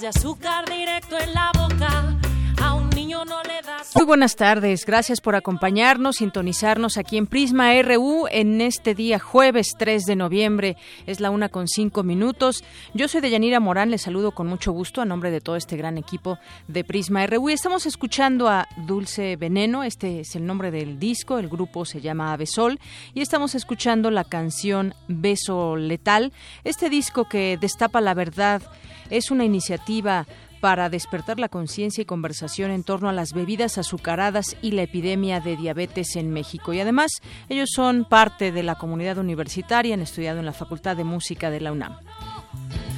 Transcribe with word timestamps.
De 0.00 0.08
azúcar 0.08 0.68
directo 0.68 1.18
en 1.18 1.32
la 1.32 1.50
boca. 1.54 2.18
A 2.62 2.74
un 2.74 2.90
niño 2.90 3.24
no 3.24 3.42
le. 3.44 3.56
Muy 3.94 4.04
buenas 4.04 4.36
tardes, 4.36 4.84
gracias 4.84 5.22
por 5.22 5.36
acompañarnos, 5.36 6.16
sintonizarnos 6.16 6.98
aquí 6.98 7.16
en 7.16 7.26
Prisma 7.26 7.70
RU 7.80 8.26
en 8.30 8.60
este 8.60 8.94
día 8.94 9.18
jueves 9.18 9.74
3 9.78 10.04
de 10.04 10.16
noviembre, 10.16 10.76
es 11.06 11.20
la 11.20 11.30
una 11.30 11.48
con 11.48 11.66
cinco 11.66 12.02
minutos. 12.02 12.62
Yo 12.92 13.08
soy 13.08 13.22
Deyanira 13.22 13.58
Morán, 13.58 13.90
les 13.90 14.02
saludo 14.02 14.32
con 14.32 14.48
mucho 14.48 14.72
gusto 14.72 15.00
a 15.00 15.06
nombre 15.06 15.30
de 15.30 15.40
todo 15.40 15.56
este 15.56 15.76
gran 15.76 15.96
equipo 15.96 16.38
de 16.68 16.84
Prisma 16.84 17.26
RU. 17.26 17.48
Estamos 17.48 17.86
escuchando 17.86 18.48
a 18.48 18.68
Dulce 18.76 19.36
Veneno, 19.36 19.82
este 19.82 20.20
es 20.20 20.36
el 20.36 20.44
nombre 20.44 20.70
del 20.70 20.98
disco, 20.98 21.38
el 21.38 21.48
grupo 21.48 21.86
se 21.86 22.02
llama 22.02 22.32
Avesol 22.32 22.78
y 23.14 23.22
estamos 23.22 23.54
escuchando 23.54 24.10
la 24.10 24.24
canción 24.24 24.94
Beso 25.08 25.76
Letal, 25.76 26.32
este 26.64 26.90
disco 26.90 27.28
que 27.28 27.56
destapa 27.58 28.02
la 28.02 28.12
verdad, 28.12 28.62
es 29.10 29.30
una 29.30 29.44
iniciativa 29.44 30.26
para 30.60 30.88
despertar 30.88 31.38
la 31.38 31.48
conciencia 31.48 32.02
y 32.02 32.06
conversación 32.06 32.70
en 32.70 32.82
torno 32.82 33.08
a 33.08 33.12
las 33.12 33.32
bebidas 33.32 33.78
azucaradas 33.78 34.56
y 34.62 34.72
la 34.72 34.82
epidemia 34.82 35.40
de 35.40 35.56
diabetes 35.56 36.16
en 36.16 36.32
México. 36.32 36.72
Y 36.72 36.80
además, 36.80 37.20
ellos 37.48 37.70
son 37.74 38.04
parte 38.04 38.52
de 38.52 38.62
la 38.62 38.76
comunidad 38.76 39.18
universitaria, 39.18 39.94
han 39.94 40.00
estudiado 40.00 40.38
en 40.38 40.46
la 40.46 40.52
Facultad 40.52 40.96
de 40.96 41.04
Música 41.04 41.50
de 41.50 41.60
la 41.60 41.72
UNAM. 41.72 41.98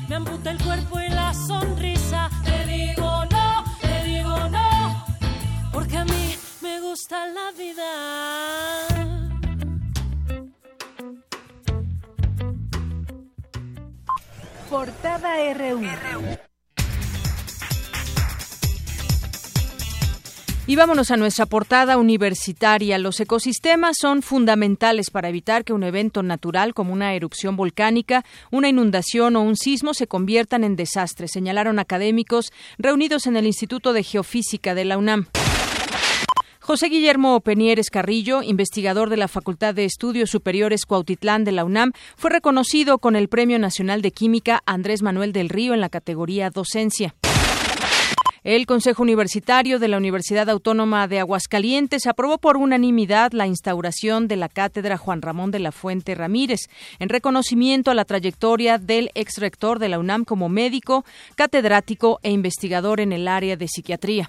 Me 0.08 0.14
amputa 0.16 0.50
el 0.50 0.58
cuerpo 0.58 1.00
y 1.00 1.08
la 1.10 1.34
sonrisa. 1.34 2.30
Te 2.44 2.66
digo 2.66 3.24
no, 3.26 3.64
te 3.80 4.04
digo 4.04 4.48
no, 4.48 5.04
porque 5.72 5.98
a 5.98 6.04
mí 6.04 6.34
me 6.62 6.80
gusta 6.80 7.26
la 7.26 7.52
vida. 7.52 9.17
Portada 14.70 15.36
RU. 15.54 15.80
Y 20.66 20.76
vámonos 20.76 21.10
a 21.10 21.16
nuestra 21.16 21.46
portada 21.46 21.96
universitaria. 21.96 22.98
Los 22.98 23.18
ecosistemas 23.20 23.96
son 23.98 24.20
fundamentales 24.20 25.08
para 25.08 25.30
evitar 25.30 25.64
que 25.64 25.72
un 25.72 25.84
evento 25.84 26.22
natural 26.22 26.74
como 26.74 26.92
una 26.92 27.14
erupción 27.14 27.56
volcánica, 27.56 28.26
una 28.50 28.68
inundación 28.68 29.36
o 29.36 29.40
un 29.40 29.56
sismo 29.56 29.94
se 29.94 30.06
conviertan 30.06 30.64
en 30.64 30.76
desastres, 30.76 31.30
señalaron 31.32 31.78
académicos 31.78 32.52
reunidos 32.76 33.26
en 33.26 33.38
el 33.38 33.46
Instituto 33.46 33.94
de 33.94 34.02
Geofísica 34.02 34.74
de 34.74 34.84
la 34.84 34.98
UNAM. 34.98 35.28
José 36.68 36.90
Guillermo 36.90 37.40
Penieres 37.40 37.88
Carrillo, 37.88 38.42
investigador 38.42 39.08
de 39.08 39.16
la 39.16 39.26
Facultad 39.26 39.74
de 39.74 39.86
Estudios 39.86 40.28
Superiores 40.28 40.84
Cuautitlán 40.84 41.44
de 41.44 41.52
la 41.52 41.64
UNAM, 41.64 41.92
fue 42.14 42.28
reconocido 42.28 42.98
con 42.98 43.16
el 43.16 43.30
Premio 43.30 43.58
Nacional 43.58 44.02
de 44.02 44.10
Química 44.10 44.62
Andrés 44.66 45.00
Manuel 45.00 45.32
del 45.32 45.48
Río 45.48 45.72
en 45.72 45.80
la 45.80 45.88
categoría 45.88 46.50
Docencia. 46.50 47.14
El 48.44 48.66
Consejo 48.66 49.02
Universitario 49.02 49.78
de 49.78 49.88
la 49.88 49.96
Universidad 49.96 50.50
Autónoma 50.50 51.08
de 51.08 51.20
Aguascalientes 51.20 52.06
aprobó 52.06 52.36
por 52.36 52.58
unanimidad 52.58 53.32
la 53.32 53.46
instauración 53.46 54.28
de 54.28 54.36
la 54.36 54.50
cátedra 54.50 54.98
Juan 54.98 55.22
Ramón 55.22 55.50
de 55.50 55.60
la 55.60 55.72
Fuente 55.72 56.14
Ramírez, 56.14 56.68
en 56.98 57.08
reconocimiento 57.08 57.90
a 57.90 57.94
la 57.94 58.04
trayectoria 58.04 58.76
del 58.76 59.10
ex 59.14 59.38
rector 59.38 59.78
de 59.78 59.88
la 59.88 59.98
UNAM 59.98 60.24
como 60.24 60.50
médico, 60.50 61.06
catedrático 61.34 62.20
e 62.22 62.30
investigador 62.30 63.00
en 63.00 63.12
el 63.12 63.26
área 63.26 63.56
de 63.56 63.68
psiquiatría. 63.68 64.28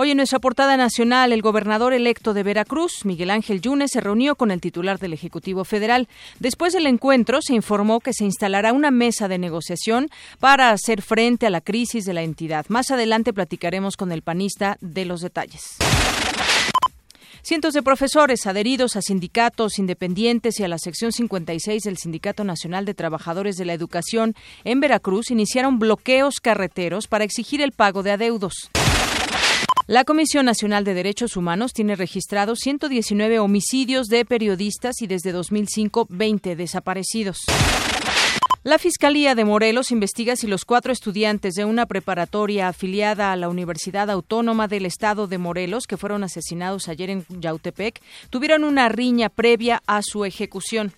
Hoy 0.00 0.12
en 0.12 0.18
nuestra 0.18 0.38
portada 0.38 0.76
nacional, 0.76 1.32
el 1.32 1.42
gobernador 1.42 1.92
electo 1.92 2.32
de 2.32 2.44
Veracruz, 2.44 3.04
Miguel 3.04 3.30
Ángel 3.30 3.60
Yunes, 3.60 3.90
se 3.92 4.00
reunió 4.00 4.36
con 4.36 4.52
el 4.52 4.60
titular 4.60 5.00
del 5.00 5.12
Ejecutivo 5.12 5.64
Federal. 5.64 6.06
Después 6.38 6.72
del 6.72 6.86
encuentro, 6.86 7.42
se 7.42 7.54
informó 7.54 7.98
que 7.98 8.12
se 8.12 8.22
instalará 8.22 8.72
una 8.72 8.92
mesa 8.92 9.26
de 9.26 9.38
negociación 9.38 10.08
para 10.38 10.70
hacer 10.70 11.02
frente 11.02 11.46
a 11.46 11.50
la 11.50 11.60
crisis 11.60 12.04
de 12.04 12.14
la 12.14 12.22
entidad. 12.22 12.66
Más 12.68 12.92
adelante 12.92 13.32
platicaremos 13.32 13.96
con 13.96 14.12
el 14.12 14.22
panista 14.22 14.76
de 14.80 15.04
los 15.04 15.20
detalles. 15.20 15.78
Cientos 17.42 17.74
de 17.74 17.82
profesores 17.82 18.46
adheridos 18.46 18.94
a 18.94 19.02
sindicatos 19.02 19.80
independientes 19.80 20.60
y 20.60 20.62
a 20.62 20.68
la 20.68 20.78
sección 20.78 21.10
56 21.10 21.82
del 21.82 21.98
Sindicato 21.98 22.44
Nacional 22.44 22.84
de 22.84 22.94
Trabajadores 22.94 23.56
de 23.56 23.64
la 23.64 23.72
Educación 23.72 24.36
en 24.62 24.78
Veracruz 24.78 25.32
iniciaron 25.32 25.80
bloqueos 25.80 26.38
carreteros 26.38 27.08
para 27.08 27.24
exigir 27.24 27.60
el 27.60 27.72
pago 27.72 28.04
de 28.04 28.12
adeudos. 28.12 28.70
La 29.88 30.04
Comisión 30.04 30.44
Nacional 30.44 30.84
de 30.84 30.92
Derechos 30.92 31.34
Humanos 31.34 31.72
tiene 31.72 31.96
registrados 31.96 32.58
119 32.58 33.38
homicidios 33.38 34.08
de 34.08 34.26
periodistas 34.26 35.00
y 35.00 35.06
desde 35.06 35.32
2005 35.32 36.08
20 36.10 36.56
desaparecidos. 36.56 37.38
La 38.64 38.78
Fiscalía 38.78 39.34
de 39.34 39.46
Morelos 39.46 39.90
investiga 39.90 40.36
si 40.36 40.46
los 40.46 40.66
cuatro 40.66 40.92
estudiantes 40.92 41.54
de 41.54 41.64
una 41.64 41.86
preparatoria 41.86 42.68
afiliada 42.68 43.32
a 43.32 43.36
la 43.36 43.48
Universidad 43.48 44.10
Autónoma 44.10 44.68
del 44.68 44.84
Estado 44.84 45.26
de 45.26 45.38
Morelos, 45.38 45.86
que 45.86 45.96
fueron 45.96 46.22
asesinados 46.22 46.88
ayer 46.88 47.08
en 47.08 47.24
Yautepec, 47.30 48.02
tuvieron 48.28 48.64
una 48.64 48.90
riña 48.90 49.30
previa 49.30 49.82
a 49.86 50.02
su 50.02 50.26
ejecución. 50.26 50.92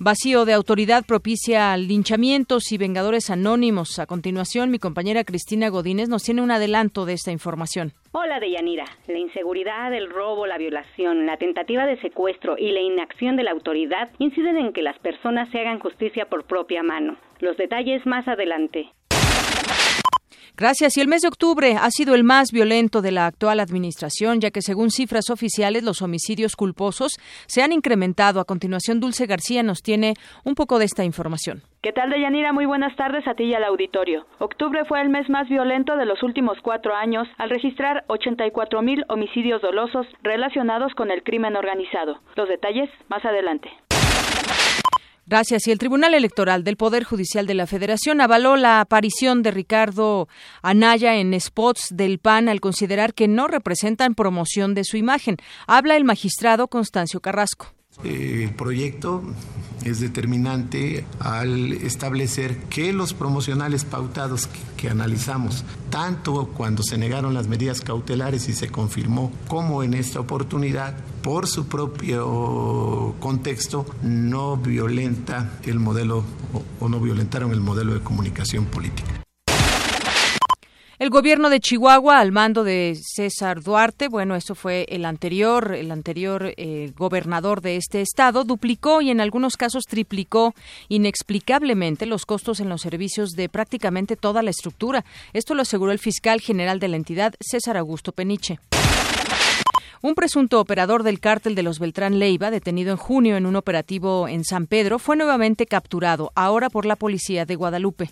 Vacío 0.00 0.44
de 0.44 0.54
autoridad 0.54 1.04
propicia 1.06 1.76
linchamientos 1.76 2.72
y 2.72 2.78
vengadores 2.78 3.30
anónimos. 3.30 4.00
A 4.00 4.06
continuación, 4.06 4.72
mi 4.72 4.80
compañera 4.80 5.22
Cristina 5.22 5.68
Godínez 5.68 6.08
nos 6.08 6.24
tiene 6.24 6.42
un 6.42 6.50
adelanto 6.50 7.06
de 7.06 7.12
esta 7.12 7.30
información. 7.30 7.92
Hola 8.10 8.40
Deyanira. 8.40 8.86
La 9.06 9.18
inseguridad, 9.18 9.94
el 9.94 10.10
robo, 10.10 10.46
la 10.46 10.58
violación, 10.58 11.26
la 11.26 11.36
tentativa 11.36 11.86
de 11.86 12.00
secuestro 12.00 12.56
y 12.58 12.72
la 12.72 12.80
inacción 12.80 13.36
de 13.36 13.44
la 13.44 13.52
autoridad 13.52 14.10
inciden 14.18 14.56
en 14.56 14.72
que 14.72 14.82
las 14.82 14.98
personas 14.98 15.48
se 15.50 15.60
hagan 15.60 15.78
justicia 15.78 16.26
por 16.26 16.44
propia 16.44 16.82
mano. 16.82 17.16
Los 17.38 17.56
detalles 17.56 18.04
más 18.04 18.26
adelante. 18.26 18.88
Gracias. 20.56 20.96
Y 20.96 21.00
el 21.00 21.08
mes 21.08 21.22
de 21.22 21.28
octubre 21.28 21.76
ha 21.80 21.90
sido 21.90 22.14
el 22.14 22.22
más 22.22 22.52
violento 22.52 23.02
de 23.02 23.10
la 23.10 23.26
actual 23.26 23.58
administración, 23.58 24.40
ya 24.40 24.52
que 24.52 24.62
según 24.62 24.90
cifras 24.90 25.28
oficiales 25.28 25.82
los 25.82 26.00
homicidios 26.00 26.54
culposos 26.54 27.18
se 27.46 27.62
han 27.62 27.72
incrementado. 27.72 28.38
A 28.38 28.44
continuación, 28.44 29.00
Dulce 29.00 29.26
García 29.26 29.64
nos 29.64 29.82
tiene 29.82 30.14
un 30.44 30.54
poco 30.54 30.78
de 30.78 30.84
esta 30.84 31.02
información. 31.02 31.62
¿Qué 31.82 31.92
tal, 31.92 32.08
Deyanira? 32.08 32.52
Muy 32.52 32.66
buenas 32.66 32.96
tardes 32.96 33.26
a 33.26 33.34
ti 33.34 33.44
y 33.44 33.54
al 33.54 33.64
auditorio. 33.64 34.26
Octubre 34.38 34.84
fue 34.86 35.02
el 35.02 35.10
mes 35.10 35.28
más 35.28 35.48
violento 35.48 35.96
de 35.96 36.06
los 36.06 36.22
últimos 36.22 36.56
cuatro 36.62 36.94
años 36.94 37.28
al 37.36 37.50
registrar 37.50 38.04
84 38.06 38.80
mil 38.80 39.04
homicidios 39.08 39.60
dolosos 39.60 40.06
relacionados 40.22 40.94
con 40.94 41.10
el 41.10 41.22
crimen 41.22 41.56
organizado. 41.56 42.20
Los 42.36 42.48
detalles 42.48 42.88
más 43.08 43.24
adelante. 43.24 43.68
Gracias. 45.26 45.66
Y 45.66 45.72
el 45.72 45.78
Tribunal 45.78 46.14
Electoral 46.14 46.64
del 46.64 46.76
Poder 46.76 47.04
Judicial 47.04 47.46
de 47.46 47.54
la 47.54 47.66
Federación 47.66 48.20
avaló 48.20 48.56
la 48.56 48.80
aparición 48.80 49.42
de 49.42 49.50
Ricardo 49.50 50.28
Anaya 50.62 51.16
en 51.16 51.38
spots 51.40 51.88
del 51.90 52.18
PAN 52.18 52.48
al 52.48 52.60
considerar 52.60 53.14
que 53.14 53.26
no 53.26 53.48
representan 53.48 54.14
promoción 54.14 54.74
de 54.74 54.84
su 54.84 54.96
imagen. 54.96 55.36
Habla 55.66 55.96
el 55.96 56.04
magistrado 56.04 56.68
Constancio 56.68 57.20
Carrasco. 57.20 57.73
El 58.02 58.54
proyecto 58.54 59.22
es 59.84 60.00
determinante 60.00 61.06
al 61.20 61.72
establecer 61.72 62.58
que 62.64 62.92
los 62.92 63.14
promocionales 63.14 63.84
pautados 63.84 64.48
que, 64.76 64.90
analizamos, 64.90 65.64
tanto 65.88 66.48
cuando 66.48 66.82
se 66.82 66.98
negaron 66.98 67.32
las 67.32 67.48
medidas 67.48 67.80
cautelares 67.80 68.48
y 68.48 68.52
se 68.52 68.68
confirmó, 68.68 69.32
como 69.48 69.82
en 69.82 69.94
esta 69.94 70.20
oportunidad, 70.20 70.94
por 71.22 71.46
su 71.46 71.68
propio 71.68 73.14
contexto, 73.20 73.86
no 74.02 74.58
violenta 74.58 75.58
el 75.64 75.78
modelo 75.80 76.24
o 76.80 76.88
no 76.88 77.00
violentaron 77.00 77.52
el 77.52 77.60
modelo 77.60 77.94
de 77.94 78.00
comunicación 78.00 78.66
política. 78.66 79.23
El 81.04 81.10
gobierno 81.10 81.50
de 81.50 81.60
Chihuahua, 81.60 82.18
al 82.18 82.32
mando 82.32 82.64
de 82.64 82.98
César 82.98 83.62
Duarte, 83.62 84.08
bueno, 84.08 84.36
eso 84.36 84.54
fue 84.54 84.86
el 84.88 85.04
anterior, 85.04 85.74
el 85.74 85.90
anterior 85.90 86.54
eh, 86.56 86.92
gobernador 86.96 87.60
de 87.60 87.76
este 87.76 88.00
estado, 88.00 88.42
duplicó 88.42 89.02
y 89.02 89.10
en 89.10 89.20
algunos 89.20 89.58
casos 89.58 89.84
triplicó 89.84 90.54
inexplicablemente 90.88 92.06
los 92.06 92.24
costos 92.24 92.58
en 92.60 92.70
los 92.70 92.80
servicios 92.80 93.32
de 93.32 93.50
prácticamente 93.50 94.16
toda 94.16 94.42
la 94.42 94.48
estructura. 94.48 95.04
Esto 95.34 95.54
lo 95.54 95.60
aseguró 95.60 95.92
el 95.92 95.98
fiscal 95.98 96.40
general 96.40 96.80
de 96.80 96.88
la 96.88 96.96
entidad, 96.96 97.34
César 97.38 97.76
Augusto 97.76 98.12
Peniche. 98.12 98.58
Un 100.00 100.14
presunto 100.14 100.58
operador 100.58 101.02
del 101.02 101.20
cártel 101.20 101.54
de 101.54 101.64
los 101.64 101.80
Beltrán 101.80 102.18
Leiva, 102.18 102.50
detenido 102.50 102.92
en 102.92 102.96
junio 102.96 103.36
en 103.36 103.44
un 103.44 103.56
operativo 103.56 104.26
en 104.26 104.42
San 104.42 104.66
Pedro, 104.66 104.98
fue 104.98 105.16
nuevamente 105.16 105.66
capturado, 105.66 106.32
ahora 106.34 106.70
por 106.70 106.86
la 106.86 106.96
policía 106.96 107.44
de 107.44 107.56
Guadalupe. 107.56 108.08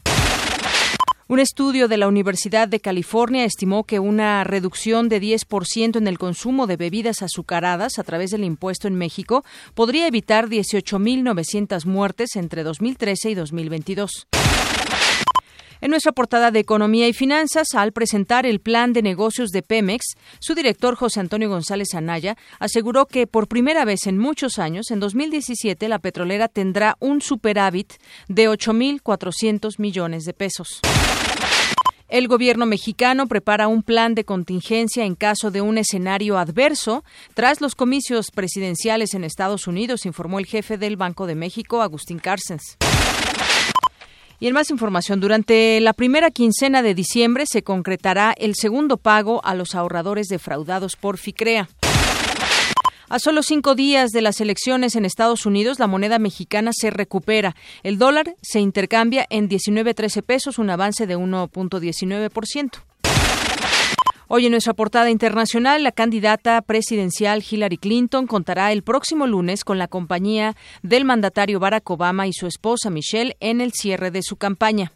Un 1.33 1.39
estudio 1.39 1.89
de 1.89 1.97
la 1.97 2.09
Universidad 2.09 2.69
de 2.69 2.79
California 2.79 3.47
estimó 3.47 3.85
que 3.85 3.99
una 3.99 4.45
reducción 4.45 5.09
de 5.09 5.19
10% 5.19 5.97
en 5.97 6.07
el 6.07 6.19
consumo 6.19 6.67
de 6.67 6.77
bebidas 6.77 7.23
azucaradas 7.23 7.99
a 7.99 8.03
través 8.03 8.33
del 8.33 8.45
impuesto 8.45 8.87
en 8.87 8.97
México 8.97 9.43
podría 9.75 10.07
evitar 10.07 10.51
18.900 10.51 11.87
muertes 11.87 12.37
entre 12.37 12.65
2013 12.65 13.31
y 13.31 13.35
2022. 13.35 14.27
En 15.83 15.91
nuestra 15.91 16.13
portada 16.13 16.53
de 16.53 16.61
Economía 16.61 17.09
y 17.09 17.13
Finanzas, 17.13 17.75
al 17.75 17.91
presentar 17.91 18.47
el 18.47 18.61
plan 18.61 18.93
de 18.93 19.03
negocios 19.03 19.51
de 19.51 19.63
Pemex, 19.63 20.15
su 20.39 20.55
director 20.55 20.95
José 20.95 21.19
Antonio 21.19 21.49
González 21.49 21.95
Anaya 21.95 22.37
aseguró 22.61 23.07
que 23.07 23.27
por 23.27 23.49
primera 23.49 23.85
vez 23.85 24.07
en 24.07 24.17
muchos 24.17 24.61
años, 24.61 24.93
en 24.93 25.01
2017, 25.01 25.89
la 25.89 25.99
petrolera 25.99 26.47
tendrá 26.47 26.97
un 27.01 27.21
superávit 27.21 27.95
de 28.29 28.49
8.400 28.49 29.81
millones 29.81 30.23
de 30.23 30.35
pesos. 30.35 30.81
El 32.13 32.29
gobierno 32.29 32.67
mexicano 32.67 33.27
prepara 33.27 33.69
un 33.69 33.83
plan 33.83 34.15
de 34.15 34.25
contingencia 34.25 35.07
en 35.07 35.15
caso 35.15 35.51
de 35.51 35.63
un 35.63 35.79
escenario 35.79 36.37
adverso 36.37 37.05
tras 37.33 37.63
los 37.63 37.75
comicios 37.75 38.31
presidenciales 38.31 39.15
en 39.15 39.25
Estados 39.25 39.67
Unidos, 39.67 40.05
informó 40.05 40.39
el 40.39 40.45
jefe 40.45 40.77
del 40.77 40.99
Banco 40.99 41.27
de 41.27 41.37
México, 41.37 41.81
Agustín 41.81 42.19
Carstens. 42.19 42.77
Y 44.41 44.47
en 44.47 44.53
más 44.53 44.69
información, 44.69 45.21
durante 45.21 45.81
la 45.81 45.95
primera 45.95 46.31
quincena 46.31 46.83
de 46.83 46.95
diciembre 46.95 47.47
se 47.47 47.63
concretará 47.63 48.35
el 48.37 48.57
segundo 48.57 48.99
pago 48.99 49.43
a 49.43 49.55
los 49.55 49.75
ahorradores 49.75 50.27
defraudados 50.27 50.97
por 50.97 51.17
FICREA. 51.17 51.67
A 53.13 53.19
solo 53.19 53.43
cinco 53.43 53.75
días 53.75 54.11
de 54.13 54.23
las 54.23 54.41
elecciones 54.41 54.97
en 54.97 55.05
Estados 55.05 55.45
Unidos, 55.45 55.79
la 55.79 55.87
moneda 55.87 56.19
mexicana 56.19 56.71
se 56.73 56.89
recupera. 56.89 57.55
El 57.83 57.99
dólar 57.99 58.37
se 58.41 58.59
intercambia 58.59 59.27
en 59.29 59.51
19.13 59.51 60.23
pesos, 60.23 60.57
un 60.57 60.71
avance 60.71 61.07
de 61.07 61.19
1.19%. 61.19 62.71
Hoy 64.29 64.47
en 64.47 64.53
nuestra 64.53 64.73
portada 64.73 65.11
internacional, 65.11 65.83
la 65.83 65.93
candidata 65.93 66.63
presidencial 66.63 67.45
Hillary 67.47 67.77
Clinton 67.77 68.27
contará 68.27 68.73
el 68.73 68.83
próximo 68.83 69.27
lunes 69.27 69.63
con 69.63 69.77
la 69.77 69.89
compañía 69.89 70.57
del 70.83 71.05
mandatario 71.05 71.61
Barack 71.61 71.91
Obama 71.91 72.27
y 72.27 72.33
su 72.33 72.47
esposa 72.47 72.89
Michelle 72.89 73.37
en 73.41 73.61
el 73.61 73.73
cierre 73.75 74.11
de 74.11 74.23
su 74.23 74.37
campaña. 74.37 74.91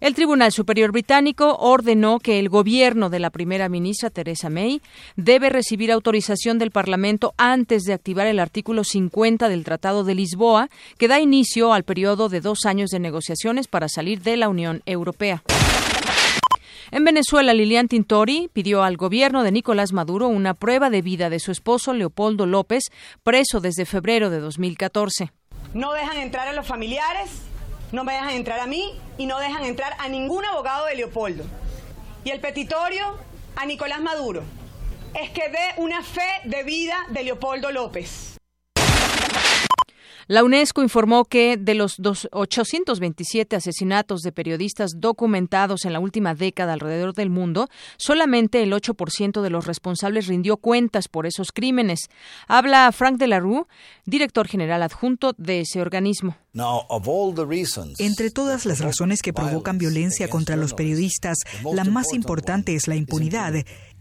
El 0.00 0.14
Tribunal 0.14 0.52
Superior 0.52 0.92
Británico 0.92 1.56
ordenó 1.58 2.18
que 2.18 2.38
el 2.38 2.50
gobierno 2.50 3.08
de 3.08 3.18
la 3.18 3.30
primera 3.30 3.70
ministra 3.70 4.10
Theresa 4.10 4.50
May 4.50 4.82
debe 5.16 5.48
recibir 5.48 5.90
autorización 5.90 6.58
del 6.58 6.70
Parlamento 6.70 7.32
antes 7.38 7.84
de 7.84 7.94
activar 7.94 8.26
el 8.26 8.38
artículo 8.38 8.84
50 8.84 9.48
del 9.48 9.64
Tratado 9.64 10.04
de 10.04 10.14
Lisboa, 10.14 10.68
que 10.98 11.08
da 11.08 11.18
inicio 11.18 11.72
al 11.72 11.84
periodo 11.84 12.28
de 12.28 12.42
dos 12.42 12.66
años 12.66 12.90
de 12.90 12.98
negociaciones 12.98 13.68
para 13.68 13.88
salir 13.88 14.20
de 14.20 14.36
la 14.36 14.50
Unión 14.50 14.82
Europea. 14.84 15.42
En 16.90 17.04
Venezuela, 17.04 17.52
Lilian 17.54 17.88
Tintori 17.88 18.48
pidió 18.52 18.84
al 18.84 18.96
gobierno 18.96 19.42
de 19.42 19.50
Nicolás 19.50 19.92
Maduro 19.92 20.28
una 20.28 20.54
prueba 20.54 20.90
de 20.90 21.02
vida 21.02 21.30
de 21.30 21.40
su 21.40 21.50
esposo 21.50 21.94
Leopoldo 21.94 22.46
López, 22.46 22.84
preso 23.24 23.60
desde 23.60 23.86
febrero 23.86 24.30
de 24.30 24.40
2014. 24.40 25.32
No 25.74 25.92
dejan 25.92 26.18
entrar 26.18 26.46
a 26.48 26.52
los 26.52 26.66
familiares, 26.66 27.30
no 27.96 28.04
me 28.04 28.12
dejan 28.12 28.34
entrar 28.34 28.60
a 28.60 28.66
mí 28.66 28.92
y 29.16 29.24
no 29.24 29.38
dejan 29.38 29.64
entrar 29.64 29.96
a 29.98 30.06
ningún 30.10 30.44
abogado 30.44 30.84
de 30.84 30.96
Leopoldo. 30.96 31.44
Y 32.24 32.30
el 32.30 32.40
petitorio 32.40 33.16
a 33.56 33.64
Nicolás 33.64 34.02
Maduro 34.02 34.42
es 35.14 35.30
que 35.30 35.48
dé 35.48 35.72
una 35.78 36.02
fe 36.02 36.28
de 36.44 36.62
vida 36.62 36.94
de 37.08 37.22
Leopoldo 37.24 37.72
López. 37.72 38.35
La 40.28 40.42
UNESCO 40.42 40.82
informó 40.82 41.24
que 41.24 41.56
de 41.56 41.74
los 41.74 42.00
827 42.32 43.54
asesinatos 43.54 44.22
de 44.22 44.32
periodistas 44.32 44.94
documentados 44.96 45.84
en 45.84 45.92
la 45.92 46.00
última 46.00 46.34
década 46.34 46.72
alrededor 46.72 47.14
del 47.14 47.30
mundo, 47.30 47.68
solamente 47.96 48.64
el 48.64 48.72
8% 48.72 49.40
de 49.40 49.50
los 49.50 49.66
responsables 49.66 50.26
rindió 50.26 50.56
cuentas 50.56 51.06
por 51.06 51.26
esos 51.26 51.52
crímenes. 51.52 52.08
Habla 52.48 52.90
Frank 52.90 53.18
Delarue, 53.18 53.66
director 54.04 54.48
general 54.48 54.82
adjunto 54.82 55.32
de 55.38 55.60
ese 55.60 55.80
organismo. 55.80 56.36
Entre 57.98 58.30
todas 58.30 58.66
las 58.66 58.80
razones 58.80 59.22
que 59.22 59.32
provocan 59.32 59.78
violencia 59.78 60.28
contra 60.28 60.56
los 60.56 60.74
periodistas, 60.74 61.36
la 61.72 61.84
más 61.84 62.12
importante 62.12 62.74
es 62.74 62.88
la 62.88 62.96
impunidad 62.96 63.52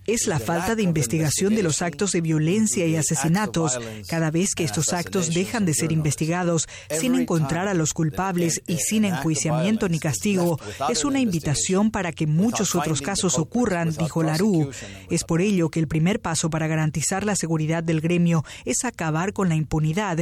es 0.07 0.28
la 0.28 0.40
falta 0.40 0.75
de 0.75 0.84
investigación 0.84 1.56
de 1.56 1.63
los 1.63 1.81
actos 1.81 2.12
de 2.12 2.22
violencia 2.22 2.86
y 2.86 2.96
asesinatos. 2.96 3.80
Cada 4.07 4.31
vez 4.31 4.54
que 4.56 4.63
estos 4.63 4.94
actos 4.94 5.34
dejan 5.34 5.66
de 5.66 5.74
ser 5.74 5.92
investigados 5.92 6.68
sin 6.90 7.16
encontrar 7.16 7.68
a 7.68 7.74
los 7.74 7.94
culpables 7.94 8.62
y 8.68 8.78
sin 8.78 9.06
enjuiciamiento 9.06 9.90
ni 9.90 10.00
castigo, 10.00 10.60
es 10.90 11.06
una 11.06 11.19
invitación 11.19 11.92
para 11.92 12.12
que 12.12 12.28
muchos 12.28 12.75
otros 12.75 13.02
casos 13.02 13.40
ocurran, 13.40 13.96
dijo 13.96 14.24
Larú. 14.24 14.69
Es 15.10 15.24
por 15.24 15.42
ello 15.42 15.69
que 15.69 15.80
el 15.80 15.88
primer 15.88 16.19
paso 16.19 16.50
para 16.50 16.68
garantizar 16.68 17.25
la 17.25 17.36
seguridad 17.36 17.84
del 17.84 18.01
gremio 18.01 18.44
es 18.65 18.86
acabar 18.86 19.34
con 19.34 19.50
la 19.50 19.56
impunidad 19.56 20.20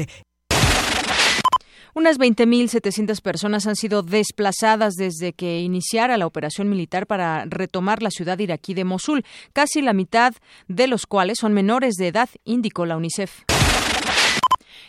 unas 1.94 2.20
20.700 2.20 3.22
personas 3.22 3.68
han 3.68 3.76
sido 3.76 4.02
desplazadas 4.02 4.94
desde 4.96 5.34
que 5.34 5.62
iniciara 5.62 6.18
la 6.18 6.26
operación 6.26 6.70
militar 6.70 7.08
para 7.08 7.46
retomar 7.46 8.02
la 8.02 8.12
ciudad 8.12 8.40
iraquí 8.40 8.74
de 8.74 8.84
Mosul, 8.84 9.26
casi 9.54 9.82
la 9.82 9.94
mitad 9.94 10.34
de 10.68 10.88
los 10.88 11.06
cuales 11.06 11.38
son 11.40 11.54
menores 11.54 11.96
de 11.96 12.08
edad, 12.08 12.30
indicó 12.46 12.86
la 12.86 12.98
UNICEF. 12.98 13.44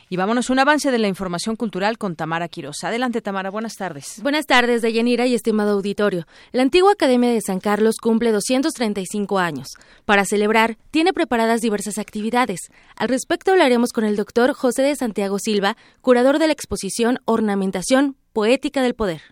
Y 0.08 0.16
vámonos 0.16 0.50
un 0.50 0.58
avance 0.58 0.90
de 0.90 0.99
la 0.99 1.08
información 1.08 1.56
cultural 1.56 1.99
con 1.99 2.16
Tamara 2.16 2.49
Quiroz. 2.49 2.84
Adelante, 2.84 3.20
Tamara, 3.20 3.50
buenas 3.50 3.76
tardes. 3.76 4.20
Buenas 4.23 4.46
tardes, 4.46 4.82
Deyanira 4.82 5.26
y 5.26 5.34
estimado 5.34 5.73
auditorio. 5.73 6.26
La 6.52 6.62
antigua 6.62 6.92
Academia 6.92 7.30
de 7.30 7.40
San 7.40 7.61
Carlos 7.61 7.96
cumple 8.00 8.32
235 8.32 9.38
años. 9.38 9.68
Para 10.04 10.25
celebrar, 10.25 10.76
tiene 10.90 11.12
preparadas 11.12 11.61
diversas 11.61 11.99
actividades. 11.99 12.61
Al 12.96 13.08
respecto 13.08 13.52
hablaremos 13.52 13.92
con 13.92 14.04
el 14.04 14.16
doctor 14.16 14.52
José 14.52 14.82
de 14.82 14.96
Santiago 14.96 15.38
Silva, 15.38 15.76
curador 16.00 16.38
de 16.38 16.46
la 16.46 16.52
exposición 16.52 17.18
Ornamentación 17.25 18.16
Poética 18.32 18.82
del 18.82 18.94
Poder. 18.94 19.23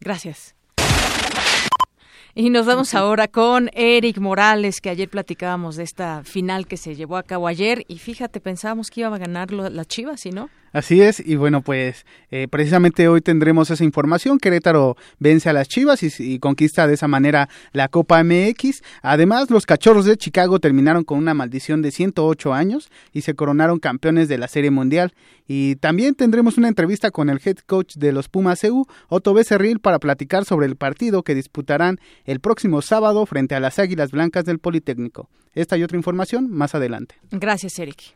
Gracias. 0.00 0.54
Y 2.34 2.48
nos 2.48 2.64
vamos 2.64 2.94
ahora 2.94 3.28
con 3.28 3.68
Eric 3.74 4.16
Morales, 4.16 4.80
que 4.80 4.88
ayer 4.88 5.10
platicábamos 5.10 5.76
de 5.76 5.82
esta 5.82 6.24
final 6.24 6.66
que 6.66 6.78
se 6.78 6.94
llevó 6.94 7.18
a 7.18 7.22
cabo 7.22 7.46
ayer. 7.46 7.84
Y 7.88 7.98
fíjate, 7.98 8.40
pensábamos 8.40 8.90
que 8.90 9.00
iba 9.00 9.14
a 9.14 9.18
ganar 9.18 9.52
la 9.52 9.84
Chivas, 9.84 10.24
¿y 10.24 10.30
no? 10.30 10.48
Así 10.72 11.02
es, 11.02 11.20
y 11.24 11.36
bueno, 11.36 11.60
pues 11.60 12.06
eh, 12.30 12.48
precisamente 12.48 13.06
hoy 13.08 13.20
tendremos 13.20 13.70
esa 13.70 13.84
información. 13.84 14.38
Querétaro 14.38 14.96
vence 15.18 15.50
a 15.50 15.52
las 15.52 15.68
Chivas 15.68 16.02
y, 16.02 16.38
conquista 16.38 16.86
de 16.86 16.94
esa 16.94 17.08
manera 17.08 17.48
la 17.72 17.88
Copa 17.88 18.22
MX. 18.24 18.82
Además, 19.02 19.50
los 19.50 19.66
Cachorros 19.66 20.06
de 20.06 20.16
Chicago 20.16 20.60
terminaron 20.60 21.04
con 21.04 21.18
una 21.18 21.34
maldición 21.34 21.82
de 21.82 21.90
108 21.90 22.54
años 22.54 22.90
y 23.12 23.20
se 23.20 23.34
coronaron 23.34 23.80
campeones 23.80 24.28
de 24.28 24.38
la 24.38 24.48
Serie 24.48 24.70
Mundial. 24.70 25.12
Y 25.46 25.76
también 25.76 26.14
tendremos 26.14 26.56
una 26.56 26.68
entrevista 26.68 27.10
con 27.10 27.28
el 27.28 27.40
head 27.44 27.58
coach 27.66 27.96
de 27.96 28.12
los 28.12 28.28
Pumas 28.28 28.64
EU, 28.64 28.86
Otto 29.08 29.34
Becerril, 29.34 29.80
para 29.80 29.98
platicar 29.98 30.46
sobre 30.46 30.66
el 30.66 30.76
partido 30.76 31.22
que 31.22 31.34
disputarán 31.34 31.98
el 32.24 32.40
próximo 32.40 32.80
sábado 32.80 33.26
frente 33.26 33.54
a 33.54 33.60
las 33.60 33.78
Águilas 33.78 34.10
Blancas 34.10 34.46
del 34.46 34.58
Politécnico. 34.58 35.28
Esta 35.54 35.76
y 35.76 35.82
otra 35.82 35.98
información 35.98 36.50
más 36.50 36.74
adelante. 36.74 37.16
Gracias, 37.30 37.78
Eric. 37.78 38.14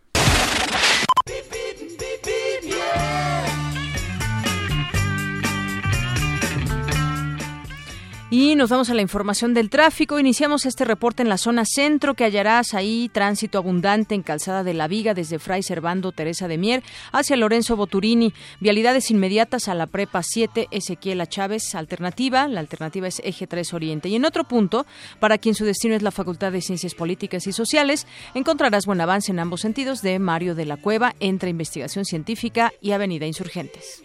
Y 8.29 8.57
nos 8.57 8.71
vamos 8.71 8.91
a 8.91 8.95
la 8.95 9.03
información 9.03 9.55
del 9.55 9.71
tráfico. 9.71 10.19
Iniciamos 10.19 10.67
este 10.67 10.85
reporte 10.85 11.23
en 11.23 11.29
la 11.29 11.39
zona 11.39 11.65
centro 11.65 12.15
que 12.15 12.25
hallarás 12.25 12.75
ahí 12.75 13.09
tránsito 13.13 13.57
abundante 13.57 14.17
en 14.17 14.25
Calzada 14.25 14.65
de 14.65 14.75
la 14.75 14.89
Viga 14.89 15.15
desde 15.15 15.39
Fray 15.39 15.63
Servando 15.63 16.11
Teresa 16.11 16.49
de 16.49 16.59
Mier 16.59 16.83
hacia 17.13 17.37
Lorenzo 17.37 17.77
Boturini. 17.77 18.35
Vialidades 18.59 19.13
inmediatas 19.13 19.69
a 19.69 19.75
la 19.75 19.87
Prepa 19.87 20.25
7 20.25 20.67
Ezequiel 20.73 21.25
Chávez. 21.29 21.77
Alternativa, 21.77 22.49
la 22.49 22.59
alternativa 22.59 23.07
es 23.07 23.23
Eje 23.23 23.47
3 23.47 23.73
Oriente. 23.75 24.09
Y 24.09 24.17
en 24.17 24.25
otro 24.25 24.43
punto, 24.43 24.87
para 25.21 25.39
quien 25.39 25.55
su 25.55 25.65
destino 25.65 25.95
es 25.95 26.03
la 26.03 26.11
Facultad 26.11 26.51
de 26.51 26.63
Ciencias 26.63 26.97
Políticas 26.97 27.47
y 27.47 27.53
Sociales, 27.53 28.09
encontrarás 28.35 28.87
buen 28.87 29.01
avance 29.01 29.31
en 29.31 29.39
ambos 29.39 29.61
sentidos 29.61 30.03
de 30.03 30.19
Mario 30.19 30.57
de 30.57 30.67
la 30.67 30.79
Cueva 30.79 31.15
entre 31.21 31.51
Investigación 31.51 32.05
Científica 32.05 32.73
y 32.81 32.91
Avenida 32.91 33.25
Insurgentes. 33.25 34.03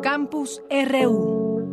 Campus 0.00 0.62
RU. 0.70 1.70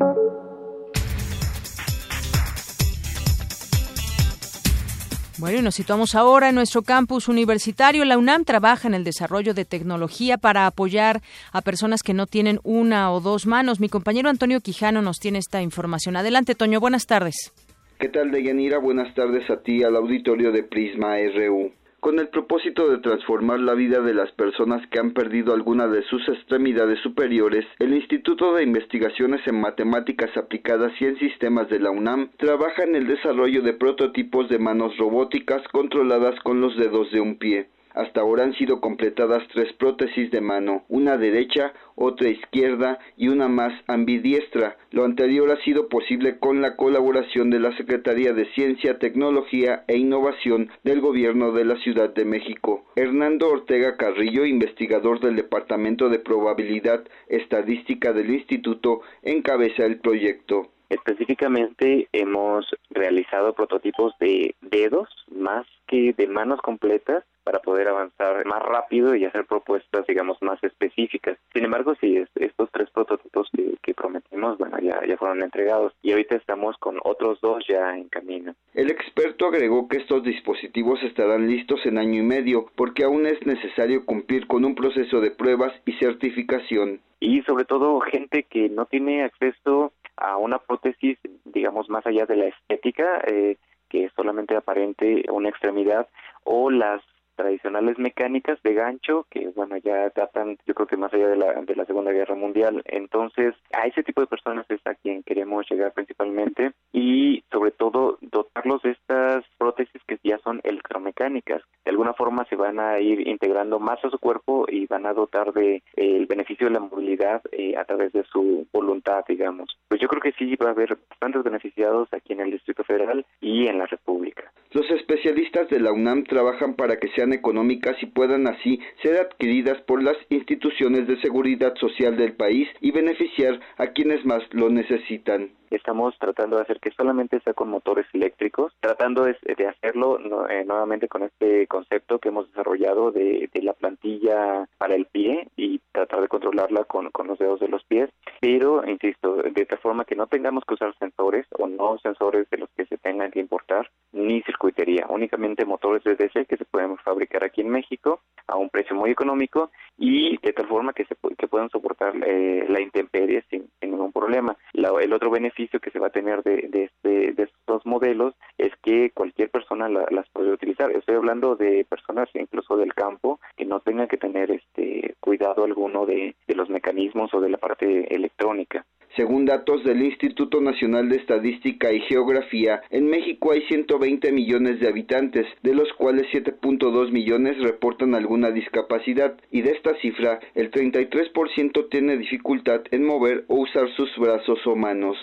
Bueno, 5.38 5.60
y 5.60 5.62
nos 5.62 5.76
situamos 5.76 6.16
ahora 6.16 6.50
en 6.50 6.56
nuestro 6.56 6.82
campus 6.82 7.28
universitario. 7.30 8.04
La 8.04 8.18
UNAM 8.18 8.44
trabaja 8.44 8.88
en 8.88 8.94
el 8.94 9.04
desarrollo 9.04 9.54
de 9.54 9.64
tecnología 9.64 10.38
para 10.38 10.66
apoyar 10.66 11.22
a 11.54 11.62
personas 11.62 12.04
que 12.04 12.14
no 12.14 12.26
tienen 12.26 12.60
una 12.64 13.12
o 13.14 13.22
dos 13.22 13.46
manos. 13.46 13.80
Mi 13.80 13.88
compañero 13.88 14.30
Antonio 14.30 14.60
Quijano 14.60 15.02
nos 15.02 15.20
tiene 15.20 15.38
esta 15.38 15.62
información. 15.62 16.18
Adelante, 16.18 16.56
Toño. 16.56 16.80
Buenas 16.80 17.06
tardes. 17.06 17.54
¿Qué 18.00 18.10
tal, 18.10 18.32
Deyanira? 18.32 18.80
Buenas 18.80 19.14
tardes 19.14 19.50
a 19.50 19.62
ti, 19.62 19.84
al 19.84 19.96
auditorio 19.96 20.52
de 20.52 20.64
Prisma 20.64 21.16
RU 21.36 21.72
con 22.00 22.20
el 22.20 22.30
propósito 22.30 22.90
de 22.90 23.00
transformar 23.00 23.60
la 23.60 23.74
vida 23.74 24.02
de 24.02 24.14
las 24.14 24.32
personas 24.32 24.86
que 24.88 25.00
han 25.00 25.12
perdido 25.12 25.54
alguna 25.54 25.88
de 25.88 26.04
sus 26.04 26.28
extremidades 26.30 27.00
superiores, 27.00 27.66
el 27.80 27.94
Instituto 27.94 28.54
de 28.54 28.64
Investigaciones 28.64 29.42
en 29.48 29.60
Matemáticas 29.60 30.36
Aplicadas 30.38 30.94
y 31.00 31.06
en 31.06 31.20
Sistemas 31.20 31.70
de 31.70 31.80
la 31.80 31.92
UNAM 31.92 32.30
trabaja 32.38 32.84
en 32.84 32.96
el 32.96 33.08
desarrollo 33.08 33.62
de 33.62 33.74
prototipos 33.74 34.50
de 34.50 34.60
manos 34.60 34.98
robóticas 34.98 35.62
controladas 35.72 36.40
con 36.42 36.62
los 36.62 36.76
dedos 36.78 37.12
de 37.12 37.22
un 37.22 37.38
pie. 37.38 37.68
Hasta 37.94 38.22
ahora 38.22 38.44
han 38.44 38.54
sido 38.54 38.82
completadas 38.82 39.44
tres 39.52 39.74
prótesis 39.74 40.32
de 40.32 40.42
mano, 40.42 40.84
una 40.90 41.18
derecha, 41.18 41.74
otra 41.96 42.30
izquierda 42.30 43.00
y 43.18 43.30
una 43.30 43.48
más 43.48 43.74
ambidiestra. 43.88 44.78
Lo 44.92 45.06
anterior 45.06 45.52
ha 45.52 45.64
sido 45.64 45.90
posible 45.90 46.40
con 46.40 46.62
la 46.62 46.76
colaboración 46.76 47.50
de 47.50 47.60
la 47.60 47.76
Secretaría 47.78 48.34
de 48.34 48.46
Ciencia, 48.54 49.00
Tecnología 49.00 49.84
e 49.88 49.98
Innovación 49.98 50.70
del 50.84 51.02
Gobierno 51.02 51.52
de 51.52 51.66
la 51.66 51.78
Ciudad 51.78 52.14
de 52.14 52.26
México. 52.26 52.86
Hernando 52.96 53.50
Ortega 53.50 53.98
Carrillo, 53.98 54.46
investigador 54.46 55.20
del 55.20 55.36
Departamento 55.36 56.10
de 56.10 56.20
Probabilidad 56.20 57.04
Estadística 57.28 58.14
del 58.14 58.30
Instituto, 58.30 59.02
encabeza 59.24 59.86
el 59.86 60.00
proyecto. 60.00 60.70
Específicamente 60.90 62.08
hemos 62.14 62.66
realizado 62.90 63.54
prototipos 63.54 64.14
de 64.20 64.56
dedos 64.62 65.08
más 65.32 65.68
que 65.88 66.14
de 66.14 66.28
manos 66.28 66.60
completas 66.62 67.24
para 67.50 67.64
poder 67.64 67.88
avanzar 67.88 68.46
más 68.46 68.62
rápido 68.62 69.16
y 69.16 69.26
hacer 69.26 69.44
propuestas, 69.46 70.06
digamos, 70.06 70.40
más 70.40 70.64
específicas. 70.64 71.36
Sin 71.52 71.66
embargo, 71.66 71.96
sí, 72.00 72.24
estos 72.36 72.70
tres 72.72 72.92
prototipos 72.92 73.50
que, 73.82 73.96
prometimos, 73.96 74.60
bueno, 74.60 74.78
ya, 74.78 75.04
ya 75.08 75.18
fueron 75.18 75.42
entregados 75.42 75.94
y 76.04 76.12
ahorita 76.12 76.36
estamos 76.36 76.78
con 76.78 77.00
otros 77.04 77.42
dos 77.42 77.66
ya 77.68 77.98
en 77.98 78.08
camino. 78.08 78.54
El 78.76 78.92
experto 78.92 79.48
agregó 79.48 79.88
que 79.88 79.98
estos 79.98 80.24
dispositivos 80.24 81.02
estarán 81.02 81.48
listos 81.48 81.84
en 81.88 81.98
año 81.98 82.22
y 82.22 82.24
medio 82.24 82.68
porque 82.76 83.04
aún 83.04 83.26
es 83.26 83.44
necesario 83.48 84.06
cumplir 84.06 84.46
con 84.46 84.64
un 84.64 84.76
proceso 84.76 85.20
de 85.20 85.32
pruebas 85.32 85.74
y 85.88 85.94
certificación. 85.94 87.02
Y 87.20 87.42
sobre 87.42 87.66
todo 87.66 88.00
gente 88.02 88.44
que 88.44 88.70
no 88.70 88.86
tiene 88.86 89.24
acceso 89.24 89.92
a 90.18 90.38
una 90.38 90.60
prótesis, 90.60 91.18
digamos, 91.46 91.90
más 91.90 92.06
allá 92.06 92.28
de 92.28 92.36
la 92.36 92.46
estética, 92.46 93.22
eh, 93.26 93.58
que 93.90 94.06
es 94.06 94.14
solamente 94.16 94.56
aparente 94.56 95.26
una 95.32 95.50
extremidad, 95.50 96.08
o 96.44 96.70
las 96.70 97.02
tradicionales 97.40 97.98
mecánicas 97.98 98.62
de 98.64 98.74
gancho 98.74 99.26
que 99.30 99.48
bueno 99.56 99.78
ya 99.78 100.10
datan 100.14 100.58
yo 100.68 100.74
creo 100.74 100.88
que 100.88 100.98
más 100.98 101.14
allá 101.14 101.30
de 101.30 101.38
la, 101.38 101.54
de 101.62 101.76
la 101.76 101.86
Segunda 101.86 102.12
Guerra 102.12 102.36
Mundial. 102.36 102.84
Entonces 102.86 103.56
a 103.72 103.88
ese 103.88 104.04
tipo 104.04 104.20
de 104.20 104.28
personas 104.28 104.66
es 104.70 104.82
a 104.86 104.96
quien 104.96 105.24
queremos 105.24 105.66
llegar 105.70 105.94
principalmente 105.94 106.72
y 106.92 107.44
sobre 107.50 107.72
todo 107.72 108.18
dotarlos 108.22 108.82
de 108.82 108.92
estas 108.92 109.46
prótesis 109.58 110.02
que 110.06 110.20
ya 110.22 110.38
son 110.40 110.60
electromecánicas. 110.64 111.62
De 111.86 111.92
alguna 111.92 112.14
forma 112.14 112.46
se 112.50 112.58
van 112.58 112.80
a 112.80 113.00
ir 113.00 113.26
integrando 113.26 113.80
más 113.80 114.04
a 114.04 114.10
su 114.10 114.20
cuerpo 114.20 114.66
y 114.68 114.86
van 114.88 115.06
a 115.06 115.14
dotar 115.14 115.54
de 115.54 115.76
eh, 115.76 115.82
el 115.96 116.26
beneficio 116.26 116.68
de 116.68 116.74
la 116.74 116.82
movilidad 116.82 117.42
eh, 117.54 117.78
a 117.78 117.86
través 117.86 118.12
de 118.12 118.26
su 118.26 118.68
voluntad 118.74 119.24
digamos. 119.30 119.78
Pues 119.88 120.02
yo 120.02 120.10
creo 120.10 120.22
que 120.22 120.34
sí 120.34 120.56
va 120.58 120.68
a 120.68 120.72
haber 120.72 120.98
bastantes 121.10 121.44
beneficiados 121.44 122.10
aquí 122.12 122.34
en 122.34 122.42
el 122.42 122.52
Distrito 122.52 122.84
Federal 122.84 123.26
y 123.40 123.68
en 123.68 123.78
la 123.78 123.86
República. 123.86 124.52
Los 124.72 124.90
especialistas 124.92 125.68
de 125.70 125.80
la 125.80 125.92
UNAM 125.92 126.26
trabajan 126.26 126.76
para 126.76 126.98
que 126.98 127.10
sean 127.10 127.29
económicas 127.34 127.96
y 128.02 128.08
puedan 128.08 128.48
así 128.48 128.80
ser 129.02 129.18
adquiridas 129.20 129.82
por 129.82 130.02
las 130.04 130.18
instituciones 130.30 131.08
de 131.08 131.20
seguridad 131.22 131.76
social 131.76 132.18
del 132.18 132.34
país 132.34 132.68
y 132.82 132.92
beneficiar 132.92 133.60
a 133.78 133.88
quienes 133.88 134.26
más 134.26 134.44
lo 134.52 134.70
necesitan. 134.70 135.52
Estamos 135.72 136.18
tratando 136.18 136.56
de 136.56 136.64
hacer 136.64 136.80
que 136.80 136.92
solamente 136.92 137.40
sea 137.42 137.54
con 137.54 137.70
motores 137.70 138.08
eléctricos, 138.14 138.74
tratando 138.80 139.26
de, 139.26 139.38
hacerlo 139.68 140.18
eh, 140.50 140.66
nuevamente 140.66 141.08
con 141.08 141.24
este 141.24 141.68
concepto 141.68 142.18
que 142.18 142.30
hemos 142.30 142.48
desarrollado 142.50 143.12
de, 143.12 143.50
la 143.62 143.74
plantilla 143.74 144.68
para 144.78 144.96
el 144.96 145.06
pie 145.06 145.48
y 145.58 145.80
tratar 145.92 146.22
de 146.22 146.28
controlarla 146.28 146.86
con, 146.86 147.12
con, 147.12 147.28
los 147.28 147.38
dedos 147.38 147.60
de 147.60 147.68
los 147.68 147.84
pies, 147.84 148.10
pero, 148.40 148.88
insisto, 148.88 149.36
de 149.36 149.66
tal 149.66 149.80
forma 149.80 150.06
que 150.06 150.16
no 150.16 150.28
tengamos 150.28 150.64
que 150.66 150.74
usar 150.74 150.96
sensores 150.98 151.46
o 151.60 151.68
no 151.68 152.00
sensores 152.00 152.50
de 152.50 152.58
los 152.58 152.70
que 152.76 152.86
se 152.86 152.98
tengan 152.98 153.32
que 153.32 153.42
importar, 153.42 153.90
ni 154.12 154.42
circuitería, 154.44 155.06
únicamente 155.10 155.66
motores 155.66 156.04
de 156.04 156.16
DC 156.16 156.46
que 156.46 156.58
se 156.58 156.66
pueden 156.66 156.92
fabricar 157.10 157.44
aquí 157.44 157.62
en 157.62 157.70
México 157.70 158.22
a 158.48 158.58
un 158.58 158.70
precio 158.70 158.96
muy 158.96 159.12
económico 159.12 159.72
y 159.98 160.38
de 160.38 160.54
tal 160.54 160.68
forma 160.68 160.94
que 160.94 161.06
se 161.06 161.16
que 161.38 161.48
puedan 161.48 161.70
soportar 161.70 162.14
eh, 162.26 162.66
la 162.68 162.82
intemperie 162.82 163.44
sin, 163.50 163.70
ningún 163.82 164.12
problema. 164.12 164.56
el 164.74 165.14
otro 165.14 165.30
beneficio 165.30 165.80
que 165.80 165.92
se 165.92 166.00
va 166.00 166.08
a 166.08 166.12
tener 166.12 166.44
de, 166.44 166.70
este, 166.74 167.34
de 167.34 167.44
estos 167.44 167.86
modelos 167.86 168.34
es 168.58 168.72
que 168.82 169.12
cualquier 169.12 169.50
persona 169.50 169.88
las 169.90 170.30
puede 170.30 170.52
utilizar. 170.52 170.92
Estoy 170.92 171.16
hablando 171.16 171.56
de 171.56 171.86
personas 171.86 172.30
incluso 172.34 172.78
del 172.78 172.94
campo 172.94 173.40
que 173.56 173.66
no 173.66 173.80
tengan 173.80 174.08
que 174.08 174.18
tener 174.18 174.52
este 174.52 175.16
cuidado 175.20 175.64
alguno 175.64 176.06
de, 176.06 176.36
de 176.48 176.56
los 176.56 176.70
mecanismos 176.70 177.34
o 177.34 177.42
de 177.42 177.50
la 177.50 177.58
parte 177.58 178.14
electrónica. 178.14 178.86
Según 179.16 179.46
datos 179.46 179.84
del 179.84 180.04
Instituto 180.04 180.62
Nacional 180.62 181.10
de 181.10 181.18
Estadística 181.18 181.92
y 181.92 182.02
Geografía, 182.02 182.82
en 182.92 183.10
México 183.10 183.52
hay 183.52 183.64
120 183.64 184.32
millones 184.32 184.80
de 184.80 184.88
habitantes, 184.88 185.48
de 185.64 185.74
los 185.74 185.92
cuales 185.94 186.28
7.2 186.32 187.12
millones 187.12 187.58
reportan 187.60 188.14
alguna 188.14 188.52
discapacidad, 188.52 189.36
y 189.52 189.62
de 189.62 189.72
esta 189.72 189.96
cifra, 189.96 190.40
el 190.54 190.70
33% 190.70 191.90
tiene 191.90 192.18
dificultad 192.18 192.82
en 192.92 193.04
mover 193.04 193.46
o 193.48 193.56
usar 193.56 193.90
sus 193.96 194.16
brazos 194.18 194.60
o 194.68 194.76
manos. 194.76 195.18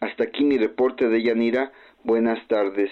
Hasta 0.00 0.24
aquí 0.24 0.44
mi 0.44 0.58
reporte 0.58 1.08
de 1.08 1.22
Yanira. 1.22 1.72
Buenas 2.04 2.46
tardes. 2.48 2.90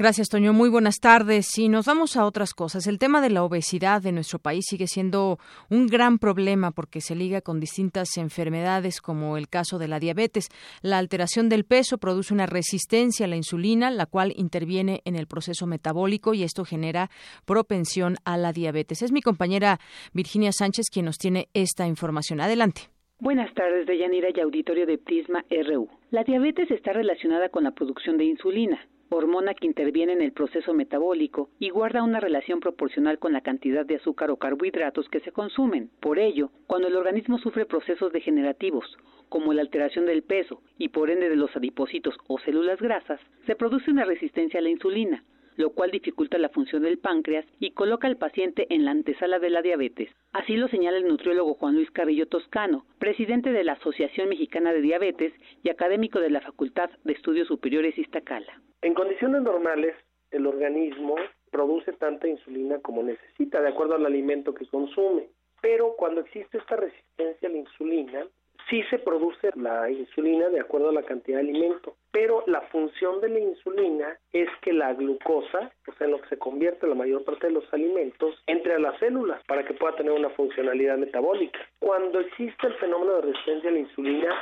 Gracias, 0.00 0.30
Toño. 0.30 0.54
Muy 0.54 0.70
buenas 0.70 0.98
tardes. 0.98 1.58
Y 1.58 1.68
nos 1.68 1.84
vamos 1.84 2.16
a 2.16 2.24
otras 2.24 2.54
cosas. 2.54 2.86
El 2.86 2.98
tema 2.98 3.20
de 3.20 3.28
la 3.28 3.44
obesidad 3.44 4.00
de 4.00 4.12
nuestro 4.12 4.38
país 4.38 4.64
sigue 4.66 4.86
siendo 4.86 5.36
un 5.68 5.88
gran 5.88 6.18
problema 6.18 6.70
porque 6.70 7.02
se 7.02 7.14
liga 7.14 7.42
con 7.42 7.60
distintas 7.60 8.16
enfermedades 8.16 9.02
como 9.02 9.36
el 9.36 9.50
caso 9.50 9.78
de 9.78 9.88
la 9.88 10.00
diabetes. 10.00 10.48
La 10.80 10.96
alteración 10.96 11.50
del 11.50 11.66
peso 11.66 11.98
produce 11.98 12.32
una 12.32 12.46
resistencia 12.46 13.26
a 13.26 13.28
la 13.28 13.36
insulina, 13.36 13.90
la 13.90 14.06
cual 14.06 14.32
interviene 14.36 15.02
en 15.04 15.16
el 15.16 15.26
proceso 15.26 15.66
metabólico 15.66 16.32
y 16.32 16.44
esto 16.44 16.64
genera 16.64 17.10
propensión 17.44 18.16
a 18.24 18.38
la 18.38 18.54
diabetes. 18.54 19.02
Es 19.02 19.12
mi 19.12 19.20
compañera 19.20 19.80
Virginia 20.14 20.52
Sánchez 20.52 20.86
quien 20.90 21.04
nos 21.04 21.18
tiene 21.18 21.50
esta 21.52 21.86
información. 21.86 22.40
Adelante. 22.40 22.88
Buenas 23.18 23.52
tardes, 23.52 23.86
Deyanira 23.86 24.28
y 24.34 24.40
auditorio 24.40 24.86
de 24.86 24.96
Prisma 24.96 25.44
RU. 25.50 25.90
La 26.10 26.24
diabetes 26.24 26.70
está 26.70 26.94
relacionada 26.94 27.50
con 27.50 27.64
la 27.64 27.72
producción 27.72 28.16
de 28.16 28.24
insulina, 28.24 28.80
hormona 29.10 29.54
que 29.54 29.66
interviene 29.66 30.12
en 30.12 30.22
el 30.22 30.32
proceso 30.32 30.72
metabólico 30.72 31.50
y 31.58 31.70
guarda 31.70 32.02
una 32.02 32.20
relación 32.20 32.60
proporcional 32.60 33.18
con 33.18 33.32
la 33.32 33.40
cantidad 33.40 33.84
de 33.84 33.96
azúcar 33.96 34.30
o 34.30 34.36
carbohidratos 34.36 35.08
que 35.08 35.20
se 35.20 35.32
consumen. 35.32 35.90
Por 36.00 36.18
ello, 36.18 36.50
cuando 36.66 36.88
el 36.88 36.96
organismo 36.96 37.38
sufre 37.38 37.66
procesos 37.66 38.12
degenerativos, 38.12 38.96
como 39.28 39.52
la 39.52 39.62
alteración 39.62 40.06
del 40.06 40.22
peso 40.22 40.60
y 40.78 40.88
por 40.88 41.10
ende 41.10 41.28
de 41.28 41.36
los 41.36 41.54
adipocitos 41.56 42.16
o 42.28 42.38
células 42.38 42.80
grasas, 42.80 43.20
se 43.46 43.56
produce 43.56 43.90
una 43.90 44.04
resistencia 44.04 44.60
a 44.60 44.62
la 44.62 44.70
insulina, 44.70 45.24
lo 45.56 45.70
cual 45.70 45.90
dificulta 45.90 46.38
la 46.38 46.48
función 46.48 46.82
del 46.82 46.98
páncreas 46.98 47.44
y 47.58 47.72
coloca 47.72 48.06
al 48.06 48.16
paciente 48.16 48.66
en 48.70 48.84
la 48.84 48.90
antesala 48.90 49.38
de 49.38 49.50
la 49.50 49.62
diabetes. 49.62 50.10
Así 50.32 50.56
lo 50.56 50.68
señala 50.68 50.98
el 50.98 51.08
nutriólogo 51.08 51.54
Juan 51.54 51.74
Luis 51.74 51.90
Carrillo 51.90 52.26
Toscano, 52.26 52.84
presidente 52.98 53.52
de 53.52 53.64
la 53.64 53.72
Asociación 53.72 54.28
Mexicana 54.28 54.72
de 54.72 54.80
Diabetes 54.80 55.32
y 55.62 55.70
académico 55.70 56.20
de 56.20 56.30
la 56.30 56.40
Facultad 56.40 56.90
de 57.04 57.12
Estudios 57.12 57.48
Superiores 57.48 57.98
Iztacala. 57.98 58.60
En 58.82 58.94
condiciones 58.94 59.42
normales, 59.42 59.94
el 60.30 60.46
organismo 60.46 61.16
produce 61.50 61.92
tanta 61.94 62.28
insulina 62.28 62.78
como 62.80 63.02
necesita, 63.02 63.60
de 63.60 63.68
acuerdo 63.68 63.96
al 63.96 64.06
alimento 64.06 64.54
que 64.54 64.66
consume. 64.66 65.28
Pero 65.60 65.94
cuando 65.96 66.20
existe 66.22 66.58
esta 66.58 66.76
resistencia 66.76 67.48
a 67.48 67.52
la 67.52 67.58
insulina, 67.58 68.26
sí 68.68 68.82
se 68.90 68.98
produce 68.98 69.50
la 69.56 69.90
insulina 69.90 70.48
de 70.48 70.60
acuerdo 70.60 70.90
a 70.90 70.92
la 70.92 71.02
cantidad 71.02 71.38
de 71.38 71.48
alimento, 71.48 71.96
pero 72.10 72.42
la 72.46 72.60
función 72.62 73.20
de 73.20 73.28
la 73.28 73.38
insulina 73.38 74.18
es 74.32 74.48
que 74.62 74.72
la 74.72 74.92
glucosa, 74.94 75.72
o 75.86 75.92
sea, 75.94 76.06
en 76.06 76.12
lo 76.12 76.20
que 76.20 76.28
se 76.28 76.38
convierte 76.38 76.86
la 76.86 76.94
mayor 76.94 77.24
parte 77.24 77.46
de 77.46 77.52
los 77.52 77.72
alimentos, 77.72 78.42
entre 78.46 78.74
a 78.74 78.78
las 78.78 78.98
células 78.98 79.42
para 79.46 79.64
que 79.64 79.74
pueda 79.74 79.96
tener 79.96 80.12
una 80.12 80.30
funcionalidad 80.30 80.98
metabólica. 80.98 81.60
Cuando 81.78 82.20
existe 82.20 82.66
el 82.66 82.74
fenómeno 82.74 83.14
de 83.14 83.22
resistencia 83.22 83.70
a 83.70 83.72
la 83.72 83.78
insulina, 83.78 84.34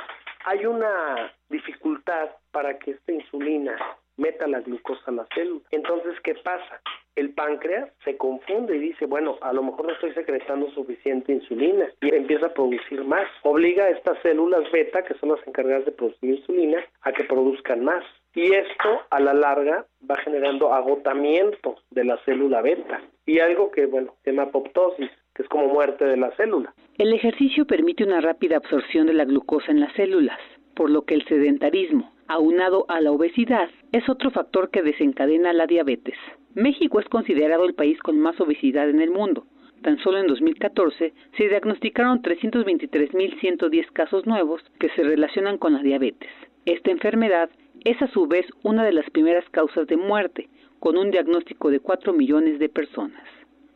hay 0.45 0.65
una 0.65 1.33
dificultad 1.49 2.29
para 2.51 2.79
que 2.79 2.91
esta 2.91 3.11
insulina 3.11 3.77
meta 4.17 4.47
la 4.47 4.59
glucosa 4.61 5.03
a 5.07 5.11
la 5.11 5.27
célula. 5.33 5.61
Entonces, 5.71 6.19
¿qué 6.23 6.35
pasa? 6.35 6.81
El 7.19 7.31
páncreas 7.31 7.89
se 8.05 8.15
confunde 8.15 8.77
y 8.77 8.79
dice, 8.79 9.05
bueno, 9.05 9.37
a 9.41 9.51
lo 9.51 9.61
mejor 9.61 9.87
no 9.87 9.91
estoy 9.91 10.13
secretando 10.13 10.71
suficiente 10.71 11.33
insulina 11.33 11.85
y 11.99 12.15
empieza 12.15 12.45
a 12.45 12.53
producir 12.53 13.03
más. 13.03 13.27
Obliga 13.43 13.83
a 13.83 13.89
estas 13.89 14.17
células 14.21 14.71
beta, 14.71 15.03
que 15.03 15.15
son 15.15 15.31
las 15.31 15.45
encargadas 15.45 15.83
de 15.83 15.91
producir 15.91 16.29
insulina, 16.29 16.79
a 17.01 17.11
que 17.11 17.25
produzcan 17.25 17.83
más. 17.83 18.05
Y 18.33 18.53
esto 18.53 19.01
a 19.09 19.19
la 19.19 19.33
larga 19.33 19.85
va 20.09 20.15
generando 20.23 20.73
agotamiento 20.73 21.75
de 21.91 22.05
la 22.05 22.15
célula 22.23 22.61
beta 22.61 23.01
y 23.25 23.39
algo 23.39 23.69
que, 23.69 23.85
bueno, 23.85 24.15
se 24.23 24.31
llama 24.31 24.43
apoptosis, 24.43 25.11
que 25.35 25.43
es 25.43 25.49
como 25.49 25.67
muerte 25.67 26.05
de 26.05 26.15
la 26.15 26.31
célula. 26.37 26.73
El 26.97 27.11
ejercicio 27.11 27.67
permite 27.67 28.05
una 28.05 28.21
rápida 28.21 28.55
absorción 28.55 29.07
de 29.07 29.13
la 29.13 29.25
glucosa 29.25 29.71
en 29.71 29.81
las 29.81 29.91
células, 29.91 30.39
por 30.73 30.89
lo 30.89 31.01
que 31.01 31.15
el 31.15 31.25
sedentarismo, 31.25 32.13
aunado 32.29 32.85
a 32.87 33.01
la 33.01 33.11
obesidad, 33.11 33.69
es 33.91 34.07
otro 34.07 34.31
factor 34.31 34.71
que 34.71 34.83
desencadena 34.83 35.51
la 35.51 35.67
diabetes. 35.67 36.15
México 36.55 36.99
es 36.99 37.07
considerado 37.09 37.65
el 37.65 37.75
país 37.75 37.99
con 37.99 38.19
más 38.19 38.39
obesidad 38.41 38.89
en 38.89 39.01
el 39.01 39.11
mundo. 39.11 39.45
Tan 39.83 39.97
solo 39.99 40.17
en 40.17 40.27
2014 40.27 41.13
se 41.37 41.47
diagnosticaron 41.47 42.21
323.110 42.21 43.91
casos 43.93 44.25
nuevos 44.25 44.61
que 44.79 44.89
se 44.89 45.03
relacionan 45.03 45.57
con 45.57 45.73
la 45.73 45.83
diabetes. 45.83 46.29
Esta 46.65 46.91
enfermedad 46.91 47.49
es 47.85 48.01
a 48.01 48.07
su 48.07 48.27
vez 48.27 48.45
una 48.63 48.83
de 48.83 48.91
las 48.91 49.09
primeras 49.11 49.47
causas 49.51 49.87
de 49.87 49.95
muerte, 49.95 50.49
con 50.79 50.97
un 50.97 51.11
diagnóstico 51.11 51.69
de 51.69 51.79
4 51.79 52.13
millones 52.13 52.59
de 52.59 52.69
personas. 52.69 53.23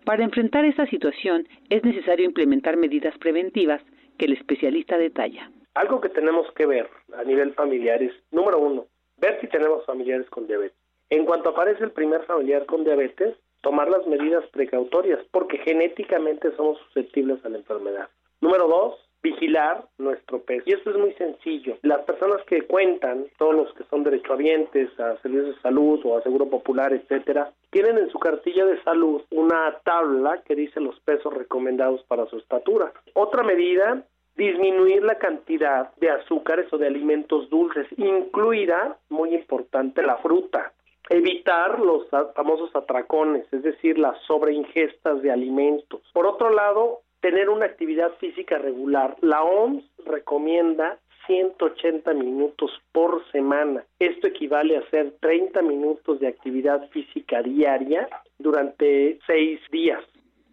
Para 0.03 0.23
enfrentar 0.23 0.65
esta 0.65 0.85
situación 0.87 1.47
es 1.69 1.83
necesario 1.83 2.25
implementar 2.25 2.75
medidas 2.75 3.17
preventivas 3.19 3.81
que 4.17 4.25
el 4.25 4.33
especialista 4.33 4.97
detalla. 4.97 5.49
Algo 5.75 6.01
que 6.01 6.09
tenemos 6.09 6.51
que 6.53 6.65
ver 6.65 6.89
a 7.17 7.23
nivel 7.23 7.53
familiar 7.53 8.03
es, 8.03 8.13
número 8.31 8.59
uno, 8.59 8.87
ver 9.17 9.39
si 9.39 9.47
tenemos 9.47 9.85
familiares 9.85 10.29
con 10.29 10.47
diabetes. 10.47 10.82
En 11.13 11.25
cuanto 11.25 11.49
aparece 11.49 11.83
el 11.83 11.91
primer 11.91 12.23
familiar 12.23 12.65
con 12.65 12.83
diabetes, 12.83 13.35
tomar 13.61 13.87
las 13.87 14.07
medidas 14.07 14.43
precautorias, 14.47 15.19
porque 15.29 15.59
genéticamente 15.59 16.51
somos 16.55 16.79
susceptibles 16.79 17.45
a 17.45 17.49
la 17.49 17.59
enfermedad. 17.59 18.09
Número 18.41 18.67
dos, 18.67 18.95
vigilar 19.21 19.85
nuestro 19.99 20.41
peso. 20.41 20.63
Y 20.65 20.73
esto 20.73 20.89
es 20.89 20.97
muy 20.97 21.13
sencillo. 21.13 21.77
Las 21.83 21.99
personas 22.05 22.41
que 22.47 22.63
cuentan, 22.63 23.27
todos 23.37 23.53
los 23.53 23.73
que 23.75 23.83
son 23.91 24.03
derechohabientes 24.03 24.99
a 24.99 25.15
servicios 25.17 25.55
de 25.55 25.61
salud 25.61 25.99
o 26.03 26.17
a 26.17 26.23
seguro 26.23 26.49
popular, 26.49 26.91
etcétera, 26.91 27.51
tienen 27.69 27.99
en 27.99 28.09
su 28.09 28.17
cartilla 28.17 28.65
de 28.65 28.81
salud 28.81 29.21
una 29.29 29.77
tabla 29.83 30.41
que 30.41 30.55
dice 30.55 30.81
los 30.81 30.99
pesos 31.01 31.31
recomendados 31.31 32.01
para 32.05 32.25
su 32.25 32.37
estatura. 32.37 32.91
Otra 33.13 33.43
medida 33.43 34.03
disminuir 34.35 35.03
la 35.03 35.19
cantidad 35.19 35.93
de 35.97 36.09
azúcares 36.09 36.73
o 36.73 36.79
de 36.79 36.87
alimentos 36.87 37.51
dulces, 37.51 37.85
incluida, 37.97 38.97
muy 39.09 39.35
importante, 39.35 40.01
la 40.01 40.17
fruta. 40.17 40.73
Evitar 41.09 41.79
los 41.79 42.07
famosos 42.35 42.75
atracones, 42.75 43.45
es 43.51 43.63
decir, 43.63 43.99
las 43.99 44.19
sobreingestas 44.23 45.21
de 45.21 45.31
alimentos. 45.31 46.01
Por 46.13 46.25
otro 46.25 46.49
lado, 46.49 47.01
tener 47.21 47.49
una 47.49 47.65
actividad 47.65 48.11
física 48.19 48.57
regular. 48.57 49.15
La 49.21 49.43
OMS 49.43 49.83
recomienda 50.05 50.99
180 51.27 52.13
minutos 52.13 52.71
por 52.91 53.23
semana. 53.31 53.85
Esto 53.99 54.27
equivale 54.27 54.77
a 54.77 54.81
hacer 54.81 55.13
30 55.21 55.61
minutos 55.61 56.19
de 56.19 56.27
actividad 56.27 56.89
física 56.89 57.41
diaria 57.41 58.07
durante 58.37 59.19
seis 59.25 59.59
días. 59.71 60.03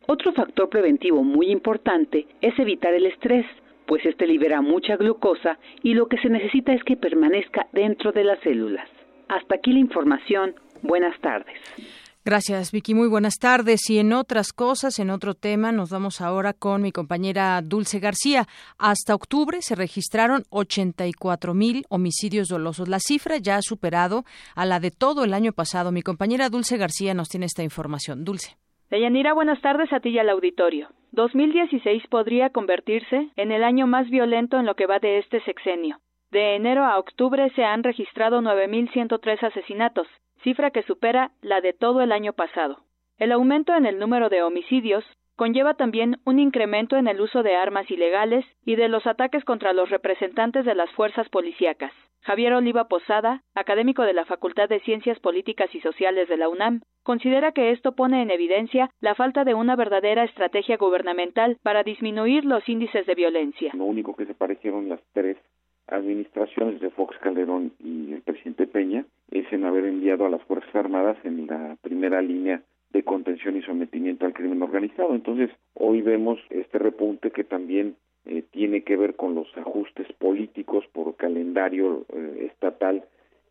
Otro 0.06 0.32
factor 0.32 0.68
preventivo 0.68 1.22
muy 1.22 1.50
importante 1.50 2.26
es 2.40 2.58
evitar 2.58 2.94
el 2.94 3.06
estrés 3.06 3.46
pues 3.90 4.06
este 4.06 4.24
libera 4.24 4.60
mucha 4.60 4.96
glucosa 4.96 5.58
y 5.82 5.94
lo 5.94 6.06
que 6.06 6.16
se 6.18 6.28
necesita 6.28 6.72
es 6.72 6.84
que 6.84 6.96
permanezca 6.96 7.66
dentro 7.72 8.12
de 8.12 8.22
las 8.22 8.38
células. 8.38 8.88
Hasta 9.30 9.54
aquí 9.54 9.72
la 9.72 9.78
información. 9.78 10.54
Buenas 10.82 11.18
tardes. 11.20 11.56
Gracias, 12.24 12.72
Vicky. 12.72 12.94
Muy 12.94 13.08
buenas 13.08 13.38
tardes. 13.38 13.88
Y 13.88 13.98
en 13.98 14.12
otras 14.12 14.52
cosas, 14.52 14.98
en 14.98 15.08
otro 15.08 15.34
tema, 15.34 15.70
nos 15.70 15.90
vamos 15.90 16.20
ahora 16.20 16.52
con 16.52 16.82
mi 16.82 16.90
compañera 16.90 17.62
Dulce 17.62 18.00
García. 18.00 18.46
Hasta 18.76 19.14
octubre 19.14 19.62
se 19.62 19.76
registraron 19.76 20.42
84 20.50 21.54
mil 21.54 21.84
homicidios 21.88 22.48
dolosos. 22.48 22.88
La 22.88 22.98
cifra 22.98 23.38
ya 23.38 23.56
ha 23.56 23.62
superado 23.62 24.24
a 24.56 24.66
la 24.66 24.80
de 24.80 24.90
todo 24.90 25.24
el 25.24 25.32
año 25.32 25.52
pasado. 25.52 25.92
Mi 25.92 26.02
compañera 26.02 26.48
Dulce 26.48 26.76
García 26.76 27.14
nos 27.14 27.28
tiene 27.28 27.46
esta 27.46 27.62
información. 27.62 28.24
Dulce. 28.24 28.56
Deyanira, 28.90 29.32
buenas 29.32 29.60
tardes 29.62 29.92
a 29.92 30.00
ti 30.00 30.08
y 30.08 30.18
al 30.18 30.28
auditorio. 30.28 30.88
2016 31.12 32.02
podría 32.10 32.50
convertirse 32.50 33.30
en 33.36 33.52
el 33.52 33.62
año 33.62 33.86
más 33.86 34.10
violento 34.10 34.58
en 34.58 34.66
lo 34.66 34.74
que 34.74 34.86
va 34.86 34.98
de 34.98 35.18
este 35.18 35.40
sexenio. 35.44 35.98
De 36.30 36.54
enero 36.54 36.84
a 36.84 36.96
octubre 36.96 37.50
se 37.56 37.64
han 37.64 37.82
registrado 37.82 38.40
9.103 38.40 39.42
asesinatos, 39.42 40.06
cifra 40.42 40.70
que 40.70 40.84
supera 40.84 41.32
la 41.42 41.60
de 41.60 41.72
todo 41.72 42.02
el 42.02 42.12
año 42.12 42.32
pasado. 42.34 42.84
El 43.18 43.32
aumento 43.32 43.74
en 43.74 43.84
el 43.84 43.98
número 43.98 44.28
de 44.28 44.44
homicidios 44.44 45.04
conlleva 45.34 45.74
también 45.74 46.18
un 46.24 46.38
incremento 46.38 46.96
en 46.96 47.08
el 47.08 47.20
uso 47.20 47.42
de 47.42 47.56
armas 47.56 47.90
ilegales 47.90 48.44
y 48.64 48.76
de 48.76 48.88
los 48.88 49.08
ataques 49.08 49.44
contra 49.44 49.72
los 49.72 49.90
representantes 49.90 50.64
de 50.64 50.76
las 50.76 50.90
fuerzas 50.92 51.28
policíacas. 51.30 51.92
Javier 52.20 52.52
Oliva 52.52 52.86
Posada, 52.86 53.42
académico 53.54 54.02
de 54.02 54.12
la 54.12 54.24
Facultad 54.24 54.68
de 54.68 54.80
Ciencias 54.80 55.18
Políticas 55.18 55.74
y 55.74 55.80
Sociales 55.80 56.28
de 56.28 56.36
la 56.36 56.48
UNAM, 56.48 56.82
considera 57.02 57.50
que 57.50 57.70
esto 57.72 57.96
pone 57.96 58.22
en 58.22 58.30
evidencia 58.30 58.90
la 59.00 59.16
falta 59.16 59.42
de 59.42 59.54
una 59.54 59.74
verdadera 59.74 60.22
estrategia 60.24 60.76
gubernamental 60.76 61.56
para 61.62 61.82
disminuir 61.82 62.44
los 62.44 62.68
índices 62.68 63.04
de 63.06 63.14
violencia. 63.16 63.72
Lo 63.74 63.84
único 63.84 64.14
que 64.14 64.26
se 64.26 64.34
parecieron 64.34 64.88
las 64.88 65.00
tres 65.12 65.36
administraciones 65.88 66.80
de 66.80 66.90
Fox 66.90 67.16
Calderón 67.18 67.72
y 67.78 68.12
el 68.12 68.22
presidente 68.22 68.66
Peña 68.66 69.04
es 69.30 69.52
en 69.52 69.64
haber 69.64 69.84
enviado 69.84 70.26
a 70.26 70.30
las 70.30 70.42
Fuerzas 70.42 70.74
Armadas 70.74 71.16
en 71.24 71.46
la 71.46 71.76
primera 71.82 72.22
línea 72.22 72.62
de 72.92 73.02
contención 73.02 73.56
y 73.56 73.62
sometimiento 73.62 74.26
al 74.26 74.32
crimen 74.32 74.62
organizado. 74.62 75.14
Entonces, 75.14 75.50
hoy 75.74 76.02
vemos 76.02 76.38
este 76.50 76.78
repunte 76.78 77.30
que 77.30 77.44
también 77.44 77.96
eh, 78.26 78.42
tiene 78.50 78.82
que 78.82 78.96
ver 78.96 79.16
con 79.16 79.34
los 79.34 79.48
ajustes 79.56 80.06
políticos 80.14 80.84
por 80.92 81.16
calendario 81.16 82.04
eh, 82.12 82.48
estatal, 82.52 83.04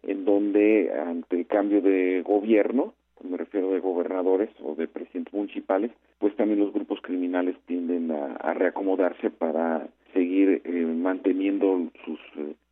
en 0.03 0.25
donde 0.25 0.91
ante 0.93 1.37
el 1.37 1.47
cambio 1.47 1.81
de 1.81 2.21
gobierno, 2.21 2.93
me 3.23 3.37
refiero 3.37 3.71
de 3.71 3.79
gobernadores 3.79 4.49
o 4.63 4.75
de 4.75 4.87
presidentes 4.87 5.33
municipales, 5.33 5.91
pues 6.19 6.35
también 6.35 6.59
los 6.59 6.71
grupos 6.73 7.01
criminales 7.01 7.55
tienden 7.65 8.11
a, 8.11 8.53
reacomodarse 8.53 9.29
para 9.29 9.87
seguir 10.13 10.61
eh, 10.63 10.71
manteniendo 10.85 11.89
sus 12.05 12.19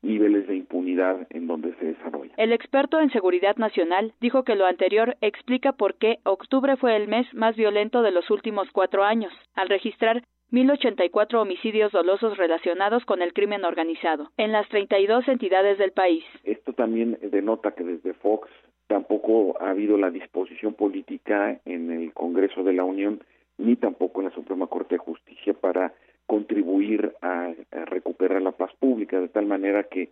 niveles 0.02 0.47
de 0.47 0.56
impunidad 0.56 1.28
en 1.30 1.47
donde 1.47 1.73
se 1.76 1.86
desarrolla. 1.86 2.34
El 2.38 2.54
experto 2.54 3.00
en 3.00 3.10
seguridad 3.12 3.58
nacional 3.58 4.13
dijo 4.21 4.43
que 4.43 4.56
lo 4.56 4.65
anterior 4.65 5.17
explica 5.21 5.73
por 5.73 5.95
qué 5.95 6.19
octubre 6.23 6.78
fue 6.78 6.95
el 6.95 7.08
mes 7.08 7.32
más 7.34 7.56
violento 7.56 8.02
de 8.02 8.12
los 8.12 8.30
últimos 8.30 8.69
cuatro 8.71 9.04
años, 9.04 9.34
al 9.56 9.69
registrar 9.69 10.23
1.084 10.52 11.41
homicidios 11.41 11.91
dolosos 11.91 12.38
relacionados 12.38 13.04
con 13.04 13.21
el 13.21 13.34
crimen 13.34 13.65
organizado 13.65 14.32
en 14.38 14.54
las 14.54 14.67
32 14.69 15.28
entidades 15.28 15.78
del 15.78 15.91
país. 15.91 16.23
Esto 16.43 16.71
también 16.71 17.17
denota 17.21 17.71
que 17.71 17.84
desde 17.84 18.13
Fox 18.13 18.50
tampoco 18.88 19.62
ha 19.62 19.71
habido 19.71 19.97
la 19.97 20.10
disposición 20.10 20.73
política 20.73 21.60
en 21.65 21.91
el 21.91 22.13
Congreso 22.13 22.63
de 22.63 22.73
la 22.73 22.86
Unión 22.86 23.21
ni 23.58 23.76
tampoco 23.76 24.21
en 24.21 24.28
la 24.28 24.36
Suprema 24.36 24.67
Corte 24.67 24.95
de 24.95 25.00
Justicia 25.00 25.54
para 25.54 25.93
contribuir 26.28 27.13
a, 27.22 27.54
recuperar 27.86 28.42
la 28.42 28.52
paz 28.52 28.72
pública, 28.80 29.20
de 29.20 29.30
tal 29.30 29.46
manera 29.48 29.84
que 29.84 30.10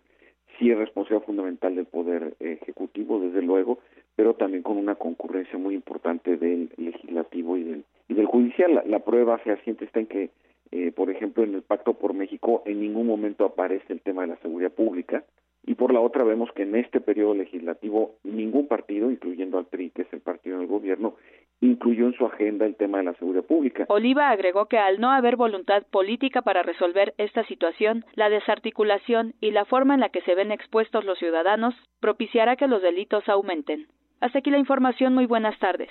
sí 0.58 0.70
es 0.70 0.78
responsabilidad 0.78 1.26
fundamental 1.26 1.76
del 1.76 1.84
Poder 1.84 2.34
Ejecutivo, 2.40 3.20
desde 3.20 3.42
luego, 3.42 3.78
pero 4.16 4.34
también 4.34 4.62
con 4.62 4.78
una 4.78 4.94
concurrencia 4.94 5.58
muy 5.58 5.74
importante 5.74 6.36
del 6.38 6.70
Legislativo 6.78 7.58
y 7.58 7.64
del, 7.64 7.84
y 8.08 8.14
del 8.14 8.26
Judicial. 8.26 8.82
La, 8.86 8.98
prueba 9.00 9.38
fehaciente 9.38 9.84
está 9.84 10.00
en 10.00 10.06
que, 10.06 10.30
eh, 10.72 10.90
por 10.92 11.10
ejemplo, 11.10 11.44
en 11.44 11.54
el 11.54 11.62
Pacto 11.62 11.94
por 11.94 12.14
México 12.14 12.62
en 12.64 12.80
ningún 12.80 13.06
momento 13.06 13.44
aparece 13.44 13.92
el 13.92 14.00
tema 14.00 14.22
de 14.22 14.28
la 14.28 14.36
seguridad 14.38 14.72
pública, 14.72 15.22
y 15.66 15.74
por 15.74 15.92
la 15.92 16.00
otra 16.00 16.24
vemos 16.24 16.50
que 16.52 16.62
en 16.62 16.76
este 16.76 17.00
periodo 17.00 17.34
legislativo 17.34 18.14
ningún 18.22 18.68
partido, 18.68 19.10
incluyendo 19.10 19.58
al 19.58 19.66
PRI, 19.66 19.90
que 19.90 20.02
es 20.02 20.12
el 20.12 20.20
partido 20.20 20.58
del 20.58 20.68
gobierno, 20.68 21.16
incluyó 21.60 22.06
en 22.06 22.14
su 22.14 22.24
agenda 22.24 22.64
el 22.66 22.76
tema 22.76 22.98
de 22.98 23.04
la 23.04 23.14
seguridad 23.14 23.44
pública. 23.44 23.84
Oliva 23.88 24.30
agregó 24.30 24.66
que 24.66 24.78
al 24.78 25.00
no 25.00 25.10
haber 25.10 25.36
voluntad 25.36 25.82
política 25.90 26.42
para 26.42 26.62
resolver 26.62 27.14
esta 27.18 27.44
situación, 27.44 28.04
la 28.14 28.30
desarticulación 28.30 29.34
y 29.40 29.50
la 29.50 29.64
forma 29.64 29.94
en 29.94 30.00
la 30.00 30.10
que 30.10 30.22
se 30.22 30.34
ven 30.34 30.52
expuestos 30.52 31.04
los 31.04 31.18
ciudadanos 31.18 31.74
propiciará 32.00 32.56
que 32.56 32.68
los 32.68 32.82
delitos 32.82 33.28
aumenten. 33.28 33.88
Hasta 34.20 34.38
aquí 34.38 34.50
la 34.50 34.58
información. 34.58 35.14
Muy 35.14 35.26
buenas 35.26 35.58
tardes. 35.58 35.90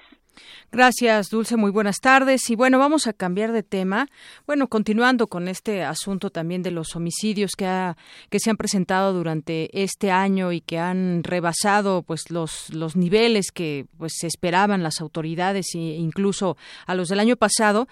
Gracias, 0.72 1.30
Dulce. 1.30 1.58
Muy 1.58 1.72
buenas 1.72 2.00
tardes. 2.02 2.50
Y 2.50 2.56
bueno, 2.56 2.80
vamos 2.80 3.08
a 3.08 3.14
cambiar 3.14 3.52
de 3.52 3.64
tema. 3.64 4.08
Bueno, 4.46 4.68
continuando 4.68 5.28
con 5.28 5.48
este 5.48 5.84
asunto 5.84 6.30
también 6.30 6.64
de 6.64 6.72
los 6.72 6.96
homicidios 6.96 7.52
que, 7.58 7.66
ha, 7.66 7.98
que 8.30 8.40
se 8.40 8.50
han 8.50 8.58
presentado 8.58 9.14
durante 9.14 9.70
este 9.82 10.12
año 10.12 10.52
y 10.52 10.62
que 10.62 10.80
han 10.80 11.24
rebasado 11.24 12.04
pues 12.04 12.30
los, 12.30 12.72
niveles 12.96 13.52
que 13.52 13.86
pues 13.98 14.14
se 14.18 14.28
esperaban 14.28 14.84
las 14.84 15.02
autoridades 15.02 15.68
e 15.76 15.80
incluso 15.80 16.58
a 16.86 16.96
los 16.96 17.10
del 17.10 17.20
año 17.20 17.36
pasado. 17.36 17.88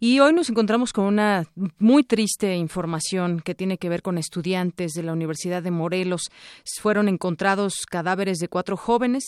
Y 0.00 0.20
hoy 0.20 0.32
nos 0.32 0.50
encontramos 0.50 0.92
con 0.92 1.04
una 1.04 1.46
muy 1.78 2.04
triste 2.04 2.56
información 2.56 3.40
que 3.40 3.54
tiene 3.54 3.78
que 3.78 3.88
ver 3.88 4.02
con 4.02 4.18
estudiantes 4.18 4.92
de 4.92 5.02
la 5.02 5.12
Universidad 5.12 5.62
de 5.62 5.70
Morelos. 5.70 6.22
Fueron 6.80 7.08
encontrados 7.08 7.86
cadáveres 7.86 8.38
de 8.38 8.48
cuatro 8.48 8.76
jóvenes 8.76 9.24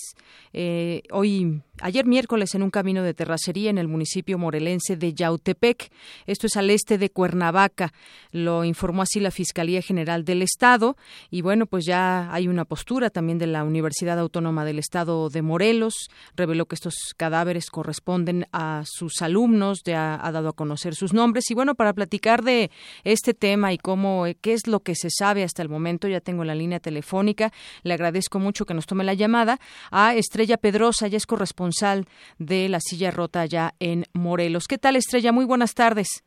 eh, 0.52 1.02
hoy, 1.11 1.62
ayer 1.81 2.07
miércoles, 2.07 2.55
en 2.55 2.62
un 2.62 2.71
camino 2.71 3.03
de 3.03 3.14
terracería 3.14 3.71
en 3.71 3.79
el 3.79 3.88
municipio 3.88 4.38
morelense 4.38 4.97
de 4.97 5.14
Yautepec. 5.14 5.90
Esto 6.27 6.47
es 6.47 6.57
al 6.57 6.71
este 6.71 6.99
de 6.99 7.11
Cuernavaca. 7.11 7.93
Lo 8.33 8.64
informó 8.64 9.03
así 9.03 9.21
la 9.21 9.31
Fiscalía 9.31 9.83
General 9.83 10.25
del 10.25 10.43
Estado. 10.43 10.97
Y 11.31 11.43
bueno, 11.43 11.66
pues 11.66 11.85
ya 11.85 12.33
hay 12.33 12.49
una 12.49 12.64
postura 12.64 13.11
también 13.11 13.38
de 13.38 13.47
la 13.47 13.64
Universidad 13.64 14.19
Autónoma 14.19 14.64
del 14.64 14.79
Estado 14.79 15.29
de 15.31 15.43
Morelos. 15.43 16.11
Reveló 16.37 16.66
que 16.66 16.75
estos 16.75 16.95
cadáveres 17.16 17.71
corresponden 17.71 18.47
a 18.53 18.83
sus 18.87 19.23
alumnos. 19.23 19.83
Ya 19.85 20.19
ha 20.25 20.33
dado 20.33 20.51
a 20.51 20.53
conocer 20.53 20.95
sus 20.95 21.12
nombres. 21.12 21.51
Y 21.51 21.55
bueno, 21.55 21.75
para 21.75 21.93
platicar 21.93 22.43
de 22.43 22.71
este 23.05 23.35
tema 23.35 23.73
y 23.73 23.79
cómo, 23.79 24.27
eh, 24.27 24.37
qué 24.40 24.53
es 24.53 24.66
lo 24.66 24.81
que 24.81 24.95
se 24.95 25.09
sabe 25.11 25.43
hasta 25.43 25.62
el 25.62 25.69
momento, 25.69 26.09
ya 26.09 26.21
tengo 26.21 26.45
la 26.45 26.55
línea 26.55 26.81
telefónica. 26.81 27.53
Le 27.83 27.95
agradezco 27.95 28.38
mucho 28.38 28.66
que 28.66 28.75
nos 28.75 28.87
tome 28.87 29.05
la 29.05 29.14
llamada 29.14 29.59
a 29.90 30.14
Estrella 30.14 30.57
Pedrosa, 30.57 31.09
ya 31.09 31.16
es 31.16 31.27
corresponsal 31.70 32.06
de 32.38 32.68
La 32.68 32.80
Silla 32.80 33.11
Rota 33.11 33.40
allá 33.40 33.72
en 33.80 34.04
Morelos. 34.12 34.66
¿Qué 34.68 34.78
tal, 34.78 34.96
Estrella? 34.96 35.33
Muy 35.33 35.44
buenas 35.44 35.74
tardes. 35.74 36.24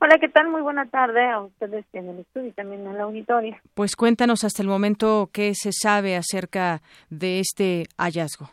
Hola, 0.00 0.16
¿qué 0.18 0.28
tal? 0.28 0.48
Muy 0.48 0.62
buena 0.62 0.86
tarde 0.86 1.28
a 1.28 1.40
ustedes 1.42 1.84
en 1.92 2.08
el 2.08 2.20
estudio 2.20 2.48
y 2.48 2.52
también 2.52 2.86
en 2.86 2.96
la 2.96 3.04
auditoria. 3.04 3.60
Pues 3.74 3.96
cuéntanos 3.96 4.44
hasta 4.44 4.62
el 4.62 4.68
momento 4.68 5.28
qué 5.32 5.52
se 5.54 5.72
sabe 5.72 6.16
acerca 6.16 6.80
de 7.10 7.40
este 7.40 7.84
hallazgo. 7.98 8.48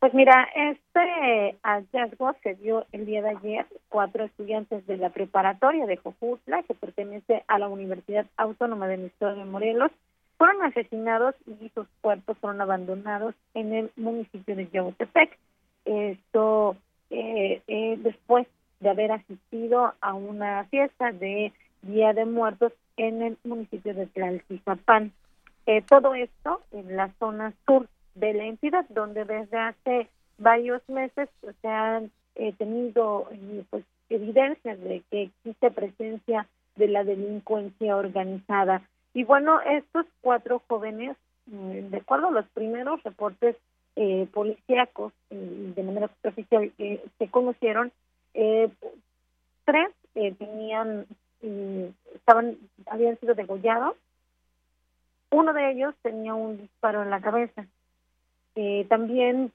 Pues 0.00 0.14
mira, 0.14 0.46
este 0.54 1.56
hallazgo 1.62 2.36
se 2.42 2.54
dio 2.56 2.84
el 2.92 3.06
día 3.06 3.22
de 3.22 3.30
ayer. 3.30 3.66
Cuatro 3.88 4.24
estudiantes 4.24 4.86
de 4.86 4.98
la 4.98 5.08
preparatoria 5.08 5.86
de 5.86 5.96
Jojutla, 5.96 6.62
que 6.64 6.74
pertenece 6.74 7.42
a 7.48 7.58
la 7.58 7.68
Universidad 7.68 8.26
Autónoma 8.36 8.86
del 8.86 9.06
Estado 9.06 9.36
de 9.36 9.44
Morelos, 9.46 9.90
fueron 10.38 10.62
asesinados 10.62 11.34
y 11.46 11.68
sus 11.70 11.86
cuerpos 12.00 12.38
fueron 12.38 12.60
abandonados 12.60 13.34
en 13.54 13.74
el 13.74 13.90
municipio 13.96 14.54
de 14.54 14.68
Yautepec. 14.68 15.36
Esto 15.84 16.76
eh, 17.10 17.60
eh, 17.66 17.98
después 17.98 18.46
de 18.80 18.90
haber 18.90 19.12
asistido 19.12 19.94
a 20.00 20.14
una 20.14 20.64
fiesta 20.66 21.10
de 21.10 21.52
Día 21.82 22.12
de 22.12 22.24
Muertos 22.24 22.72
en 22.96 23.22
el 23.22 23.38
municipio 23.44 23.94
de 23.94 24.06
Tlaltizapán. 24.06 25.12
Eh, 25.66 25.82
todo 25.82 26.14
esto 26.14 26.62
en 26.70 26.96
la 26.96 27.10
zona 27.18 27.52
sur 27.66 27.88
de 28.14 28.32
la 28.34 28.44
entidad, 28.44 28.86
donde 28.90 29.24
desde 29.24 29.58
hace 29.58 30.08
varios 30.38 30.88
meses 30.88 31.28
se 31.60 31.68
han 31.68 32.10
tenido 32.56 33.28
pues 33.68 33.84
evidencias 34.08 34.78
de 34.80 35.02
que 35.10 35.22
existe 35.22 35.72
presencia 35.72 36.46
de 36.76 36.86
la 36.86 37.02
delincuencia 37.02 37.96
organizada. 37.96 38.82
Y 39.14 39.24
bueno, 39.24 39.60
estos 39.60 40.06
cuatro 40.20 40.62
jóvenes, 40.68 41.16
mm, 41.46 41.90
de 41.90 41.96
acuerdo 41.96 42.28
a 42.28 42.32
los 42.32 42.46
primeros 42.48 43.02
reportes 43.02 43.56
eh, 43.96 44.28
policíacos 44.32 45.12
eh, 45.30 45.72
de 45.74 45.82
manera 45.82 46.06
superficial 46.08 46.70
que 46.78 47.02
se 47.18 47.28
conocieron, 47.28 47.90
eh, 48.34 48.70
tres 49.64 49.90
eh, 50.14 50.32
tenían, 50.38 51.06
estaban, 52.14 52.56
habían 52.86 53.18
sido 53.18 53.34
degollados. 53.34 53.96
Uno 55.30 55.52
de 55.52 55.72
ellos 55.72 55.94
tenía 56.02 56.34
un 56.34 56.58
disparo 56.58 57.02
en 57.02 57.10
la 57.10 57.20
cabeza. 57.20 57.66
también, 58.88 59.52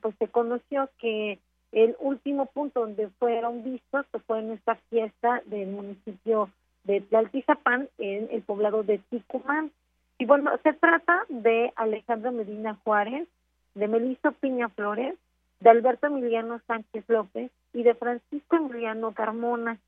pues 0.00 0.14
se 0.18 0.28
conoció 0.28 0.88
que 0.98 1.38
el 1.72 1.96
último 1.98 2.46
punto 2.46 2.80
donde 2.80 3.08
fueron 3.18 3.64
vistos 3.64 4.06
pues, 4.10 4.22
fue 4.24 4.38
en 4.38 4.52
esta 4.52 4.76
fiesta 4.88 5.42
del 5.46 5.68
municipio 5.68 6.48
de 6.84 7.00
Tlaltizapán 7.00 7.88
en 7.98 8.28
el 8.30 8.42
poblado 8.42 8.82
de 8.82 8.98
Ticumán. 9.10 9.70
Y 10.18 10.26
bueno, 10.26 10.50
se 10.62 10.72
trata 10.74 11.24
de 11.28 11.72
Alejandro 11.76 12.30
Medina 12.32 12.78
Juárez, 12.84 13.26
de 13.74 13.88
Meliso 13.88 14.32
Piña 14.32 14.68
Flores, 14.68 15.16
de 15.60 15.70
Alberto 15.70 16.06
Emiliano 16.06 16.60
Sánchez 16.66 17.04
López 17.08 17.50
y 17.72 17.82
de 17.82 17.94
Francisco 17.94 18.56
Emiliano 18.56 19.12
Carmona. 19.12 19.78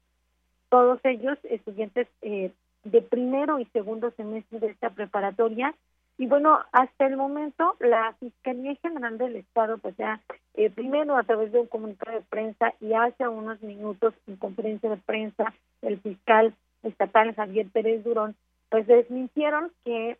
Todos 0.68 0.98
ellos 1.04 1.38
estudiantes 1.44 2.08
eh, 2.22 2.50
de 2.84 3.02
primero 3.02 3.60
y 3.60 3.66
segundo 3.66 4.10
semestre 4.12 4.58
de 4.58 4.68
esta 4.68 4.90
preparatoria. 4.90 5.74
Y 6.18 6.26
bueno, 6.26 6.58
hasta 6.72 7.06
el 7.06 7.16
momento 7.16 7.76
la 7.78 8.14
Fiscalía 8.18 8.74
General 8.76 9.18
del 9.18 9.36
Estado, 9.36 9.76
pues 9.78 9.94
ya 9.98 10.20
eh, 10.54 10.70
primero 10.70 11.16
a 11.16 11.24
través 11.24 11.52
de 11.52 11.60
un 11.60 11.66
comunicado 11.66 12.16
de 12.16 12.24
prensa 12.24 12.72
y 12.80 12.94
hace 12.94 13.28
unos 13.28 13.62
minutos 13.62 14.14
en 14.26 14.36
conferencia 14.36 14.88
de 14.88 14.96
prensa, 14.96 15.52
el 15.82 16.00
fiscal 16.00 16.54
estatal 16.82 17.34
Javier 17.34 17.68
Pérez 17.72 18.04
Durón, 18.04 18.34
pues 18.68 18.86
desmintieron 18.86 19.72
que 19.84 20.18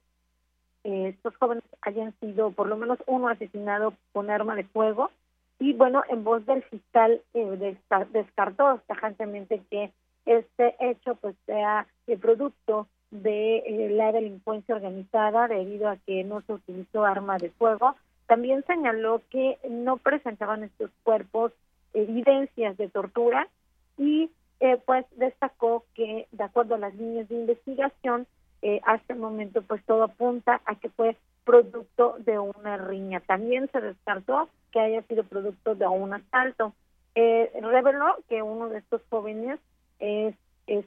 eh, 0.85 1.09
estos 1.09 1.37
jóvenes 1.37 1.65
hayan 1.83 2.15
sido 2.21 2.53
por 2.53 2.69
lo 2.69 2.77
menos 2.77 2.99
uno 3.07 3.29
asesinado 3.29 3.95
con 4.13 4.31
arma 4.31 4.55
de 4.55 4.65
fuego 4.65 5.11
y 5.59 5.73
bueno, 5.73 6.03
en 6.09 6.23
voz 6.23 6.45
del 6.47 6.63
fiscal 6.65 7.21
eh, 7.35 7.77
descartó 8.13 8.81
tajantemente 8.87 9.63
que 9.71 9.91
este 10.27 10.77
hecho 10.81 11.15
pues 11.17 11.35
sea 11.47 11.87
el 12.07 12.19
producto 12.19 12.89
de 13.11 13.59
eh, 13.59 13.91
la 13.91 14.13
delincuencia 14.13 14.75
organizada 14.75 15.49
debido 15.49 15.89
a 15.89 15.97
que 15.97 16.25
no 16.25 16.43
se 16.43 16.55
utilizó 16.55 17.05
arma 17.05 17.39
de 17.39 17.51
fuego. 17.51 17.97
También 18.27 18.65
señaló 18.67 19.23
que 19.31 19.59
no 19.71 19.97
presentaban 19.97 20.65
estos 20.65 20.91
cuerpos 21.05 21.53
evidencias 21.95 22.77
de 22.77 22.89
tortura 22.89 23.49
y 23.97 24.31
eh, 24.61 24.79
pues 24.85 25.05
destacó 25.17 25.85
que 25.95 26.27
de 26.33 26.45
acuerdo 26.45 26.77
a 26.77 26.79
las 26.79 26.95
líneas 26.95 27.29
de 27.29 27.35
investigación 27.35 28.27
eh, 28.63 28.81
hasta 28.85 29.13
el 29.13 29.19
momento 29.19 29.63
pues 29.63 29.85
todo 29.85 30.05
apunta 30.05 30.61
a 30.65 30.77
que 30.77 30.89
fue 30.89 31.17
producto 31.45 32.17
de 32.19 32.39
una 32.39 32.77
riña. 32.77 33.21
También 33.21 33.71
se 33.71 33.81
descartó 33.81 34.49
que 34.73 34.81
haya 34.81 35.03
sido 35.03 35.25
producto 35.25 35.75
de 35.75 35.87
un 35.87 36.15
asalto. 36.15 36.75
Eh, 37.15 37.51
reveló 37.63 38.17
que 38.29 38.43
uno 38.43 38.69
de 38.69 38.79
estos 38.79 39.01
jóvenes 39.09 39.61
es, 40.01 40.35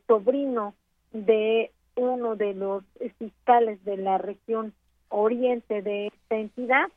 sobrino 0.06 0.74
de 1.14 1.72
uno 1.96 2.36
de 2.36 2.54
los 2.54 2.84
fiscales 3.18 3.84
de 3.86 3.98
la 3.98 4.18
región 4.18 4.74
oriente 5.08 5.82
de 5.82 6.08
esta 6.08 6.36
entidad 6.36 6.90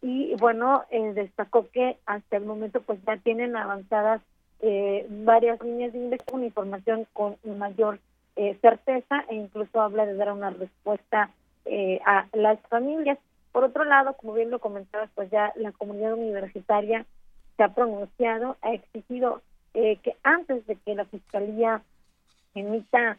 y 0.00 0.34
bueno 0.36 0.84
eh, 0.90 1.12
destacó 1.12 1.68
que 1.70 1.98
hasta 2.06 2.38
el 2.38 2.46
momento 2.46 2.80
pues 2.80 2.98
ya 3.06 3.18
tienen 3.18 3.56
avanzadas 3.56 4.22
eh, 4.62 5.06
varias 5.08 5.62
líneas 5.62 5.92
de 5.94 6.00
investigación, 6.00 6.44
información 6.44 7.06
con 7.14 7.36
mayor 7.44 7.98
eh, 8.36 8.58
certeza 8.60 9.24
e 9.30 9.34
incluso 9.34 9.80
habla 9.80 10.04
de 10.04 10.14
dar 10.14 10.32
una 10.32 10.50
respuesta 10.50 11.30
eh, 11.64 11.98
a 12.04 12.26
las 12.34 12.60
familias. 12.68 13.18
Por 13.52 13.64
otro 13.64 13.84
lado, 13.84 14.14
como 14.18 14.34
bien 14.34 14.50
lo 14.50 14.58
comentabas, 14.58 15.08
pues 15.14 15.30
ya 15.30 15.52
la 15.56 15.72
comunidad 15.72 16.12
universitaria 16.12 17.06
se 17.56 17.62
ha 17.62 17.74
pronunciado, 17.74 18.56
ha 18.60 18.74
exigido 18.74 19.42
que 19.72 20.16
antes 20.24 20.66
de 20.66 20.74
que 20.76 20.96
la 20.96 21.04
fiscalía 21.04 21.82
emita 22.54 23.18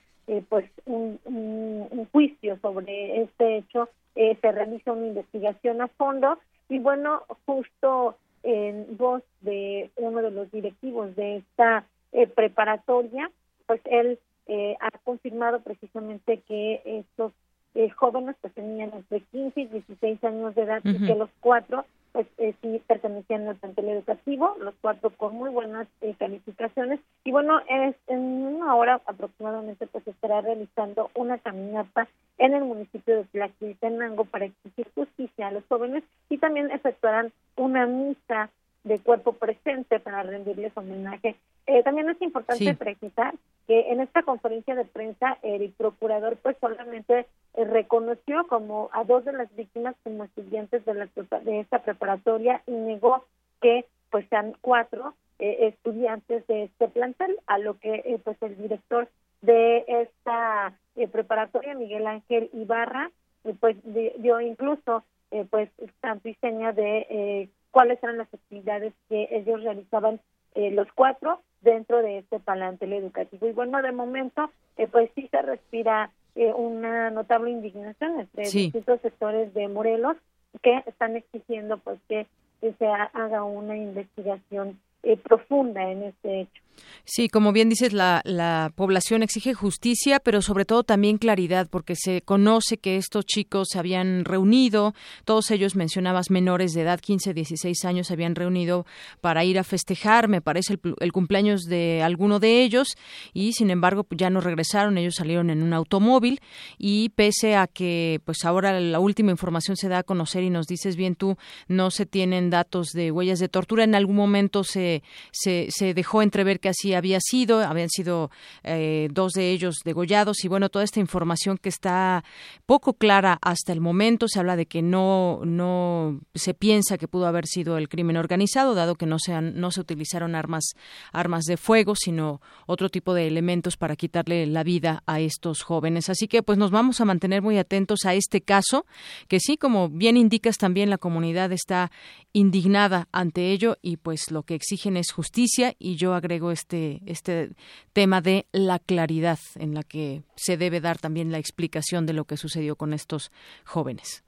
pues 0.50 0.70
un, 0.86 1.18
un, 1.24 2.08
juicio 2.12 2.58
sobre 2.62 3.22
este 3.22 3.58
hecho, 3.58 3.88
se 4.16 4.52
realice 4.52 4.92
una 4.92 5.08
investigación 5.08 5.82
a 5.82 5.88
fondo 5.88 6.40
y 6.68 6.80
bueno, 6.80 7.24
justo 7.46 8.18
en 8.44 8.98
voz 8.98 9.24
de 9.42 9.92
uno 9.98 10.22
de 10.22 10.32
los 10.32 10.52
directivos 10.52 11.16
de 11.16 11.38
esta 11.38 11.86
eh, 12.12 12.28
preparatoria, 12.28 13.30
pues 13.68 13.82
él 13.86 14.20
eh, 14.48 14.76
ha 14.80 14.92
confirmado 15.04 15.62
precisamente 15.62 16.42
que 16.48 16.82
estos 16.86 17.32
eh, 17.76 17.90
jóvenes 17.92 18.36
pues 18.42 18.54
tenían 18.54 18.92
entre 18.94 19.22
15 19.22 19.62
y 19.62 19.66
16 19.68 20.24
años 20.24 20.56
de 20.56 20.64
edad 20.64 20.82
y 20.84 21.06
que 21.06 21.16
los 21.16 21.30
cuatro 21.40 21.86
pues 22.12 22.28
sí 22.38 22.82
pertenecían 22.88 23.48
al 23.48 23.56
plantel 23.56 23.90
educativo, 23.90 24.56
los 24.60 24.74
cuatro 24.82 25.12
con 25.12 25.36
muy 25.36 25.50
buenas 25.50 25.88
calificaciones. 26.18 27.00
Y 27.24 27.32
bueno, 27.32 27.60
es 27.70 27.96
en 28.08 28.20
una 28.20 28.76
hora 28.76 29.02
aproximadamente 29.06 29.88
pues 29.88 30.08
estará 30.08 30.42
realizando 30.42 31.10
una 31.16 31.38
caminata 31.38 32.08
en 32.38 32.54
el 32.54 32.64
municipio 32.64 33.18
de 33.18 33.24
Tlaquiltenango 33.26 34.26
para 34.26 34.46
exigir 34.46 34.88
justicia 34.96 35.48
a 35.48 35.52
los 35.52 35.64
jóvenes 35.68 36.04
y 36.30 36.38
también 36.38 36.72
efectuarán 36.72 37.32
una 37.56 37.86
misa 37.86 38.50
de 38.84 39.00
cuerpo 39.00 39.34
presente 39.34 40.00
para 40.00 40.24
rendirles 40.24 40.76
homenaje. 40.76 41.36
Eh, 41.68 41.84
también 41.84 42.10
es 42.10 42.22
importante 42.22 42.74
precisar 42.74 43.36
que 43.68 43.92
en 43.92 44.02
esta 44.02 44.24
conferencia 44.24 44.76
de 44.76 44.86
prensa 44.86 45.38
el 45.44 45.70
procurador 45.72 46.38
pues 46.38 46.58
solamente 46.60 47.28
eh, 47.54 47.66
reconoció 47.66 48.48
como 48.48 48.90
a 48.94 49.04
dos 49.04 49.24
de 49.24 49.34
las 49.34 49.56
víctimas 49.56 49.96
como 50.04 50.24
estudiantes 50.24 50.84
de, 50.86 50.94
la, 50.96 51.08
de 51.44 51.60
esta 51.60 51.80
preparatoria 51.80 52.64
y 52.66 52.72
negó 52.72 53.24
que 53.62 53.86
pues 54.10 54.28
sean 54.30 54.56
cuatro 54.62 55.14
eh, 55.38 55.68
estudiantes 55.68 56.46
de 56.48 56.64
este 56.64 56.88
plantel, 56.88 57.38
a 57.46 57.60
lo 57.60 57.78
que 57.80 58.20
pues 58.24 58.38
el 58.42 58.58
director 58.58 59.08
de 59.42 59.86
esta 59.88 60.74
preparatoria, 61.12 61.74
Miguel 61.74 62.06
Ángel 62.06 62.50
Ibarra, 62.54 63.12
pues 63.60 63.76
dio 63.84 64.40
incluso 64.42 65.04
pues 65.50 65.70
tanto 66.02 66.30
y 66.30 66.36
seña 66.36 66.74
de 66.74 67.50
cuáles 67.72 68.02
eran 68.04 68.18
las 68.18 68.34
actividades 68.34 68.94
que 69.10 69.28
ellos 69.32 69.64
realizaban 69.64 70.20
los 70.54 70.88
cuatro 70.94 71.42
dentro 71.62 72.02
de 72.02 72.20
este 72.20 72.40
palantel 72.40 72.94
educativo. 72.94 73.48
Y 73.48 73.54
bueno, 73.54 73.82
de 73.82 73.92
momento, 73.92 74.52
eh, 74.78 74.88
pues 74.88 75.10
sí 75.16 75.28
se 75.30 75.42
respira 75.42 76.12
eh, 76.36 76.52
una 76.54 77.10
notable 77.10 77.52
indignación 77.52 78.20
entre 78.20 78.44
distintos 78.44 79.02
sectores 79.02 79.54
de 79.54 79.68
Morelos 79.68 80.18
que 80.62 80.84
están 80.86 81.16
exigiendo 81.16 81.78
pues 81.78 82.00
que 82.10 82.28
se 82.62 82.88
haga 82.88 83.44
una 83.44 83.76
investigación 83.76 84.80
eh, 85.04 85.18
profunda 85.18 85.90
en 85.90 86.04
este 86.04 86.42
hecho. 86.42 86.62
Sí, 87.04 87.30
como 87.30 87.52
bien 87.52 87.68
dices, 87.68 87.94
la, 87.94 88.22
la, 88.26 88.72
población 88.76 89.24
exige 89.24 89.54
justicia, 89.54 90.20
pero 90.20 90.42
sobre 90.42 90.66
todo 90.66 90.84
también 90.84 91.18
claridad, 91.18 91.68
porque 91.70 91.96
se 91.96 92.22
conoce 92.22 92.78
que 92.78 92.96
estos 92.96 93.26
chicos 93.26 93.70
se 93.72 93.80
habían 93.80 94.24
reunido, 94.24 94.94
todos 95.26 95.52
ellos 95.52 95.76
mencionabas 95.76 96.30
menores 96.30 96.74
de 96.74 96.82
edad, 96.82 97.00
15, 97.00 97.34
16 97.34 97.86
años, 97.86 98.08
se 98.08 98.14
habían 98.14 98.36
reunido 98.36 98.86
para 99.20 99.44
ir 99.44 99.60
a 99.60 99.64
festejar, 99.64 100.28
me 100.28 100.42
parece, 100.42 100.78
el, 101.00 101.12
cumpleaños 101.12 101.64
de 101.64 102.02
alguno 102.02 102.40
de 102.40 102.62
ellos, 102.62 102.96
y 103.34 103.54
sin 103.54 103.72
embargo 103.72 104.06
ya 104.12 104.30
no 104.30 104.40
regresaron, 104.40 104.98
ellos 104.98 105.16
salieron 105.16 105.50
en 105.50 105.64
un 105.64 105.74
automóvil, 105.74 106.40
y 106.78 107.10
pese 107.10 107.56
a 107.56 107.68
que 107.68 108.22
pues 108.26 108.46
ahora 108.46 108.80
la 108.80 109.00
última 109.00 109.32
información 109.32 109.76
se 109.76 109.90
da 109.90 110.00
a 110.00 110.04
conocer 110.04 110.44
y 110.44 110.50
nos 110.50 110.68
dices 110.68 110.96
bien 110.96 111.16
tú, 111.16 111.36
no 111.68 111.92
se 111.92 112.06
tienen 112.06 112.50
datos 112.50 112.92
de 112.94 113.12
huellas 113.12 113.40
de 113.40 113.50
tortura, 113.50 113.84
en 113.84 113.96
algún 113.96 114.16
momento 114.16 114.64
se, 114.64 115.04
se, 115.32 115.68
se 115.72 115.94
dejó 115.94 116.22
entrever 116.22 116.61
que 116.62 116.70
así 116.70 116.94
había 116.94 117.20
sido, 117.20 117.60
habían 117.60 117.90
sido 117.90 118.32
eh, 118.64 119.10
dos 119.12 119.34
de 119.34 119.52
ellos 119.52 119.76
degollados 119.84 120.46
y 120.46 120.48
bueno, 120.48 120.70
toda 120.70 120.86
esta 120.86 121.02
información 121.02 121.58
que 121.58 121.70
está 121.70 122.24
poco 122.66 122.94
clara 122.94 123.38
hasta 123.42 123.74
el 123.74 123.82
momento, 123.82 124.28
se 124.28 124.40
habla 124.40 124.56
de 124.56 124.66
que 124.66 124.82
no, 124.82 125.42
no 125.44 126.22
se 126.34 126.54
piensa 126.54 126.98
que 126.98 127.08
pudo 127.08 127.28
haber 127.28 127.48
sido 127.48 127.78
el 127.78 127.90
crimen 127.90 128.18
organizado, 128.18 128.76
dado 128.76 128.96
que 128.96 129.06
no, 129.06 129.20
sean, 129.20 129.60
no 129.60 129.72
se 129.72 129.82
utilizaron 129.82 130.36
armas, 130.36 130.76
armas 131.12 131.44
de 131.46 131.58
fuego, 131.58 131.96
sino 131.96 132.42
otro 132.68 132.90
tipo 132.90 133.14
de 133.14 133.28
elementos 133.28 133.76
para 133.78 133.96
quitarle 133.96 134.46
la 134.46 134.64
vida 134.64 135.04
a 135.06 135.20
estos 135.20 135.64
jóvenes. 135.64 136.10
Así 136.10 136.28
que 136.28 136.44
pues 136.44 136.58
nos 136.58 136.72
vamos 136.72 137.02
a 137.02 137.06
mantener 137.06 137.42
muy 137.42 137.58
atentos 137.58 138.06
a 138.06 138.14
este 138.14 138.42
caso, 138.42 138.86
que 139.28 139.40
sí, 139.40 139.58
como 139.58 139.90
bien 139.90 140.18
indicas 140.18 140.58
también 140.58 140.90
la 140.90 140.98
comunidad 140.98 141.52
está 141.52 141.92
indignada 142.34 143.08
ante 143.12 143.52
ello 143.52 143.76
y 143.82 143.98
pues 143.98 144.32
lo 144.32 144.44
que 144.44 144.56
exigen 144.56 144.98
es 144.98 145.12
justicia 145.12 145.74
y 145.78 145.96
yo 145.96 146.14
agrego 146.14 146.52
este 146.52 147.02
este 147.06 147.50
tema 147.94 148.22
de 148.22 148.46
la 148.52 148.80
claridad 148.80 149.40
en 149.56 149.74
la 149.74 149.84
que 149.84 150.24
se 150.36 150.58
debe 150.58 150.80
dar 150.80 150.98
también 150.98 151.32
la 151.32 151.40
explicación 151.40 152.06
de 152.06 152.14
lo 152.14 152.26
que 152.26 152.38
sucedió 152.38 152.76
con 152.76 152.94
estos 152.94 153.32
jóvenes. 153.66 154.24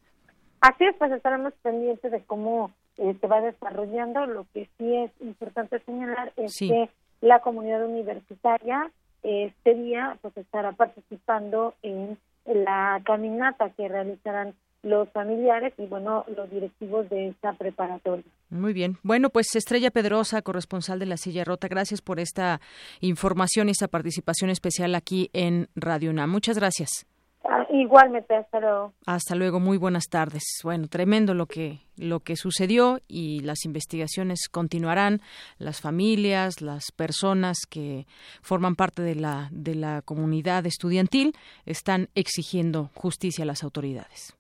Así 0.62 0.86
es, 0.86 0.96
pues 0.98 1.12
estaremos 1.12 1.54
pendientes 1.62 2.12
de 2.12 2.24
cómo 2.24 2.72
eh, 2.98 3.16
se 3.20 3.28
va 3.28 3.42
desarrollando. 3.42 4.26
Lo 4.26 4.46
que 4.54 4.70
sí 4.78 4.96
es 4.96 5.12
importante 5.22 5.80
señalar 5.80 6.32
es 6.38 6.58
que 6.58 6.90
la 7.22 7.40
comunidad 7.40 7.86
universitaria 7.86 8.92
este 9.24 9.74
día 9.76 10.18
pues 10.22 10.36
estará 10.38 10.74
participando 10.74 11.74
en 11.82 12.18
la 12.46 13.02
caminata 13.06 13.70
que 13.72 13.88
realizarán 13.88 14.54
los 14.84 15.10
familiares 15.10 15.74
y 15.78 15.86
bueno 15.86 16.26
los 16.36 16.50
directivos 16.52 17.10
de 17.10 17.30
esta 17.30 17.54
preparatoria. 17.54 18.26
Muy 18.50 18.74
bien. 18.74 18.98
Bueno, 19.02 19.30
pues 19.30 19.56
Estrella 19.56 19.90
Pedrosa, 19.90 20.42
corresponsal 20.42 21.00
de 21.00 21.06
La 21.06 21.18
Silla 21.18 21.44
Rota, 21.44 21.68
gracias 21.68 22.02
por 22.02 22.20
esta 22.20 22.60
información 23.00 23.70
y 23.70 23.72
esta 23.72 23.88
participación 23.88 24.50
especial 24.50 24.94
aquí 24.94 25.30
en 25.34 25.70
Radio 25.76 26.12
UNAM. 26.12 26.30
Muchas 26.30 26.58
gracias. 26.58 27.08
Ah, 27.46 27.66
igualmente, 27.72 28.36
hasta 28.36 28.60
luego. 28.60 28.94
Hasta 29.06 29.36
luego, 29.36 29.60
muy 29.60 29.78
buenas 29.78 30.06
tardes. 30.10 30.44
Bueno, 30.64 30.88
tremendo 30.88 31.34
lo 31.34 31.46
que 31.46 31.80
lo 31.98 32.22
que 32.22 32.36
sucedió 32.36 33.00
y 33.08 33.42
las 33.42 33.66
investigaciones 33.66 34.48
continuarán. 34.50 35.22
Las 35.58 35.82
familias, 35.82 36.62
las 36.62 36.92
personas 36.92 37.58
que 37.70 38.06
forman 38.42 38.76
parte 38.76 39.02
de 39.02 39.16
la 39.16 39.50
de 39.52 39.76
la 39.76 40.02
comunidad 40.02 40.66
estudiantil 40.66 41.34
están 41.66 42.10
exigiendo 42.16 42.90
justicia 42.96 43.44
a 43.44 43.48
las 43.48 43.64
autoridades. 43.64 44.36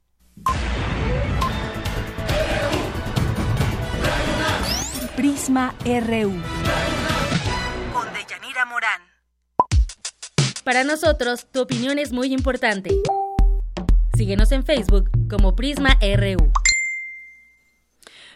Prisma 5.15 5.75
RU. 5.85 6.31
Con 7.93 8.07
Deyanira 8.13 8.65
Morán. 8.65 9.01
Para 10.63 10.83
nosotros, 10.83 11.45
tu 11.51 11.61
opinión 11.61 11.99
es 11.99 12.11
muy 12.11 12.33
importante. 12.33 12.89
Síguenos 14.15 14.51
en 14.51 14.65
Facebook 14.65 15.09
como 15.29 15.55
Prisma 15.55 15.97
RU. 16.01 16.62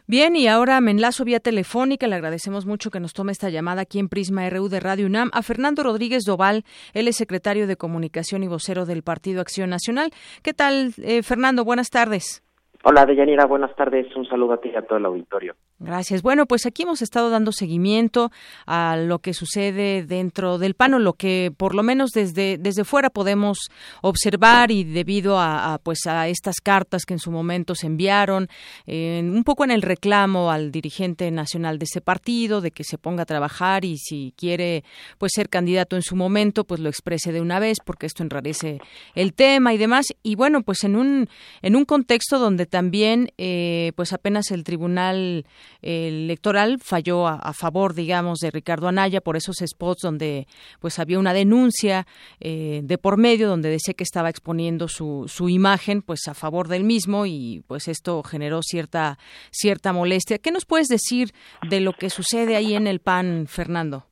Bien, 0.10 0.38
y 0.38 0.48
ahora 0.48 0.80
me 0.80 0.92
enlazo 0.92 1.26
vía 1.26 1.42
telefónica. 1.42 2.08
Le 2.08 2.16
agradecemos 2.16 2.66
mucho 2.66 2.90
que 2.92 3.02
nos 3.02 3.14
tome 3.14 3.34
esta 3.34 3.50
llamada 3.50 3.82
aquí 3.82 4.00
en 4.00 4.08
Prisma 4.08 4.50
RU 4.50 4.70
de 4.70 4.80
Radio 4.80 5.06
UNAM 5.06 5.30
a 5.34 5.42
Fernando 5.42 5.84
Rodríguez 5.84 6.24
Doval. 6.24 6.64
Él 6.94 7.10
es 7.10 7.18
secretario 7.18 7.68
de 7.68 7.76
Comunicación 7.76 8.42
y 8.42 8.48
vocero 8.48 8.86
del 8.86 9.04
Partido 9.04 9.42
Acción 9.42 9.70
Nacional. 9.70 10.12
¿Qué 10.44 10.54
tal, 10.54 10.94
eh, 11.04 11.24
Fernando? 11.24 11.66
Buenas 11.66 11.90
tardes. 11.90 12.42
Hola, 12.86 13.06
Deyanira, 13.06 13.46
buenas 13.48 13.76
tardes. 13.76 14.08
Un 14.16 14.26
saludo 14.26 14.54
a 14.54 14.62
ti 14.62 14.70
y 14.74 14.78
a 14.78 14.82
todo 14.84 14.98
el 14.98 15.04
auditorio. 15.04 15.56
Gracias. 15.80 16.24
Bueno, 16.24 16.48
pues 16.48 16.66
aquí 16.66 16.84
hemos 16.84 17.04
estado 17.04 17.30
dando 17.30 17.52
seguimiento 17.52 18.32
a 18.66 18.98
lo 18.98 19.20
que 19.20 19.36
sucede 19.36 20.04
dentro 20.04 20.58
del 20.58 20.74
PAN 20.74 20.96
o 20.96 21.00
lo 21.00 21.14
que 21.14 21.54
por 21.56 21.76
lo 21.76 21.84
menos 21.84 22.10
desde, 22.12 22.58
desde 22.58 22.84
fuera 22.84 23.12
podemos 23.12 23.70
observar 24.02 24.72
y 24.72 24.84
debido 24.84 25.40
a, 25.40 25.80
pues 25.84 26.08
a 26.08 26.28
estas 26.30 26.62
cartas 26.62 27.04
que 27.06 27.14
en 27.14 27.20
su 27.20 27.30
momento 27.30 27.76
se 27.76 27.86
enviaron, 27.86 28.50
un 28.88 29.44
poco 29.46 29.66
en 29.66 29.72
el 29.72 29.84
reclamo 29.84 30.50
al 30.50 30.72
dirigente 30.72 31.30
nacional 31.30 31.78
de 31.78 31.86
ese 31.86 32.02
partido 32.02 32.60
de 32.60 32.72
que 32.72 32.84
se 32.84 32.98
ponga 32.98 33.24
a 33.24 33.28
trabajar 33.28 33.86
y 33.86 33.98
si 33.98 34.34
quiere 34.36 34.84
pues 35.20 35.34
ser 35.36 35.48
candidato 35.48 35.96
en 35.96 36.02
su 36.02 36.16
momento 36.16 36.64
pues 36.64 36.80
lo 36.80 36.90
exprese 36.90 37.32
de 37.32 37.42
una 37.42 37.60
vez 37.60 37.78
porque 37.86 38.08
esto 38.08 38.24
enrarece 38.24 38.80
el 39.14 39.36
tema 39.36 39.76
y 39.76 39.78
demás 39.78 40.08
y 40.24 40.34
bueno 40.34 40.64
pues 40.64 40.84
en 40.84 40.96
un 40.96 41.30
en 41.62 41.76
un 41.76 41.86
contexto 41.86 42.40
donde 42.40 42.66
también 42.66 43.32
eh, 43.38 43.92
pues 43.96 44.12
apenas 44.12 44.50
el 44.50 44.64
tribunal 44.64 45.46
electoral 45.82 46.80
falló 46.80 47.28
a, 47.28 47.54
favor, 47.54 47.94
digamos, 47.94 48.40
de 48.40 48.52
Ricardo 48.52 48.88
Anaya 48.88 49.22
por 49.22 49.38
esos 49.38 49.58
spots 49.66 50.02
donde 50.02 50.48
pues 50.80 51.00
había 51.00 51.20
una 51.20 51.34
denuncia 51.34 52.06
eh, 52.40 52.82
de 52.84 52.98
por 52.98 53.18
medio 53.18 53.48
donde 53.48 53.70
decía 53.70 53.94
que 53.94 54.04
estaba 54.04 54.30
exponiendo 54.30 54.88
su, 54.88 55.26
su 55.28 55.50
imagen 55.50 56.02
pues 56.02 56.28
a 56.28 56.34
favor 56.34 56.68
del 56.68 56.84
mismo 56.84 57.26
y 57.26 57.64
pues 57.68 57.88
esto 57.88 58.24
generó 58.24 58.62
cierta 58.62 59.18
cierta 59.52 59.94
molestia. 59.94 60.38
¿Qué 60.38 60.52
nos 60.52 60.66
puedes 60.66 60.88
decir 60.88 61.30
de 61.70 61.80
lo 61.80 61.94
que 61.94 62.10
sucede 62.10 62.56
ahí 62.56 62.76
en 62.76 62.88
el 62.88 63.00
PAN, 63.00 63.48
Fernando? 63.48 64.06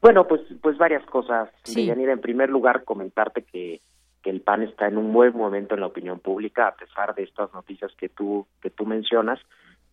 Bueno, 0.00 0.26
pues 0.26 0.40
pues 0.60 0.76
varias 0.78 1.04
cosas. 1.06 1.48
Sí. 1.62 1.88
en 1.88 2.20
primer 2.20 2.50
lugar 2.50 2.84
comentarte 2.84 3.42
que 3.42 3.80
que 4.22 4.30
el 4.30 4.40
PAN 4.40 4.62
está 4.62 4.86
en 4.86 4.96
un 4.96 5.12
buen 5.12 5.36
momento 5.36 5.74
en 5.74 5.80
la 5.80 5.86
opinión 5.86 6.20
pública 6.20 6.68
a 6.68 6.76
pesar 6.76 7.14
de 7.14 7.24
estas 7.24 7.52
noticias 7.52 7.92
que 7.96 8.08
tú 8.08 8.46
que 8.60 8.70
tú 8.70 8.86
mencionas 8.86 9.40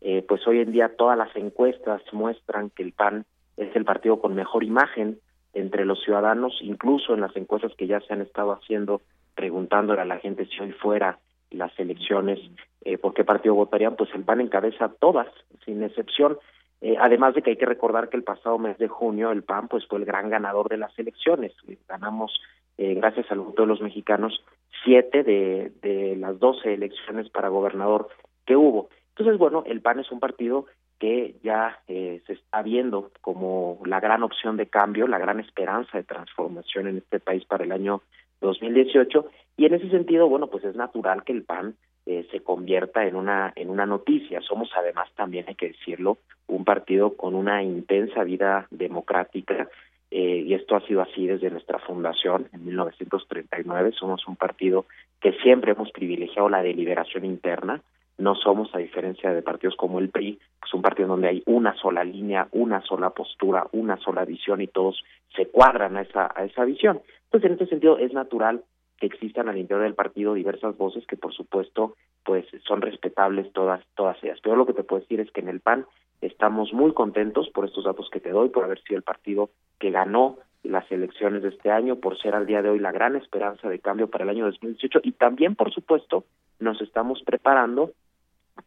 eh, 0.02 0.24
pues 0.28 0.46
hoy 0.48 0.60
en 0.60 0.72
día 0.72 0.96
todas 0.98 1.18
las 1.18 1.36
encuestas 1.36 2.02
muestran 2.12 2.70
que 2.70 2.84
el 2.84 2.94
PAN 2.94 3.26
es 3.58 3.76
el 3.76 3.86
partido 3.86 4.20
con 4.20 4.36
mejor 4.36 4.64
imagen 4.64 5.20
entre 5.54 5.86
los 5.86 6.02
ciudadanos, 6.04 6.58
incluso 6.62 7.14
en 7.14 7.22
las 7.22 7.36
encuestas 7.36 7.74
que 7.76 7.88
ya 7.88 8.00
se 8.02 8.14
han 8.14 8.22
estado 8.22 8.52
haciendo, 8.52 9.02
preguntándole 9.36 10.02
a 10.02 10.06
la 10.06 10.20
gente 10.20 10.46
si 10.46 10.60
hoy 10.62 10.72
fuera 10.72 11.20
las 11.52 11.78
elecciones, 11.80 12.40
eh, 12.82 12.98
por 12.98 13.14
qué 13.14 13.24
partido 13.24 13.56
votarían, 13.56 13.96
pues 13.96 14.10
el 14.14 14.24
PAN 14.24 14.42
encabeza 14.42 14.90
todas, 15.00 15.28
sin 15.66 15.84
excepción. 15.84 16.38
Eh, 16.82 16.96
además 16.98 17.36
de 17.36 17.42
que 17.42 17.52
hay 17.52 17.58
que 17.58 17.66
recordar 17.66 18.10
que 18.10 18.16
el 18.16 18.24
pasado 18.24 18.58
mes 18.58 18.78
de 18.78 18.88
junio 18.88 19.32
el 19.32 19.44
PAN 19.44 19.68
pues 19.68 19.86
fue 19.88 20.00
el 20.00 20.06
gran 20.06 20.30
ganador 20.30 20.70
de 20.70 20.78
las 20.78 20.98
elecciones. 20.98 21.52
Ganamos, 21.90 22.40
eh, 22.78 22.94
gracias 22.94 23.30
al 23.32 23.40
voto 23.40 23.64
de 23.64 23.68
los 23.68 23.82
mexicanos, 23.82 24.42
siete 24.86 25.24
de, 25.24 25.74
de 25.82 26.16
las 26.16 26.40
doce 26.40 26.74
elecciones 26.74 27.30
para 27.30 27.50
gobernador 27.50 28.08
que 28.46 28.56
hubo. 28.56 28.90
Entonces, 29.20 29.38
bueno, 29.38 29.64
el 29.66 29.82
PAN 29.82 30.00
es 30.00 30.10
un 30.12 30.22
partido 30.22 30.66
que 30.98 31.36
ya 31.44 31.80
eh, 31.90 32.22
se 32.26 32.34
está 32.34 32.62
viendo 32.62 33.12
como 33.20 33.82
la 33.86 34.00
gran 34.00 34.24
opción 34.24 34.56
de 34.56 34.68
cambio, 34.68 35.08
la 35.08 35.20
gran 35.20 35.42
esperanza 35.42 35.98
de 35.98 36.06
transformación 36.06 36.88
en 36.88 36.98
este 37.00 37.20
país 37.20 37.44
para 37.44 37.66
el 37.66 37.74
año 37.74 38.02
2018 38.40 39.26
y 39.58 39.66
en 39.66 39.74
ese 39.74 39.90
sentido, 39.90 40.30
bueno, 40.30 40.48
pues 40.48 40.64
es 40.64 40.76
natural 40.78 41.26
que 41.26 41.34
el 41.34 41.44
PAN 41.44 41.76
eh, 42.06 42.30
se 42.32 42.40
convierta 42.40 43.06
en 43.06 43.18
una 43.18 43.52
en 43.58 43.70
una 43.70 43.86
noticia. 43.86 44.40
Somos 44.40 44.70
además 44.74 45.10
también 45.16 45.44
hay 45.50 45.56
que 45.56 45.68
decirlo 45.68 46.20
un 46.48 46.64
partido 46.64 47.18
con 47.18 47.36
una 47.36 47.62
intensa 47.62 48.24
vida 48.24 48.68
democrática 48.72 49.68
eh, 50.12 50.46
y 50.48 50.54
esto 50.54 50.78
ha 50.78 50.88
sido 50.88 51.02
así 51.02 51.28
desde 51.28 51.52
nuestra 51.52 51.80
fundación 51.80 52.48
en 52.54 52.64
1939. 52.64 53.92
Somos 54.00 54.26
un 54.30 54.38
partido 54.38 54.86
que 55.20 55.34
siempre 55.44 55.74
hemos 55.74 55.92
privilegiado 55.92 56.48
la 56.48 56.64
deliberación 56.64 57.26
interna. 57.26 57.82
No 58.20 58.36
somos, 58.36 58.74
a 58.76 58.80
diferencia 58.80 59.34
de 59.34 59.42
partidos 59.42 59.76
como 59.76 60.00
el 60.00 60.10
PRI, 60.10 60.38
pues 60.60 60.74
un 60.74 60.82
partido 60.82 61.08
donde 61.08 61.30
hay 61.30 61.44
una 61.46 61.74
sola 61.76 62.04
línea, 62.04 62.48
una 62.52 62.82
sola 62.82 63.12
postura, 63.12 63.68
una 63.72 63.98
sola 63.98 64.26
visión 64.26 64.62
y 64.62 64.68
todos 64.68 65.02
se 65.36 65.48
cuadran 65.48 65.96
a 65.98 66.02
esa, 66.02 66.30
a 66.36 66.44
esa 66.44 66.66
visión. 66.66 67.02
Entonces, 67.24 67.48
en 67.48 67.54
este 67.54 67.68
sentido, 67.68 67.98
es 67.98 68.14
natural 68.14 68.64
que 69.00 69.08
existan 69.08 69.48
al 69.48 69.58
interior 69.58 69.84
del 69.84 69.96
partido 69.96 70.34
diversas 70.34 70.78
voces 70.78 71.06
que, 71.08 71.16
por 71.16 71.34
supuesto, 71.34 71.96
pues 72.26 72.46
son 72.68 72.82
respetables 72.82 73.52
todas, 73.54 73.82
todas 73.96 74.22
ellas. 74.24 74.40
Pero 74.44 74.58
lo 74.58 74.66
que 74.66 74.74
te 74.74 74.84
puedo 74.84 75.02
decir 75.02 75.22
es 75.22 75.32
que 75.32 75.40
en 75.40 75.48
el 75.48 75.62
PAN 75.62 75.86
estamos 76.22 76.74
muy 76.74 76.94
contentos 76.94 77.50
por 77.50 77.66
estos 77.66 77.86
datos 77.86 78.10
que 78.12 78.20
te 78.20 78.32
doy, 78.32 78.50
por 78.50 78.66
haber 78.66 78.82
sido 78.84 78.98
el 78.98 79.04
partido 79.04 79.50
que 79.80 79.92
ganó 79.92 80.38
las 80.64 80.92
elecciones 80.92 81.42
de 81.42 81.50
este 81.50 81.72
año, 81.72 81.96
por 81.96 82.18
ser 82.20 82.36
al 82.36 82.46
día 82.46 82.62
de 82.62 82.70
hoy 82.70 82.80
la 82.80 82.92
gran 82.92 83.16
esperanza 83.16 83.70
de 83.70 83.80
cambio 83.80 84.10
para 84.10 84.26
el 84.26 84.30
año 84.32 84.46
2018 84.46 85.00
y 85.04 85.14
también, 85.14 85.56
por 85.56 85.72
supuesto, 85.74 86.26
nos 86.60 86.82
estamos 86.82 87.24
preparando 87.24 87.92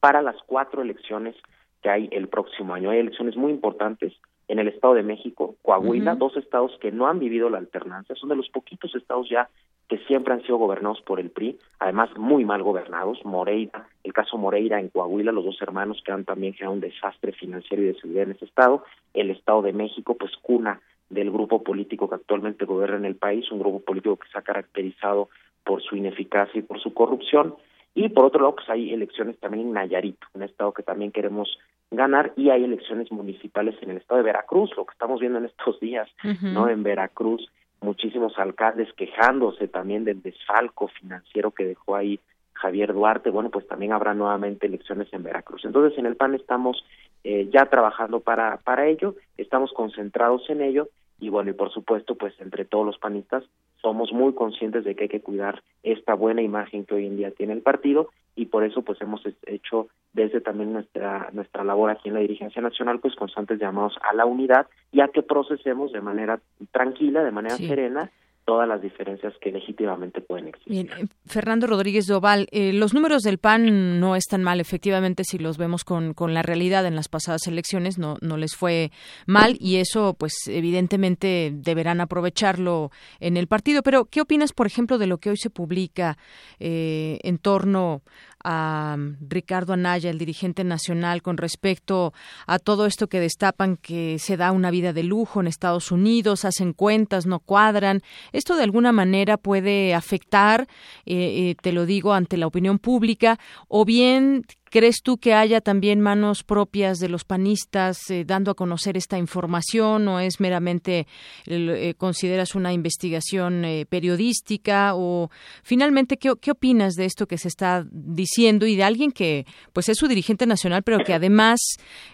para 0.00 0.22
las 0.22 0.36
cuatro 0.46 0.82
elecciones 0.82 1.36
que 1.82 1.90
hay 1.90 2.08
el 2.12 2.28
próximo 2.28 2.74
año. 2.74 2.90
Hay 2.90 2.98
elecciones 2.98 3.36
muy 3.36 3.50
importantes 3.50 4.12
en 4.48 4.58
el 4.58 4.68
Estado 4.68 4.94
de 4.94 5.02
México, 5.02 5.56
Coahuila, 5.62 6.14
dos 6.14 6.36
estados 6.36 6.76
que 6.80 6.92
no 6.92 7.06
han 7.06 7.18
vivido 7.18 7.48
la 7.48 7.58
alternancia, 7.58 8.14
son 8.16 8.28
de 8.28 8.36
los 8.36 8.48
poquitos 8.50 8.94
estados 8.94 9.28
ya 9.30 9.48
que 9.88 9.98
siempre 10.06 10.32
han 10.32 10.42
sido 10.42 10.56
gobernados 10.56 11.00
por 11.02 11.20
el 11.20 11.30
PRI, 11.30 11.58
además 11.78 12.10
muy 12.16 12.44
mal 12.44 12.62
gobernados, 12.62 13.22
Moreira, 13.24 13.88
el 14.04 14.12
caso 14.12 14.38
Moreira 14.38 14.80
en 14.80 14.88
Coahuila, 14.88 15.32
los 15.32 15.44
dos 15.44 15.60
hermanos 15.60 16.02
que 16.04 16.12
han 16.12 16.24
también 16.24 16.54
generado 16.54 16.74
un 16.74 16.80
desastre 16.80 17.32
financiero 17.32 17.82
y 17.82 17.86
de 17.86 17.94
seguridad 17.94 18.24
en 18.24 18.32
ese 18.32 18.46
estado, 18.46 18.84
el 19.12 19.30
Estado 19.30 19.62
de 19.62 19.72
México, 19.72 20.16
pues 20.18 20.32
cuna 20.40 20.80
del 21.10 21.30
grupo 21.30 21.62
político 21.62 22.08
que 22.08 22.14
actualmente 22.14 22.64
gobierna 22.64 22.96
en 22.96 23.04
el 23.04 23.16
país, 23.16 23.50
un 23.52 23.58
grupo 23.58 23.80
político 23.80 24.16
que 24.16 24.28
se 24.28 24.38
ha 24.38 24.42
caracterizado 24.42 25.28
por 25.62 25.82
su 25.82 25.94
ineficacia 25.94 26.58
y 26.58 26.62
por 26.62 26.80
su 26.80 26.94
corrupción, 26.94 27.54
y 27.94 28.08
por 28.08 28.24
otro 28.24 28.40
lado, 28.40 28.56
pues 28.56 28.68
hay 28.70 28.92
elecciones 28.92 29.38
también 29.38 29.66
en 29.66 29.72
Nayarit, 29.74 30.18
un 30.34 30.42
estado 30.42 30.72
que 30.72 30.82
también 30.82 31.12
queremos 31.12 31.58
ganar, 31.90 32.32
y 32.36 32.50
hay 32.50 32.64
elecciones 32.64 33.12
municipales 33.12 33.76
en 33.82 33.90
el 33.90 33.98
estado 33.98 34.18
de 34.18 34.24
Veracruz, 34.24 34.70
lo 34.76 34.86
que 34.86 34.92
estamos 34.92 35.20
viendo 35.20 35.38
en 35.38 35.44
estos 35.44 35.78
días, 35.78 36.08
¿no? 36.40 36.68
En 36.68 36.82
Veracruz, 36.82 37.50
muchísimos 37.82 38.38
alcaldes 38.38 38.92
quejándose 38.94 39.68
también 39.68 40.04
del 40.04 40.22
desfalco 40.22 40.88
financiero 40.88 41.50
que 41.50 41.66
dejó 41.66 41.96
ahí 41.96 42.18
Javier 42.54 42.94
Duarte, 42.94 43.30
bueno, 43.30 43.50
pues 43.50 43.66
también 43.66 43.92
habrá 43.92 44.14
nuevamente 44.14 44.66
elecciones 44.66 45.12
en 45.12 45.22
Veracruz. 45.22 45.64
Entonces, 45.64 45.98
en 45.98 46.06
el 46.06 46.16
PAN 46.16 46.34
estamos 46.34 46.84
eh, 47.24 47.48
ya 47.52 47.66
trabajando 47.66 48.20
para, 48.20 48.58
para 48.58 48.86
ello, 48.86 49.16
estamos 49.36 49.72
concentrados 49.72 50.48
en 50.48 50.62
ello 50.62 50.88
y 51.22 51.28
bueno, 51.28 51.50
y 51.50 51.52
por 51.52 51.72
supuesto, 51.72 52.16
pues 52.16 52.34
entre 52.40 52.64
todos 52.64 52.84
los 52.84 52.98
panistas 52.98 53.44
somos 53.80 54.12
muy 54.12 54.34
conscientes 54.34 54.82
de 54.82 54.96
que 54.96 55.04
hay 55.04 55.08
que 55.08 55.20
cuidar 55.20 55.62
esta 55.84 56.14
buena 56.14 56.42
imagen 56.42 56.84
que 56.84 56.96
hoy 56.96 57.06
en 57.06 57.16
día 57.16 57.30
tiene 57.30 57.52
el 57.52 57.62
partido 57.62 58.08
y 58.34 58.46
por 58.46 58.64
eso 58.64 58.82
pues 58.82 59.00
hemos 59.00 59.22
hecho 59.46 59.86
desde 60.12 60.40
también 60.40 60.72
nuestra 60.72 61.28
nuestra 61.32 61.62
labor 61.62 61.90
aquí 61.90 62.08
en 62.08 62.14
la 62.14 62.20
dirigencia 62.20 62.60
nacional 62.60 62.98
pues 62.98 63.14
constantes 63.14 63.60
llamados 63.60 63.94
a 64.02 64.12
la 64.14 64.24
unidad 64.24 64.66
y 64.90 65.00
a 65.00 65.08
que 65.08 65.22
procesemos 65.22 65.92
de 65.92 66.00
manera 66.00 66.40
tranquila, 66.72 67.22
de 67.22 67.30
manera 67.30 67.56
serena 67.56 68.10
todas 68.44 68.68
las 68.68 68.82
diferencias 68.82 69.32
que 69.40 69.52
legítimamente 69.52 70.20
pueden 70.20 70.48
existir. 70.48 70.90
Eh, 70.90 71.06
Fernando 71.26 71.66
Rodríguez 71.66 72.06
Doval, 72.06 72.48
eh, 72.50 72.72
los 72.72 72.92
números 72.92 73.22
del 73.22 73.38
PAN 73.38 74.00
no 74.00 74.16
están 74.16 74.42
mal, 74.42 74.60
efectivamente, 74.60 75.22
si 75.24 75.38
los 75.38 75.58
vemos 75.58 75.84
con, 75.84 76.12
con 76.12 76.34
la 76.34 76.42
realidad 76.42 76.84
en 76.86 76.96
las 76.96 77.08
pasadas 77.08 77.46
elecciones, 77.46 77.98
no, 77.98 78.16
no 78.20 78.36
les 78.36 78.56
fue 78.56 78.90
mal 79.26 79.56
y 79.60 79.76
eso, 79.76 80.14
pues, 80.14 80.34
evidentemente 80.48 81.52
deberán 81.54 82.00
aprovecharlo 82.00 82.90
en 83.20 83.36
el 83.36 83.46
partido. 83.46 83.82
Pero, 83.82 84.06
¿qué 84.06 84.20
opinas, 84.20 84.52
por 84.52 84.66
ejemplo, 84.66 84.98
de 84.98 85.06
lo 85.06 85.18
que 85.18 85.30
hoy 85.30 85.36
se 85.36 85.50
publica 85.50 86.16
eh, 86.58 87.18
en 87.22 87.38
torno 87.38 88.02
a 88.44 88.96
Ricardo 89.20 89.72
Anaya, 89.72 90.10
el 90.10 90.18
dirigente 90.18 90.64
nacional, 90.64 91.22
con 91.22 91.36
respecto 91.36 92.12
a 92.46 92.58
todo 92.58 92.86
esto 92.86 93.08
que 93.08 93.20
destapan 93.20 93.76
que 93.76 94.18
se 94.18 94.36
da 94.36 94.52
una 94.52 94.70
vida 94.70 94.92
de 94.92 95.02
lujo 95.02 95.40
en 95.40 95.46
Estados 95.46 95.92
Unidos, 95.92 96.44
hacen 96.44 96.72
cuentas, 96.72 97.26
no 97.26 97.40
cuadran. 97.40 98.02
Esto 98.32 98.56
de 98.56 98.64
alguna 98.64 98.92
manera 98.92 99.36
puede 99.36 99.94
afectar, 99.94 100.68
eh, 101.06 101.50
eh, 101.50 101.56
te 101.60 101.72
lo 101.72 101.86
digo, 101.86 102.12
ante 102.12 102.36
la 102.36 102.46
opinión 102.46 102.78
pública, 102.78 103.38
o 103.68 103.84
bien 103.84 104.44
¿Crees 104.72 105.02
tú 105.02 105.18
que 105.18 105.34
haya 105.34 105.60
también 105.60 106.00
manos 106.00 106.44
propias 106.44 106.98
de 106.98 107.10
los 107.10 107.24
panistas 107.24 108.08
eh, 108.08 108.24
dando 108.24 108.50
a 108.50 108.54
conocer 108.54 108.96
esta 108.96 109.18
información 109.18 110.08
o 110.08 110.18
es 110.18 110.40
meramente, 110.40 111.06
eh, 111.44 111.92
consideras 111.98 112.54
una 112.54 112.72
investigación 112.72 113.66
eh, 113.66 113.84
periodística 113.84 114.94
o 114.94 115.30
finalmente 115.62 116.16
¿qué, 116.16 116.32
¿qué, 116.40 116.52
opinas 116.52 116.94
de 116.94 117.04
esto 117.04 117.26
que 117.26 117.36
se 117.36 117.48
está 117.48 117.86
diciendo 117.90 118.64
y 118.64 118.74
de 118.76 118.82
alguien 118.82 119.12
que 119.12 119.44
pues 119.74 119.90
es 119.90 119.98
su 119.98 120.08
dirigente 120.08 120.46
nacional 120.46 120.82
pero 120.82 121.04
que 121.04 121.12
además 121.12 121.60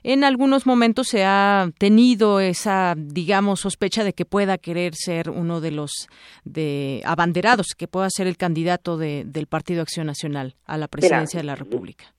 en 0.02 0.24
algunos 0.24 0.66
momentos 0.66 1.06
se 1.06 1.24
ha 1.24 1.70
tenido 1.78 2.40
esa 2.40 2.96
digamos 2.96 3.60
sospecha 3.60 4.02
de 4.02 4.14
que 4.14 4.24
pueda 4.24 4.58
querer 4.58 4.96
ser 4.96 5.30
uno 5.30 5.60
de 5.60 5.70
los 5.70 6.08
de 6.44 7.02
abanderados 7.04 7.68
que 7.76 7.86
pueda 7.86 8.08
ser 8.10 8.26
el 8.26 8.36
candidato 8.36 8.96
de, 8.96 9.22
del 9.24 9.46
Partido 9.46 9.80
Acción 9.80 10.08
Nacional 10.08 10.56
a 10.66 10.76
la 10.76 10.88
presidencia 10.88 11.38
de 11.38 11.44
la 11.44 11.54
República? 11.54 12.12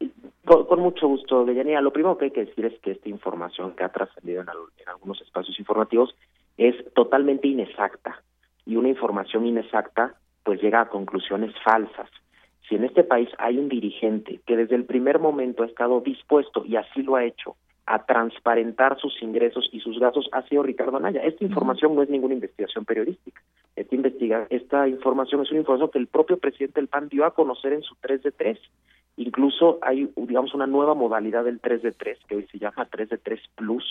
Con, 0.50 0.80
mucho 0.80 1.08
gusto, 1.08 1.46
Deyanira. 1.46 1.80
Lo 1.80 1.94
primero 1.94 2.18
que 2.18 2.26
hay 2.26 2.32
que 2.32 2.46
decir 2.46 2.66
es 2.66 2.80
que 2.80 2.90
esta 2.90 3.08
información 3.08 3.76
que 3.76 3.84
ha 3.84 3.90
trascendido 3.90 4.42
en, 4.42 4.50
algunos 4.88 5.22
espacios 5.22 5.60
informativos 5.60 6.16
es 6.58 6.74
totalmente 6.96 7.48
inexacta 7.48 8.24
y 8.66 8.76
una 8.76 8.90
información 8.90 9.46
inexacta 9.46 10.16
pues 10.44 10.60
llega 10.60 10.82
a 10.82 10.90
conclusiones 10.90 11.54
falsas. 11.64 12.10
Si 12.68 12.74
en 12.74 12.84
este 12.84 13.04
país 13.04 13.30
hay 13.38 13.60
un 13.60 13.70
dirigente 13.70 14.42
que 14.48 14.58
desde 14.58 14.76
el 14.76 14.86
primer 14.86 15.20
momento 15.20 15.62
ha 15.62 15.68
estado 15.68 16.02
dispuesto 16.02 16.66
y 16.66 16.78
así 16.78 17.04
lo 17.04 17.16
ha 17.16 17.26
hecho 17.26 17.56
a 17.86 18.04
transparentar 18.08 19.00
sus 19.00 19.22
ingresos 19.22 19.70
y 19.72 19.82
sus 19.82 20.00
gastos 20.00 20.30
ha 20.32 20.42
sido 20.48 20.64
Ricardo 20.64 20.98
Anaya. 20.98 21.22
Esta 21.22 21.46
información 21.46 21.94
no 21.94 22.02
es 22.02 22.10
ninguna 22.10 22.34
investigación 22.34 22.86
periodística. 22.86 23.40
Esta, 23.76 23.94
investiga, 23.94 24.48
esta 24.50 24.88
información 24.88 25.44
es 25.44 25.52
una 25.52 25.60
información 25.60 25.92
que 25.92 26.00
el 26.00 26.08
propio 26.08 26.38
presidente 26.38 26.80
del 26.80 26.88
PAN 26.88 27.08
dio 27.08 27.26
a 27.26 27.36
conocer 27.36 27.74
en 27.74 27.84
su 27.84 27.96
3 28.02 28.24
de 28.24 28.32
3 28.32 28.60
Incluso 29.20 29.80
hay, 29.82 30.10
digamos, 30.16 30.54
una 30.54 30.66
nueva 30.66 30.94
modalidad 30.94 31.44
del 31.44 31.60
3 31.60 31.82
de 31.82 31.92
3, 31.92 32.20
que 32.26 32.36
hoy 32.38 32.48
se 32.50 32.58
llama 32.58 32.88
3 32.90 33.10
de 33.10 33.18
3 33.18 33.42
Plus, 33.56 33.84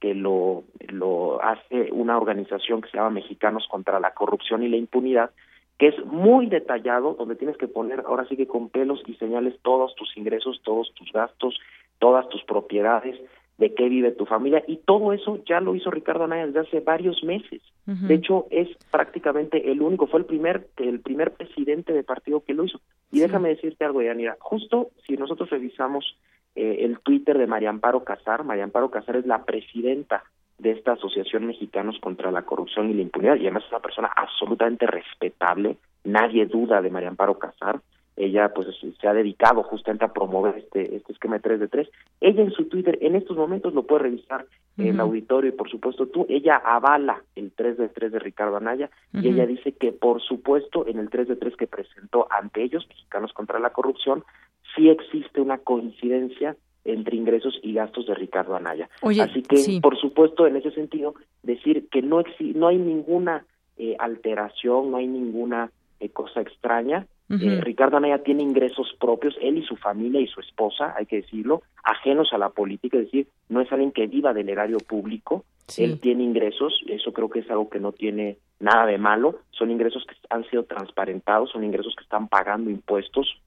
que 0.00 0.12
lo, 0.12 0.64
lo 0.88 1.40
hace 1.40 1.92
una 1.92 2.16
organización 2.16 2.82
que 2.82 2.90
se 2.90 2.96
llama 2.96 3.10
Mexicanos 3.10 3.64
contra 3.70 4.00
la 4.00 4.12
Corrupción 4.12 4.64
y 4.64 4.68
la 4.68 4.76
Impunidad, 4.76 5.30
que 5.78 5.86
es 5.86 6.04
muy 6.06 6.46
detallado, 6.46 7.14
donde 7.14 7.36
tienes 7.36 7.56
que 7.58 7.68
poner 7.68 8.00
ahora 8.00 8.26
sí 8.28 8.36
que 8.36 8.48
con 8.48 8.70
pelos 8.70 9.00
y 9.06 9.14
señales 9.14 9.54
todos 9.62 9.94
tus 9.94 10.16
ingresos, 10.16 10.60
todos 10.64 10.92
tus 10.94 11.12
gastos, 11.12 11.60
todas 12.00 12.28
tus 12.28 12.42
propiedades, 12.42 13.20
de 13.62 13.74
qué 13.74 13.88
vive 13.88 14.10
tu 14.10 14.26
familia 14.26 14.64
y 14.66 14.78
todo 14.78 15.12
eso 15.12 15.38
ya 15.46 15.60
lo 15.60 15.76
hizo 15.76 15.88
Ricardo 15.88 16.24
Anaya 16.24 16.48
desde 16.48 16.60
hace 16.60 16.80
varios 16.80 17.22
meses. 17.22 17.62
De 17.86 18.14
hecho 18.14 18.46
es 18.50 18.68
prácticamente 18.90 19.70
el 19.70 19.80
único, 19.80 20.08
fue 20.08 20.18
el 20.18 20.26
primer 20.26 20.66
el 20.78 20.98
primer 20.98 21.32
presidente 21.32 21.92
de 21.92 22.02
partido 22.02 22.42
que 22.44 22.54
lo 22.54 22.64
hizo. 22.64 22.80
Y 23.12 23.20
déjame 23.20 23.50
decirte 23.50 23.84
algo, 23.84 24.02
Yanira, 24.02 24.36
justo 24.40 24.90
si 25.06 25.16
nosotros 25.16 25.48
revisamos 25.50 26.16
eh, 26.56 26.78
el 26.80 26.98
Twitter 26.98 27.38
de 27.38 27.46
María 27.46 27.70
Amparo 27.70 28.02
Casar, 28.02 28.42
María 28.42 28.64
Amparo 28.64 28.90
Casar 28.90 29.14
es 29.14 29.26
la 29.26 29.44
presidenta 29.44 30.24
de 30.58 30.72
esta 30.72 30.94
Asociación 30.94 31.46
Mexicanos 31.46 32.00
contra 32.00 32.32
la 32.32 32.42
Corrupción 32.42 32.90
y 32.90 32.94
la 32.94 33.02
Impunidad 33.02 33.36
y 33.36 33.42
además 33.42 33.62
es 33.64 33.70
una 33.70 33.80
persona 33.80 34.10
absolutamente 34.16 34.86
respetable, 34.88 35.76
nadie 36.02 36.46
duda 36.46 36.82
de 36.82 36.90
María 36.90 37.10
Amparo 37.10 37.38
Casar 37.38 37.80
ella 38.16 38.52
pues 38.54 38.68
se 39.00 39.08
ha 39.08 39.14
dedicado 39.14 39.62
justamente 39.62 40.04
a 40.04 40.12
promover 40.12 40.58
este 40.58 40.96
este 40.96 41.12
esquema 41.12 41.36
de 41.36 41.42
3 41.42 41.60
de 41.60 41.68
3. 41.68 41.88
Ella 42.20 42.42
en 42.42 42.50
su 42.50 42.66
Twitter 42.66 42.98
en 43.00 43.16
estos 43.16 43.36
momentos 43.36 43.74
lo 43.74 43.84
puede 43.84 44.04
revisar 44.04 44.46
el 44.78 44.98
auditorio 45.00 45.50
y 45.50 45.54
por 45.54 45.70
supuesto 45.70 46.06
tú, 46.06 46.24
ella 46.28 46.56
avala 46.56 47.22
el 47.36 47.52
3 47.52 47.76
de 47.76 47.88
3 47.88 48.12
de 48.12 48.18
Ricardo 48.18 48.56
Anaya 48.56 48.90
y 49.12 49.28
ella 49.28 49.46
dice 49.46 49.72
que 49.72 49.92
por 49.92 50.22
supuesto 50.22 50.86
en 50.86 50.98
el 50.98 51.10
3 51.10 51.28
de 51.28 51.36
3 51.36 51.56
que 51.56 51.66
presentó 51.66 52.26
ante 52.30 52.62
ellos, 52.62 52.86
Mexicanos 52.88 53.32
contra 53.32 53.60
la 53.60 53.70
Corrupción, 53.70 54.24
sí 54.74 54.88
existe 54.88 55.40
una 55.40 55.58
coincidencia 55.58 56.56
entre 56.84 57.16
ingresos 57.16 57.58
y 57.62 57.74
gastos 57.74 58.06
de 58.06 58.14
Ricardo 58.14 58.56
Anaya. 58.56 58.88
Así 59.02 59.42
que, 59.42 59.80
por 59.80 59.96
supuesto, 59.98 60.46
en 60.46 60.56
ese 60.56 60.72
sentido, 60.72 61.14
decir 61.42 61.88
que 61.90 62.02
no, 62.02 62.22
no 62.54 62.68
hay 62.68 62.78
ninguna 62.78 63.44
eh, 63.76 63.96
alteración, 63.98 64.90
no 64.90 64.96
hay 64.96 65.06
ninguna 65.06 65.70
eh, 66.00 66.08
cosa 66.08 66.40
extraña, 66.40 67.06
Eh, 67.40 67.60
Ricardo 67.62 67.96
Anaya 67.96 68.22
tiene 68.22 68.42
ingresos 68.42 68.94
propios, 69.00 69.34
él 69.40 69.56
y 69.56 69.64
su 69.64 69.76
familia 69.76 70.20
y 70.20 70.26
su 70.26 70.40
esposa, 70.40 70.94
hay 70.96 71.06
que 71.06 71.16
decirlo, 71.16 71.62
ajenos 71.82 72.30
a 72.32 72.38
la 72.38 72.50
política, 72.50 72.98
es 72.98 73.04
decir, 73.04 73.26
no 73.48 73.62
es 73.62 73.72
alguien 73.72 73.92
que 73.92 74.06
viva 74.06 74.34
del 74.34 74.50
erario 74.50 74.78
público, 74.78 75.44
él 75.78 76.00
tiene 76.00 76.24
ingresos, 76.24 76.82
eso 76.88 77.12
creo 77.12 77.30
que 77.30 77.38
es 77.38 77.50
algo 77.50 77.70
que 77.70 77.80
no 77.80 77.92
tiene 77.92 78.36
nada 78.60 78.84
de 78.84 78.98
malo, 78.98 79.38
son 79.50 79.70
ingresos 79.70 80.04
que 80.06 80.14
han 80.28 80.44
sido 80.50 80.64
transparentados, 80.64 81.50
son 81.50 81.64
ingresos 81.64 81.94
que 81.96 82.04
están 82.04 82.28
pagando 82.28 82.70
impuestos, 82.70 83.40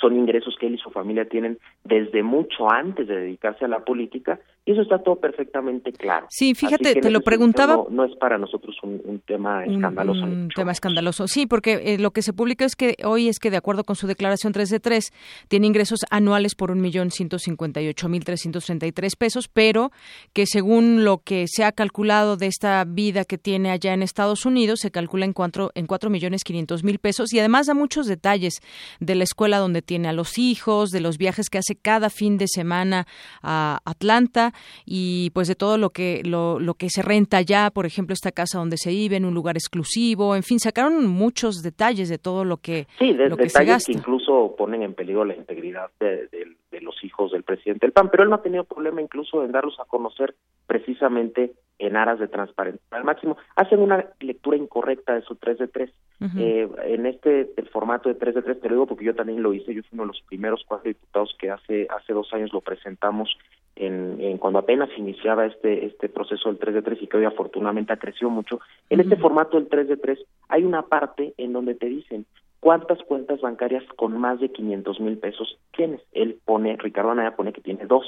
son 0.00 0.16
ingresos 0.16 0.56
que 0.58 0.66
él 0.66 0.74
y 0.74 0.78
su 0.78 0.90
familia 0.90 1.28
tienen 1.28 1.58
desde 1.84 2.22
mucho 2.22 2.70
antes 2.70 3.06
de 3.06 3.16
dedicarse 3.16 3.64
a 3.64 3.68
la 3.68 3.84
política 3.84 4.40
y 4.66 4.72
eso 4.72 4.80
está 4.80 5.02
todo 5.02 5.16
perfectamente 5.16 5.92
claro. 5.92 6.26
Sí, 6.30 6.54
fíjate, 6.54 6.94
te 6.94 7.10
lo 7.10 7.20
preguntaba. 7.20 7.84
No, 7.90 8.04
es 8.04 8.16
para 8.16 8.38
nosotros 8.38 8.74
un, 8.82 9.20
tema 9.26 9.64
escandaloso. 9.64 10.24
Un, 10.24 10.48
tema 10.54 10.72
escandaloso, 10.72 11.28
sí, 11.28 11.46
porque 11.46 11.82
eh, 11.84 11.98
lo 11.98 12.12
que 12.12 12.22
se 12.22 12.32
publica 12.32 12.64
es 12.64 12.74
que 12.74 12.96
hoy 13.04 13.28
es 13.28 13.38
que 13.38 13.50
de 13.50 13.58
acuerdo 13.58 13.84
con 13.84 13.94
su 13.94 14.06
declaración 14.06 14.54
3 14.54 14.70
de 14.70 14.80
3 14.80 15.12
tiene 15.48 15.66
ingresos 15.66 16.00
anuales 16.10 16.54
por 16.54 16.70
un 16.70 16.80
millón 16.80 17.10
ciento 17.10 17.38
cincuenta 17.38 17.82
y 17.82 17.88
ocho 17.88 18.08
mil 18.08 18.24
trescientos 18.24 18.64
treinta 18.64 18.86
y 18.86 18.92
tres 18.92 19.16
pesos, 19.16 19.48
pero 19.48 19.90
que 20.32 20.46
según 20.46 21.04
lo 21.04 21.18
que 21.18 21.44
se 21.46 21.64
ha 21.64 21.72
calculado 21.72 22.38
de 22.38 22.46
esta 22.46 22.82
vida 22.84 23.26
que 23.26 23.36
tiene 23.36 23.70
allá 23.70 23.92
en 23.92 24.02
Estados 24.02 24.46
Unidos 24.46 24.80
se 24.80 24.90
calcula 24.90 25.26
en 25.26 25.34
cuatro 25.34 25.72
en 25.74 25.86
cuatro 25.86 26.08
millones 26.08 26.42
quinientos 26.42 26.84
mil 26.84 26.98
pesos 26.98 27.34
y 27.34 27.38
además 27.38 27.66
da 27.66 27.74
muchos 27.74 28.06
detalles 28.06 28.60
de 29.00 29.14
la 29.14 29.24
escuela 29.24 29.58
donde 29.58 29.82
tiene 29.82 30.08
a 30.08 30.12
los 30.12 30.38
hijos, 30.38 30.90
de 30.90 31.00
los 31.00 31.18
viajes 31.18 31.50
que 31.50 31.58
hace 31.58 31.76
cada 31.76 32.08
fin 32.08 32.38
de 32.38 32.46
semana 32.48 33.06
a 33.42 33.80
Atlanta 33.84 34.53
y 34.84 35.30
pues 35.30 35.48
de 35.48 35.54
todo 35.54 35.78
lo 35.78 35.90
que 35.90 36.22
lo, 36.24 36.58
lo 36.58 36.74
que 36.74 36.88
se 36.90 37.02
renta 37.02 37.38
allá, 37.38 37.70
por 37.70 37.86
ejemplo 37.86 38.12
esta 38.12 38.32
casa 38.32 38.58
donde 38.58 38.76
se 38.76 38.90
vive 38.90 39.16
en 39.16 39.24
un 39.24 39.34
lugar 39.34 39.56
exclusivo, 39.56 40.36
en 40.36 40.42
fin 40.42 40.58
sacaron 40.58 41.06
muchos 41.06 41.62
detalles 41.62 42.08
de 42.08 42.18
todo 42.18 42.44
lo 42.44 42.58
que 42.58 42.86
sí, 42.98 43.12
de, 43.12 43.28
lo 43.28 43.36
que 43.36 43.48
se 43.48 43.64
que 43.64 43.92
incluso 43.92 44.54
ponen 44.56 44.82
en 44.82 44.94
peligro 44.94 45.24
la 45.24 45.34
integridad 45.34 45.90
de, 46.00 46.28
de 46.70 46.80
los 46.80 47.02
hijos 47.04 47.32
del 47.32 47.44
presidente 47.44 47.86
del 47.86 47.92
PAN, 47.92 48.10
pero 48.10 48.24
él 48.24 48.30
no 48.30 48.36
ha 48.36 48.42
tenido 48.42 48.64
problema 48.64 49.00
incluso 49.00 49.44
en 49.44 49.52
darlos 49.52 49.78
a 49.80 49.84
conocer 49.84 50.34
precisamente 50.66 51.52
en 51.78 51.96
aras 51.96 52.18
de 52.18 52.28
transparencia 52.28 52.84
al 52.90 53.04
máximo. 53.04 53.36
Hacen 53.56 53.80
una 53.80 54.04
lectura 54.20 54.56
incorrecta 54.56 55.14
de 55.14 55.22
su 55.22 55.36
3 55.36 55.58
de 55.58 55.68
3. 55.68 55.90
eh, 56.38 56.68
en 56.84 57.06
este 57.06 57.50
el 57.56 57.68
formato 57.68 58.08
de 58.08 58.14
3 58.14 58.36
de 58.36 58.42
3, 58.42 58.60
te 58.60 58.68
lo 58.68 58.74
digo 58.76 58.86
porque 58.86 59.04
yo 59.04 59.14
también 59.14 59.42
lo 59.42 59.52
hice, 59.52 59.74
yo 59.74 59.82
fui 59.82 59.90
uno 59.92 60.04
de 60.04 60.08
los 60.08 60.22
primeros 60.22 60.64
cuatro 60.66 60.88
diputados 60.88 61.34
que 61.38 61.50
hace 61.50 61.86
hace 61.90 62.12
dos 62.12 62.32
años 62.32 62.52
lo 62.52 62.60
presentamos 62.60 63.36
en, 63.76 64.20
en, 64.20 64.38
cuando 64.38 64.58
apenas 64.58 64.88
iniciaba 64.96 65.46
este 65.46 65.86
este 65.86 66.08
proceso 66.08 66.48
del 66.48 66.58
3 66.58 66.74
de 66.74 66.82
3 66.82 67.02
y 67.02 67.06
que 67.06 67.16
hoy 67.16 67.24
afortunadamente 67.24 67.92
ha 67.92 67.98
crecido 67.98 68.30
mucho. 68.30 68.60
En 68.90 69.00
este 69.00 69.16
formato 69.16 69.56
del 69.56 69.68
3 69.68 69.88
de 69.88 69.96
3 69.96 70.18
hay 70.48 70.64
una 70.64 70.82
parte 70.82 71.34
en 71.36 71.52
donde 71.52 71.74
te 71.74 71.86
dicen 71.86 72.26
¿Cuántas 72.64 72.98
cuentas 73.02 73.42
bancarias 73.42 73.84
con 73.94 74.16
más 74.16 74.40
de 74.40 74.48
500 74.48 74.98
mil 74.98 75.18
pesos 75.18 75.58
tienes? 75.76 76.00
Él 76.12 76.38
pone, 76.46 76.74
Ricardo 76.78 77.10
Anaya 77.10 77.36
pone 77.36 77.52
que 77.52 77.60
tiene 77.60 77.84
dos. 77.84 78.06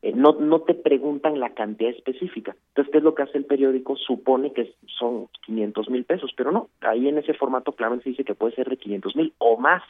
Eh, 0.00 0.14
no, 0.14 0.32
no 0.40 0.62
te 0.62 0.72
preguntan 0.72 1.38
la 1.38 1.50
cantidad 1.50 1.90
específica. 1.90 2.56
Entonces, 2.68 2.90
¿qué 2.90 2.96
es 2.96 3.04
lo 3.04 3.14
que 3.14 3.24
hace 3.24 3.36
el 3.36 3.44
periódico? 3.44 3.96
Supone 3.96 4.54
que 4.54 4.72
son 4.98 5.28
500 5.44 5.90
mil 5.90 6.06
pesos, 6.06 6.32
pero 6.34 6.50
no. 6.50 6.70
Ahí 6.80 7.08
en 7.08 7.18
ese 7.18 7.34
formato 7.34 7.72
claramente 7.72 8.04
se 8.04 8.10
dice 8.12 8.24
que 8.24 8.34
puede 8.34 8.54
ser 8.54 8.70
de 8.70 8.78
500 8.78 9.16
mil 9.16 9.34
o 9.36 9.58
más, 9.58 9.82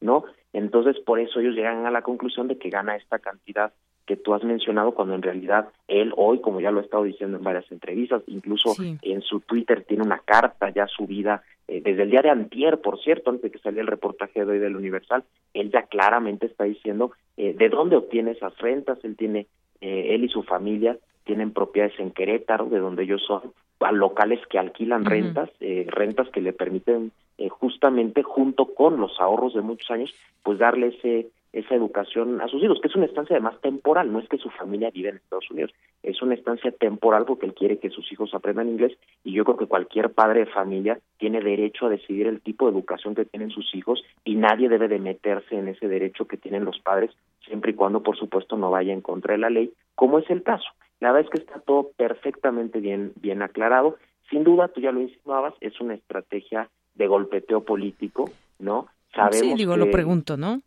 ¿no? 0.00 0.24
Entonces, 0.54 0.98
por 1.00 1.20
eso 1.20 1.40
ellos 1.40 1.54
llegan 1.54 1.84
a 1.84 1.90
la 1.90 2.00
conclusión 2.00 2.48
de 2.48 2.56
que 2.56 2.70
gana 2.70 2.96
esta 2.96 3.18
cantidad 3.18 3.74
que 4.06 4.16
tú 4.16 4.34
has 4.34 4.42
mencionado 4.42 4.92
cuando 4.92 5.14
en 5.14 5.22
realidad 5.22 5.68
él 5.88 6.12
hoy, 6.16 6.40
como 6.40 6.60
ya 6.60 6.70
lo 6.70 6.80
he 6.80 6.84
estado 6.84 7.04
diciendo 7.04 7.36
en 7.38 7.44
varias 7.44 7.70
entrevistas, 7.70 8.22
incluso 8.26 8.74
en 8.80 9.22
su 9.22 9.40
Twitter 9.40 9.84
tiene 9.86 10.02
una 10.02 10.18
carta 10.18 10.70
ya 10.70 10.86
subida 10.86 11.42
eh, 11.70 11.80
desde 11.84 12.02
el 12.02 12.10
día 12.10 12.22
de 12.22 12.30
antier, 12.30 12.80
por 12.80 13.00
cierto, 13.00 13.30
antes 13.30 13.44
de 13.44 13.50
que 13.52 13.60
saliera 13.60 13.82
el 13.82 13.86
reportaje 13.86 14.44
de 14.44 14.50
hoy 14.50 14.58
del 14.58 14.74
Universal, 14.74 15.22
él 15.54 15.70
ya 15.70 15.84
claramente 15.84 16.46
está 16.46 16.64
diciendo 16.64 17.12
eh, 17.36 17.54
de 17.56 17.68
dónde 17.68 17.94
obtiene 17.94 18.32
esas 18.32 18.58
rentas, 18.58 18.98
él 19.04 19.16
tiene, 19.16 19.46
eh, 19.80 20.08
él 20.10 20.24
y 20.24 20.28
su 20.28 20.42
familia 20.42 20.98
tienen 21.22 21.52
propiedades 21.52 21.96
en 22.00 22.10
Querétaro, 22.10 22.66
de 22.66 22.80
donde 22.80 23.04
ellos 23.04 23.22
son, 23.24 23.52
a 23.78 23.92
locales 23.92 24.40
que 24.48 24.58
alquilan 24.58 25.04
rentas, 25.04 25.48
rentas 25.86 26.28
que 26.30 26.40
le 26.40 26.52
permiten 26.52 27.12
justamente 27.48 28.22
junto 28.24 28.74
con 28.74 29.00
los 29.00 29.18
ahorros 29.20 29.54
de 29.54 29.62
muchos 29.62 29.90
años, 29.90 30.12
pues 30.42 30.58
darle 30.58 30.88
ese 30.88 31.28
esa 31.52 31.74
educación 31.74 32.40
a 32.40 32.48
sus 32.48 32.62
hijos, 32.62 32.78
que 32.80 32.88
es 32.88 32.94
una 32.94 33.06
estancia 33.06 33.34
además 33.34 33.60
temporal, 33.60 34.12
no 34.12 34.20
es 34.20 34.28
que 34.28 34.38
su 34.38 34.50
familia 34.50 34.90
vive 34.90 35.08
en 35.08 35.16
Estados 35.16 35.50
Unidos, 35.50 35.72
es 36.02 36.22
una 36.22 36.34
estancia 36.34 36.70
temporal 36.70 37.24
porque 37.24 37.46
él 37.46 37.54
quiere 37.54 37.78
que 37.78 37.90
sus 37.90 38.10
hijos 38.12 38.32
aprendan 38.34 38.68
inglés 38.68 38.96
y 39.24 39.32
yo 39.32 39.44
creo 39.44 39.56
que 39.56 39.66
cualquier 39.66 40.10
padre 40.10 40.40
de 40.40 40.46
familia 40.46 40.98
tiene 41.18 41.40
derecho 41.40 41.86
a 41.86 41.90
decidir 41.90 42.26
el 42.26 42.40
tipo 42.40 42.66
de 42.66 42.72
educación 42.72 43.14
que 43.14 43.24
tienen 43.24 43.50
sus 43.50 43.74
hijos 43.74 44.02
y 44.24 44.36
nadie 44.36 44.68
debe 44.68 44.88
de 44.88 44.98
meterse 44.98 45.56
en 45.56 45.68
ese 45.68 45.88
derecho 45.88 46.26
que 46.26 46.36
tienen 46.36 46.64
los 46.64 46.78
padres, 46.80 47.10
siempre 47.44 47.72
y 47.72 47.74
cuando 47.74 48.02
por 48.02 48.16
supuesto 48.16 48.56
no 48.56 48.70
vaya 48.70 48.92
en 48.92 49.00
contra 49.00 49.32
de 49.32 49.38
la 49.38 49.50
ley, 49.50 49.72
como 49.94 50.18
es 50.18 50.30
el 50.30 50.42
caso. 50.42 50.68
La 51.00 51.12
verdad 51.12 51.28
es 51.28 51.30
que 51.30 51.44
está 51.46 51.60
todo 51.60 51.90
perfectamente 51.96 52.78
bien, 52.78 53.12
bien 53.16 53.42
aclarado. 53.42 53.96
Sin 54.28 54.44
duda, 54.44 54.68
tú 54.68 54.80
ya 54.80 54.92
lo 54.92 55.00
insinuabas, 55.00 55.54
es 55.60 55.80
una 55.80 55.94
estrategia 55.94 56.68
de 56.94 57.06
golpeteo 57.06 57.64
político, 57.64 58.30
¿no? 58.58 58.86
Sabemos 59.14 59.38
sí, 59.38 59.54
digo, 59.54 59.76
lo 59.76 59.90
pregunto, 59.90 60.36
¿no? 60.36 60.62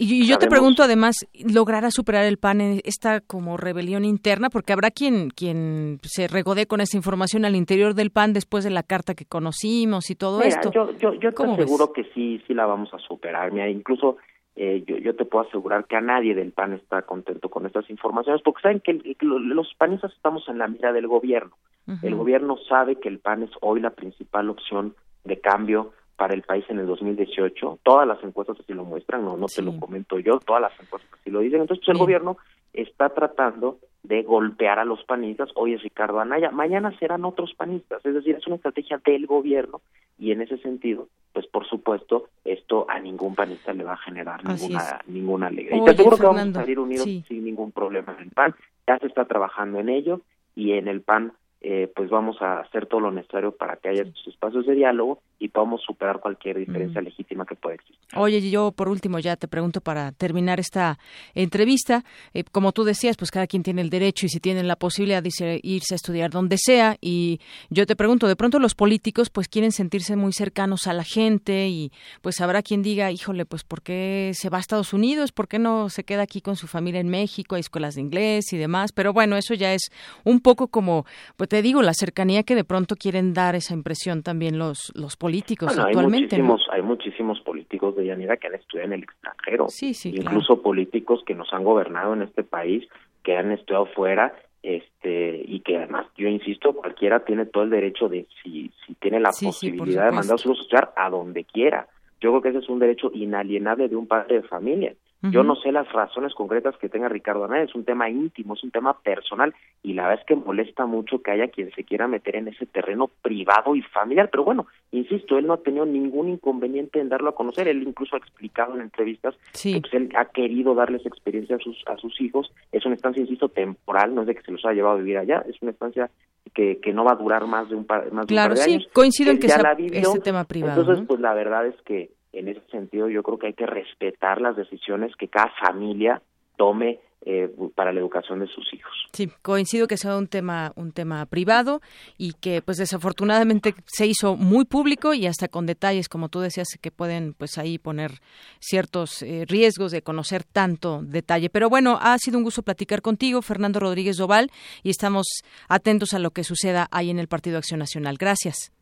Y, 0.00 0.28
yo 0.28 0.38
te 0.38 0.46
pregunto 0.46 0.84
además, 0.84 1.26
¿logrará 1.52 1.90
superar 1.90 2.24
el 2.24 2.38
PAN 2.38 2.60
esta 2.84 3.20
como 3.20 3.56
rebelión 3.56 4.04
interna? 4.04 4.48
Porque 4.48 4.72
habrá 4.72 4.92
quien, 4.92 5.30
quien 5.30 5.98
se 6.04 6.28
regodee 6.28 6.66
con 6.66 6.80
esa 6.80 6.96
información 6.96 7.44
al 7.44 7.56
interior 7.56 7.94
del 7.94 8.10
PAN 8.10 8.32
después 8.32 8.62
de 8.62 8.70
la 8.70 8.84
carta 8.84 9.14
que 9.14 9.24
conocimos 9.24 10.08
y 10.10 10.14
todo 10.14 10.42
esto. 10.42 10.70
Yo, 10.70 10.92
yo, 10.98 11.14
yo 11.14 11.34
te 11.34 11.44
aseguro 11.44 11.92
que 11.92 12.04
sí, 12.14 12.40
sí 12.46 12.54
la 12.54 12.66
vamos 12.66 12.94
a 12.94 12.98
superar. 12.98 13.50
Mira, 13.50 13.68
incluso 13.68 14.18
eh, 14.54 14.84
yo, 14.86 14.98
yo 14.98 15.16
te 15.16 15.24
puedo 15.24 15.46
asegurar 15.46 15.86
que 15.86 15.96
a 15.96 16.00
nadie 16.00 16.34
del 16.36 16.52
PAN 16.52 16.74
está 16.74 17.02
contento 17.02 17.48
con 17.48 17.66
estas 17.66 17.90
informaciones, 17.90 18.40
porque 18.42 18.62
saben 18.62 18.80
que 18.80 19.16
los 19.20 19.74
panistas 19.74 20.12
estamos 20.12 20.48
en 20.48 20.58
la 20.58 20.68
mira 20.68 20.92
del 20.92 21.08
gobierno. 21.08 21.56
El 22.02 22.16
gobierno 22.16 22.56
sabe 22.68 22.96
que 22.96 23.08
el 23.08 23.18
PAN 23.18 23.44
es 23.44 23.50
hoy 23.62 23.80
la 23.80 23.90
principal 23.90 24.50
opción 24.50 24.94
de 25.24 25.40
cambio 25.40 25.92
para 26.18 26.34
el 26.34 26.42
país 26.42 26.64
en 26.68 26.80
el 26.80 26.86
2018. 26.86 27.78
Todas 27.84 28.06
las 28.06 28.22
encuestas 28.24 28.58
así 28.58 28.74
lo 28.74 28.84
muestran, 28.84 29.24
no, 29.24 29.36
no 29.36 29.46
te 29.46 29.62
lo 29.62 29.78
comento 29.78 30.18
yo, 30.18 30.40
todas 30.40 30.60
las 30.60 30.72
encuestas 30.80 31.08
así 31.20 31.30
lo 31.30 31.38
dicen. 31.38 31.60
Entonces, 31.60 31.86
pues, 31.86 31.94
el 31.94 32.00
gobierno 32.00 32.36
está 32.72 33.10
tratando 33.10 33.78
de 34.02 34.24
golpear 34.24 34.80
a 34.80 34.84
los 34.84 35.04
panistas. 35.04 35.48
Hoy 35.54 35.74
es 35.74 35.82
Ricardo 35.82 36.18
Anaya, 36.18 36.50
mañana 36.50 36.90
serán 36.98 37.24
otros 37.24 37.54
panistas. 37.54 38.04
Es 38.04 38.14
decir, 38.14 38.34
es 38.34 38.44
una 38.48 38.56
estrategia 38.56 39.00
del 39.04 39.26
gobierno 39.26 39.80
y 40.18 40.32
en 40.32 40.42
ese 40.42 40.58
sentido, 40.58 41.06
pues 41.32 41.46
por 41.46 41.64
supuesto, 41.68 42.28
esto 42.44 42.86
a 42.90 42.98
ningún 42.98 43.36
panista 43.36 43.72
le 43.72 43.84
va 43.84 43.92
a 43.92 43.98
generar 43.98 44.44
ninguna, 44.44 45.00
ninguna 45.06 45.46
alegría. 45.46 45.76
y 45.76 45.84
te 45.84 45.90
aseguro 45.92 46.16
que 46.16 46.26
vamos 46.26 46.48
a 46.48 46.52
salir 46.52 46.80
unidos 46.80 47.08
sin 47.28 47.44
ningún 47.44 47.70
problema 47.70 48.16
en 48.18 48.24
el 48.24 48.30
PAN. 48.30 48.56
Ya 48.88 48.98
se 48.98 49.06
está 49.06 49.24
trabajando 49.26 49.78
en 49.78 49.88
ello 49.88 50.20
y 50.56 50.72
en 50.72 50.88
el 50.88 51.00
PAN 51.00 51.32
eh, 51.60 51.90
pues 51.96 52.08
vamos 52.08 52.40
a 52.40 52.60
hacer 52.60 52.86
todo 52.86 53.00
lo 53.00 53.10
necesario 53.10 53.50
para 53.50 53.76
que 53.76 53.88
haya 53.88 54.02
estos 54.02 54.28
espacios 54.28 54.64
de 54.64 54.74
diálogo 54.74 55.20
y 55.40 55.48
podamos 55.48 55.82
superar 55.82 56.20
cualquier 56.20 56.56
diferencia 56.58 57.00
legítima 57.00 57.44
que 57.46 57.56
pueda 57.56 57.74
existir. 57.74 57.98
Oye, 58.16 58.48
yo 58.48 58.70
por 58.70 58.88
último 58.88 59.18
ya 59.18 59.34
te 59.34 59.48
pregunto 59.48 59.80
para 59.80 60.12
terminar 60.12 60.60
esta 60.60 60.98
entrevista, 61.34 62.04
eh, 62.32 62.44
como 62.44 62.70
tú 62.70 62.84
decías, 62.84 63.16
pues 63.16 63.32
cada 63.32 63.48
quien 63.48 63.64
tiene 63.64 63.82
el 63.82 63.90
derecho 63.90 64.26
y 64.26 64.28
si 64.28 64.38
tienen 64.38 64.68
la 64.68 64.76
posibilidad 64.76 65.20
de 65.20 65.60
irse 65.64 65.94
a 65.94 65.96
estudiar 65.96 66.30
donde 66.30 66.58
sea 66.58 66.96
y 67.00 67.40
yo 67.70 67.86
te 67.86 67.96
pregunto, 67.96 68.28
de 68.28 68.36
pronto 68.36 68.60
los 68.60 68.76
políticos 68.76 69.28
pues 69.28 69.48
quieren 69.48 69.72
sentirse 69.72 70.14
muy 70.14 70.32
cercanos 70.32 70.86
a 70.86 70.92
la 70.92 71.04
gente 71.04 71.66
y 71.66 71.90
pues 72.22 72.40
habrá 72.40 72.62
quien 72.62 72.82
diga, 72.82 73.10
híjole, 73.10 73.46
pues 73.46 73.64
¿por 73.64 73.82
qué 73.82 74.30
se 74.34 74.48
va 74.48 74.58
a 74.58 74.60
Estados 74.60 74.92
Unidos? 74.92 75.32
¿Por 75.32 75.48
qué 75.48 75.58
no 75.58 75.88
se 75.88 76.04
queda 76.04 76.22
aquí 76.22 76.40
con 76.40 76.54
su 76.54 76.68
familia 76.68 77.00
en 77.00 77.08
México? 77.08 77.56
Hay 77.56 77.60
escuelas 77.60 77.96
de 77.96 78.02
inglés 78.02 78.52
y 78.52 78.58
demás, 78.58 78.92
pero 78.92 79.12
bueno, 79.12 79.36
eso 79.36 79.54
ya 79.54 79.74
es 79.74 79.90
un 80.24 80.40
poco 80.40 80.68
como 80.68 81.04
pues 81.36 81.47
te 81.48 81.62
digo, 81.62 81.82
la 81.82 81.94
cercanía 81.94 82.42
que 82.42 82.54
de 82.54 82.64
pronto 82.64 82.94
quieren 82.96 83.34
dar 83.34 83.54
esa 83.54 83.74
impresión 83.74 84.22
también 84.22 84.58
los, 84.58 84.92
los 84.94 85.16
políticos 85.16 85.76
actualmente. 85.76 86.36
Hay 86.36 86.42
muchísimos, 86.42 86.68
hay 86.70 86.82
muchísimos 86.82 87.40
políticos 87.40 87.96
de 87.96 88.06
Yanira 88.06 88.36
que 88.36 88.46
han 88.46 88.54
estudiado 88.54 88.88
en 88.88 88.92
el 88.94 89.02
extranjero. 89.04 89.68
Sí, 89.68 89.94
sí, 89.94 90.14
Incluso 90.14 90.62
políticos 90.62 91.22
que 91.26 91.34
nos 91.34 91.52
han 91.52 91.64
gobernado 91.64 92.14
en 92.14 92.22
este 92.22 92.44
país, 92.44 92.86
que 93.22 93.36
han 93.36 93.50
estudiado 93.52 93.86
fuera 93.86 94.34
este 94.62 95.44
y 95.46 95.60
que 95.60 95.76
además 95.76 96.06
yo 96.16 96.28
insisto 96.28 96.72
cualquiera 96.72 97.24
tiene 97.24 97.46
todo 97.46 97.62
el 97.62 97.70
derecho 97.70 98.08
de 98.08 98.26
si 98.42 98.72
si 98.84 98.94
tiene 98.94 99.20
la 99.20 99.30
posibilidad 99.30 100.06
de 100.06 100.10
mandar 100.10 100.32
a 100.32 100.34
estudiar 100.34 100.92
a 100.96 101.08
donde 101.10 101.44
quiera 101.44 101.86
yo 102.20 102.30
creo 102.30 102.42
que 102.42 102.48
ese 102.48 102.58
es 102.58 102.68
un 102.68 102.80
derecho 102.80 103.12
inalienable 103.14 103.88
de 103.88 103.94
un 103.94 104.08
padre 104.08 104.40
de 104.40 104.48
familia 104.48 104.94
yo 105.20 105.42
no 105.42 105.56
sé 105.56 105.72
las 105.72 105.90
razones 105.92 106.32
concretas 106.32 106.76
que 106.76 106.88
tenga 106.88 107.08
Ricardo 107.08 107.44
Anaya, 107.44 107.64
es 107.64 107.74
un 107.74 107.84
tema 107.84 108.08
íntimo, 108.08 108.54
es 108.54 108.62
un 108.62 108.70
tema 108.70 108.96
personal 109.00 109.52
y 109.82 109.94
la 109.94 110.04
verdad 110.04 110.20
es 110.20 110.26
que 110.26 110.36
molesta 110.36 110.86
mucho 110.86 111.22
que 111.22 111.32
haya 111.32 111.48
quien 111.48 111.72
se 111.72 111.82
quiera 111.82 112.06
meter 112.06 112.36
en 112.36 112.48
ese 112.48 112.66
terreno 112.66 113.10
privado 113.20 113.74
y 113.74 113.82
familiar, 113.82 114.28
pero 114.30 114.44
bueno, 114.44 114.66
insisto, 114.92 115.36
él 115.36 115.46
no 115.46 115.54
ha 115.54 115.62
tenido 115.62 115.86
ningún 115.86 116.28
inconveniente 116.28 117.00
en 117.00 117.08
darlo 117.08 117.30
a 117.30 117.34
conocer, 117.34 117.66
él 117.66 117.82
incluso 117.82 118.14
ha 118.14 118.20
explicado 118.20 118.74
en 118.74 118.82
entrevistas 118.82 119.34
que 119.60 119.80
pues, 119.80 119.92
él 119.92 120.08
ha 120.16 120.26
querido 120.26 120.74
darles 120.74 121.04
experiencia 121.04 121.56
a 121.56 121.58
sus 121.58 121.76
a 121.86 121.96
sus 121.96 122.20
hijos, 122.20 122.52
es 122.70 122.86
una 122.86 122.94
estancia, 122.94 123.20
insisto, 123.20 123.48
temporal, 123.48 124.14
no 124.14 124.20
es 124.20 124.28
de 124.28 124.36
que 124.36 124.42
se 124.42 124.52
los 124.52 124.64
haya 124.64 124.74
llevado 124.74 124.96
a 124.96 125.00
vivir 125.00 125.18
allá, 125.18 125.44
es 125.48 125.60
una 125.60 125.72
estancia 125.72 126.10
que, 126.54 126.78
que 126.80 126.92
no 126.92 127.04
va 127.04 127.12
a 127.12 127.16
durar 127.16 127.46
más 127.46 127.68
de 127.68 127.74
un 127.74 127.84
par, 127.84 128.12
más 128.12 128.26
de, 128.26 128.34
un 128.34 128.40
par 128.40 128.50
de 128.50 128.56
sí, 128.56 128.74
años. 128.74 128.88
coincido 128.92 129.32
en 129.32 129.38
que 129.38 129.48
sea 129.48 129.76
este 129.78 130.20
tema 130.20 130.44
privado. 130.44 130.80
Entonces, 130.80 131.04
pues 131.06 131.20
la 131.20 131.34
verdad 131.34 131.66
es 131.66 131.74
que 131.82 132.10
en 132.38 132.48
ese 132.48 132.62
sentido 132.70 133.08
yo 133.08 133.22
creo 133.22 133.38
que 133.38 133.48
hay 133.48 133.54
que 133.54 133.66
respetar 133.66 134.40
las 134.40 134.56
decisiones 134.56 135.14
que 135.16 135.28
cada 135.28 135.52
familia 135.60 136.22
tome 136.56 137.00
eh, 137.26 137.50
para 137.74 137.92
la 137.92 137.98
educación 137.98 138.38
de 138.38 138.46
sus 138.46 138.72
hijos. 138.72 138.92
Sí, 139.12 139.28
coincido 139.42 139.88
que 139.88 139.96
sea 139.96 140.16
un 140.16 140.28
tema 140.28 140.72
un 140.76 140.92
tema 140.92 141.26
privado 141.26 141.80
y 142.16 142.34
que 142.34 142.62
pues 142.62 142.78
desafortunadamente 142.78 143.74
se 143.86 144.06
hizo 144.06 144.36
muy 144.36 144.64
público 144.64 145.14
y 145.14 145.26
hasta 145.26 145.48
con 145.48 145.66
detalles 145.66 146.08
como 146.08 146.28
tú 146.28 146.38
decías 146.38 146.68
que 146.80 146.92
pueden 146.92 147.34
pues 147.34 147.58
ahí 147.58 147.78
poner 147.78 148.12
ciertos 148.60 149.22
eh, 149.22 149.44
riesgos 149.48 149.90
de 149.90 150.02
conocer 150.02 150.44
tanto 150.44 151.00
detalle. 151.02 151.50
Pero 151.50 151.68
bueno, 151.68 151.98
ha 152.00 152.16
sido 152.18 152.38
un 152.38 152.44
gusto 152.44 152.62
platicar 152.62 153.02
contigo, 153.02 153.42
Fernando 153.42 153.80
Rodríguez 153.80 154.16
Doval, 154.16 154.50
y 154.84 154.90
estamos 154.90 155.26
atentos 155.68 156.14
a 156.14 156.20
lo 156.20 156.30
que 156.30 156.44
suceda 156.44 156.86
ahí 156.92 157.10
en 157.10 157.18
el 157.18 157.26
Partido 157.26 157.58
Acción 157.58 157.80
Nacional. 157.80 158.16
Gracias. 158.16 158.77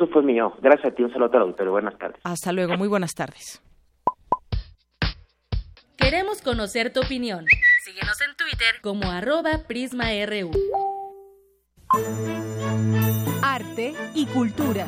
Gusto 0.00 0.14
fue 0.14 0.22
mío. 0.22 0.54
Gracias 0.62 0.92
a 0.92 0.96
ti, 0.96 1.02
un 1.02 1.12
saludo 1.12 1.30
al 1.34 1.42
auditorio. 1.42 1.72
Buenas 1.72 1.98
tardes. 1.98 2.20
Hasta 2.24 2.52
luego, 2.52 2.74
muy 2.78 2.88
buenas 2.88 3.14
tardes. 3.14 3.62
Queremos 5.98 6.40
conocer 6.40 6.90
tu 6.90 7.00
opinión. 7.00 7.44
Síguenos 7.84 8.18
en 8.22 8.34
Twitter 8.34 8.80
como 8.80 9.10
arroba 9.10 9.50
PrismaRU. 9.68 10.52
Arte 13.42 13.92
y 14.14 14.24
cultura. 14.24 14.86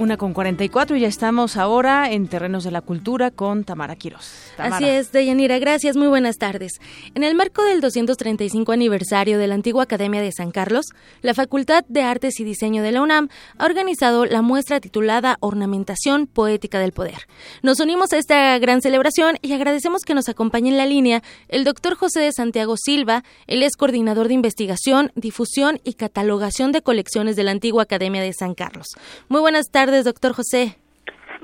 Una 0.00 0.16
con 0.16 0.32
44 0.32 0.96
y 0.96 1.00
ya 1.00 1.08
estamos 1.08 1.58
ahora 1.58 2.10
en 2.10 2.26
Terrenos 2.26 2.64
de 2.64 2.70
la 2.70 2.80
Cultura 2.80 3.30
con 3.30 3.64
Tamara 3.64 3.96
Quiroz. 3.96 4.32
Así 4.56 4.86
es, 4.86 5.12
Deyanira, 5.12 5.58
gracias, 5.58 5.94
muy 5.94 6.08
buenas 6.08 6.38
tardes. 6.38 6.80
En 7.14 7.22
el 7.22 7.34
marco 7.34 7.62
del 7.64 7.82
235 7.82 8.72
aniversario 8.72 9.36
de 9.36 9.46
la 9.46 9.56
antigua 9.56 9.82
Academia 9.82 10.22
de 10.22 10.32
San 10.32 10.52
Carlos, 10.52 10.86
la 11.20 11.34
Facultad 11.34 11.84
de 11.86 12.00
Artes 12.00 12.40
y 12.40 12.44
Diseño 12.44 12.82
de 12.82 12.92
la 12.92 13.02
UNAM 13.02 13.28
ha 13.58 13.66
organizado 13.66 14.24
la 14.24 14.40
muestra 14.40 14.80
titulada 14.80 15.36
Ornamentación 15.40 16.26
Poética 16.26 16.78
del 16.78 16.92
Poder. 16.92 17.26
Nos 17.62 17.78
unimos 17.78 18.14
a 18.14 18.16
esta 18.16 18.58
gran 18.58 18.80
celebración 18.80 19.36
y 19.42 19.52
agradecemos 19.52 20.04
que 20.06 20.14
nos 20.14 20.30
acompañe 20.30 20.70
en 20.70 20.78
la 20.78 20.86
línea 20.86 21.22
el 21.48 21.64
doctor 21.64 21.94
José 21.94 22.20
de 22.20 22.32
Santiago 22.32 22.78
Silva, 22.78 23.22
él 23.46 23.62
es 23.62 23.76
coordinador 23.76 24.28
de 24.28 24.34
investigación, 24.34 25.12
difusión 25.14 25.78
y 25.84 25.92
catalogación 25.92 26.72
de 26.72 26.80
colecciones 26.80 27.36
de 27.36 27.44
la 27.44 27.50
antigua 27.50 27.82
Academia 27.82 28.22
de 28.22 28.32
San 28.32 28.54
Carlos. 28.54 28.86
Muy 29.28 29.42
buenas 29.42 29.66
tardes 29.70 29.89
doctor 29.90 30.32
José. 30.32 30.76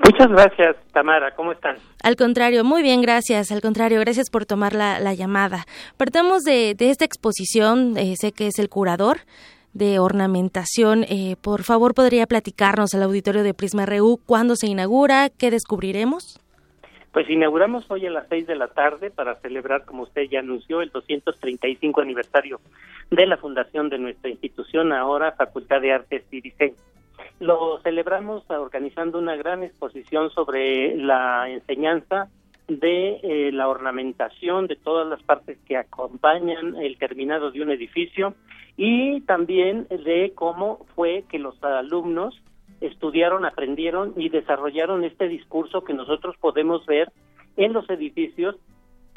Muchas 0.03 0.27
gracias, 0.29 0.75
Tamara. 0.93 1.31
¿Cómo 1.35 1.51
están? 1.51 1.77
Al 2.03 2.15
contrario, 2.15 2.63
muy 2.63 2.83
bien, 2.83 3.01
gracias. 3.01 3.51
Al 3.51 3.61
contrario, 3.61 3.99
gracias 3.99 4.29
por 4.29 4.45
tomar 4.45 4.73
la, 4.73 5.13
llamada. 5.13 5.65
Partamos 5.97 6.43
de, 6.43 6.75
esta 6.79 7.05
exposición, 7.05 7.97
eh, 7.97 8.15
sé 8.15 8.31
que 8.31 8.47
es 8.47 8.59
el 8.59 8.69
curador 8.69 9.17
de 9.73 9.99
ornamentación. 9.99 11.03
Eh, 11.03 11.35
por 11.41 11.63
favor, 11.63 11.93
¿podría 11.93 12.25
platicarnos 12.27 12.93
al 12.93 13.03
auditorio 13.03 13.43
de 13.43 13.53
Prisma 13.53 13.85
RU 13.85 14.19
cuándo 14.25 14.55
se 14.55 14.67
inaugura? 14.67 15.29
¿Qué 15.29 15.51
descubriremos? 15.51 16.39
Pues 17.11 17.29
inauguramos 17.29 17.89
hoy 17.89 18.05
a 18.05 18.11
las 18.11 18.27
seis 18.27 18.45
de 18.45 18.55
la 18.55 18.67
tarde 18.67 19.09
para 19.09 19.35
celebrar, 19.35 19.85
como 19.85 20.03
usted 20.03 20.23
ya 20.29 20.39
anunció, 20.39 20.81
el 20.81 20.91
235 20.91 22.01
aniversario 22.01 22.59
de 23.09 23.25
la 23.25 23.37
fundación 23.37 23.89
de 23.89 23.97
nuestra 23.97 24.29
institución, 24.29 24.93
ahora 24.93 25.31
Facultad 25.31 25.81
de 25.81 25.93
Artes 25.93 26.23
y 26.31 26.41
Diseño. 26.41 26.75
Lo 27.39 27.79
celebramos 27.81 28.43
organizando 28.49 29.19
una 29.19 29.35
gran 29.35 29.63
exposición 29.63 30.31
sobre 30.31 30.95
la 30.97 31.49
enseñanza 31.49 32.29
de 32.67 33.19
eh, 33.23 33.51
la 33.53 33.69
ornamentación 33.69 34.67
de 34.67 34.75
todas 34.75 35.07
las 35.07 35.21
partes 35.23 35.57
que 35.65 35.77
acompañan 35.77 36.75
el 36.75 36.97
terminado 36.97 37.51
de 37.51 37.61
un 37.61 37.71
edificio 37.71 38.33
y 38.75 39.21
también 39.21 39.87
de 39.89 40.33
cómo 40.35 40.85
fue 40.95 41.23
que 41.29 41.39
los 41.39 41.61
alumnos 41.63 42.35
estudiaron, 42.81 43.45
aprendieron 43.45 44.13
y 44.17 44.29
desarrollaron 44.29 45.03
este 45.03 45.27
discurso 45.27 45.83
que 45.83 45.93
nosotros 45.93 46.35
podemos 46.39 46.85
ver 46.85 47.11
en 47.55 47.73
los 47.73 47.89
edificios 47.89 48.55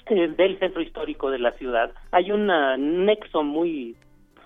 eh, 0.07 0.29
del 0.29 0.59
centro 0.59 0.81
histórico 0.81 1.31
de 1.31 1.39
la 1.39 1.53
ciudad. 1.53 1.93
Hay 2.11 2.31
un 2.33 2.47
nexo 3.05 3.43
muy 3.43 3.97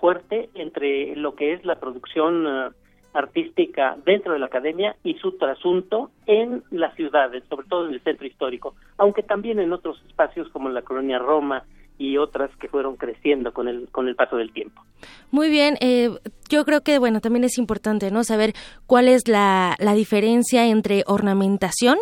fuerte 0.00 0.48
entre 0.54 1.14
lo 1.16 1.34
que 1.34 1.52
es 1.52 1.64
la 1.64 1.78
producción 1.78 2.46
eh, 2.46 2.70
artística 3.14 3.96
dentro 4.04 4.32
de 4.32 4.40
la 4.40 4.46
academia 4.46 4.96
y 5.04 5.14
su 5.14 5.38
trasunto 5.38 6.10
en 6.26 6.62
las 6.70 6.94
ciudades, 6.96 7.44
sobre 7.48 7.66
todo 7.68 7.86
en 7.86 7.94
el 7.94 8.02
centro 8.02 8.26
histórico, 8.26 8.74
aunque 8.98 9.22
también 9.22 9.60
en 9.60 9.72
otros 9.72 10.02
espacios 10.06 10.48
como 10.48 10.68
la 10.68 10.82
colonia 10.82 11.18
Roma 11.18 11.64
y 11.96 12.18
otras 12.18 12.50
que 12.56 12.68
fueron 12.68 12.96
creciendo 12.96 13.52
con 13.52 13.68
el 13.68 13.88
con 13.90 14.08
el 14.08 14.16
paso 14.16 14.36
del 14.36 14.52
tiempo. 14.52 14.82
Muy 15.30 15.48
bien, 15.48 15.76
eh, 15.80 16.10
yo 16.48 16.64
creo 16.64 16.82
que 16.82 16.98
bueno 16.98 17.20
también 17.20 17.44
es 17.44 17.56
importante 17.56 18.10
no 18.10 18.24
saber 18.24 18.52
cuál 18.86 19.08
es 19.08 19.28
la, 19.28 19.76
la 19.78 19.94
diferencia 19.94 20.66
entre 20.66 21.04
ornamentación 21.06 21.96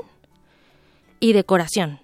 y 1.20 1.34
decoración. 1.34 2.01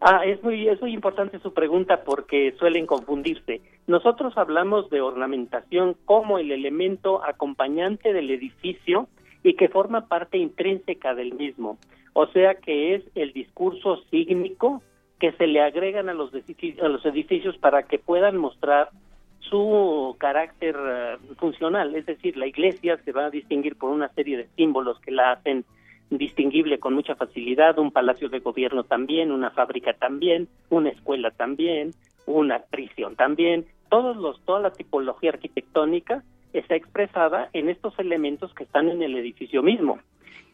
Ah, 0.00 0.24
es 0.24 0.42
muy, 0.44 0.68
es 0.68 0.80
muy 0.80 0.92
importante 0.92 1.40
su 1.40 1.52
pregunta 1.52 2.04
porque 2.04 2.54
suelen 2.58 2.86
confundirse. 2.86 3.60
Nosotros 3.88 4.36
hablamos 4.36 4.88
de 4.90 5.00
ornamentación 5.00 5.96
como 6.04 6.38
el 6.38 6.52
elemento 6.52 7.24
acompañante 7.24 8.12
del 8.12 8.30
edificio 8.30 9.08
y 9.42 9.54
que 9.54 9.68
forma 9.68 10.06
parte 10.06 10.38
intrínseca 10.38 11.14
del 11.14 11.34
mismo. 11.34 11.78
O 12.12 12.26
sea 12.28 12.54
que 12.54 12.94
es 12.94 13.02
el 13.14 13.32
discurso 13.32 14.02
sígnico 14.10 14.82
que 15.18 15.32
se 15.32 15.48
le 15.48 15.60
agregan 15.60 16.08
a 16.08 16.14
los, 16.14 16.32
edificios, 16.32 17.58
para 17.58 17.82
que 17.82 17.98
puedan 17.98 18.36
mostrar 18.36 18.90
su 19.40 20.14
carácter 20.18 20.76
eh, 20.78 21.16
funcional. 21.38 21.94
Es 21.96 22.06
decir, 22.06 22.36
la 22.36 22.46
iglesia 22.46 22.98
se 23.04 23.12
va 23.12 23.26
a 23.26 23.30
distinguir 23.30 23.76
por 23.76 23.90
una 23.90 24.08
serie 24.10 24.36
de 24.36 24.48
símbolos 24.56 25.00
que 25.00 25.10
la 25.10 25.32
hacen 25.32 25.64
distinguible 26.10 26.78
con 26.78 26.94
mucha 26.94 27.14
facilidad, 27.14 27.78
un 27.78 27.90
palacio 27.90 28.28
de 28.28 28.40
gobierno 28.40 28.84
también, 28.84 29.32
una 29.32 29.50
fábrica 29.50 29.92
también, 29.94 30.48
una 30.70 30.90
escuela 30.90 31.30
también, 31.30 31.92
una 32.26 32.60
prisión 32.60 33.16
también, 33.16 33.66
todos 33.88 34.16
los, 34.16 34.40
toda 34.44 34.60
la 34.60 34.72
tipología 34.72 35.30
arquitectónica 35.30 36.22
está 36.52 36.76
expresada 36.76 37.50
en 37.52 37.68
estos 37.68 37.98
elementos 37.98 38.52
que 38.54 38.64
están 38.64 38.88
en 38.88 39.02
el 39.02 39.16
edificio 39.16 39.62
mismo. 39.62 39.98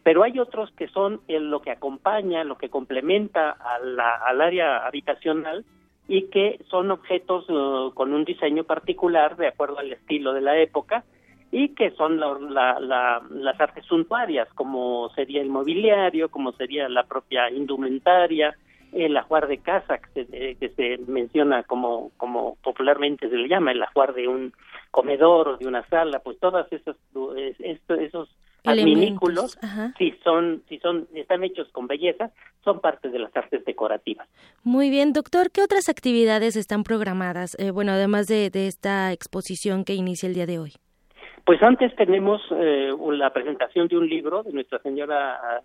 Pero 0.02 0.22
hay 0.22 0.38
otros 0.38 0.70
que 0.72 0.88
son 0.88 1.20
lo 1.28 1.62
que 1.62 1.70
acompaña, 1.70 2.44
lo 2.44 2.58
que 2.58 2.68
complementa 2.68 3.50
al 3.50 4.40
área 4.40 4.86
habitacional 4.86 5.64
y 6.08 6.28
que 6.28 6.60
son 6.68 6.90
objetos 6.90 7.48
uh, 7.48 7.92
con 7.94 8.12
un 8.12 8.24
diseño 8.24 8.64
particular 8.64 9.36
de 9.36 9.48
acuerdo 9.48 9.78
al 9.78 9.92
estilo 9.92 10.34
de 10.34 10.42
la 10.42 10.58
época 10.58 11.04
y 11.54 11.68
que 11.68 11.92
son 11.92 12.18
las 12.18 13.60
artes 13.60 13.84
suntuarias, 13.86 14.48
como 14.54 15.08
sería 15.14 15.40
el 15.40 15.50
mobiliario, 15.50 16.28
como 16.28 16.50
sería 16.50 16.88
la 16.88 17.04
propia 17.04 17.48
indumentaria, 17.48 18.56
el 18.92 19.16
ajuar 19.16 19.46
de 19.46 19.58
casa, 19.58 19.98
que 19.98 20.24
se, 20.24 20.56
que 20.56 20.68
se 20.70 20.98
menciona 21.06 21.62
como, 21.62 22.10
como 22.16 22.56
popularmente 22.56 23.28
se 23.28 23.36
le 23.36 23.46
llama, 23.46 23.70
el 23.70 23.80
ajuar 23.80 24.14
de 24.14 24.26
un 24.26 24.52
comedor 24.90 25.46
o 25.46 25.56
de 25.56 25.68
una 25.68 25.86
sala, 25.86 26.18
pues 26.18 26.40
todas 26.40 26.66
esas, 26.72 26.96
esos 27.88 28.36
adminículos, 28.64 29.56
si 29.96 30.10
son, 30.24 30.64
si 30.68 30.78
son, 30.78 31.06
están 31.14 31.44
hechos 31.44 31.68
con 31.70 31.86
belleza, 31.86 32.32
son 32.64 32.80
parte 32.80 33.10
de 33.10 33.20
las 33.20 33.36
artes 33.36 33.64
decorativas. 33.64 34.28
Muy 34.64 34.90
bien, 34.90 35.12
doctor, 35.12 35.52
¿qué 35.52 35.62
otras 35.62 35.88
actividades 35.88 36.56
están 36.56 36.82
programadas? 36.82 37.56
Eh, 37.60 37.70
bueno, 37.70 37.92
además 37.92 38.26
de, 38.26 38.50
de 38.50 38.66
esta 38.66 39.12
exposición 39.12 39.84
que 39.84 39.94
inicia 39.94 40.28
el 40.28 40.34
día 40.34 40.46
de 40.46 40.58
hoy. 40.58 40.72
Pues 41.44 41.62
antes 41.62 41.94
tenemos 41.96 42.40
eh, 42.52 42.90
la 43.10 43.30
presentación 43.32 43.88
de 43.88 43.98
un 43.98 44.08
libro 44.08 44.42
de 44.42 44.52
nuestra 44.52 44.78
señora 44.78 45.62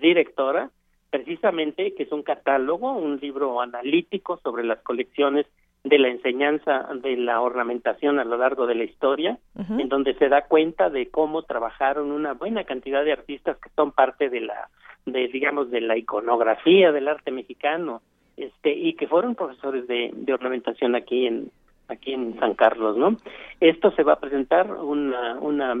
directora, 0.00 0.70
precisamente 1.10 1.94
que 1.94 2.04
es 2.04 2.12
un 2.12 2.22
catálogo, 2.22 2.92
un 2.92 3.18
libro 3.18 3.60
analítico 3.60 4.38
sobre 4.42 4.64
las 4.64 4.80
colecciones 4.80 5.46
de 5.84 5.98
la 5.98 6.08
enseñanza 6.08 6.88
de 7.02 7.16
la 7.16 7.40
ornamentación 7.40 8.18
a 8.18 8.24
lo 8.24 8.36
largo 8.36 8.66
de 8.66 8.74
la 8.74 8.84
historia, 8.84 9.38
en 9.56 9.88
donde 9.88 10.14
se 10.14 10.28
da 10.28 10.42
cuenta 10.42 10.90
de 10.90 11.08
cómo 11.08 11.42
trabajaron 11.42 12.12
una 12.12 12.34
buena 12.34 12.64
cantidad 12.64 13.04
de 13.04 13.12
artistas 13.12 13.56
que 13.58 13.70
son 13.74 13.92
parte 13.92 14.28
de 14.28 14.40
la, 14.40 14.68
de 15.06 15.28
digamos, 15.28 15.70
de 15.70 15.80
la 15.80 15.96
iconografía 15.96 16.92
del 16.92 17.08
arte 17.08 17.30
mexicano, 17.30 18.02
este, 18.36 18.72
y 18.72 18.92
que 18.94 19.08
fueron 19.08 19.34
profesores 19.34 19.86
de, 19.86 20.10
de 20.12 20.34
ornamentación 20.34 20.94
aquí 20.94 21.26
en, 21.26 21.50
aquí 21.90 22.12
en 22.12 22.38
San 22.38 22.54
Carlos, 22.54 22.96
¿no? 22.96 23.16
Esto 23.60 23.90
se 23.92 24.02
va 24.02 24.14
a 24.14 24.20
presentar 24.20 24.72
una, 24.72 25.38
una 25.40 25.74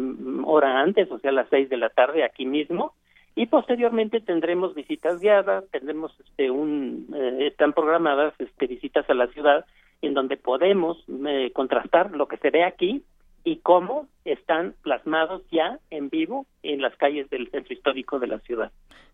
hora 0.44 0.80
antes, 0.80 1.10
o 1.10 1.18
sea, 1.18 1.30
a 1.30 1.34
las 1.34 1.48
seis 1.48 1.68
de 1.68 1.76
la 1.76 1.90
tarde 1.90 2.24
aquí 2.24 2.46
mismo, 2.46 2.94
y 3.34 3.46
posteriormente 3.46 4.20
tendremos 4.20 4.74
visitas 4.74 5.20
guiadas, 5.20 5.64
tendremos 5.70 6.12
este 6.20 6.50
un 6.50 7.06
eh, 7.14 7.46
están 7.46 7.72
programadas 7.72 8.34
este 8.38 8.66
visitas 8.66 9.08
a 9.08 9.14
la 9.14 9.28
ciudad 9.28 9.64
en 10.02 10.14
donde 10.14 10.36
podemos 10.36 11.02
eh, 11.26 11.50
contrastar 11.54 12.10
lo 12.10 12.26
que 12.26 12.38
se 12.38 12.50
ve 12.50 12.64
aquí 12.64 13.02
y 13.44 13.56
cómo 13.56 14.08
están 14.24 14.74
plasmados 14.82 15.42
ya 15.50 15.78
en 15.90 16.10
vivo 16.10 16.46
en 16.62 16.82
las 16.82 16.94
calles 16.96 17.30
del 17.30 17.50
centro 17.50 17.72
histórico 17.72 18.18
de 18.18 18.26
la 18.26 18.38
ciudad. 18.40 18.72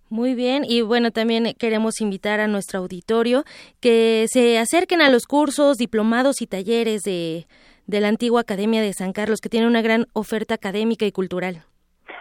Muy 0.09 0.35
bien, 0.35 0.63
y 0.65 0.83
bueno, 0.83 1.11
también 1.11 1.53
queremos 1.59 2.01
invitar 2.01 2.39
a 2.39 2.47
nuestro 2.47 2.79
auditorio 2.79 3.43
que 3.81 4.27
se 4.29 4.57
acerquen 4.59 5.03
a 5.03 5.11
los 5.11 5.27
cursos, 5.27 5.79
diplomados 5.79 6.43
y 6.43 6.47
talleres 6.47 7.03
de, 7.03 7.47
la 7.89 8.07
antigua 8.07 8.43
Academia 8.43 8.83
de 8.83 8.93
San 8.93 9.13
Carlos, 9.13 9.41
que 9.41 9.49
tiene 9.49 9.67
una 9.67 9.83
gran 9.83 10.07
oferta 10.13 10.55
académica 10.55 11.07
y 11.07 11.13
cultural. 11.13 11.65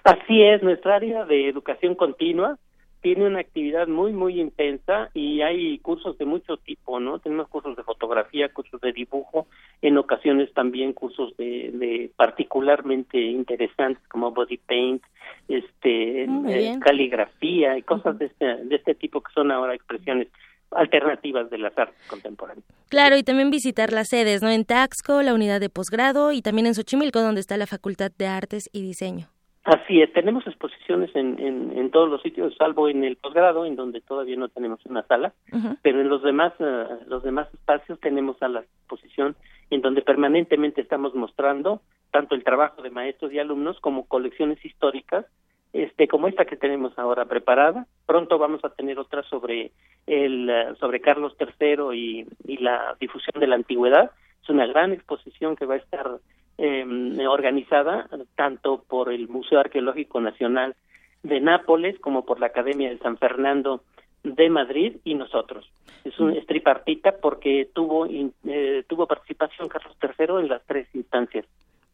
Así 0.03 0.41
es, 0.41 0.63
nuestra 0.63 0.95
área 0.95 1.25
de 1.25 1.47
educación 1.47 1.93
continua 1.93 2.57
tiene 3.05 3.27
una 3.27 3.41
actividad 3.41 3.87
muy, 3.87 4.13
muy 4.13 4.41
intensa 4.41 5.11
y 5.13 5.41
hay 5.41 5.77
cursos 5.77 6.17
de 6.17 6.25
mucho 6.25 6.57
tipo, 6.57 6.99
¿no? 6.99 7.19
Tenemos 7.19 7.47
cursos 7.49 7.77
de 7.77 7.83
fotografía, 7.83 8.49
cursos 8.49 8.81
de 8.81 8.93
dibujo, 8.93 9.45
en 9.83 9.99
ocasiones 9.99 10.51
también 10.55 10.91
cursos 10.91 11.37
de, 11.37 11.69
de 11.71 12.09
particularmente 12.15 13.21
interesantes 13.21 14.01
como 14.07 14.31
body 14.31 14.57
paint, 14.57 15.03
este, 15.47 16.23
eh, 16.23 16.79
caligrafía 16.81 17.77
y 17.77 17.83
cosas 17.83 18.17
de, 18.17 18.25
este, 18.25 18.45
de 18.63 18.75
este 18.75 18.95
tipo 18.95 19.21
que 19.21 19.31
son 19.33 19.51
ahora 19.51 19.75
expresiones 19.75 20.27
alternativas 20.71 21.47
de 21.51 21.59
las 21.59 21.77
artes 21.77 22.07
contemporáneas. 22.07 22.65
Claro, 22.89 23.17
y 23.17 23.21
también 23.21 23.51
visitar 23.51 23.93
las 23.93 24.07
sedes, 24.07 24.41
¿no? 24.41 24.49
En 24.49 24.65
Taxco, 24.65 25.21
la 25.21 25.35
unidad 25.35 25.59
de 25.59 25.69
posgrado 25.69 26.31
y 26.31 26.41
también 26.41 26.65
en 26.65 26.73
Xochimilco, 26.73 27.21
donde 27.21 27.41
está 27.41 27.55
la 27.55 27.67
Facultad 27.67 28.09
de 28.17 28.25
Artes 28.25 28.67
y 28.73 28.81
Diseño. 28.81 29.29
Así 29.65 29.99
es, 29.99 30.13
tenemos 30.13 30.45
exposiciones 30.45 31.09
en, 31.15 31.39
en, 31.39 31.75
en, 31.75 31.89
todos 31.89 32.07
los 32.07 32.21
sitios, 32.21 32.55
salvo 32.55 32.87
en 32.87 33.03
el 33.03 33.15
posgrado, 33.15 33.65
en 33.65 33.75
donde 33.75 33.99
todavía 33.99 34.35
no 34.35 34.47
tenemos 34.47 34.85
una 34.85 35.01
sala, 35.07 35.33
pero 35.81 36.01
en 36.01 36.07
los 36.07 36.21
demás, 36.21 36.53
uh, 36.59 37.03
los 37.07 37.23
demás 37.23 37.51
espacios 37.51 37.99
tenemos 37.99 38.39
a 38.43 38.47
la 38.47 38.59
exposición 38.59 39.35
en 39.71 39.81
donde 39.81 40.03
permanentemente 40.03 40.81
estamos 40.81 41.15
mostrando 41.15 41.81
tanto 42.11 42.35
el 42.35 42.43
trabajo 42.43 42.83
de 42.83 42.91
maestros 42.91 43.33
y 43.33 43.39
alumnos 43.39 43.79
como 43.79 44.05
colecciones 44.05 44.63
históricas, 44.63 45.25
este, 45.73 46.07
como 46.07 46.27
esta 46.27 46.45
que 46.45 46.57
tenemos 46.57 46.97
ahora 46.99 47.25
preparada. 47.25 47.87
Pronto 48.05 48.37
vamos 48.37 48.63
a 48.63 48.69
tener 48.69 48.99
otra 48.99 49.23
sobre 49.23 49.71
el, 50.05 50.47
uh, 50.47 50.75
sobre 50.75 51.01
Carlos 51.01 51.35
III 51.39 51.91
y, 51.91 52.27
y 52.45 52.57
la 52.57 52.95
difusión 52.99 53.39
de 53.39 53.47
la 53.47 53.55
antigüedad. 53.55 54.11
Es 54.43 54.49
una 54.49 54.67
gran 54.67 54.91
exposición 54.91 55.55
que 55.55 55.65
va 55.65 55.73
a 55.73 55.77
estar 55.77 56.19
eh, 56.57 57.27
organizada 57.27 58.07
tanto 58.35 58.83
por 58.87 59.11
el 59.11 59.27
Museo 59.27 59.59
Arqueológico 59.59 60.21
Nacional 60.21 60.75
de 61.23 61.41
Nápoles 61.41 61.99
como 61.99 62.25
por 62.25 62.39
la 62.39 62.47
Academia 62.47 62.89
de 62.89 62.97
San 62.99 63.17
Fernando 63.17 63.81
de 64.23 64.49
Madrid 64.49 64.97
y 65.03 65.15
nosotros. 65.15 65.69
Es 66.03 66.19
un 66.19 66.31
es 66.31 66.45
tripartita 66.45 67.17
porque 67.21 67.69
tuvo 67.73 68.07
eh, 68.07 68.83
tuvo 68.87 69.07
participación 69.07 69.67
Carlos 69.67 69.95
III 70.01 70.41
en 70.41 70.47
las 70.47 70.63
tres 70.65 70.87
instancias. 70.93 71.45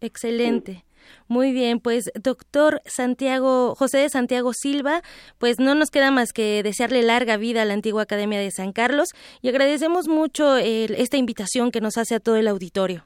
Excelente. 0.01 0.83
Muy 1.27 1.51
bien, 1.51 1.79
pues 1.79 2.11
doctor 2.21 2.81
Santiago, 2.85 3.75
José 3.75 3.99
de 3.99 4.09
Santiago 4.09 4.51
Silva, 4.53 5.01
pues 5.37 5.59
no 5.59 5.75
nos 5.75 5.89
queda 5.89 6.11
más 6.11 6.31
que 6.33 6.61
desearle 6.63 7.03
larga 7.03 7.37
vida 7.37 7.61
a 7.61 7.65
la 7.65 7.73
antigua 7.73 8.03
Academia 8.03 8.39
de 8.39 8.51
San 8.51 8.71
Carlos 8.71 9.09
y 9.41 9.49
agradecemos 9.49 10.07
mucho 10.07 10.57
el, 10.57 10.95
esta 10.95 11.17
invitación 11.17 11.71
que 11.71 11.81
nos 11.81 11.97
hace 11.97 12.15
a 12.15 12.19
todo 12.19 12.35
el 12.35 12.47
auditorio. 12.47 13.05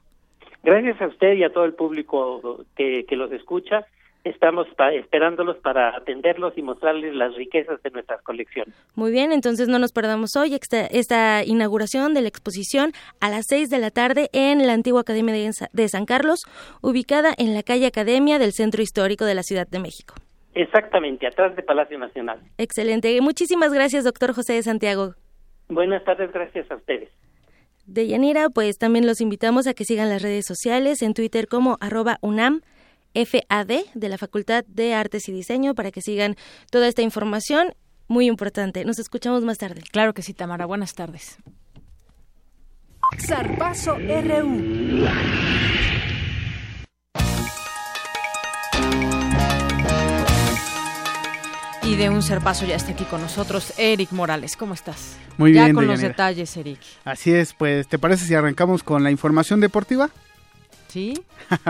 Gracias 0.66 1.00
a 1.00 1.06
usted 1.06 1.34
y 1.34 1.44
a 1.44 1.52
todo 1.52 1.64
el 1.64 1.74
público 1.74 2.64
que, 2.74 3.04
que 3.06 3.14
los 3.14 3.30
escucha. 3.30 3.86
Estamos 4.24 4.66
pa 4.76 4.92
esperándolos 4.92 5.58
para 5.58 5.96
atenderlos 5.96 6.58
y 6.58 6.62
mostrarles 6.62 7.14
las 7.14 7.36
riquezas 7.36 7.80
de 7.84 7.90
nuestras 7.90 8.20
colecciones. 8.22 8.74
Muy 8.96 9.12
bien, 9.12 9.30
entonces 9.30 9.68
no 9.68 9.78
nos 9.78 9.92
perdamos 9.92 10.34
hoy 10.34 10.54
esta, 10.54 10.84
esta 10.86 11.44
inauguración 11.44 12.14
de 12.14 12.22
la 12.22 12.28
exposición 12.28 12.90
a 13.20 13.30
las 13.30 13.44
seis 13.46 13.70
de 13.70 13.78
la 13.78 13.92
tarde 13.92 14.28
en 14.32 14.66
la 14.66 14.72
antigua 14.72 15.02
Academia 15.02 15.32
de, 15.32 15.52
de 15.72 15.88
San 15.88 16.04
Carlos, 16.04 16.40
ubicada 16.82 17.32
en 17.38 17.54
la 17.54 17.62
calle 17.62 17.86
Academia 17.86 18.40
del 18.40 18.50
Centro 18.50 18.82
Histórico 18.82 19.24
de 19.24 19.36
la 19.36 19.44
Ciudad 19.44 19.68
de 19.68 19.78
México. 19.78 20.14
Exactamente, 20.54 21.28
atrás 21.28 21.54
de 21.54 21.62
Palacio 21.62 21.96
Nacional. 21.96 22.40
Excelente. 22.58 23.20
Muchísimas 23.20 23.72
gracias, 23.72 24.02
doctor 24.02 24.34
José 24.34 24.54
de 24.54 24.64
Santiago. 24.64 25.14
Buenas 25.68 26.02
tardes, 26.02 26.32
gracias 26.32 26.68
a 26.72 26.74
ustedes 26.74 27.08
de 27.86 28.06
Yanira, 28.06 28.50
pues 28.50 28.78
también 28.78 29.06
los 29.06 29.20
invitamos 29.20 29.66
a 29.66 29.74
que 29.74 29.84
sigan 29.84 30.08
las 30.08 30.22
redes 30.22 30.44
sociales 30.46 31.02
en 31.02 31.14
Twitter 31.14 31.48
como 31.48 31.76
arroba 31.80 32.18
UNAM. 32.20 32.62
FAD 33.14 33.70
de 33.94 34.08
la 34.10 34.18
Facultad 34.18 34.64
de 34.66 34.92
Artes 34.92 35.26
y 35.28 35.32
Diseño 35.32 35.74
para 35.74 35.90
que 35.90 36.02
sigan 36.02 36.36
toda 36.70 36.86
esta 36.86 37.00
información 37.00 37.74
muy 38.08 38.26
importante. 38.26 38.84
Nos 38.84 38.98
escuchamos 38.98 39.42
más 39.42 39.58
tarde. 39.58 39.82
Claro 39.90 40.12
que 40.12 40.22
sí, 40.22 40.34
Tamara. 40.34 40.66
Buenas 40.66 40.94
tardes. 40.94 41.38
Zarpazo 43.18 43.96
RU. 43.96 45.06
Y 51.96 51.98
de 51.98 52.10
un 52.10 52.20
serpazo 52.20 52.66
ya 52.66 52.76
está 52.76 52.92
aquí 52.92 53.04
con 53.04 53.22
nosotros 53.22 53.72
Eric 53.78 54.12
Morales. 54.12 54.54
¿Cómo 54.58 54.74
estás? 54.74 55.16
Muy 55.38 55.52
bien. 55.52 55.68
Ya 55.68 55.72
con 55.72 55.84
Deyanira. 55.84 55.92
los 55.94 56.00
detalles, 56.02 56.54
Eric. 56.58 56.78
Así 57.06 57.32
es, 57.32 57.54
pues, 57.54 57.88
¿te 57.88 57.98
parece 57.98 58.26
si 58.26 58.34
arrancamos 58.34 58.82
con 58.82 59.02
la 59.02 59.10
información 59.10 59.60
deportiva? 59.60 60.10
¿Sí? 60.96 61.12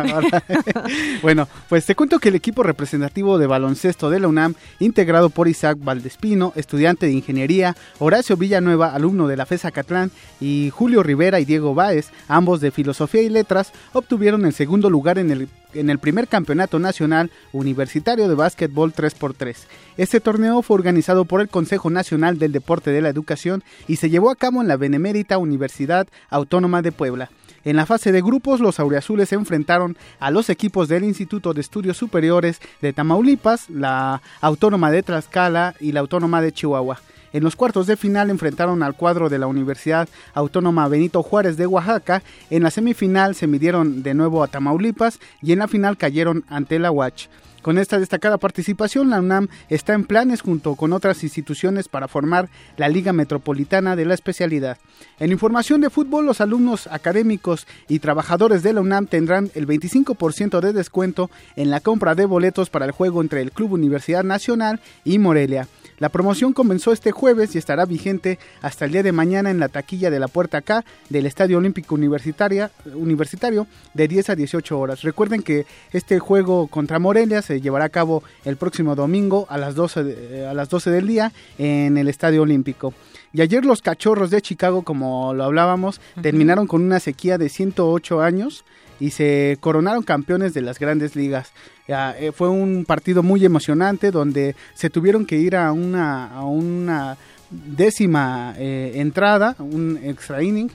bueno, 1.22 1.48
pues 1.68 1.84
te 1.84 1.96
cuento 1.96 2.20
que 2.20 2.28
el 2.28 2.36
equipo 2.36 2.62
representativo 2.62 3.38
de 3.38 3.48
baloncesto 3.48 4.08
de 4.08 4.20
la 4.20 4.28
UNAM, 4.28 4.54
integrado 4.78 5.30
por 5.30 5.48
Isaac 5.48 5.78
Valdespino, 5.80 6.52
estudiante 6.54 7.06
de 7.06 7.12
ingeniería, 7.12 7.74
Horacio 7.98 8.36
Villanueva, 8.36 8.94
alumno 8.94 9.26
de 9.26 9.36
la 9.36 9.44
FESA 9.44 9.72
Catlán, 9.72 10.12
y 10.40 10.70
Julio 10.72 11.02
Rivera 11.02 11.40
y 11.40 11.44
Diego 11.44 11.74
Báez, 11.74 12.10
ambos 12.28 12.60
de 12.60 12.70
filosofía 12.70 13.22
y 13.22 13.28
letras, 13.28 13.72
obtuvieron 13.92 14.46
el 14.46 14.52
segundo 14.52 14.90
lugar 14.90 15.18
en 15.18 15.32
el, 15.32 15.48
en 15.74 15.90
el 15.90 15.98
primer 15.98 16.28
campeonato 16.28 16.78
nacional 16.78 17.32
universitario 17.52 18.28
de 18.28 18.36
básquetbol 18.36 18.94
3x3. 18.94 19.56
Este 19.96 20.20
torneo 20.20 20.62
fue 20.62 20.76
organizado 20.76 21.24
por 21.24 21.40
el 21.40 21.48
Consejo 21.48 21.90
Nacional 21.90 22.38
del 22.38 22.52
Deporte 22.52 22.92
de 22.92 23.02
la 23.02 23.08
Educación 23.08 23.64
y 23.88 23.96
se 23.96 24.08
llevó 24.08 24.30
a 24.30 24.36
cabo 24.36 24.62
en 24.62 24.68
la 24.68 24.76
Benemérita 24.76 25.36
Universidad 25.36 26.06
Autónoma 26.30 26.80
de 26.80 26.92
Puebla. 26.92 27.28
En 27.66 27.74
la 27.74 27.84
fase 27.84 28.12
de 28.12 28.22
grupos, 28.22 28.60
los 28.60 28.78
auriazules 28.78 29.28
se 29.28 29.34
enfrentaron 29.34 29.96
a 30.20 30.30
los 30.30 30.50
equipos 30.50 30.86
del 30.86 31.02
Instituto 31.02 31.52
de 31.52 31.62
Estudios 31.62 31.96
Superiores 31.96 32.60
de 32.80 32.92
Tamaulipas, 32.92 33.68
la 33.70 34.22
Autónoma 34.40 34.92
de 34.92 35.02
Tlaxcala 35.02 35.74
y 35.80 35.90
la 35.90 35.98
Autónoma 35.98 36.40
de 36.40 36.52
Chihuahua. 36.52 37.00
En 37.32 37.42
los 37.42 37.56
cuartos 37.56 37.88
de 37.88 37.96
final 37.96 38.30
enfrentaron 38.30 38.84
al 38.84 38.94
cuadro 38.94 39.28
de 39.28 39.40
la 39.40 39.48
Universidad 39.48 40.08
Autónoma 40.32 40.86
Benito 40.86 41.24
Juárez 41.24 41.56
de 41.56 41.66
Oaxaca. 41.66 42.22
En 42.50 42.62
la 42.62 42.70
semifinal 42.70 43.34
se 43.34 43.48
midieron 43.48 44.04
de 44.04 44.14
nuevo 44.14 44.44
a 44.44 44.46
Tamaulipas 44.46 45.18
y 45.42 45.50
en 45.50 45.58
la 45.58 45.66
final 45.66 45.96
cayeron 45.96 46.44
ante 46.48 46.78
la 46.78 46.92
UACH. 46.92 47.28
Con 47.66 47.78
esta 47.78 47.98
destacada 47.98 48.38
participación, 48.38 49.10
la 49.10 49.18
UNAM 49.18 49.48
está 49.68 49.92
en 49.94 50.04
planes 50.04 50.40
junto 50.40 50.76
con 50.76 50.92
otras 50.92 51.24
instituciones 51.24 51.88
para 51.88 52.06
formar 52.06 52.48
la 52.76 52.88
Liga 52.88 53.12
Metropolitana 53.12 53.96
de 53.96 54.04
la 54.04 54.14
especialidad. 54.14 54.78
En 55.18 55.32
información 55.32 55.80
de 55.80 55.90
fútbol, 55.90 56.26
los 56.26 56.40
alumnos 56.40 56.86
académicos 56.86 57.66
y 57.88 57.98
trabajadores 57.98 58.62
de 58.62 58.72
la 58.72 58.82
UNAM 58.82 59.08
tendrán 59.08 59.50
el 59.56 59.66
25% 59.66 60.60
de 60.60 60.72
descuento 60.72 61.28
en 61.56 61.70
la 61.70 61.80
compra 61.80 62.14
de 62.14 62.26
boletos 62.26 62.70
para 62.70 62.84
el 62.84 62.92
juego 62.92 63.20
entre 63.20 63.42
el 63.42 63.50
Club 63.50 63.72
Universidad 63.72 64.22
Nacional 64.22 64.78
y 65.04 65.18
Morelia. 65.18 65.66
La 65.98 66.10
promoción 66.10 66.52
comenzó 66.52 66.92
este 66.92 67.10
jueves 67.10 67.54
y 67.54 67.58
estará 67.58 67.86
vigente 67.86 68.38
hasta 68.60 68.84
el 68.84 68.92
día 68.92 69.02
de 69.02 69.12
mañana 69.12 69.50
en 69.50 69.58
la 69.58 69.68
taquilla 69.68 70.10
de 70.10 70.20
la 70.20 70.28
Puerta 70.28 70.60
K 70.60 70.84
del 71.08 71.24
Estadio 71.24 71.56
Olímpico 71.56 71.94
Universitaria, 71.94 72.70
Universitario 72.94 73.66
de 73.94 74.06
10 74.06 74.30
a 74.30 74.36
18 74.36 74.78
horas. 74.78 75.02
Recuerden 75.02 75.42
que 75.42 75.64
este 75.92 76.18
juego 76.18 76.66
contra 76.66 76.98
Morelia 76.98 77.40
se 77.40 77.62
llevará 77.62 77.86
a 77.86 77.90
cabo 77.90 78.22
el 78.44 78.56
próximo 78.56 78.94
domingo 78.94 79.46
a 79.48 79.56
las 79.56 79.74
12, 79.74 80.04
de, 80.04 80.46
a 80.46 80.52
las 80.52 80.68
12 80.68 80.90
del 80.90 81.06
día 81.06 81.32
en 81.56 81.96
el 81.96 82.08
Estadio 82.08 82.42
Olímpico. 82.42 82.92
Y 83.32 83.40
ayer 83.40 83.64
los 83.64 83.80
cachorros 83.80 84.30
de 84.30 84.42
Chicago, 84.42 84.82
como 84.82 85.32
lo 85.34 85.44
hablábamos, 85.44 85.98
uh 85.98 86.20
-huh. 86.20 86.22
terminaron 86.22 86.66
con 86.66 86.82
una 86.82 87.00
sequía 87.00 87.38
de 87.38 87.48
108 87.48 88.20
años 88.20 88.64
y 89.00 89.10
se 89.10 89.56
coronaron 89.60 90.02
campeones 90.02 90.54
de 90.54 90.62
las 90.62 90.78
grandes 90.78 91.16
ligas. 91.16 91.52
Eh, 91.88 92.32
fue 92.34 92.48
un 92.48 92.84
partido 92.84 93.22
muy 93.22 93.44
emocionante 93.44 94.10
donde 94.10 94.56
se 94.74 94.90
tuvieron 94.90 95.24
que 95.24 95.36
ir 95.36 95.56
a 95.56 95.72
una, 95.72 96.32
a 96.32 96.44
una 96.44 97.16
décima 97.50 98.54
eh, 98.58 98.92
entrada, 98.96 99.54
un 99.58 99.98
extra 100.02 100.42
inning, 100.42 100.68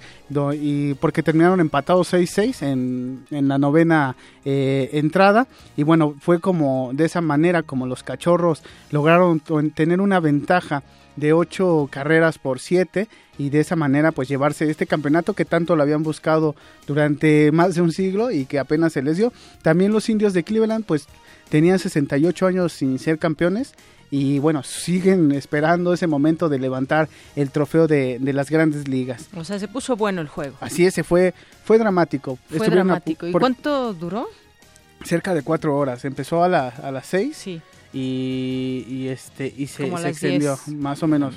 y 0.54 0.94
porque 0.96 1.22
terminaron 1.22 1.60
empatados 1.60 2.14
6-6 2.14 2.66
en, 2.66 3.26
en, 3.30 3.48
la 3.48 3.58
novena 3.58 4.16
eh, 4.46 4.90
entrada. 4.94 5.48
Y 5.76 5.84
bueno, 5.84 6.16
fue 6.20 6.40
como 6.40 6.92
de 6.94 7.06
esa 7.06 7.22
manera 7.22 7.64
como 7.64 7.86
los 7.86 8.04
cachorros 8.04 8.64
lograron 8.92 9.42
tener 9.74 10.00
una 10.00 10.20
ventaja 10.20 10.84
de 11.16 11.34
8 11.34 11.90
carreras 11.92 12.38
por 12.38 12.60
7 12.60 13.08
y 13.38 13.50
de 13.50 13.60
esa 13.60 13.76
manera 13.76 14.12
pues 14.12 14.28
llevarse 14.28 14.70
este 14.70 14.88
campeonato 14.88 15.34
que 15.34 15.46
tanto 15.46 15.76
lo 15.76 15.84
habían 15.84 16.04
buscado 16.04 16.56
durante 16.88 17.52
más 17.52 17.76
de 17.76 17.82
un 17.82 17.92
siglo 17.92 18.32
y 18.32 18.46
que 18.46 18.60
apenas 18.60 18.94
se 18.94 19.02
les 19.02 19.18
dio. 19.18 19.34
También 19.62 19.92
los 19.92 20.10
indios 20.10 20.34
de 20.34 20.44
Cleveland 20.44 20.86
pues 20.86 21.08
tenían 21.50 21.80
68 21.80 22.48
años 22.48 22.74
sin 22.74 23.00
ser 23.00 23.20
campeones 23.20 23.74
y 24.12 24.40
bueno, 24.40 24.62
siguen 24.62 25.32
esperando 25.32 25.94
ese 25.94 26.06
momento 26.06 26.50
de 26.50 26.60
levantar 26.60 27.08
el 27.38 27.50
trofeo 27.50 27.88
de, 27.88 28.20
de, 28.20 28.34
las 28.34 28.50
grandes 28.50 28.90
ligas. 28.90 29.30
O 29.36 29.46
sea, 29.46 29.58
se 29.58 29.70
puso 29.70 29.96
bueno 29.96 30.20
el 30.20 30.28
juego. 30.28 30.58
Así 30.60 30.86
es, 30.86 30.94
se 30.94 31.06
fue, 31.06 31.34
fue 31.64 31.78
dramático. 31.78 32.38
Fue 32.48 32.58
Estuvieron 32.58 32.88
dramático. 32.88 33.26
¿Y 33.26 33.32
cuánto 33.32 33.94
duró? 33.94 34.28
Cerca 35.06 35.34
de 35.34 35.44
cuatro 35.44 35.78
horas. 35.78 36.04
Empezó 36.04 36.44
a, 36.44 36.50
la, 36.50 36.68
a 36.68 36.92
las 36.92 37.08
seis. 37.08 37.38
Sí. 37.38 37.62
Y, 37.94 39.08
este 39.08 39.54
y 39.56 39.68
se, 39.68 39.90
se 39.98 40.10
extendió 40.10 40.58
más 40.68 41.04
o 41.04 41.08
menos. 41.08 41.36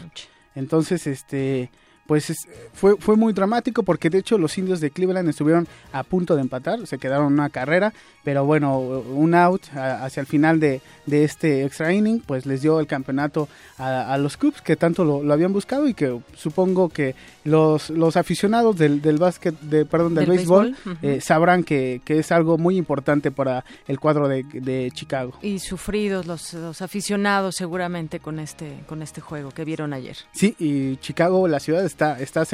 Entonces, 0.55 1.07
este 1.07 1.71
pues 2.07 2.33
fue, 2.75 2.97
fue 2.99 3.17
muy 3.17 3.33
dramático 3.33 3.83
porque 3.83 4.11
de 4.11 4.19
hecho 4.19 4.37
los 4.37 4.57
indios 4.59 4.81
de 4.81 4.91
Cleveland 4.91 5.29
estuvieron 5.29 5.67
a 5.93 6.03
punto 6.03 6.35
de 6.37 6.43
empatar, 6.43 6.87
se 6.87 6.99
quedaron 6.99 7.29
en 7.29 7.33
una 7.35 7.49
carrera, 7.49 7.95
pero 8.23 8.45
bueno, 8.45 8.79
un 8.79 9.35
out 9.35 9.63
hacia 9.75 10.21
el 10.21 10.27
final 10.27 10.61
de, 10.61 10.83
de, 11.07 11.25
este 11.25 11.65
extra 11.65 11.93
inning, 11.93 12.21
pues 12.21 12.45
les 12.45 12.61
dio 12.61 12.79
el 12.79 12.87
campeonato 12.87 13.49
a, 13.79 14.17
los 14.19 14.37
Cubs 14.37 14.61
que 14.61 14.77
tanto 14.77 15.05
lo, 15.05 15.33
habían 15.33 15.53
buscado 15.53 15.89
y 15.89 15.95
que 15.95 16.21
supongo 16.37 16.89
que 16.89 17.15
los, 17.45 17.91
los 17.91 18.17
aficionados 18.17 18.77
del, 18.77 19.01
del 19.03 19.19
básquet, 19.19 19.59
de, 19.61 19.85
perdón, 19.85 20.15
del, 20.15 20.27
béisbol, 20.27 20.77
eh, 21.03 21.21
sabrán 21.21 21.63
que, 21.63 22.01
que, 22.05 22.19
es 22.19 22.33
algo 22.33 22.57
muy 22.59 22.77
importante 22.77 23.31
para 23.31 23.65
el 23.87 24.01
cuadro 24.01 24.29
de, 24.29 24.45
de 24.45 24.91
Chicago. 24.93 25.35
Y 25.43 25.59
sufridos 25.59 26.27
los, 26.27 26.55
los, 26.55 26.81
aficionados 26.81 27.55
seguramente 27.57 28.19
con 28.19 28.41
este, 28.41 28.81
con 28.87 29.03
este 29.03 29.21
juego 29.21 29.51
que 29.51 29.65
vieron 29.65 29.93
ayer. 29.93 30.17
Sí, 30.33 30.57
y 30.59 30.97
Chicago, 30.97 31.47
la 31.47 31.61
ciudad 31.61 31.85
está, 31.85 32.19
está 32.19 32.47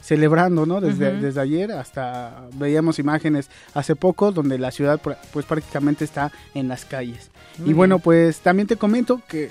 celebrando, 0.00 0.64
¿no? 0.64 0.80
Desde, 0.80 1.12
desde 1.20 1.40
ayer 1.40 1.72
hasta 1.72 2.42
veíamos 2.54 2.98
imágenes 2.98 3.50
hace 3.74 3.96
poco 3.96 4.32
donde 4.32 4.58
la 4.58 4.70
ciudad 4.70 5.00
pues 5.00 5.46
prácticamente 5.46 6.04
está 6.04 6.32
en 6.54 6.68
las 6.68 6.84
calles. 6.84 7.30
y 7.64 7.72
bueno, 7.72 7.98
pues 7.98 8.40
también 8.40 8.66
te 8.66 8.76
comento 8.76 9.20
que 9.28 9.50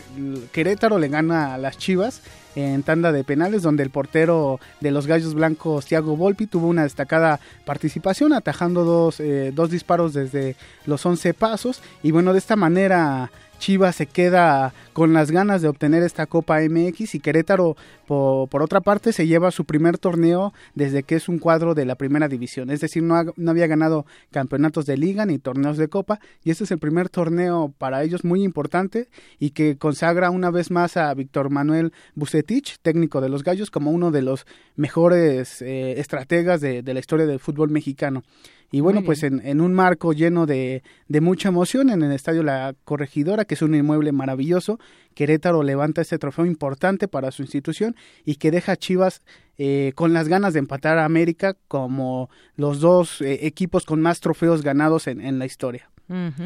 Querétaro 0.52 0.98
le 0.98 1.08
gana 1.10 1.54
a 1.54 1.58
las 1.58 1.78
Chivas 1.78 2.22
en 2.58 2.82
tanda 2.82 3.12
de 3.12 3.24
penales, 3.24 3.62
donde 3.62 3.84
el 3.84 3.91
portero 3.91 4.60
de 4.80 4.89
los 4.89 5.05
Gallos 5.05 5.36
Blancos, 5.36 5.86
Thiago 5.86 6.18
Volpi, 6.18 6.47
tuvo 6.47 6.68
una 6.68 6.84
destacada 6.84 7.39
participación, 7.66 8.34
atajando 8.34 8.84
dos, 8.84 9.20
eh, 9.20 9.51
dos 9.53 9.70
disparos 9.70 10.14
desde 10.14 10.55
los 10.88 11.05
11 11.05 11.36
pasos. 11.36 11.82
Y 12.01 12.10
bueno, 12.10 12.34
de 12.34 12.39
esta 12.39 12.55
manera 12.55 13.30
Chivas 13.60 13.95
se 13.95 14.05
queda 14.05 14.74
con 14.93 15.14
las 15.14 15.32
ganas 15.32 15.62
de 15.62 15.68
obtener 15.68 16.03
esta 16.03 16.26
Copa 16.26 16.60
MX 16.62 17.16
y 17.16 17.20
Querétaro, 17.20 17.76
por, 18.08 18.64
otra 18.64 18.80
parte, 18.82 19.12
se 19.12 19.28
lleva 19.28 19.51
su 19.51 19.66
primer 19.66 19.97
torneo 19.97 20.53
desde 20.76 21.03
que 21.03 21.16
es 21.16 21.28
un 21.28 21.39
cuadro 21.39 21.76
de 21.76 21.86
la 21.86 21.95
primera 21.95 22.28
división. 22.30 22.70
Es 22.70 22.80
decir, 22.80 23.03
no, 23.03 23.34
no, 23.36 23.51
había 23.51 23.68
ganado 23.68 24.05
campeonatos 24.32 24.86
de 24.86 24.95
liga 24.95 25.26
ni 25.26 25.39
torneos 25.39 25.78
de 25.78 25.89
Copa 25.89 26.20
y 26.43 26.51
este 26.51 26.64
es 26.64 26.72
el 26.72 26.80
primer 26.80 27.10
torneo 27.10 27.74
para 27.78 28.03
ellos 28.03 28.24
muy 28.24 28.43
importante 28.43 29.10
y 29.39 29.49
que 29.49 29.78
consagra 29.78 30.30
una 30.30 30.51
vez 30.51 30.72
más 30.72 30.95
a 30.95 31.14
Víctor 31.14 31.49
Manuel 31.49 31.91
Bucetich, 32.16 32.78
técnico 32.82 33.20
de 33.20 33.30
los 33.30 33.43
Gallos, 33.43 33.72
como 33.72 33.91
uno 33.91 34.12
de 34.12 34.22
los 34.22 34.45
mejores 34.76 35.62
eh, 35.62 35.99
estrategas 35.99 36.62
de 36.62 36.82
la 36.82 36.99
historia 36.99 37.26
del 37.26 37.39
fútbol 37.39 37.70
mexicano. 37.70 38.24
Y 38.72 38.82
bueno, 38.82 39.01
pues 39.03 39.24
en, 39.24 39.41
en, 39.45 39.61
un 39.61 39.74
marco 39.74 40.11
lleno 40.11 40.45
de, 40.45 40.84
de, 41.07 41.22
mucha 41.22 41.49
emoción 41.49 41.89
en 41.89 42.01
el 42.01 42.11
Estadio 42.11 42.43
La 42.43 42.76
Corregidora, 42.84 43.45
que 43.45 43.53
es 43.53 43.61
un 43.61 43.74
inmueble 43.74 44.11
maravilloso, 44.11 44.78
Querétaro 45.13 45.63
levanta 45.63 46.01
este 46.01 46.20
trofeo 46.20 46.45
importante 46.45 47.07
para 47.07 47.32
su 47.32 47.43
institución 47.43 47.95
y 48.26 48.36
que 48.36 48.51
deja 48.51 48.74
a 48.74 48.76
Chivas 48.76 49.22
eh, 49.57 49.93
con 49.95 50.13
las 50.13 50.28
ganas 50.28 50.53
de 50.53 50.59
empatar 50.59 50.97
a 50.97 51.05
América 51.05 51.55
como 51.68 52.30
los 52.55 52.82
dos 52.82 53.22
eh, 53.22 53.47
equipos 53.47 53.86
con 53.86 54.01
más 54.01 54.20
trofeos 54.20 54.63
ganados 54.63 55.07
en, 55.07 55.22
en 55.22 55.39
la 55.39 55.45
historia. 55.45 55.89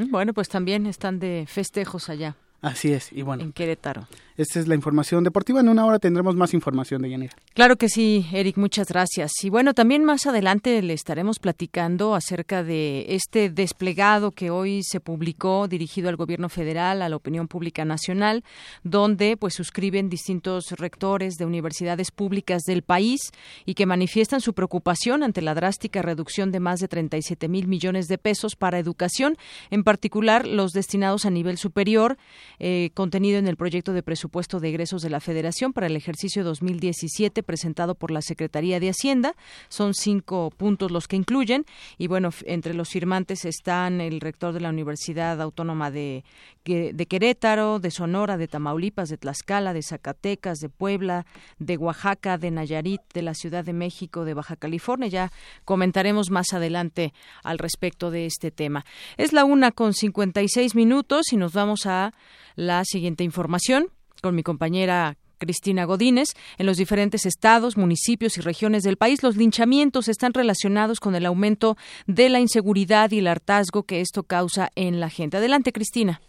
Bueno, 0.09 0.33
pues 0.33 0.49
también 0.49 0.87
están 0.87 1.19
de 1.19 1.45
festejos 1.47 2.09
allá. 2.09 2.35
Así 2.61 2.93
es, 2.93 3.11
y 3.11 3.23
bueno. 3.23 3.43
En 3.43 3.53
Querétaro. 3.53 4.07
Esta 4.37 4.59
es 4.59 4.67
la 4.67 4.75
información 4.75 5.23
deportiva. 5.23 5.59
En 5.59 5.69
una 5.69 5.85
hora 5.85 5.99
tendremos 5.99 6.35
más 6.35 6.53
información 6.53 7.01
de 7.01 7.09
Yanira. 7.09 7.35
Claro 7.53 7.75
que 7.75 7.89
sí, 7.89 8.25
Eric, 8.31 8.57
muchas 8.57 8.87
gracias. 8.87 9.31
Y 9.43 9.49
bueno, 9.49 9.73
también 9.73 10.03
más 10.03 10.25
adelante 10.25 10.81
le 10.81 10.93
estaremos 10.93 11.37
platicando 11.37 12.15
acerca 12.15 12.63
de 12.63 13.05
este 13.09 13.49
desplegado 13.49 14.31
que 14.31 14.49
hoy 14.49 14.81
se 14.83 14.99
publicó 14.99 15.67
dirigido 15.67 16.09
al 16.09 16.15
gobierno 16.15 16.49
federal, 16.49 17.01
a 17.01 17.09
la 17.09 17.15
opinión 17.15 17.47
pública 17.47 17.85
nacional, 17.85 18.43
donde 18.83 19.37
pues 19.37 19.53
suscriben 19.53 20.09
distintos 20.09 20.71
rectores 20.71 21.35
de 21.35 21.45
universidades 21.45 22.09
públicas 22.09 22.63
del 22.63 22.81
país 22.83 23.19
y 23.65 23.73
que 23.75 23.85
manifiestan 23.85 24.41
su 24.41 24.53
preocupación 24.53 25.23
ante 25.23 25.41
la 25.41 25.53
drástica 25.53 26.01
reducción 26.01 26.51
de 26.51 26.61
más 26.61 26.79
de 26.79 26.87
37 26.87 27.47
mil 27.47 27.67
millones 27.67 28.07
de 28.07 28.17
pesos 28.17 28.55
para 28.55 28.79
educación, 28.79 29.37
en 29.69 29.83
particular 29.83 30.47
los 30.47 30.71
destinados 30.71 31.25
a 31.25 31.29
nivel 31.29 31.57
superior 31.57 32.17
eh, 32.63 32.91
contenido 32.93 33.39
en 33.39 33.47
el 33.47 33.57
proyecto 33.57 33.91
de 33.91 34.03
presupuesto 34.03 34.59
de 34.59 34.69
egresos 34.69 35.01
de 35.01 35.09
la 35.09 35.19
Federación 35.19 35.73
para 35.73 35.87
el 35.87 35.95
ejercicio 35.95 36.43
2017 36.43 37.41
presentado 37.41 37.95
por 37.95 38.11
la 38.11 38.21
Secretaría 38.21 38.79
de 38.79 38.89
Hacienda. 38.89 39.33
Son 39.67 39.95
cinco 39.95 40.51
puntos 40.55 40.91
los 40.91 41.07
que 41.07 41.15
incluyen 41.15 41.65
y 41.97 42.05
bueno, 42.05 42.29
entre 42.45 42.75
los 42.75 42.89
firmantes 42.89 43.45
están 43.45 43.99
el 43.99 44.21
rector 44.21 44.53
de 44.53 44.59
la 44.59 44.69
Universidad 44.69 45.41
Autónoma 45.41 45.89
de, 45.89 46.23
de 46.63 47.05
Querétaro, 47.07 47.79
de 47.79 47.89
Sonora, 47.89 48.37
de 48.37 48.47
Tamaulipas, 48.47 49.09
de 49.09 49.17
Tlaxcala, 49.17 49.73
de 49.73 49.81
Zacatecas, 49.81 50.59
de 50.59 50.69
Puebla, 50.69 51.25
de 51.57 51.77
Oaxaca, 51.77 52.37
de 52.37 52.51
Nayarit, 52.51 53.01
de 53.11 53.23
la 53.23 53.33
Ciudad 53.33 53.65
de 53.65 53.73
México, 53.73 54.23
de 54.23 54.35
Baja 54.35 54.55
California. 54.55 55.07
Ya 55.07 55.31
comentaremos 55.65 56.29
más 56.29 56.53
adelante 56.53 57.11
al 57.43 57.57
respecto 57.57 58.11
de 58.11 58.27
este 58.27 58.51
tema. 58.51 58.85
Es 59.17 59.33
la 59.33 59.45
una 59.45 59.71
con 59.71 59.95
56 59.95 60.75
minutos 60.75 61.33
y 61.33 61.37
nos 61.37 61.53
vamos 61.53 61.87
a 61.87 62.13
la 62.55 62.83
siguiente 62.85 63.23
información 63.23 63.87
con 64.21 64.35
mi 64.35 64.43
compañera 64.43 65.17
Cristina 65.41 65.85
Godínez. 65.85 66.29
En 66.57 66.67
los 66.67 66.77
diferentes 66.77 67.25
estados, 67.25 67.75
municipios 67.75 68.37
y 68.37 68.41
regiones 68.41 68.83
del 68.83 68.97
país, 68.97 69.23
los 69.23 69.35
linchamientos 69.35 70.07
están 70.07 70.33
relacionados 70.33 70.99
con 70.99 71.15
el 71.15 71.25
aumento 71.25 71.75
de 72.07 72.29
la 72.29 72.39
inseguridad 72.39 73.11
y 73.11 73.19
el 73.19 73.27
hartazgo 73.27 73.83
que 73.83 73.99
esto 73.99 74.23
causa 74.23 74.69
en 74.75 74.99
la 74.99 75.09
gente. 75.09 75.37
Adelante, 75.37 75.73
Cristina. 75.73 76.21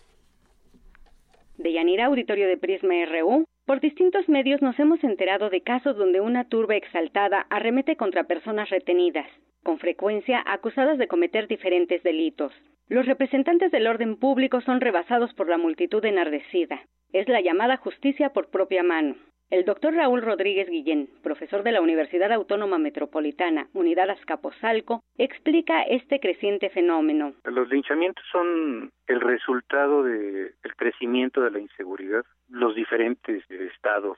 De 1.59 1.73
Yanira, 1.73 2.07
auditorio 2.07 2.49
de 2.49 2.57
Prisma 2.57 2.95
RU. 3.07 3.45
Por 3.65 3.81
distintos 3.81 4.29
medios 4.29 4.61
nos 4.61 4.79
hemos 4.81 5.05
enterado 5.05 5.49
de 5.49 5.61
casos 5.61 5.97
donde 5.97 6.21
una 6.21 6.49
turba 6.49 6.75
exaltada 6.75 7.47
arremete 7.49 7.97
contra 7.97 8.25
personas 8.25 8.71
retenidas, 8.71 9.27
con 9.63 9.79
frecuencia 9.79 10.43
acusadas 10.45 10.99
de 10.99 11.07
cometer 11.07 11.47
diferentes 11.47 12.03
delitos. 12.03 12.53
Los 12.89 13.07
representantes 13.07 13.71
del 13.71 13.87
orden 13.87 14.17
público 14.17 14.61
son 14.63 14.81
rebasados 14.81 15.33
por 15.35 15.49
la 15.49 15.59
multitud 15.59 16.05
enardecida. 16.05 16.83
Es 17.13 17.29
la 17.29 17.41
llamada 17.41 17.77
justicia 17.77 18.31
por 18.31 18.51
propia 18.51 18.83
mano. 18.83 19.15
El 19.53 19.67
doctor 19.67 19.93
Raúl 19.93 20.23
Rodríguez 20.23 20.67
Guillén, 20.71 21.11
profesor 21.23 21.63
de 21.63 21.73
la 21.73 21.83
Universidad 21.83 22.33
Autónoma 22.33 22.79
Metropolitana, 22.79 23.69
Unidad 23.75 24.09
Azcapotzalco, 24.09 25.05
explica 25.19 25.83
este 25.83 26.21
creciente 26.21 26.71
fenómeno. 26.71 27.35
Los 27.45 27.69
linchamientos 27.69 28.25
son 28.33 28.91
el 29.09 29.21
resultado 29.21 30.05
del 30.05 30.55
crecimiento 30.79 31.43
de 31.43 31.51
la 31.51 31.59
inseguridad. 31.59 32.25
Los 32.49 32.75
diferentes 32.75 33.45
estados, 33.51 34.17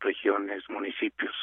regiones, 0.00 0.62
municipios 0.68 1.34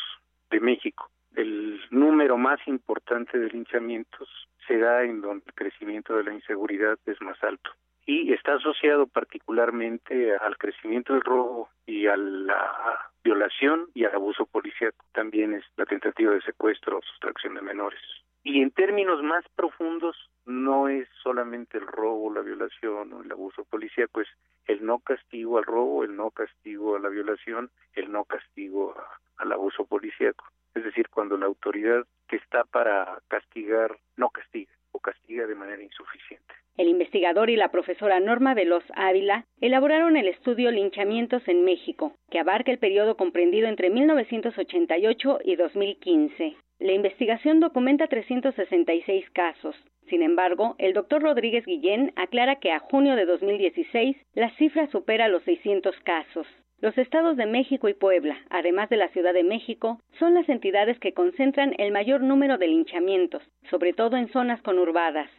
de 0.52 0.60
México. 0.60 1.10
El 1.36 1.82
número 1.90 2.38
más 2.38 2.60
importante 2.68 3.40
de 3.40 3.50
linchamientos 3.50 4.30
se 4.68 4.78
da 4.78 5.06
en 5.06 5.22
donde 5.22 5.46
el 5.48 5.56
crecimiento 5.56 6.16
de 6.16 6.24
la 6.26 6.36
inseguridad 6.36 7.00
es 7.08 7.20
más 7.20 7.44
alto 7.44 7.72
y 8.06 8.32
está 8.32 8.56
asociado 8.56 9.08
particularmente 9.08 10.36
al 10.36 10.56
crecimiento 10.58 11.14
del 11.14 11.24
robo 11.24 11.70
y 11.88 12.06
a 12.06 12.16
la 12.16 13.10
violación 13.24 13.90
y 13.94 14.06
al 14.06 14.16
abuso 14.16 14.46
policial. 14.46 14.94
También 15.14 15.54
es 15.54 15.64
la 15.78 15.86
tentativa 15.86 16.34
de 16.34 16.42
secuestro 16.42 16.98
o 16.98 17.02
sustracción 17.02 17.56
de 17.56 17.62
menores. 17.62 18.00
Y 18.44 18.62
en 18.62 18.72
términos 18.72 19.24
más 19.24 19.46
profundos, 19.56 20.18
no 20.46 20.90
es 20.90 21.08
solamente 21.22 21.78
el 21.78 21.88
robo, 21.88 22.34
la 22.34 22.42
violación 22.42 23.14
o 23.14 23.24
el 23.24 23.32
abuso 23.32 23.64
policíaco, 23.64 24.20
es 24.20 24.28
el 24.66 24.86
no 24.86 25.00
castigo 25.00 25.58
al 25.58 25.64
robo, 25.64 26.04
el 26.04 26.16
no 26.16 26.32
castigo 26.32 26.98
a 26.98 27.00
la 27.00 27.08
violación, 27.08 27.72
el 27.94 28.12
no 28.12 28.26
castigo 28.26 28.96
al 29.38 29.52
abuso 29.52 29.86
policíaco. 29.86 30.46
Es 30.76 30.84
decir, 30.84 31.08
cuando 31.10 31.38
la 31.38 31.46
autoridad 31.46 32.06
que 32.28 32.36
está 32.36 32.66
para 32.66 33.20
castigar 33.30 33.98
no 34.18 34.30
castiga 34.30 34.72
castiga 35.00 35.48
de 35.48 35.56
manera 35.56 35.82
insuficiente. 35.82 36.54
El 36.76 36.88
investigador 36.88 37.52
y 37.52 37.56
la 37.56 37.70
profesora 37.70 38.20
Norma 38.20 38.56
Veloz 38.56 38.84
Ávila 38.96 39.46
elaboraron 39.62 40.18
el 40.18 40.28
estudio 40.28 40.72
Linchamientos 40.72 41.48
en 41.48 41.64
México, 41.64 42.16
que 42.32 42.40
abarca 42.40 42.72
el 42.72 42.80
periodo 42.80 43.16
comprendido 43.16 43.68
entre 43.68 43.92
1988 43.92 45.40
y 45.44 45.56
2015. 45.56 46.56
La 46.80 46.92
investigación 46.94 47.60
documenta 47.60 48.08
366 48.08 49.30
casos. 49.30 49.76
Sin 50.10 50.24
embargo, 50.24 50.76
el 50.80 50.94
doctor 50.94 51.22
Rodríguez 51.22 51.66
Guillén 51.66 52.12
aclara 52.16 52.56
que 52.56 52.72
a 52.72 52.80
junio 52.80 53.16
de 53.16 53.26
2016 53.26 54.18
la 54.34 54.50
cifra 54.58 54.88
supera 54.88 55.28
los 55.28 55.44
600 55.44 55.96
casos. 56.02 56.48
Los 56.84 56.98
estados 56.98 57.38
de 57.38 57.46
México 57.46 57.88
y 57.88 57.94
Puebla, 57.94 58.36
además 58.50 58.90
de 58.90 58.98
la 58.98 59.08
Ciudad 59.08 59.34
de 59.34 59.46
México, 59.46 60.02
son 60.20 60.34
las 60.34 60.50
entidades 60.50 61.00
que 61.00 61.14
concentran 61.14 61.74
el 61.78 61.94
mayor 61.94 62.20
número 62.20 62.58
de 62.58 62.68
linchamientos, 62.68 63.42
sobre 63.70 63.94
todo 63.94 64.18
en 64.18 64.28
zonas 64.34 64.62
conurbadas. 64.64 65.32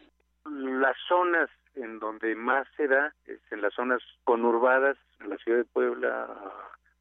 Las 0.47 0.97
zonas 1.07 1.51
en 1.75 1.99
donde 1.99 2.35
más 2.35 2.67
se 2.79 2.89
da 2.89 3.13
es 3.27 3.41
en 3.51 3.61
las 3.61 3.75
zonas 3.75 4.01
conurbadas, 4.25 4.97
en 5.21 5.29
la 5.29 5.37
Ciudad 5.37 5.59
de 5.59 5.65
Puebla, 5.67 6.29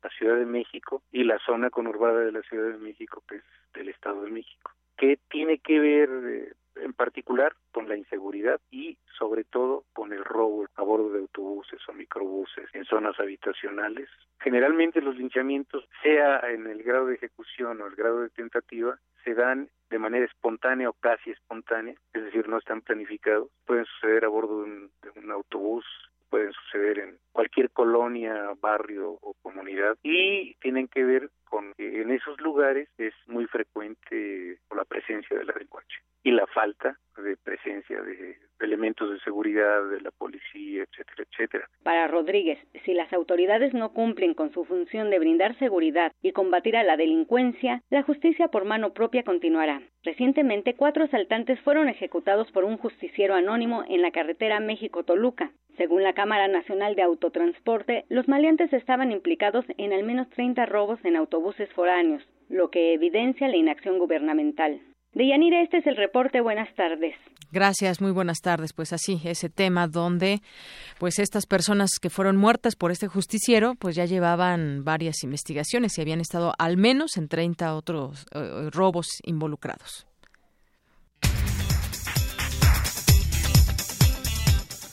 la 0.03 0.09
Ciudad 0.09 0.35
de 0.35 0.45
México 0.45 1.01
y 1.13 1.23
la 1.23 1.39
zona 1.45 1.69
conurbada 1.69 2.19
de 2.19 2.33
la 2.33 2.41
Ciudad 2.41 2.69
de 2.73 2.79
México, 2.79 3.23
que 3.29 3.37
es 3.37 3.43
del 3.73 3.87
Estado 3.87 4.23
de 4.23 4.31
México. 4.31 4.71
¿Qué 4.97 5.19
tiene 5.29 5.59
que 5.59 5.79
ver 5.79 6.09
eh, 6.09 6.53
en 6.75 6.93
particular 6.93 7.53
con 7.71 7.87
la 7.87 7.97
inseguridad 7.97 8.59
y 8.71 8.97
sobre 9.17 9.43
todo 9.43 9.85
con 9.93 10.13
el 10.13 10.23
robo 10.23 10.65
a 10.75 10.81
bordo 10.83 11.09
de 11.11 11.19
autobuses 11.19 11.79
o 11.87 11.93
microbuses 11.93 12.69
en 12.73 12.85
zonas 12.85 13.19
habitacionales. 13.19 14.09
Generalmente 14.39 15.01
los 15.01 15.15
linchamientos, 15.15 15.87
sea 16.01 16.39
en 16.51 16.67
el 16.67 16.83
grado 16.83 17.07
de 17.07 17.15
ejecución 17.15 17.81
o 17.81 17.87
el 17.87 17.95
grado 17.95 18.21
de 18.21 18.29
tentativa, 18.29 18.97
se 19.23 19.33
dan 19.33 19.69
de 19.89 19.99
manera 19.99 20.25
espontánea 20.25 20.89
o 20.89 20.93
casi 20.93 21.31
espontánea, 21.31 21.95
es 22.13 22.23
decir, 22.23 22.49
no 22.49 22.57
están 22.57 22.81
planificados. 22.81 23.49
Pueden 23.65 23.85
suceder 23.85 24.25
a 24.25 24.27
bordo 24.27 24.63
de 24.63 24.63
un, 24.63 24.91
de 25.01 25.19
un 25.19 25.31
autobús, 25.31 25.85
pueden 26.33 26.51
suceder 26.51 26.97
en 26.97 27.19
cualquier 27.31 27.69
colonia, 27.69 28.53
barrio 28.59 29.19
o 29.21 29.35
comunidad 29.43 29.95
y 30.01 30.55
tienen 30.55 30.87
que 30.87 31.03
ver 31.03 31.29
con 31.43 31.71
que 31.77 32.01
en 32.01 32.09
esos 32.09 32.41
lugares 32.41 32.89
es 32.97 33.13
muy 33.27 33.45
frecuente 33.45 34.57
la 34.75 34.83
presencia 34.83 35.37
de 35.37 35.45
la 35.45 35.53
delincuencia 35.53 35.99
y 36.23 36.31
la 36.31 36.47
falta 36.47 36.97
de 37.17 37.37
presencia 37.37 38.01
de 38.01 38.37
elementos 38.61 39.11
de 39.11 39.19
seguridad 39.19 39.87
de 39.89 40.01
la 40.01 40.09
policía, 40.09 40.83
etcétera, 40.83 41.27
etcétera. 41.29 41.69
Para 41.83 42.07
Rodríguez, 42.07 42.57
si 42.85 42.93
las 42.93 43.11
autoridades 43.13 43.73
no 43.73 43.93
cumplen 43.93 44.33
con 44.33 44.51
su 44.53 44.65
función 44.65 45.11
de 45.11 45.19
brindar 45.19 45.57
seguridad 45.59 46.13
y 46.21 46.31
combatir 46.31 46.77
a 46.77 46.83
la 46.83 46.97
delincuencia, 46.97 47.83
la 47.91 48.03
justicia 48.03 48.47
por 48.47 48.65
mano 48.65 48.93
propia 48.93 49.23
continuará. 49.23 49.81
Recientemente, 50.01 50.75
cuatro 50.75 51.03
asaltantes 51.03 51.59
fueron 51.61 51.89
ejecutados 51.89 52.51
por 52.51 52.63
un 52.63 52.77
justiciero 52.77 53.35
anónimo 53.35 53.83
en 53.87 54.01
la 54.01 54.11
carretera 54.11 54.59
México-Toluca. 54.59 55.51
Según 55.77 56.03
la 56.03 56.13
Cámara 56.13 56.47
Nacional 56.47 56.95
de 56.95 57.01
Autotransporte, 57.01 58.05
los 58.09 58.27
maleantes 58.27 58.71
estaban 58.73 59.11
implicados 59.11 59.65
en 59.77 59.91
al 59.91 60.03
menos 60.03 60.29
30 60.29 60.65
robos 60.67 60.99
en 61.03 61.15
autobuses 61.15 61.71
foráneos, 61.73 62.23
lo 62.49 62.69
que 62.69 62.93
evidencia 62.93 63.47
la 63.47 63.57
inacción 63.57 63.97
gubernamental. 63.97 64.79
De 65.13 65.27
Yanira, 65.27 65.61
este 65.61 65.77
es 65.77 65.87
el 65.87 65.95
reporte. 65.95 66.41
Buenas 66.41 66.73
tardes. 66.75 67.15
Gracias, 67.51 68.01
muy 68.01 68.11
buenas 68.11 68.39
tardes. 68.41 68.73
Pues 68.73 68.93
así, 68.93 69.21
ese 69.25 69.47
tema 69.47 69.87
donde 69.87 70.41
pues 70.99 71.19
estas 71.19 71.45
personas 71.45 71.91
que 72.01 72.09
fueron 72.09 72.35
muertas 72.35 72.75
por 72.75 72.89
este 72.89 73.07
justiciero, 73.07 73.75
pues 73.75 73.95
ya 73.95 74.05
llevaban 74.05 74.83
varias 74.83 75.23
investigaciones 75.23 75.97
y 75.97 76.01
habían 76.01 76.19
estado 76.19 76.53
al 76.57 76.77
menos 76.77 77.17
en 77.17 77.27
30 77.27 77.75
otros 77.75 78.25
eh, 78.33 78.69
robos 78.71 79.07
involucrados. 79.23 80.07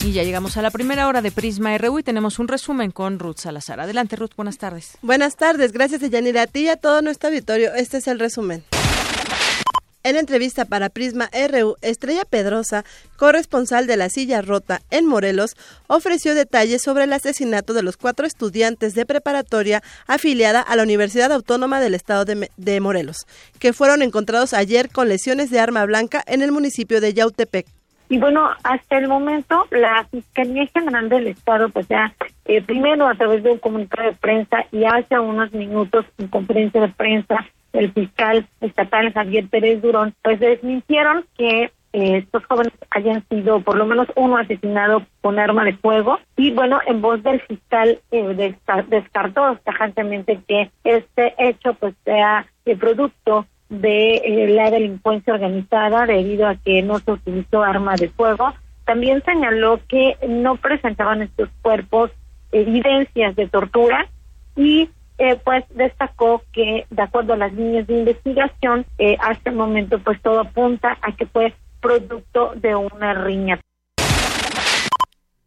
Y 0.02 0.12
ya 0.12 0.22
llegamos 0.24 0.56
a 0.56 0.62
la 0.62 0.70
primera 0.70 1.06
hora 1.08 1.20
de 1.20 1.30
Prisma 1.30 1.76
RU 1.76 1.98
y 1.98 2.02
tenemos 2.02 2.38
un 2.38 2.48
resumen 2.48 2.90
con 2.90 3.18
Ruth 3.18 3.36
Salazar. 3.36 3.80
Adelante, 3.80 4.16
Ruth, 4.16 4.32
buenas 4.34 4.56
tardes. 4.56 4.96
Buenas 5.02 5.36
tardes, 5.36 5.72
gracias 5.72 6.00
Yanira. 6.00 6.42
A 6.42 6.46
ti 6.46 6.60
y 6.60 6.68
a 6.68 6.76
todo 6.76 7.02
nuestro 7.02 7.28
auditorio, 7.28 7.74
este 7.74 7.98
es 7.98 8.08
el 8.08 8.18
resumen. 8.18 8.64
En 10.02 10.16
entrevista 10.16 10.64
para 10.64 10.88
Prisma 10.88 11.28
RU, 11.50 11.76
Estrella 11.82 12.24
Pedrosa, 12.24 12.86
corresponsal 13.16 13.86
de 13.86 13.98
La 13.98 14.08
Silla 14.08 14.40
Rota 14.40 14.80
en 14.90 15.04
Morelos, 15.04 15.54
ofreció 15.88 16.34
detalles 16.34 16.80
sobre 16.80 17.04
el 17.04 17.12
asesinato 17.12 17.74
de 17.74 17.82
los 17.82 17.98
cuatro 17.98 18.26
estudiantes 18.26 18.94
de 18.94 19.04
preparatoria 19.04 19.82
afiliada 20.06 20.62
a 20.62 20.76
la 20.76 20.84
Universidad 20.84 21.30
Autónoma 21.30 21.78
del 21.80 21.94
Estado 21.94 22.24
de, 22.24 22.50
de 22.56 22.80
Morelos, 22.80 23.26
que 23.58 23.74
fueron 23.74 24.00
encontrados 24.00 24.54
ayer 24.54 24.88
con 24.88 25.10
lesiones 25.10 25.50
de 25.50 25.60
arma 25.60 25.84
blanca 25.84 26.24
en 26.26 26.40
el 26.40 26.50
municipio 26.50 27.02
de 27.02 27.12
Yautepec. 27.12 27.66
Y 28.10 28.18
bueno, 28.18 28.50
hasta 28.64 28.98
el 28.98 29.06
momento 29.06 29.68
la 29.70 30.04
Fiscalía 30.10 30.66
General 30.66 31.08
del 31.08 31.28
Estado, 31.28 31.68
pues 31.68 31.86
ya 31.86 32.12
eh, 32.44 32.60
primero 32.60 33.06
a 33.06 33.14
través 33.14 33.44
de 33.44 33.52
un 33.52 33.58
comunicado 33.58 34.10
de 34.10 34.16
prensa 34.16 34.66
y 34.72 34.84
hace 34.84 35.16
unos 35.16 35.52
minutos 35.52 36.04
en 36.18 36.26
conferencia 36.26 36.80
de 36.80 36.88
prensa, 36.88 37.46
el 37.72 37.92
fiscal 37.92 38.48
estatal 38.60 39.12
Javier 39.12 39.46
Pérez 39.48 39.80
Durón, 39.80 40.12
pues 40.22 40.40
desmintieron 40.40 41.24
que 41.38 41.70
eh, 41.92 42.16
estos 42.16 42.44
jóvenes 42.46 42.72
hayan 42.90 43.24
sido 43.28 43.60
por 43.60 43.76
lo 43.76 43.86
menos 43.86 44.08
uno 44.16 44.38
asesinado 44.38 45.06
con 45.20 45.38
arma 45.38 45.64
de 45.64 45.76
fuego. 45.76 46.18
Y 46.36 46.50
bueno 46.50 46.80
en 46.88 47.00
voz 47.02 47.22
del 47.22 47.40
fiscal 47.42 48.00
eh, 48.10 48.54
descartó 48.88 49.56
tajantemente 49.62 50.40
que 50.48 50.72
este 50.82 51.34
hecho 51.38 51.74
pues 51.74 51.94
sea 52.04 52.44
el 52.64 52.76
producto 52.76 53.46
de 53.70 54.16
eh, 54.16 54.48
la 54.48 54.70
delincuencia 54.70 55.32
organizada 55.32 56.04
debido 56.04 56.46
a 56.46 56.56
que 56.56 56.82
no 56.82 56.98
se 56.98 57.12
utilizó 57.12 57.62
arma 57.62 57.94
de 57.94 58.08
fuego. 58.08 58.52
También 58.84 59.22
señaló 59.24 59.80
que 59.88 60.16
no 60.28 60.56
presentaban 60.56 61.22
estos 61.22 61.48
cuerpos 61.62 62.10
evidencias 62.52 63.36
de 63.36 63.46
tortura 63.48 64.08
y 64.56 64.90
eh, 65.18 65.38
pues 65.44 65.64
destacó 65.70 66.42
que 66.52 66.86
de 66.90 67.02
acuerdo 67.02 67.34
a 67.34 67.36
las 67.36 67.52
líneas 67.52 67.86
de 67.86 67.98
investigación 67.98 68.84
eh, 68.98 69.16
hasta 69.20 69.50
el 69.50 69.56
momento 69.56 69.98
pues 70.00 70.20
todo 70.20 70.40
apunta 70.40 70.98
a 71.02 71.12
que 71.12 71.26
fue 71.26 71.54
producto 71.80 72.52
de 72.56 72.74
una 72.74 73.14
riña. 73.14 73.60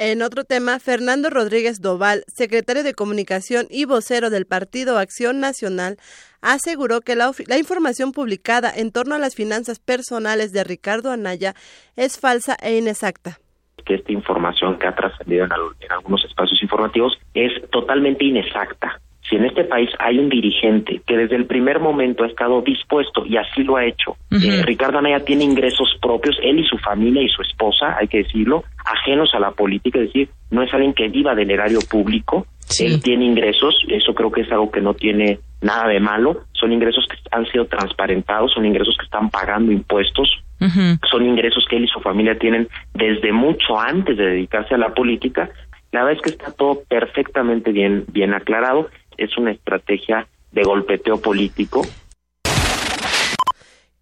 En 0.05 0.21
otro 0.21 0.43
tema, 0.43 0.79
Fernando 0.79 1.29
Rodríguez 1.29 1.79
Doval, 1.79 2.25
secretario 2.27 2.83
de 2.83 2.93
Comunicación 2.93 3.67
y 3.69 3.85
vocero 3.85 4.29
del 4.29 4.45
Partido 4.45 4.97
Acción 4.97 5.39
Nacional, 5.39 5.95
aseguró 6.41 6.99
que 6.99 7.15
la, 7.15 7.31
información 7.57 8.11
publicada 8.11 8.69
en 8.75 8.91
torno 8.91 9.15
a 9.15 9.17
las 9.17 9.33
finanzas 9.33 9.79
personales 9.79 10.51
de 10.51 10.65
Ricardo 10.65 11.09
Anaya 11.09 11.53
es 11.95 12.19
falsa 12.19 12.57
e 12.61 12.77
inexacta 12.77 13.39
que 13.85 13.95
esta 13.95 14.11
información 14.11 14.77
que 14.77 14.87
ha 14.87 14.95
trascendido 14.95 15.45
en, 15.45 15.51
en 15.79 15.91
algunos 15.93 16.25
espacios 16.25 16.61
informativos 16.61 17.17
es 17.33 17.51
totalmente 17.69 18.25
inexacta. 18.25 18.99
Si 19.33 19.37
en 19.37 19.45
este 19.45 19.63
país 19.63 19.89
hay 19.97 20.19
un 20.19 20.29
dirigente 20.29 21.01
que 21.07 21.17
desde 21.17 21.35
el 21.35 21.47
primer 21.47 21.79
momento 21.79 22.23
ha 22.23 22.27
estado 22.27 22.61
dispuesto 22.61 23.25
y 23.25 23.35
así 23.37 23.63
lo 23.63 23.77
ha 23.77 23.83
hecho, 23.83 24.15
eh, 24.29 24.61
Ricardo 24.63 24.99
Anaya 24.99 25.25
tiene 25.25 25.43
ingresos 25.43 25.97
propios, 25.99 26.37
él 26.43 26.59
y 26.59 26.67
su 26.67 26.77
familia 26.77 27.23
y 27.23 27.29
su 27.29 27.41
esposa, 27.41 27.97
hay 27.99 28.07
que 28.07 28.19
decirlo, 28.19 28.63
ajenos 28.85 29.33
a 29.33 29.39
la 29.39 29.49
política, 29.49 29.97
es 29.97 30.05
decir, 30.05 30.29
no 30.51 30.61
es 30.61 30.71
alguien 30.71 30.93
que 30.93 31.09
viva 31.09 31.33
del 31.33 31.49
erario 31.49 31.79
público, 31.89 32.45
él 32.79 33.01
tiene 33.01 33.25
ingresos, 33.25 33.75
eso 33.87 34.13
creo 34.13 34.31
que 34.31 34.41
es 34.41 34.51
algo 34.51 34.69
que 34.69 34.81
no 34.81 34.93
tiene 34.93 35.39
nada 35.61 35.87
de 35.87 35.99
malo, 35.99 36.43
son 36.51 36.71
ingresos 36.71 37.03
que 37.09 37.17
han 37.31 37.47
sido 37.47 37.65
transparentados, 37.65 38.53
son 38.53 38.67
ingresos 38.67 38.95
que 38.99 39.05
están 39.05 39.31
pagando 39.31 39.71
impuestos, 39.71 40.29
son 41.09 41.25
ingresos 41.25 41.65
que 41.67 41.77
él 41.77 41.85
y 41.85 41.87
su 41.87 42.01
familia 42.01 42.37
tienen 42.37 42.67
desde 42.93 43.31
mucho 43.31 43.79
antes 43.79 44.15
de 44.15 44.25
dedicarse 44.25 44.75
a 44.75 44.77
la 44.77 44.93
política. 44.93 45.49
La 45.91 46.03
verdad 46.03 46.17
es 46.17 46.21
que 46.23 46.29
está 46.37 46.51
todo 46.51 46.81
perfectamente 46.87 47.71
bien, 47.71 48.05
bien 48.11 48.33
aclarado 48.33 48.89
es 49.17 49.37
una 49.37 49.51
estrategia 49.51 50.27
de 50.51 50.63
golpeteo 50.63 51.19
político. 51.19 51.85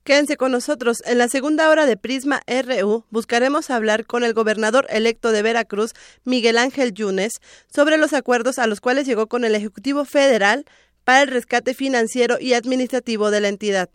Quédense 0.04 0.36
con 0.36 0.52
nosotros. 0.52 0.98
En 1.06 1.20
la 1.20 1.28
segunda 1.28 1.70
hora 1.70 1.86
de 1.86 1.96
Prisma 1.96 2.42
RU 2.48 3.06
buscaremos 3.12 3.70
hablar 3.70 4.06
con 4.06 4.24
el 4.24 4.34
gobernador 4.34 4.88
electo 4.90 5.32
de 5.32 5.44
Veracruz, 5.44 5.94
Miguel 6.26 6.58
Ángel 6.58 6.94
Yunes, 6.94 7.34
sobre 7.74 7.98
los 7.98 8.14
acuerdos 8.14 8.58
a 8.58 8.66
los 8.66 8.82
cuales 8.82 9.06
llegó 9.06 9.28
con 9.28 9.46
el 9.46 9.54
Ejecutivo 9.54 10.04
Federal 10.04 10.66
para 11.04 11.22
el 11.22 11.28
rescate 11.28 11.74
financiero 11.76 12.38
y 12.40 12.54
administrativo 12.54 13.30
de 13.30 13.42
la 13.42 13.50
entidad. 13.50 13.90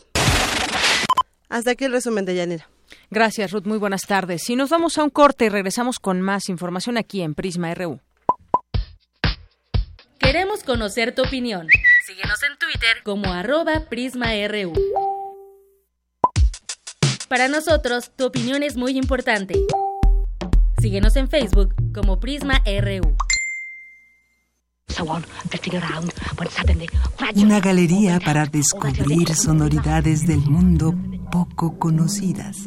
Hasta 1.49 1.73
aquí 1.73 1.85
el 1.85 1.93
resumen 1.93 2.25
de 2.25 2.37
Yanira. 2.37 2.69
Gracias, 3.11 3.53
Ruth. 3.53 3.67
Muy 3.67 3.79
buenas 3.79 4.03
tardes. 4.03 4.49
Y 4.49 4.57
nos 4.57 4.71
vamos 4.71 4.99
a 4.99 5.05
un 5.05 5.11
corte 5.11 5.47
y 5.47 5.49
regresamos 5.49 5.99
con 5.99 6.21
más 6.21 6.49
información 6.49 6.99
aquí 6.99 7.23
en 7.23 7.35
Prisma 7.35 7.75
RU. 7.75 8.01
Queremos 10.27 10.65
conocer 10.65 11.15
tu 11.15 11.23
opinión. 11.23 11.69
Síguenos 12.05 12.43
en 12.43 12.59
Twitter 12.59 12.97
como 13.05 13.33
arroba 13.33 13.85
PrismaRU. 13.89 14.73
Para 17.29 17.47
nosotros, 17.47 18.11
tu 18.17 18.27
opinión 18.27 18.65
es 18.65 18.77
muy 18.77 18.99
importante. 18.99 19.55
Síguenos 20.81 21.15
en 21.15 21.29
Facebook 21.29 21.77
como 21.95 22.19
PrismaRU. 22.19 23.17
Una 27.37 27.61
galería 27.61 28.19
para 28.19 28.47
descubrir 28.47 29.33
sonoridades 29.33 30.27
del 30.27 30.41
mundo 30.41 30.93
poco 31.31 31.79
conocidas. 31.79 32.67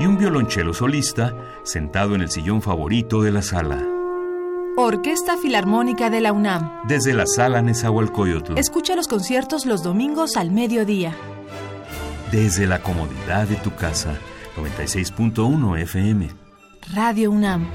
Y 0.00 0.06
un 0.06 0.16
violonchelo 0.16 0.72
solista 0.72 1.34
sentado 1.62 2.14
en 2.14 2.22
el 2.22 2.30
sillón 2.30 2.62
favorito 2.62 3.20
de 3.20 3.32
la 3.32 3.42
sala. 3.42 3.86
Orquesta 4.78 5.36
Filarmónica 5.36 6.08
de 6.08 6.22
la 6.22 6.32
UNAM. 6.32 6.80
Desde 6.88 7.12
la 7.12 7.26
sala 7.26 7.60
Nezahualcóyotl. 7.60 8.56
Escucha 8.56 8.96
los 8.96 9.08
conciertos 9.08 9.66
los 9.66 9.82
domingos 9.82 10.38
al 10.38 10.52
mediodía. 10.52 11.14
Desde 12.32 12.66
la 12.66 12.78
comodidad 12.82 13.46
de 13.46 13.56
tu 13.56 13.74
casa 13.74 14.16
96.1 14.56 15.82
FM. 15.82 16.30
Radio 16.94 17.30
UNAM. 17.30 17.68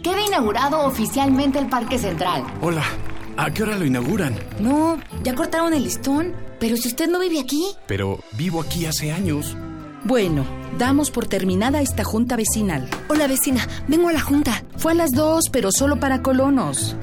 Queda 0.00 0.24
inaugurado 0.24 0.86
oficialmente 0.86 1.58
el 1.58 1.68
Parque 1.68 1.98
Central. 1.98 2.44
Hola, 2.60 2.84
¿a 3.36 3.50
qué 3.50 3.64
hora 3.64 3.76
lo 3.76 3.84
inauguran? 3.84 4.38
No, 4.60 4.98
ya 5.24 5.34
cortaron 5.34 5.74
el 5.74 5.82
listón. 5.82 6.32
Pero 6.60 6.76
si 6.76 6.86
usted 6.86 7.08
no 7.08 7.18
vive 7.18 7.40
aquí. 7.40 7.64
Pero 7.88 8.20
vivo 8.36 8.60
aquí 8.60 8.86
hace 8.86 9.10
años. 9.10 9.56
Bueno, 10.04 10.44
damos 10.78 11.12
por 11.12 11.26
terminada 11.26 11.80
esta 11.80 12.02
junta 12.02 12.36
vecinal. 12.36 12.88
Hola 13.08 13.28
vecina, 13.28 13.68
vengo 13.86 14.08
a 14.08 14.12
la 14.12 14.20
junta. 14.20 14.64
Fue 14.76 14.92
a 14.92 14.94
las 14.96 15.10
dos, 15.12 15.44
pero 15.52 15.70
solo 15.70 16.00
para 16.00 16.22
colonos. 16.22 16.96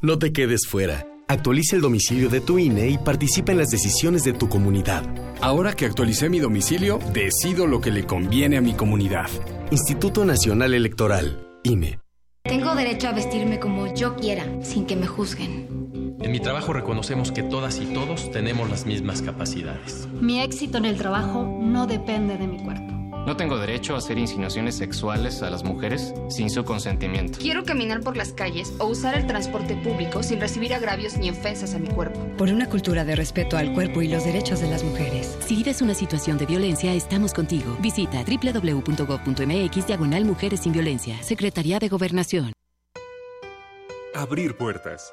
No 0.00 0.18
te 0.18 0.32
quedes 0.32 0.66
fuera. 0.68 1.04
Actualiza 1.26 1.74
el 1.74 1.82
domicilio 1.82 2.28
de 2.28 2.40
tu 2.40 2.60
INE 2.60 2.88
y 2.88 2.98
participa 2.98 3.50
en 3.50 3.58
las 3.58 3.68
decisiones 3.68 4.22
de 4.22 4.32
tu 4.32 4.48
comunidad. 4.48 5.02
Ahora 5.40 5.72
que 5.72 5.84
actualicé 5.84 6.28
mi 6.28 6.38
domicilio, 6.38 7.00
decido 7.12 7.66
lo 7.66 7.80
que 7.80 7.90
le 7.90 8.06
conviene 8.06 8.56
a 8.56 8.60
mi 8.60 8.74
comunidad. 8.74 9.28
Instituto 9.72 10.24
Nacional 10.24 10.74
Electoral, 10.74 11.44
INE. 11.64 11.98
Tengo 12.44 12.76
derecho 12.76 13.08
a 13.08 13.12
vestirme 13.12 13.58
como 13.58 13.92
yo 13.92 14.14
quiera, 14.14 14.46
sin 14.62 14.86
que 14.86 14.94
me 14.94 15.08
juzguen. 15.08 15.75
En 16.20 16.32
mi 16.32 16.40
trabajo 16.40 16.72
reconocemos 16.72 17.30
que 17.30 17.42
todas 17.42 17.78
y 17.78 17.86
todos 17.86 18.30
tenemos 18.30 18.70
las 18.70 18.86
mismas 18.86 19.22
capacidades. 19.22 20.08
Mi 20.20 20.40
éxito 20.40 20.78
en 20.78 20.86
el 20.86 20.96
trabajo 20.96 21.44
no 21.60 21.86
depende 21.86 22.36
de 22.36 22.46
mi 22.46 22.58
cuerpo. 22.58 22.96
No 23.26 23.36
tengo 23.36 23.58
derecho 23.58 23.96
a 23.96 23.98
hacer 23.98 24.18
insinuaciones 24.18 24.76
sexuales 24.76 25.42
a 25.42 25.50
las 25.50 25.64
mujeres 25.64 26.14
sin 26.28 26.48
su 26.48 26.64
consentimiento. 26.64 27.40
Quiero 27.40 27.64
caminar 27.64 28.00
por 28.00 28.16
las 28.16 28.32
calles 28.32 28.72
o 28.78 28.86
usar 28.86 29.16
el 29.16 29.26
transporte 29.26 29.74
público 29.74 30.22
sin 30.22 30.40
recibir 30.40 30.72
agravios 30.72 31.16
ni 31.16 31.30
ofensas 31.30 31.74
a 31.74 31.78
mi 31.78 31.88
cuerpo. 31.88 32.20
Por 32.38 32.50
una 32.50 32.68
cultura 32.68 33.04
de 33.04 33.16
respeto 33.16 33.56
al 33.56 33.74
cuerpo 33.74 34.00
y 34.00 34.08
los 34.08 34.24
derechos 34.24 34.60
de 34.60 34.68
las 34.68 34.84
mujeres. 34.84 35.36
Si 35.40 35.56
vives 35.56 35.82
una 35.82 35.94
situación 35.94 36.38
de 36.38 36.46
violencia, 36.46 36.94
estamos 36.94 37.34
contigo. 37.34 37.76
Visita 37.80 38.22
www.gov.mx 38.22 39.86
diagonal 39.88 40.24
Mujeres 40.24 40.60
sin 40.60 40.72
Violencia. 40.72 41.20
Secretaría 41.22 41.80
de 41.80 41.88
Gobernación. 41.88 42.52
Abrir 44.14 44.56
puertas. 44.56 45.12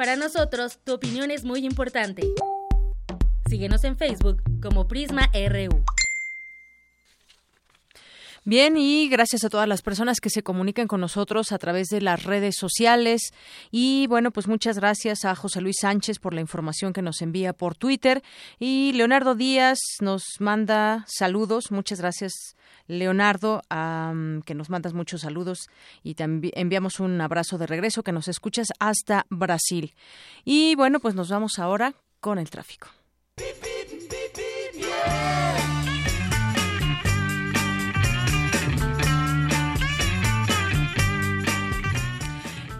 Para 0.00 0.16
nosotros, 0.16 0.78
tu 0.82 0.94
opinión 0.94 1.30
es 1.30 1.44
muy 1.44 1.66
importante. 1.66 2.22
Síguenos 3.50 3.84
en 3.84 3.98
Facebook 3.98 4.42
como 4.62 4.88
Prisma 4.88 5.30
RU. 5.34 5.84
Bien, 8.46 8.78
y 8.78 9.10
gracias 9.10 9.44
a 9.44 9.50
todas 9.50 9.68
las 9.68 9.82
personas 9.82 10.18
que 10.18 10.30
se 10.30 10.42
comunican 10.42 10.88
con 10.88 11.02
nosotros 11.02 11.52
a 11.52 11.58
través 11.58 11.88
de 11.88 12.00
las 12.00 12.24
redes 12.24 12.54
sociales. 12.58 13.34
Y 13.70 14.06
bueno, 14.06 14.30
pues 14.30 14.48
muchas 14.48 14.78
gracias 14.78 15.26
a 15.26 15.34
José 15.34 15.60
Luis 15.60 15.76
Sánchez 15.82 16.18
por 16.18 16.32
la 16.32 16.40
información 16.40 16.94
que 16.94 17.02
nos 17.02 17.20
envía 17.20 17.52
por 17.52 17.74
Twitter. 17.76 18.22
Y 18.58 18.92
Leonardo 18.94 19.34
Díaz 19.34 19.78
nos 20.00 20.22
manda 20.38 21.04
saludos. 21.08 21.70
Muchas 21.70 22.00
gracias, 22.00 22.56
Leonardo, 22.90 23.62
que 24.44 24.54
nos 24.54 24.70
mandas 24.70 24.92
muchos 24.92 25.22
saludos. 25.22 25.68
Y 26.02 26.14
también 26.14 26.52
enviamos 26.56 27.00
un 27.00 27.20
abrazo 27.20 27.58
de 27.58 27.66
regreso 27.66 28.02
que 28.02 28.12
nos 28.12 28.28
escuchas 28.28 28.68
hasta 28.78 29.26
Brasil. 29.30 29.94
Y 30.44 30.74
bueno, 30.74 31.00
pues 31.00 31.14
nos 31.14 31.30
vamos 31.30 31.58
ahora 31.58 31.94
con 32.20 32.38
el 32.38 32.50
tráfico. 32.50 32.88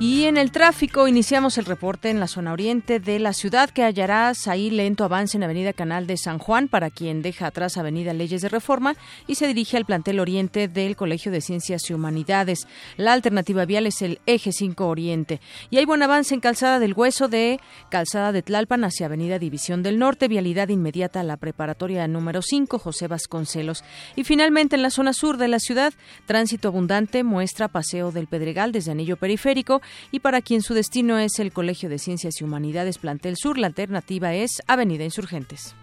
Y 0.03 0.25
en 0.25 0.39
el 0.39 0.51
tráfico 0.51 1.09
iniciamos 1.09 1.59
el 1.59 1.67
reporte 1.67 2.09
en 2.09 2.21
la 2.21 2.27
zona 2.27 2.55
oriente 2.55 3.01
de 3.01 3.19
la 3.19 3.35
ciudad 3.35 3.69
que 3.69 3.83
hallarás 3.83 4.49
ahí 4.49 4.71
lento 4.71 5.05
avance 5.05 5.37
en 5.37 5.43
Avenida 5.43 5.75
Canal 5.75 6.07
de 6.07 6.17
San 6.17 6.39
Juan 6.39 6.69
para 6.69 6.89
quien 6.89 7.21
deja 7.21 7.49
atrás 7.49 7.77
Avenida 7.77 8.15
Leyes 8.15 8.41
de 8.41 8.49
Reforma 8.49 8.97
y 9.27 9.35
se 9.35 9.47
dirige 9.47 9.77
al 9.77 9.85
plantel 9.85 10.19
oriente 10.19 10.69
del 10.69 10.97
Colegio 10.97 11.31
de 11.31 11.43
Ciencias 11.43 11.91
y 11.91 11.93
Humanidades. 11.93 12.67
La 12.97 13.13
alternativa 13.13 13.67
vial 13.67 13.87
es 13.87 14.01
el 14.01 14.23
Eje 14.25 14.53
5 14.53 14.89
Oriente. 14.89 15.39
Y 15.69 15.77
hay 15.77 15.85
buen 15.85 16.03
avance 16.03 16.33
en 16.33 16.41
Calzada 16.41 16.79
del 16.79 16.95
Hueso 16.95 17.29
de 17.29 17.61
Calzada 17.91 18.33
de 18.33 18.41
Tlalpan 18.41 18.85
hacia 18.85 19.05
Avenida 19.05 19.39
División 19.39 19.83
del 19.83 19.99
Norte, 19.99 20.29
vialidad 20.29 20.71
inmediata 20.71 21.21
a 21.21 21.25
la 21.25 21.37
preparatoria 21.37 22.09
número 22.09 22.41
5 22.41 22.79
José 22.79 23.07
Vasconcelos. 23.07 23.85
Y 24.17 24.25
finalmente 24.25 24.77
en 24.77 24.83
la 24.83 24.89
zona 24.89 25.13
sur 25.13 25.37
de 25.37 25.49
la 25.49 25.59
ciudad, 25.59 25.93
tránsito 26.25 26.69
abundante 26.69 27.23
muestra 27.23 27.69
Paseo 27.69 28.13
del 28.13 28.29
Pedregal 28.29 28.73
desde 28.73 28.93
Anillo 28.93 29.19
Periférico 29.19 29.83
y 30.11 30.21
para 30.21 30.43
quien 30.43 30.63
su 30.63 30.75
destino 30.75 31.19
es 31.19 31.39
el 31.39 31.53
Colegio 31.53 31.89
de 31.89 31.99
Ciencias 31.99 32.41
y 32.41 32.45
Humanidades 32.45 32.99
Plantel 32.99 33.37
Sur, 33.37 33.59
la 33.59 33.67
alternativa 33.67 34.35
es 34.35 34.63
Avenida 34.67 35.05
Insurgentes. 35.05 35.75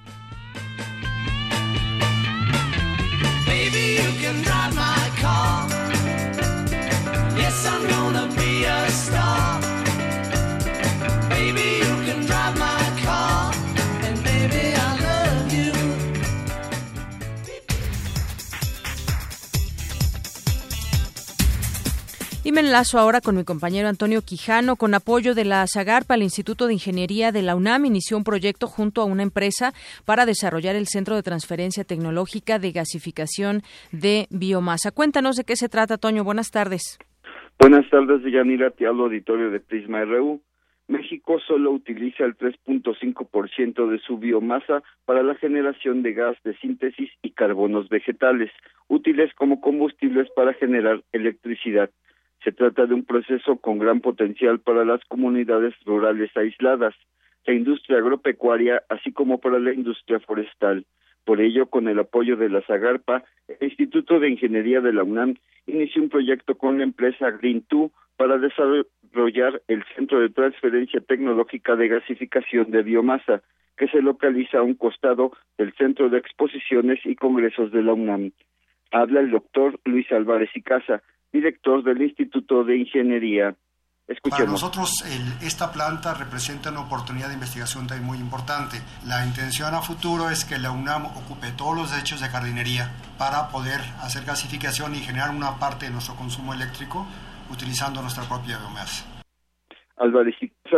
Me 22.57 22.61
enlazo 22.61 22.97
ahora 22.97 23.21
con 23.21 23.35
mi 23.35 23.43
compañero 23.43 23.87
Antonio 23.87 24.23
Quijano. 24.23 24.77
Con 24.77 24.95
apoyo 24.95 25.35
de 25.35 25.45
la 25.45 25.63
Zagarpa, 25.71 26.15
el 26.15 26.23
Instituto 26.23 26.65
de 26.65 26.73
Ingeniería 26.73 27.31
de 27.31 27.43
la 27.43 27.55
UNAM 27.55 27.85
inició 27.85 28.17
un 28.17 28.23
proyecto 28.23 28.65
junto 28.65 29.01
a 29.01 29.05
una 29.05 29.21
empresa 29.21 29.73
para 30.07 30.25
desarrollar 30.25 30.75
el 30.75 30.87
Centro 30.87 31.15
de 31.15 31.21
Transferencia 31.21 31.83
Tecnológica 31.83 32.57
de 32.57 32.71
Gasificación 32.71 33.61
de 33.91 34.25
Biomasa. 34.31 34.89
Cuéntanos 34.89 35.35
de 35.35 35.43
qué 35.43 35.55
se 35.55 35.69
trata, 35.69 35.99
Toño. 35.99 36.23
Buenas 36.23 36.49
tardes. 36.49 36.97
Buenas 37.59 37.87
tardes, 37.91 38.23
Yanira. 38.23 38.71
Te 38.71 38.87
hablo 38.87 39.03
auditorio 39.03 39.51
de 39.51 39.59
Prisma 39.59 40.03
RU. 40.05 40.41
México 40.87 41.39
solo 41.47 41.69
utiliza 41.69 42.25
el 42.25 42.35
3.5% 42.39 43.87
de 43.87 43.99
su 43.99 44.17
biomasa 44.17 44.81
para 45.05 45.21
la 45.21 45.35
generación 45.35 46.01
de 46.01 46.13
gas 46.13 46.35
de 46.43 46.57
síntesis 46.57 47.11
y 47.21 47.33
carbonos 47.33 47.87
vegetales, 47.87 48.49
útiles 48.87 49.31
como 49.35 49.61
combustibles 49.61 50.27
para 50.35 50.55
generar 50.55 51.03
electricidad. 51.11 51.91
Se 52.43 52.51
trata 52.51 52.85
de 52.85 52.93
un 52.93 53.03
proceso 53.03 53.57
con 53.57 53.79
gran 53.79 54.01
potencial 54.01 54.59
para 54.59 54.85
las 54.85 55.03
comunidades 55.05 55.73
rurales 55.85 56.35
aisladas, 56.35 56.95
la 57.45 57.53
industria 57.53 57.97
agropecuaria, 57.97 58.83
así 58.89 59.11
como 59.11 59.39
para 59.39 59.59
la 59.59 59.73
industria 59.73 60.19
forestal. 60.19 60.85
Por 61.25 61.41
ello, 61.41 61.65
con 61.65 61.87
el 61.87 61.99
apoyo 61.99 62.37
de 62.37 62.49
la 62.49 62.61
Zagarpa, 62.61 63.23
el 63.47 63.67
Instituto 63.67 64.19
de 64.19 64.29
Ingeniería 64.29 64.81
de 64.81 64.93
la 64.93 65.03
UNAM 65.03 65.35
inició 65.65 66.01
un 66.01 66.09
proyecto 66.09 66.57
con 66.57 66.77
la 66.77 66.83
empresa 66.83 67.27
Green2 67.29 67.91
para 68.15 68.37
desarrollar 68.37 69.61
el 69.67 69.83
Centro 69.95 70.19
de 70.19 70.29
Transferencia 70.29 71.01
Tecnológica 71.01 71.75
de 71.75 71.87
Gasificación 71.87 72.71
de 72.71 72.83
Biomasa, 72.83 73.41
que 73.77 73.87
se 73.87 74.01
localiza 74.01 74.59
a 74.59 74.63
un 74.63 74.73
costado 74.73 75.31
del 75.57 75.73
Centro 75.73 76.09
de 76.09 76.17
Exposiciones 76.17 76.99
y 77.05 77.15
Congresos 77.15 77.71
de 77.71 77.83
la 77.83 77.93
UNAM. 77.93 78.31
Habla 78.91 79.19
el 79.19 79.31
doctor 79.31 79.79
Luis 79.85 80.11
Álvarez 80.11 80.49
y 80.55 80.61
Casa, 80.61 81.03
director 81.31 81.83
del 81.83 82.01
Instituto 82.01 82.63
de 82.63 82.77
Ingeniería. 82.77 83.55
Para 84.29 84.45
nosotros 84.45 85.03
esta 85.43 85.73
planta 85.73 86.13
representa 86.13 86.71
una 86.71 86.79
oportunidad 86.79 87.27
de 87.27 87.33
investigación 87.33 87.87
también 87.87 88.07
muy 88.07 88.17
importante. 88.17 88.77
La 89.05 89.25
intención 89.25 89.73
a 89.75 89.81
futuro 89.81 90.29
es 90.29 90.45
que 90.45 90.57
la 90.57 90.71
UNAM 90.71 91.07
ocupe 91.07 91.51
todos 91.57 91.75
los 91.75 91.91
derechos 91.91 92.21
de 92.21 92.27
jardinería 92.27 92.89
para 93.17 93.49
poder 93.49 93.81
hacer 93.99 94.23
gasificación 94.23 94.95
y 94.95 94.99
generar 94.99 95.35
una 95.35 95.59
parte 95.59 95.87
de 95.87 95.91
nuestro 95.91 96.15
consumo 96.15 96.53
eléctrico 96.53 97.05
utilizando 97.51 98.01
nuestra 98.01 98.23
propia 98.23 98.57
biomasa. 98.57 99.03
Álvarez 99.97 100.35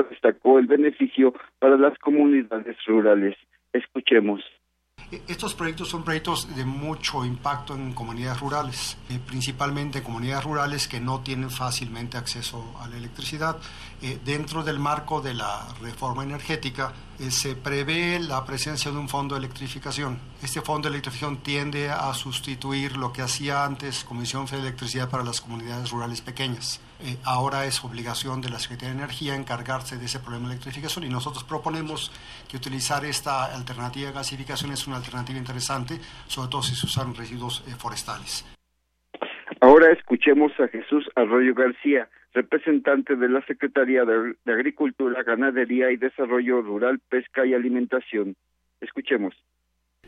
destacó 0.10 0.58
el 0.58 0.66
beneficio 0.66 1.34
para 1.60 1.78
las 1.78 1.97
comunidades 2.00 2.78
rurales. 2.88 3.36
Escuchemos. 3.74 4.41
Estos 5.28 5.55
proyectos 5.55 5.89
son 5.89 6.03
proyectos 6.03 6.55
de 6.55 6.66
mucho 6.66 7.26
impacto 7.26 7.74
en 7.74 7.93
comunidades 7.93 8.39
rurales, 8.39 8.95
eh, 9.10 9.18
principalmente 9.18 9.97
en 9.97 10.03
comunidades 10.03 10.43
rurales 10.43 10.88
que 10.88 10.99
no 10.99 11.22
tienen 11.22 11.49
fácilmente 11.49 12.16
acceso 12.16 12.76
a 12.80 12.88
la 12.88 12.97
electricidad. 12.97 13.57
Eh, 14.03 14.20
dentro 14.24 14.64
del 14.64 14.78
marco 14.78 15.20
de 15.20 15.34
la 15.34 15.68
reforma 15.82 16.24
energética 16.24 16.93
eh, 17.18 17.32
se 17.32 17.55
prevé 17.55 18.20
la 18.20 18.45
presencia 18.45 18.91
de 18.91 18.97
un 18.97 19.10
fondo 19.10 19.34
de 19.34 19.39
electrificación. 19.39 20.20
Este 20.43 20.62
fondo 20.62 20.88
de 20.88 20.93
electrificación 20.93 21.38
tiende 21.38 21.89
a 21.89 22.14
sustituir 22.14 22.95
lo 22.95 23.12
que 23.12 23.24
hacía 23.24 23.66
antes 23.66 24.03
Comisión 24.03 24.47
Federal 24.47 24.66
de 24.66 24.70
Electricidad 24.70 25.10
para 25.10 25.24
las 25.24 25.41
comunidades 25.41 25.89
rurales 25.89 26.22
pequeñas. 26.22 26.80
Eh, 27.02 27.16
ahora 27.26 27.66
es 27.66 27.84
obligación 27.84 28.41
de 28.41 28.50
la 28.50 28.60
Secretaría 28.60 28.93
de 28.93 29.00
Energía 29.00 29.36
encargarse 29.36 29.97
de 29.97 30.06
ese 30.06 30.20
problema 30.20 30.47
de 30.47 30.56
electrificación 30.56 31.06
y 31.06 31.10
nosotros 31.10 31.43
proponemos 31.45 32.12
que 32.50 32.58
utilizar 32.58 33.06
esta 33.06 33.45
alternativa 33.56 34.10
de 34.10 34.16
gasificación 34.16 34.72
es 34.72 34.86
una 34.86 34.97
alternativa 34.97 35.39
interesante, 35.39 35.95
sobre 36.28 36.50
todo 36.50 36.62
si 36.62 36.76
se 36.76 36.86
usan 36.86 37.16
residuos 37.16 37.62
forestales. 37.78 38.45
Ahora 39.62 39.91
escuchemos 39.91 40.52
a 40.60 40.68
Jesús 40.68 41.10
Arroyo 41.16 41.54
García, 41.54 42.10
representante 42.34 43.16
de 43.16 43.28
la 43.28 43.41
Secretaría 43.45 44.06
de, 44.06 44.36
Agricultura, 44.45 45.24
Ganadería 45.24 45.91
y 45.91 45.97
Desarrollo 45.97 46.62
Rural, 46.62 47.00
Pesca 47.10 47.45
y 47.45 47.54
Alimentación. 47.54 48.36
Escuchemos. 48.82 49.36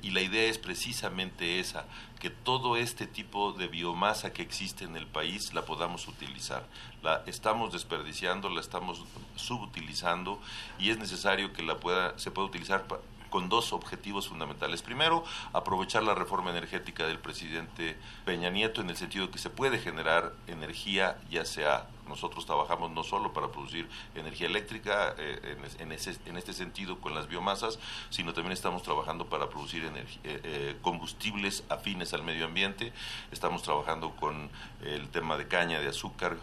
Y 0.01 0.11
la 0.11 0.21
idea 0.21 0.49
es 0.49 0.57
precisamente 0.57 1.59
esa, 1.59 1.85
que 2.19 2.29
todo 2.29 2.75
este 2.77 3.07
tipo 3.07 3.53
de 3.53 3.67
biomasa 3.67 4.33
que 4.33 4.41
existe 4.41 4.83
en 4.83 4.95
el 4.95 5.07
país 5.07 5.53
la 5.53 5.65
podamos 5.65 6.07
utilizar. 6.07 6.65
La 7.03 7.23
estamos 7.25 7.73
desperdiciando, 7.73 8.49
la 8.49 8.61
estamos 8.61 9.03
subutilizando 9.35 10.39
y 10.79 10.89
es 10.89 10.97
necesario 10.97 11.53
que 11.53 11.63
la 11.63 11.79
pueda, 11.79 12.17
se 12.17 12.31
pueda 12.31 12.47
utilizar 12.47 12.85
con 13.31 13.49
dos 13.49 13.73
objetivos 13.73 14.27
fundamentales. 14.27 14.83
Primero, 14.83 15.23
aprovechar 15.53 16.03
la 16.03 16.13
reforma 16.13 16.51
energética 16.51 17.07
del 17.07 17.17
presidente 17.17 17.97
Peña 18.25 18.51
Nieto 18.51 18.81
en 18.81 18.89
el 18.89 18.97
sentido 18.97 19.25
de 19.25 19.31
que 19.31 19.39
se 19.39 19.49
puede 19.49 19.79
generar 19.79 20.33
energía, 20.47 21.17
ya 21.31 21.45
sea 21.45 21.87
nosotros 22.11 22.45
trabajamos 22.45 22.91
no 22.91 23.03
solo 23.03 23.33
para 23.33 23.47
producir 23.47 23.89
energía 24.15 24.47
eléctrica 24.47 25.15
eh, 25.17 25.57
en, 25.79 25.91
este 25.91 26.53
sentido 26.53 26.99
con 26.99 27.15
las 27.15 27.27
biomasas, 27.27 27.79
sino 28.09 28.33
también 28.33 28.51
estamos 28.53 28.83
trabajando 28.83 29.25
para 29.25 29.49
producir 29.49 29.83
eh, 29.85 30.05
eh, 30.23 30.75
combustibles 30.81 31.63
afines 31.69 32.13
al 32.13 32.23
medio 32.23 32.45
ambiente. 32.45 32.93
Estamos 33.31 33.63
trabajando 33.63 34.11
con 34.17 34.49
el 34.83 35.09
tema 35.09 35.37
de 35.37 35.47
caña 35.47 35.79
de 35.79 35.87
azúcar, 35.87 36.37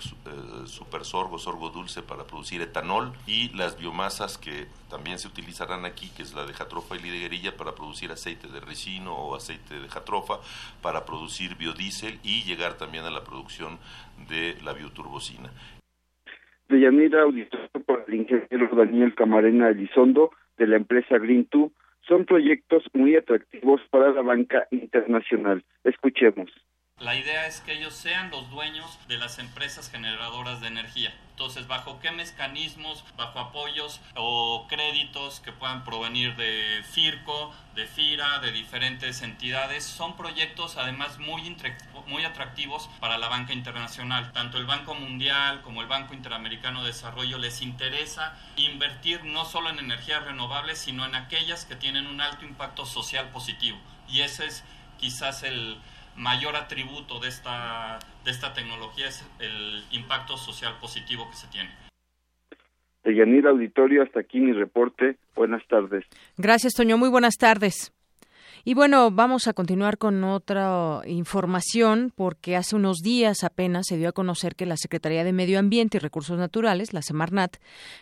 super 0.66 1.05
sorgo, 1.05 1.39
sorgo 1.39 1.71
dulce 1.71 2.03
para 2.03 2.25
producir 2.25 2.62
etanol 2.62 3.12
y 3.27 3.51
las 3.51 3.77
biomasas 3.77 4.39
que 4.39 4.69
también 4.89 5.19
se 5.19 5.29
utilizarán 5.29 5.85
aquí, 5.85 6.09
que 6.16 6.23
es 6.23 6.33
la 6.33 6.47
de 6.47 6.55
jatrofa 6.55 6.97
y 6.97 7.01
liguerilla 7.01 7.57
para 7.57 7.75
producir 7.75 8.11
aceite 8.11 8.49
de 8.49 8.61
resino 8.61 9.14
o 9.14 9.37
aceite 9.37 9.79
de 9.79 9.89
jatrofa, 9.89 10.41
para 10.81 11.05
producir 11.05 11.57
biodiesel 11.57 12.19
y 12.23 12.43
llegar 12.45 12.75
también 12.75 13.05
a 13.05 13.11
la 13.11 13.23
producción 13.23 13.79
de 14.29 14.57
la 14.64 14.73
bioturbocina. 14.73 15.51
Deyanira, 16.69 17.23
auditorio 17.23 17.69
por 17.87 18.05
el 18.07 18.14
ingeniero 18.14 18.69
Daniel 18.75 19.14
Camarena 19.14 19.71
Elizondo 19.71 20.31
de 20.59 20.66
la 20.66 20.77
empresa 20.77 21.16
Green2, 21.16 21.71
son 22.07 22.25
proyectos 22.25 22.85
muy 22.93 23.16
atractivos 23.16 23.81
para 23.91 24.12
la 24.12 24.23
banca 24.23 24.66
internacional. 24.71 25.64
Escuchemos. 25.85 26.51
La 27.01 27.14
idea 27.14 27.46
es 27.46 27.61
que 27.61 27.74
ellos 27.74 27.94
sean 27.94 28.30
los 28.30 28.51
dueños 28.51 28.99
de 29.07 29.18
las 29.18 29.38
empresas 29.38 29.88
generadoras 29.88 30.61
de 30.61 30.66
energía. 30.66 31.14
Entonces, 31.30 31.68
¿bajo 31.68 32.01
qué 32.01 32.11
mecanismos, 32.11 33.05
bajo 33.16 33.38
apoyos 33.38 34.01
o 34.16 34.66
créditos 34.68 35.38
que 35.38 35.53
puedan 35.53 35.84
provenir 35.84 36.34
de 36.34 36.82
FIRCO, 36.90 37.55
de 37.76 37.86
FIRA, 37.86 38.40
de 38.40 38.51
diferentes 38.51 39.22
entidades? 39.22 39.84
Son 39.84 40.16
proyectos 40.16 40.76
además 40.76 41.20
muy, 41.20 41.57
muy 42.09 42.24
atractivos 42.24 42.90
para 42.99 43.16
la 43.16 43.28
banca 43.28 43.53
internacional. 43.53 44.32
Tanto 44.32 44.59
el 44.59 44.66
Banco 44.66 44.96
Mundial 44.96 45.62
como 45.62 45.82
el 45.82 45.86
Banco 45.86 46.14
Interamericano 46.14 46.80
de 46.80 46.88
Desarrollo 46.88 47.38
les 47.38 47.62
interesa 47.62 48.36
invertir 48.57 49.24
no 49.24 49.44
solo 49.44 49.70
en 49.70 49.78
energías 49.78 50.24
renovables, 50.24 50.80
sino 50.80 51.07
en 51.07 51.14
aquellas 51.14 51.64
que 51.64 51.76
tienen 51.76 52.09
un 52.09 52.20
alto 52.20 52.44
impacto 52.44 52.84
social 52.84 53.28
positivo. 53.28 53.78
Y 54.09 54.22
ese 54.22 54.46
es 54.46 54.64
quizás 54.99 55.44
el 55.44 55.78
mayor 56.19 56.57
atributo 56.57 57.21
de 57.21 57.29
esta, 57.29 57.99
de 58.25 58.31
esta 58.31 58.53
tecnología 58.53 59.09
es 59.09 59.25
el 59.39 59.85
impacto 59.93 60.37
social 60.37 60.75
positivo 60.81 61.29
que 61.31 61.37
se 61.37 61.47
tiene. 61.49 61.71
De 63.05 63.49
Auditorio, 63.49 64.03
hasta 64.03 64.21
aquí 64.21 64.39
mi 64.39 64.53
reporte. 64.53 65.16
Buenas 65.35 65.66
tardes. 65.66 66.05
Gracias, 66.37 66.75
Toño. 66.75 66.99
Muy 66.99 67.09
buenas 67.09 67.37
tardes. 67.37 67.93
Y 68.64 68.74
bueno, 68.74 69.11
vamos 69.11 69.46
a 69.46 69.52
continuar 69.52 69.98
con 69.98 70.24
otra 70.24 71.00
información 71.06 72.12
porque 72.14 72.56
hace 72.56 72.76
unos 72.76 72.98
días 72.98 73.44
apenas 73.44 73.86
se 73.88 73.96
dio 73.96 74.09
a 74.09 74.12
conocer 74.12 74.56
que 74.56 74.66
la 74.66 74.76
Secretaría 74.76 75.24
de 75.24 75.32
Medio 75.32 75.59
Ambiente 75.59 75.96
y 75.96 76.00
Recursos 76.00 76.38
Naturales, 76.38 76.92
la 76.92 77.02
Semarnat, 77.02 77.56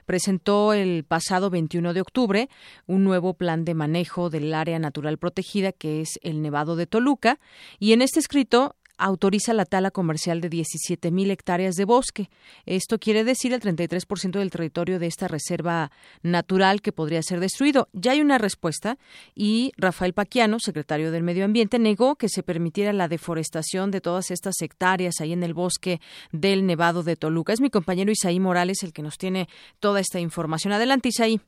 presentó 0.06 0.72
el 0.72 1.04
pasado 1.04 1.50
21 1.50 1.92
de 1.92 2.00
octubre 2.00 2.48
un 2.86 3.04
nuevo 3.04 3.34
plan 3.34 3.64
de 3.64 3.74
manejo 3.74 4.30
del 4.30 4.52
área 4.54 4.78
natural 4.78 5.18
protegida 5.18 5.72
que 5.72 6.00
es 6.00 6.18
el 6.22 6.42
Nevado 6.42 6.76
de 6.76 6.86
Toluca. 6.86 7.38
Y 7.78 7.92
en 7.92 8.02
este 8.02 8.20
escrito 8.20 8.76
autoriza 8.98 9.52
la 9.52 9.64
tala 9.64 9.90
comercial 9.90 10.40
de 10.40 10.50
17.000 10.50 11.30
hectáreas 11.30 11.74
de 11.74 11.84
bosque. 11.84 12.30
Esto 12.64 12.98
quiere 12.98 13.24
decir 13.24 13.52
el 13.52 13.60
33% 13.60 14.38
del 14.38 14.50
territorio 14.50 14.98
de 14.98 15.06
esta 15.06 15.28
reserva 15.28 15.90
natural 16.22 16.82
que 16.82 16.92
podría 16.92 17.22
ser 17.22 17.40
destruido. 17.40 17.88
Ya 17.92 18.12
hay 18.12 18.20
una 18.20 18.38
respuesta 18.38 18.98
y 19.34 19.72
Rafael 19.76 20.14
Paquiano, 20.14 20.58
secretario 20.60 21.10
del 21.10 21.22
Medio 21.22 21.44
Ambiente, 21.44 21.78
negó 21.78 22.16
que 22.16 22.28
se 22.28 22.42
permitiera 22.42 22.92
la 22.92 23.08
deforestación 23.08 23.90
de 23.90 24.00
todas 24.00 24.30
estas 24.30 24.60
hectáreas 24.60 25.20
ahí 25.20 25.32
en 25.32 25.42
el 25.42 25.54
bosque 25.54 26.00
del 26.32 26.66
Nevado 26.66 27.02
de 27.02 27.16
Toluca. 27.16 27.52
Es 27.52 27.60
mi 27.60 27.70
compañero 27.70 28.10
Isaí 28.10 28.40
Morales 28.40 28.82
el 28.82 28.92
que 28.92 29.02
nos 29.02 29.18
tiene 29.18 29.48
toda 29.80 30.00
esta 30.00 30.20
información. 30.20 30.72
Adelante, 30.72 31.08
Isaí. 31.08 31.40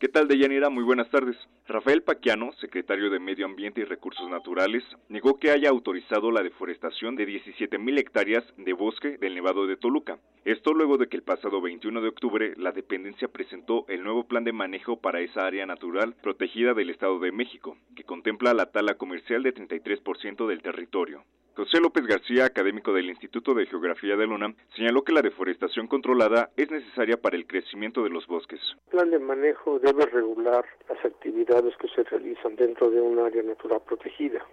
¿Qué 0.00 0.06
tal, 0.06 0.28
Deyanira? 0.28 0.70
Muy 0.70 0.84
buenas 0.84 1.10
tardes. 1.10 1.36
Rafael 1.66 2.02
Paquiano, 2.02 2.52
secretario 2.60 3.10
de 3.10 3.18
Medio 3.18 3.46
Ambiente 3.46 3.80
y 3.80 3.84
Recursos 3.84 4.30
Naturales, 4.30 4.84
negó 5.08 5.40
que 5.40 5.50
haya 5.50 5.70
autorizado 5.70 6.30
la 6.30 6.44
deforestación 6.44 7.16
de 7.16 7.26
17.000 7.26 7.98
hectáreas 7.98 8.44
de 8.56 8.74
bosque 8.74 9.18
del 9.18 9.34
Nevado 9.34 9.66
de 9.66 9.76
Toluca. 9.76 10.20
Esto 10.44 10.72
luego 10.72 10.98
de 10.98 11.08
que 11.08 11.16
el 11.16 11.24
pasado 11.24 11.60
21 11.60 12.00
de 12.00 12.08
octubre 12.10 12.54
la 12.56 12.70
dependencia 12.70 13.26
presentó 13.26 13.86
el 13.88 14.04
nuevo 14.04 14.28
plan 14.28 14.44
de 14.44 14.52
manejo 14.52 15.00
para 15.00 15.20
esa 15.20 15.44
área 15.44 15.66
natural 15.66 16.14
protegida 16.22 16.74
del 16.74 16.90
Estado 16.90 17.18
de 17.18 17.32
México, 17.32 17.76
que 17.96 18.04
contempla 18.04 18.54
la 18.54 18.70
tala 18.70 18.94
comercial 18.94 19.42
de 19.42 19.52
33% 19.52 20.46
del 20.46 20.62
territorio. 20.62 21.24
José 21.58 21.80
López 21.80 22.06
García, 22.06 22.44
académico 22.44 22.92
del 22.92 23.10
Instituto 23.10 23.52
de 23.52 23.66
Geografía 23.66 24.14
de 24.14 24.28
Luna, 24.28 24.54
señaló 24.76 25.02
que 25.02 25.12
la 25.12 25.22
deforestación 25.22 25.88
controlada 25.88 26.50
es 26.56 26.70
necesaria 26.70 27.16
para 27.16 27.36
el 27.36 27.48
crecimiento 27.48 28.04
de 28.04 28.10
los 28.10 28.28
bosques. 28.28 28.60
El 28.84 28.90
plan 28.92 29.10
de 29.10 29.18
manejo 29.18 29.80
debe 29.80 30.06
regular 30.06 30.64
las 30.88 31.04
actividades 31.04 31.76
que 31.78 31.88
se 31.88 32.04
realizan 32.04 32.54
dentro 32.54 32.92
de 32.92 33.00
un 33.00 33.18
área 33.18 33.42
natural 33.42 33.80
protegida. 33.84 34.46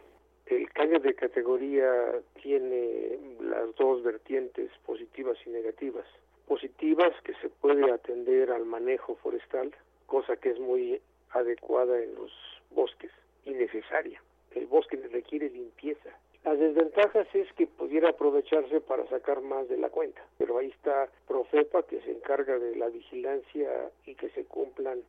El 0.47 0.67
caño 0.71 0.97
de 0.99 1.13
categoría 1.13 1.91
tiene 2.41 3.19
las 3.39 3.75
dos 3.75 4.01
vertientes 4.01 4.71
positivas 4.83 5.37
y 5.45 5.51
negativas. 5.51 6.07
Positivas 6.47 7.13
que 7.23 7.35
se 7.35 7.49
puede 7.49 7.91
atender 7.91 8.49
al 8.49 8.65
manejo 8.65 9.15
forestal, 9.17 9.75
cosa 10.07 10.37
que 10.37 10.49
es 10.49 10.59
muy 10.59 10.99
adecuada 11.29 12.01
en 12.01 12.15
los 12.15 12.31
bosques 12.71 13.11
y 13.43 13.51
necesaria. 13.51 14.19
El 14.55 14.65
bosque 14.65 14.97
requiere 15.11 15.51
limpieza 15.51 16.09
las 16.45 16.59
desventajas 16.59 17.27
es 17.33 17.51
que 17.53 17.65
pudiera 17.65 18.09
aprovecharse 18.09 18.79
para 18.79 19.05
sacar 19.07 19.41
más 19.41 19.67
de 19.67 19.77
la 19.77 19.89
cuenta, 19.89 20.21
pero 20.37 20.59
ahí 20.59 20.67
está 20.67 21.09
Profepa 21.27 21.83
que 21.83 21.99
se 22.01 22.11
encarga 22.11 22.59
de 22.59 22.75
la 22.75 22.87
vigilancia 22.87 23.69
y 24.05 24.13
que 24.15 24.29
se 24.29 24.45
cumplan 24.45 24.99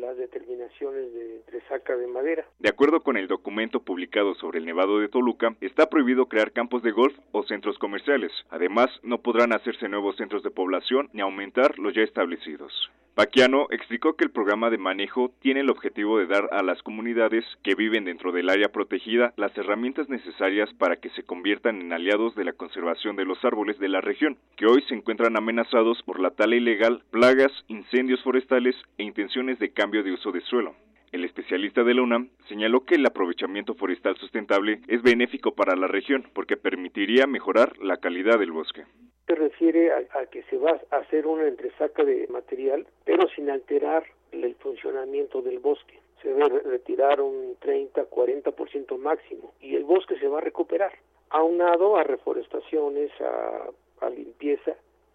las 0.00 0.16
determinaciones 0.16 1.12
de 1.12 1.36
saca 1.68 1.96
de 1.96 2.06
madera. 2.06 2.44
De 2.58 2.68
acuerdo 2.68 3.00
con 3.00 3.16
el 3.16 3.28
documento 3.28 3.80
publicado 3.80 4.34
sobre 4.34 4.58
el 4.58 4.66
Nevado 4.66 4.98
de 4.98 5.08
Toluca, 5.08 5.54
está 5.60 5.88
prohibido 5.88 6.26
crear 6.26 6.52
campos 6.52 6.82
de 6.82 6.92
golf 6.92 7.16
o 7.32 7.42
centros 7.42 7.78
comerciales. 7.78 8.32
Además, 8.50 8.88
no 9.02 9.18
podrán 9.18 9.52
hacerse 9.52 9.88
nuevos 9.88 10.16
centros 10.16 10.42
de 10.42 10.50
población 10.50 11.08
ni 11.12 11.20
aumentar 11.20 11.78
los 11.78 11.94
ya 11.94 12.02
establecidos. 12.02 12.90
Paquiano 13.16 13.66
explicó 13.70 14.14
que 14.14 14.24
el 14.24 14.30
programa 14.30 14.68
de 14.68 14.76
manejo 14.76 15.32
tiene 15.40 15.60
el 15.60 15.70
objetivo 15.70 16.18
de 16.18 16.26
dar 16.26 16.50
a 16.52 16.62
las 16.62 16.82
comunidades 16.82 17.46
que 17.62 17.74
viven 17.74 18.04
dentro 18.04 18.30
del 18.30 18.50
área 18.50 18.68
protegida 18.68 19.32
las 19.38 19.56
herramientas 19.56 20.10
necesarias 20.10 20.68
para 20.74 20.96
que 20.96 21.08
se 21.08 21.22
conviertan 21.22 21.80
en 21.80 21.94
aliados 21.94 22.34
de 22.34 22.44
la 22.44 22.52
conservación 22.52 23.16
de 23.16 23.24
los 23.24 23.42
árboles 23.42 23.78
de 23.78 23.88
la 23.88 24.02
región, 24.02 24.36
que 24.58 24.66
hoy 24.66 24.82
se 24.86 24.94
encuentran 24.94 25.34
amenazados 25.34 26.02
por 26.02 26.20
la 26.20 26.32
tala 26.32 26.56
ilegal, 26.56 27.04
plagas, 27.10 27.52
incendios 27.68 28.22
forestales 28.22 28.76
e 28.98 29.04
intenciones 29.04 29.58
de 29.60 29.70
cambio 29.70 30.02
de 30.02 30.12
uso 30.12 30.30
de 30.30 30.42
suelo. 30.42 30.74
El 31.10 31.24
especialista 31.24 31.84
de 31.84 31.94
la 31.94 32.02
UNAM 32.02 32.28
señaló 32.50 32.84
que 32.84 32.96
el 32.96 33.06
aprovechamiento 33.06 33.74
forestal 33.76 34.18
sustentable 34.18 34.82
es 34.88 35.00
benéfico 35.00 35.54
para 35.54 35.74
la 35.74 35.86
región 35.86 36.28
porque 36.34 36.58
permitiría 36.58 37.26
mejorar 37.26 37.78
la 37.78 37.96
calidad 37.96 38.38
del 38.38 38.52
bosque 38.52 38.84
se 39.26 39.34
refiere 39.34 39.92
a, 39.92 40.26
que 40.26 40.42
se 40.44 40.56
va 40.56 40.80
a 40.90 40.96
hacer 40.96 41.26
una 41.26 41.48
entresaca 41.48 42.04
de 42.04 42.26
material, 42.28 42.86
pero 43.04 43.28
sin 43.28 43.50
alterar 43.50 44.04
el 44.32 44.54
funcionamiento 44.56 45.42
del 45.42 45.58
bosque. 45.58 45.98
se 46.22 46.32
debe 46.32 46.60
retirar 46.60 47.20
un 47.20 47.56
30, 47.60 48.08
40% 48.08 48.98
máximo 48.98 49.52
y 49.60 49.74
el 49.74 49.84
bosque 49.84 50.18
se 50.18 50.28
va 50.28 50.38
a 50.38 50.42
recuperar. 50.42 50.92
Aunado 51.30 51.96
a 51.96 52.04
reforestaciones, 52.04 53.10
a, 53.20 53.70
a 54.06 54.10
limpieza, 54.10 54.74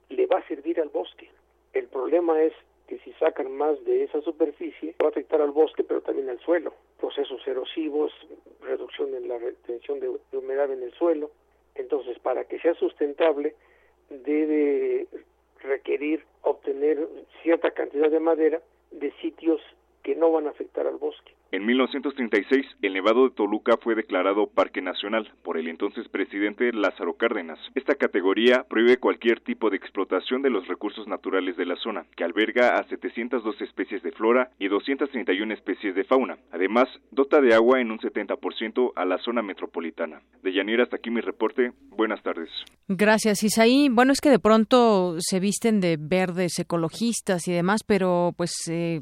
le 0.09 0.25
va 0.27 0.39
a 0.39 0.47
servir 0.47 0.79
al 0.81 0.89
bosque. 0.89 1.29
El 1.73 1.87
problema 1.87 2.41
es 2.41 2.53
que 2.87 2.99
si 2.99 3.13
sacan 3.13 3.55
más 3.55 3.81
de 3.85 4.03
esa 4.03 4.21
superficie, 4.21 4.95
va 5.01 5.07
a 5.07 5.09
afectar 5.11 5.41
al 5.41 5.51
bosque, 5.51 5.83
pero 5.83 6.01
también 6.01 6.29
al 6.29 6.39
suelo. 6.39 6.73
Procesos 6.99 7.45
erosivos, 7.47 8.11
reducción 8.61 9.15
en 9.15 9.29
la 9.29 9.37
retención 9.37 10.01
de 10.01 10.09
humedad 10.33 10.69
en 10.69 10.83
el 10.83 10.91
suelo. 10.93 11.31
Entonces, 11.75 12.19
para 12.19 12.43
que 12.43 12.59
sea 12.59 12.73
sustentable, 12.73 13.55
debe 14.25 15.07
requerir 15.59 16.23
obtener 16.41 17.07
cierta 17.43 17.71
cantidad 17.71 18.09
de 18.09 18.19
madera 18.19 18.61
de 18.91 19.11
sitios 19.21 19.61
que 20.03 20.15
no 20.15 20.31
van 20.31 20.47
a 20.47 20.51
afectar 20.51 20.87
al 20.87 20.97
bosque. 20.97 21.33
En 21.53 21.65
1936, 21.65 22.65
el 22.81 22.93
Nevado 22.93 23.25
de 23.27 23.35
Toluca 23.35 23.75
fue 23.75 23.93
declarado 23.93 24.47
Parque 24.47 24.81
Nacional 24.81 25.29
por 25.43 25.57
el 25.57 25.67
entonces 25.67 26.07
presidente 26.07 26.71
Lázaro 26.71 27.15
Cárdenas. 27.15 27.59
Esta 27.75 27.95
categoría 27.95 28.63
prohíbe 28.69 28.95
cualquier 28.95 29.41
tipo 29.41 29.69
de 29.69 29.75
explotación 29.75 30.41
de 30.43 30.49
los 30.49 30.65
recursos 30.69 31.09
naturales 31.09 31.57
de 31.57 31.65
la 31.65 31.75
zona, 31.75 32.05
que 32.15 32.23
alberga 32.23 32.77
a 32.77 32.87
702 32.87 33.61
especies 33.63 34.01
de 34.01 34.13
flora 34.13 34.51
y 34.59 34.69
231 34.69 35.53
especies 35.53 35.93
de 35.93 36.05
fauna. 36.05 36.37
Además, 36.53 36.87
dota 37.11 37.41
de 37.41 37.53
agua 37.53 37.81
en 37.81 37.91
un 37.91 37.99
70% 37.99 38.93
a 38.95 39.03
la 39.03 39.17
zona 39.17 39.41
metropolitana. 39.41 40.21
De 40.43 40.53
Yanira, 40.53 40.83
hasta 40.83 40.95
aquí 40.95 41.09
mi 41.09 41.19
reporte. 41.19 41.73
Buenas 41.89 42.23
tardes. 42.23 42.49
Gracias, 42.87 43.43
Isaí. 43.43 43.89
Bueno, 43.89 44.13
es 44.13 44.21
que 44.21 44.29
de 44.29 44.39
pronto 44.39 45.17
se 45.19 45.41
visten 45.41 45.81
de 45.81 45.97
verdes 45.99 46.57
ecologistas 46.59 47.45
y 47.49 47.51
demás, 47.51 47.83
pero 47.85 48.33
pues 48.37 48.53
eh, 48.69 49.01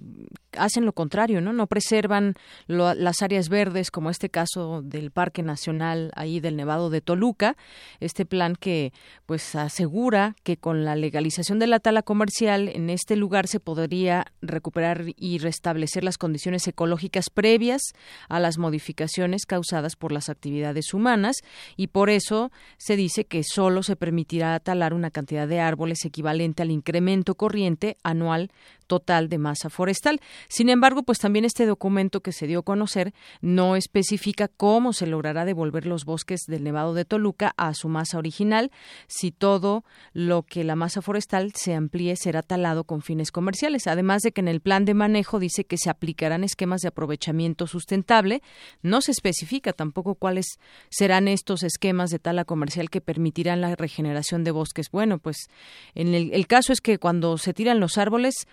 hacen 0.57 0.85
lo 0.85 0.93
contrario, 0.93 1.41
¿no? 1.41 1.53
No 1.53 1.67
preservan 1.67 2.33
las 2.67 3.21
áreas 3.21 3.49
verdes, 3.49 3.91
como 3.91 4.09
este 4.09 4.29
caso 4.29 4.81
del 4.81 5.11
Parque 5.11 5.43
Nacional 5.43 6.11
ahí 6.15 6.39
del 6.39 6.55
Nevado 6.55 6.89
de 6.89 7.01
Toluca, 7.01 7.55
este 7.99 8.25
plan 8.25 8.55
que 8.55 8.93
pues 9.25 9.55
asegura 9.55 10.35
que 10.43 10.57
con 10.57 10.85
la 10.85 10.95
legalización 10.95 11.59
de 11.59 11.67
la 11.67 11.79
tala 11.79 12.01
comercial 12.03 12.69
en 12.69 12.89
este 12.89 13.15
lugar 13.15 13.47
se 13.47 13.59
podría 13.59 14.25
recuperar 14.41 15.05
y 15.15 15.37
restablecer 15.39 16.03
las 16.03 16.17
condiciones 16.17 16.67
ecológicas 16.67 17.29
previas 17.29 17.81
a 18.27 18.39
las 18.39 18.57
modificaciones 18.57 19.45
causadas 19.45 19.95
por 19.95 20.11
las 20.11 20.29
actividades 20.29 20.93
humanas 20.93 21.37
y 21.75 21.87
por 21.87 22.09
eso 22.09 22.51
se 22.77 22.95
dice 22.95 23.25
que 23.25 23.43
solo 23.43 23.83
se 23.83 23.95
permitirá 23.95 24.59
talar 24.59 24.93
una 24.93 25.11
cantidad 25.11 25.47
de 25.47 25.59
árboles 25.59 26.05
equivalente 26.05 26.63
al 26.63 26.71
incremento 26.71 27.35
corriente 27.35 27.97
anual 28.03 28.51
total 28.87 29.29
de 29.29 29.37
masa 29.37 29.69
forestal. 29.69 30.19
Sin 30.49 30.67
embargo, 30.67 31.03
pues 31.03 31.19
también 31.19 31.45
este 31.45 31.65
documento 31.65 32.21
que 32.21 32.28
se 32.31 32.47
dio 32.47 32.59
a 32.59 32.63
conocer 32.63 33.13
no 33.41 33.75
especifica 33.75 34.47
cómo 34.47 34.93
se 34.93 35.07
logrará 35.07 35.45
devolver 35.45 35.85
los 35.85 36.05
bosques 36.05 36.41
del 36.47 36.63
Nevado 36.63 36.93
de 36.93 37.05
Toluca 37.05 37.53
a 37.57 37.73
su 37.73 37.89
masa 37.89 38.17
original, 38.17 38.71
si 39.07 39.31
todo 39.31 39.83
lo 40.13 40.43
que 40.43 40.63
la 40.63 40.75
masa 40.75 41.01
forestal 41.01 41.53
se 41.55 41.73
amplíe 41.73 42.15
será 42.15 42.41
talado 42.41 42.83
con 42.83 43.01
fines 43.01 43.31
comerciales. 43.31 43.87
Además 43.87 44.21
de 44.21 44.31
que 44.31 44.41
en 44.41 44.47
el 44.47 44.61
plan 44.61 44.85
de 44.85 44.93
manejo 44.93 45.39
dice 45.39 45.65
que 45.65 45.77
se 45.77 45.89
aplicarán 45.89 46.43
esquemas 46.43 46.81
de 46.81 46.89
aprovechamiento 46.89 47.67
sustentable, 47.67 48.41
no 48.81 49.01
se 49.01 49.11
especifica 49.11 49.73
tampoco 49.73 50.15
cuáles 50.15 50.45
serán 50.89 51.27
estos 51.27 51.63
esquemas 51.63 52.09
de 52.09 52.19
tala 52.19 52.45
comercial 52.45 52.89
que 52.89 53.01
permitirán 53.01 53.61
la 53.61 53.75
regeneración 53.75 54.43
de 54.43 54.51
bosques. 54.51 54.91
Bueno, 54.91 55.19
pues 55.19 55.47
en 55.95 56.13
el, 56.13 56.31
el 56.33 56.47
caso 56.47 56.73
es 56.73 56.81
que 56.81 56.97
cuando 56.97 57.37
se 57.37 57.53
tiran 57.53 57.79
los 57.79 57.97
árboles, 57.97 58.47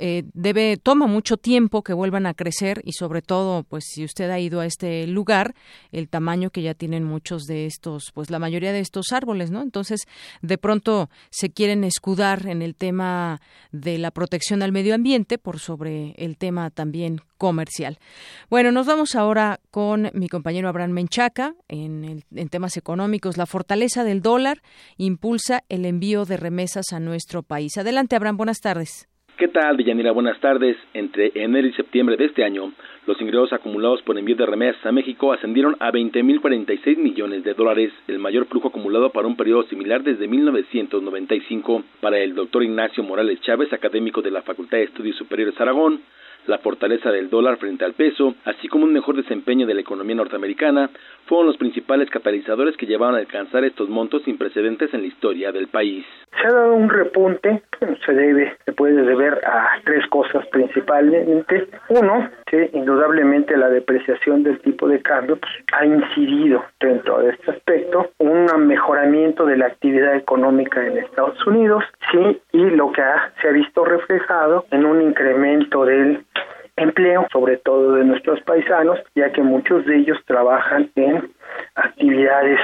eh, 0.00 0.22
debe 0.32 0.76
toma 0.76 1.08
mucho 1.08 1.36
tiempo 1.36 1.82
que 1.82 1.92
vuelvan 1.92 2.26
a 2.26 2.34
crecer 2.34 2.80
y 2.84 2.92
sobre 2.92 3.20
todo 3.20 3.64
pues 3.64 3.84
si 3.92 4.04
usted 4.04 4.30
ha 4.30 4.38
ido 4.38 4.60
a 4.60 4.66
este 4.66 5.06
lugar 5.08 5.56
el 5.90 6.08
tamaño 6.08 6.50
que 6.50 6.62
ya 6.62 6.74
tienen 6.74 7.02
muchos 7.02 7.44
de 7.44 7.66
estos 7.66 8.12
pues 8.14 8.30
la 8.30 8.38
mayoría 8.38 8.72
de 8.72 8.78
estos 8.78 9.12
árboles 9.12 9.50
no 9.50 9.60
entonces 9.60 10.02
de 10.40 10.56
pronto 10.56 11.10
se 11.30 11.50
quieren 11.50 11.82
escudar 11.82 12.46
en 12.46 12.62
el 12.62 12.76
tema 12.76 13.40
de 13.72 13.98
la 13.98 14.12
protección 14.12 14.62
al 14.62 14.70
medio 14.70 14.94
ambiente 14.94 15.36
por 15.36 15.58
sobre 15.58 16.12
el 16.16 16.36
tema 16.36 16.70
también 16.70 17.20
comercial. 17.36 17.98
Bueno 18.50 18.70
nos 18.70 18.86
vamos 18.86 19.16
ahora 19.16 19.58
con 19.72 20.10
mi 20.14 20.28
compañero 20.28 20.68
Abraham 20.68 20.92
Menchaca 20.92 21.54
en, 21.66 22.24
en 22.34 22.48
temas 22.48 22.76
económicos. 22.76 23.36
La 23.36 23.46
fortaleza 23.46 24.04
del 24.04 24.22
dólar 24.22 24.62
impulsa 24.96 25.64
el 25.68 25.84
envío 25.86 26.24
de 26.24 26.36
remesas 26.36 26.92
a 26.92 27.00
nuestro 27.00 27.42
país. 27.42 27.76
Adelante 27.78 28.14
Abraham 28.14 28.36
buenas 28.36 28.60
tardes 28.60 29.07
¿Qué 29.38 29.46
tal, 29.46 29.76
Villanira? 29.76 30.10
Buenas 30.10 30.40
tardes. 30.40 30.76
Entre 30.94 31.30
enero 31.36 31.68
y 31.68 31.72
septiembre 31.74 32.16
de 32.16 32.24
este 32.24 32.42
año, 32.42 32.72
los 33.06 33.20
ingresos 33.20 33.52
acumulados 33.52 34.02
por 34.02 34.18
envío 34.18 34.34
de 34.34 34.44
remesas 34.44 34.84
a 34.84 34.90
México 34.90 35.32
ascendieron 35.32 35.76
a 35.78 35.92
20.046 35.92 36.96
millones 36.96 37.44
de 37.44 37.54
dólares, 37.54 37.92
el 38.08 38.18
mayor 38.18 38.46
flujo 38.46 38.66
acumulado 38.66 39.10
para 39.10 39.28
un 39.28 39.36
periodo 39.36 39.62
similar 39.68 40.02
desde 40.02 40.26
1995. 40.26 41.84
Para 42.00 42.18
el 42.18 42.34
doctor 42.34 42.64
Ignacio 42.64 43.04
Morales 43.04 43.40
Chávez, 43.42 43.72
académico 43.72 44.22
de 44.22 44.32
la 44.32 44.42
Facultad 44.42 44.78
de 44.78 44.84
Estudios 44.84 45.14
Superiores 45.14 45.60
Aragón, 45.60 46.00
la 46.48 46.58
fortaleza 46.58 47.10
del 47.10 47.30
dólar 47.30 47.58
frente 47.58 47.84
al 47.84 47.92
peso, 47.92 48.34
así 48.44 48.68
como 48.68 48.84
un 48.84 48.92
mejor 48.92 49.16
desempeño 49.16 49.66
de 49.66 49.74
la 49.74 49.82
economía 49.82 50.16
norteamericana, 50.16 50.90
fueron 51.26 51.46
los 51.46 51.58
principales 51.58 52.08
catalizadores 52.10 52.76
que 52.76 52.86
llevaron 52.86 53.16
a 53.16 53.18
alcanzar 53.18 53.64
estos 53.64 53.88
montos 53.88 54.22
sin 54.24 54.38
precedentes 54.38 54.92
en 54.94 55.02
la 55.02 55.08
historia 55.08 55.52
del 55.52 55.68
país. 55.68 56.04
Se 56.40 56.46
ha 56.46 56.52
dado 56.52 56.74
un 56.74 56.88
repunte, 56.88 57.62
se 58.04 58.12
debe, 58.12 58.56
se 58.64 58.72
puede 58.72 59.02
deber 59.02 59.40
a 59.46 59.78
tres 59.84 60.06
cosas 60.06 60.46
principalmente. 60.46 61.68
Uno, 61.88 62.30
que 62.46 62.70
indudablemente 62.72 63.56
la 63.56 63.68
depreciación 63.68 64.42
del 64.42 64.58
tipo 64.60 64.88
de 64.88 65.02
cambio 65.02 65.36
pues, 65.36 65.52
ha 65.72 65.84
incidido 65.84 66.64
dentro 66.80 67.20
de 67.20 67.30
este 67.30 67.50
aspecto, 67.50 68.10
un 68.18 68.46
mejoramiento 68.66 69.44
de 69.44 69.56
la 69.58 69.66
actividad 69.66 70.16
económica 70.16 70.84
en 70.86 70.98
Estados 70.98 71.46
Unidos, 71.46 71.84
sí, 72.10 72.40
y 72.52 72.64
lo 72.70 72.90
que 72.92 73.02
se 73.42 73.48
ha 73.48 73.52
visto 73.52 73.84
reflejado 73.84 74.64
en 74.70 74.86
un 74.86 75.02
incremento 75.02 75.84
del 75.84 76.24
empleo, 76.76 77.26
sobre 77.32 77.56
todo 77.58 77.94
de 77.94 78.04
nuestros 78.04 78.40
paisanos, 78.42 78.98
ya 79.14 79.30
que 79.32 79.42
muchos 79.42 79.84
de 79.86 79.96
ellos 79.96 80.18
trabajan 80.26 80.90
en 80.96 81.30
actividades 81.74 82.60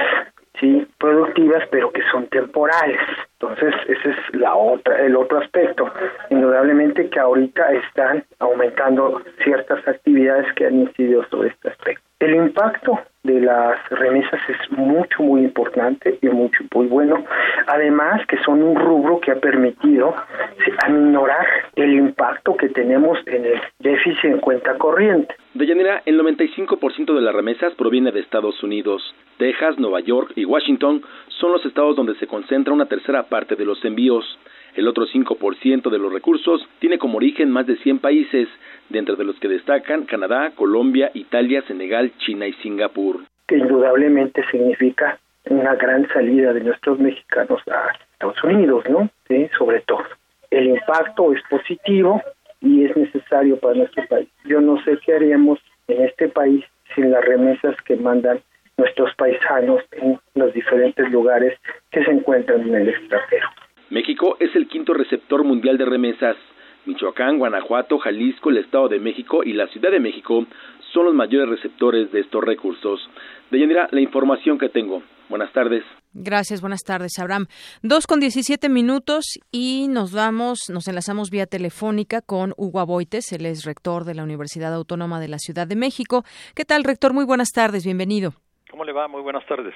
sí 0.59 0.87
productivas 0.97 1.63
pero 1.69 1.91
que 1.91 2.01
son 2.11 2.27
temporales. 2.27 2.99
Entonces 3.39 3.73
ese 3.87 4.09
es 4.09 4.35
la 4.35 4.55
otra 4.55 5.01
el 5.01 5.15
otro 5.15 5.39
aspecto. 5.39 5.91
Indudablemente 6.29 7.09
que 7.09 7.19
ahorita 7.19 7.73
están 7.73 8.23
aumentando 8.39 9.21
ciertas 9.43 9.85
actividades 9.87 10.51
que 10.53 10.67
han 10.67 10.81
incidido 10.81 11.25
sobre 11.29 11.49
este 11.49 11.69
aspecto 11.69 12.05
el 12.25 12.35
impacto 12.35 12.99
de 13.23 13.41
las 13.41 13.77
remesas 13.89 14.39
es 14.47 14.71
mucho, 14.71 15.23
muy 15.23 15.41
importante 15.41 16.17
y 16.21 16.27
mucho, 16.27 16.63
muy 16.73 16.87
bueno. 16.87 17.23
Además, 17.67 18.25
que 18.27 18.37
son 18.43 18.61
un 18.61 18.75
rubro 18.75 19.19
que 19.19 19.31
ha 19.31 19.35
permitido 19.35 20.15
aminorar 20.85 21.45
el 21.75 21.93
impacto 21.93 22.55
que 22.55 22.69
tenemos 22.69 23.17
en 23.25 23.45
el 23.45 23.61
déficit 23.79 24.25
en 24.25 24.39
cuenta 24.39 24.77
corriente. 24.77 25.35
De 25.53 25.65
Yanira, 25.65 26.01
el 26.05 26.19
95% 26.19 27.15
de 27.15 27.21
las 27.21 27.33
remesas 27.33 27.73
proviene 27.73 28.11
de 28.11 28.19
Estados 28.19 28.61
Unidos. 28.63 29.01
Texas, 29.37 29.77
Nueva 29.79 29.99
York 30.01 30.31
y 30.35 30.45
Washington 30.45 31.01
son 31.39 31.51
los 31.51 31.65
estados 31.65 31.95
donde 31.95 32.15
se 32.15 32.27
concentra 32.27 32.73
una 32.73 32.85
tercera 32.85 33.23
parte 33.23 33.55
de 33.55 33.65
los 33.65 33.83
envíos. 33.83 34.25
El 34.75 34.89
otro 34.89 35.05
5% 35.05 35.89
de 35.89 35.97
los 35.97 36.11
recursos 36.11 36.67
tiene 36.79 36.97
como 36.97 37.17
origen 37.17 37.49
más 37.49 37.65
de 37.65 37.77
100 37.77 37.99
países, 37.99 38.49
dentro 38.89 39.15
de 39.15 39.23
los 39.23 39.39
que 39.39 39.47
destacan 39.47 40.03
Canadá, 40.03 40.51
Colombia, 40.53 41.11
Italia, 41.13 41.63
Senegal, 41.65 42.11
China 42.17 42.45
y 42.45 42.53
Singapur. 42.55 43.21
Que 43.47 43.57
indudablemente 43.57 44.43
significa 44.51 45.17
una 45.49 45.75
gran 45.75 46.07
salida 46.09 46.51
de 46.51 46.61
nuestros 46.61 46.99
mexicanos 46.99 47.61
a 47.67 47.93
Estados 48.13 48.43
Unidos, 48.43 48.83
¿no? 48.89 49.09
Sí, 49.29 49.47
sobre 49.57 49.79
todo. 49.81 50.03
El 50.51 50.67
impacto 50.67 51.31
es 51.31 51.41
positivo 51.49 52.21
y 52.59 52.83
es 52.83 52.97
necesario 52.97 53.57
para 53.57 53.75
nuestro 53.75 54.05
país. 54.07 54.27
Yo 54.43 54.59
no 54.59 54.83
sé 54.83 54.97
qué 55.05 55.13
haríamos 55.13 55.59
en 55.87 56.03
este 56.03 56.27
país 56.27 56.65
sin 56.93 57.11
las 57.11 57.23
remesas 57.23 57.75
que 57.85 57.95
mandan 57.95 58.41
nuestros 58.77 59.13
paisanos 59.15 59.81
en 59.93 60.19
los 60.33 60.53
diferentes 60.53 61.09
lugares 61.11 61.57
que 61.91 62.03
se 62.03 62.11
encuentran 62.11 62.61
en 62.61 62.75
el 62.75 62.89
extranjero. 62.89 63.47
México 63.89 64.37
es 64.39 64.55
el 64.55 64.67
quinto 64.67 64.93
receptor 64.93 65.43
mundial 65.43 65.77
de 65.77 65.85
remesas. 65.85 66.35
Michoacán, 66.85 67.37
Guanajuato, 67.37 67.97
Jalisco, 67.97 68.49
el 68.49 68.57
Estado 68.57 68.89
de 68.89 68.99
México 68.99 69.43
y 69.43 69.53
la 69.53 69.67
Ciudad 69.67 69.91
de 69.91 69.99
México 69.99 70.45
son 70.93 71.05
los 71.05 71.13
mayores 71.13 71.49
receptores 71.49 72.11
de 72.11 72.21
estos 72.21 72.43
recursos. 72.43 73.09
De 73.51 73.59
Yanira, 73.59 73.87
la 73.91 74.01
información 74.01 74.57
que 74.57 74.69
tengo. 74.69 75.03
Buenas 75.29 75.51
tardes. 75.53 75.83
Gracias, 76.13 76.61
buenas 76.61 76.83
tardes, 76.83 77.17
Abraham. 77.19 77.47
Dos 77.81 78.07
con 78.07 78.19
diecisiete 78.19 78.69
minutos 78.69 79.39
y 79.51 79.87
nos 79.89 80.13
vamos, 80.13 80.69
nos 80.69 80.87
enlazamos 80.87 81.29
vía 81.29 81.45
telefónica 81.45 82.21
con 82.21 82.53
Hugo 82.57 82.79
Aboites, 82.79 83.33
él 83.33 83.45
es 83.45 83.65
rector 83.65 84.05
de 84.05 84.13
la 84.13 84.23
Universidad 84.23 84.73
Autónoma 84.73 85.19
de 85.19 85.27
la 85.27 85.39
Ciudad 85.39 85.67
de 85.67 85.75
México. 85.75 86.23
¿Qué 86.53 86.63
tal, 86.63 86.83
rector? 86.83 87.13
Muy 87.13 87.25
buenas 87.25 87.49
tardes, 87.51 87.83
bienvenido. 87.83 88.44
¿Cómo 88.75 88.83
le 88.83 88.91
va? 88.91 89.07
Muy 89.07 89.21
buenas 89.21 89.45
tardes. 89.47 89.73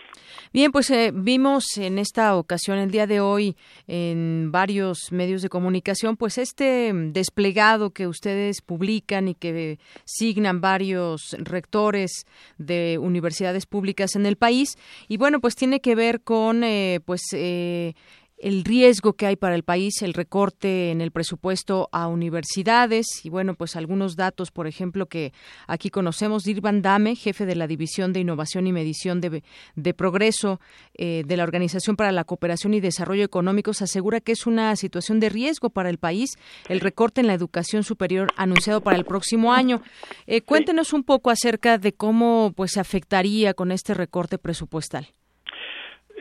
Bien, 0.52 0.74
pues 0.74 0.90
eh, 0.92 1.14
vimos 1.16 1.78
en 1.78 2.00
esta 2.00 2.36
ocasión, 2.36 2.80
el 2.80 2.92
día 2.92 3.08
de 3.08 3.22
hoy, 3.22 3.56
en 3.88 4.52
varios 4.52 5.14
medios 5.14 5.42
de 5.42 5.48
comunicación, 5.48 6.18
pues 6.18 6.38
este 6.38 6.92
desplegado 6.94 7.92
que 7.92 8.08
ustedes 8.08 8.62
publican 8.62 9.30
y 9.30 9.36
que 9.36 9.80
signan 10.04 10.60
varios 10.60 11.34
rectores 11.40 12.26
de 12.58 12.98
universidades 12.98 13.66
públicas 13.66 14.18
en 14.18 14.26
el 14.26 14.36
país. 14.36 14.78
Y 15.08 15.16
bueno, 15.16 15.40
pues 15.40 15.56
tiene 15.56 15.80
que 15.80 15.96
ver 15.96 16.20
con, 16.20 16.66
eh, 16.66 17.00
pues, 17.06 17.22
eh, 17.32 17.94
el 18.40 18.64
riesgo 18.64 19.14
que 19.14 19.26
hay 19.26 19.36
para 19.36 19.56
el 19.56 19.64
país, 19.64 20.02
el 20.02 20.14
recorte 20.14 20.92
en 20.92 21.02
el 21.02 21.12
presupuesto 21.12 21.90
a 21.92 22.08
universidades 22.08 23.06
y 23.24 23.30
bueno, 23.30 23.56
pues 23.56 23.76
algunos 23.76 24.16
datos, 24.16 24.52
por 24.52 24.66
ejemplo, 24.66 25.08
que 25.08 25.34
aquí 25.68 25.90
conocemos, 25.90 26.44
Dirvan 26.44 26.82
Dame, 26.82 27.16
jefe 27.16 27.46
de 27.46 27.56
la 27.56 27.68
División 27.68 28.14
de 28.14 28.22
Innovación 28.22 28.66
y 28.68 28.72
Medición 28.72 29.20
de, 29.20 29.44
de 29.76 29.94
Progreso 29.94 30.62
eh, 30.96 31.24
de 31.28 31.38
la 31.38 31.44
Organización 31.44 31.98
para 31.98 32.12
la 32.14 32.24
Cooperación 32.24 32.74
y 32.74 32.80
Desarrollo 32.80 33.26
Económicos, 33.26 33.82
asegura 33.82 34.22
que 34.22 34.32
es 34.32 34.48
una 34.48 34.76
situación 34.78 35.20
de 35.20 35.30
riesgo 35.30 35.70
para 35.70 35.90
el 35.90 35.98
país 35.98 36.32
el 36.70 36.80
recorte 36.80 37.22
en 37.22 37.28
la 37.28 37.34
educación 37.34 37.84
superior 37.84 38.30
anunciado 38.38 38.82
para 38.82 38.98
el 38.98 39.06
próximo 39.06 39.54
año. 39.54 39.82
Eh, 40.28 40.42
cuéntenos 40.42 40.94
un 40.94 41.04
poco 41.04 41.30
acerca 41.30 41.78
de 41.78 41.94
cómo 41.94 42.54
pues 42.56 42.72
se 42.72 42.80
afectaría 42.80 43.54
con 43.54 43.72
este 43.72 43.94
recorte 43.94 44.38
presupuestal. 44.38 45.10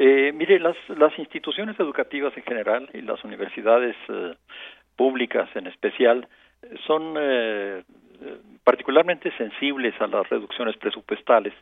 Eh, 0.00 0.32
mire, 0.32 0.60
las, 0.60 0.76
las 0.90 1.18
instituciones 1.18 1.78
educativas 1.80 2.36
en 2.36 2.44
general 2.44 2.88
y 2.94 3.00
las 3.00 3.22
universidades 3.24 3.96
eh, 4.08 4.34
públicas 4.94 5.48
en 5.56 5.66
especial 5.66 6.28
son 6.86 7.16
eh, 7.18 7.82
particularmente 8.62 9.36
sensibles 9.36 10.00
a 10.00 10.06
las 10.06 10.28
reducciones 10.28 10.76
presupuestales 10.76 11.52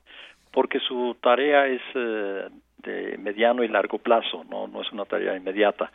porque 0.52 0.80
su 0.80 1.16
tarea 1.22 1.66
es 1.66 1.80
eh, 1.94 2.48
de 2.78 3.18
mediano 3.18 3.64
y 3.64 3.68
largo 3.68 3.98
plazo, 3.98 4.44
no, 4.50 4.66
no 4.66 4.82
es 4.82 4.92
una 4.92 5.04
tarea 5.04 5.36
inmediata. 5.36 5.90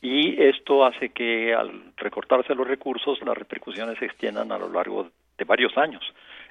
Y 0.00 0.40
esto 0.42 0.84
hace 0.84 1.10
que 1.10 1.54
al 1.54 1.92
recortarse 1.96 2.54
los 2.54 2.66
recursos 2.66 3.20
las 3.24 3.36
repercusiones 3.36 3.98
se 3.98 4.06
extiendan 4.06 4.52
a 4.52 4.58
lo 4.58 4.68
largo 4.68 5.08
de 5.38 5.44
varios 5.44 5.76
años. 5.76 6.02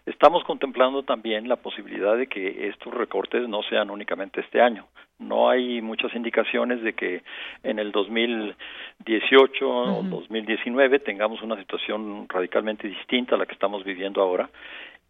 Estamos 0.05 0.43
contemplando 0.43 1.03
también 1.03 1.47
la 1.47 1.57
posibilidad 1.57 2.17
de 2.17 2.27
que 2.27 2.67
estos 2.67 2.93
recortes 2.93 3.47
no 3.47 3.61
sean 3.63 3.89
únicamente 3.89 4.41
este 4.41 4.61
año. 4.61 4.87
No 5.19 5.49
hay 5.49 5.81
muchas 5.81 6.15
indicaciones 6.15 6.81
de 6.81 6.93
que 6.93 7.23
en 7.63 7.77
el 7.77 7.91
2018 7.91 9.69
o 9.69 10.03
2019 10.03 10.99
tengamos 10.99 11.41
una 11.41 11.57
situación 11.57 12.27
radicalmente 12.29 12.87
distinta 12.87 13.35
a 13.35 13.37
la 13.37 13.45
que 13.45 13.53
estamos 13.53 13.83
viviendo 13.83 14.21
ahora 14.21 14.49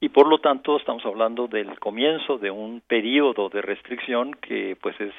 y 0.01 0.09
por 0.09 0.27
lo 0.27 0.39
tanto 0.39 0.77
estamos 0.77 1.05
hablando 1.05 1.47
del 1.47 1.77
comienzo 1.79 2.37
de 2.37 2.49
un 2.49 2.81
periodo 2.81 3.49
de 3.49 3.61
restricción 3.61 4.33
que 4.33 4.77
pues 4.81 4.99
es 4.99 5.13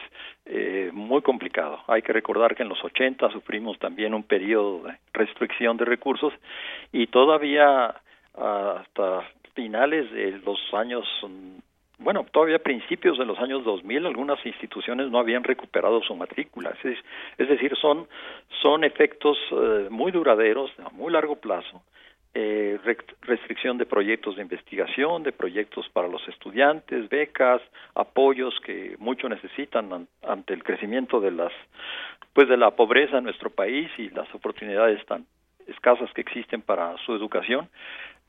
eh, 0.46 0.90
muy 0.92 1.20
complicado. 1.20 1.80
Hay 1.86 2.02
que 2.02 2.12
recordar 2.12 2.56
que 2.56 2.62
en 2.62 2.70
los 2.70 2.82
80 2.82 3.30
sufrimos 3.30 3.78
también 3.78 4.14
un 4.14 4.22
periodo 4.22 4.84
de 4.84 4.98
restricción 5.12 5.76
de 5.76 5.84
recursos 5.84 6.32
y 6.92 7.06
todavía 7.08 7.94
hasta 8.34 9.22
finales 9.60 10.10
de 10.10 10.40
los 10.42 10.58
años 10.72 11.06
bueno, 11.98 12.24
todavía 12.32 12.58
principios 12.58 13.18
de 13.18 13.26
los 13.26 13.38
años 13.40 13.62
2000 13.62 14.06
algunas 14.06 14.44
instituciones 14.46 15.10
no 15.10 15.18
habían 15.18 15.44
recuperado 15.44 16.00
su 16.02 16.14
matrícula. 16.16 16.72
Es, 16.82 16.96
es 17.36 17.48
decir, 17.48 17.76
son, 17.76 18.08
son 18.62 18.84
efectos 18.84 19.36
eh, 19.52 19.88
muy 19.90 20.10
duraderos, 20.10 20.70
a 20.78 20.88
muy 20.88 21.12
largo 21.12 21.36
plazo, 21.36 21.82
eh, 22.32 22.78
restricción 23.20 23.76
de 23.76 23.84
proyectos 23.84 24.36
de 24.36 24.42
investigación, 24.42 25.24
de 25.24 25.32
proyectos 25.32 25.90
para 25.90 26.08
los 26.08 26.26
estudiantes, 26.26 27.10
becas, 27.10 27.60
apoyos 27.94 28.58
que 28.64 28.96
mucho 28.98 29.28
necesitan 29.28 30.08
ante 30.22 30.54
el 30.54 30.64
crecimiento 30.64 31.20
de 31.20 31.32
las, 31.32 31.52
pues 32.32 32.48
de 32.48 32.56
la 32.56 32.70
pobreza 32.70 33.18
en 33.18 33.24
nuestro 33.24 33.50
país 33.50 33.90
y 33.98 34.08
las 34.08 34.34
oportunidades 34.34 35.04
tan 35.04 35.26
escasas 35.66 36.10
que 36.14 36.22
existen 36.22 36.62
para 36.62 36.96
su 37.04 37.14
educación 37.14 37.68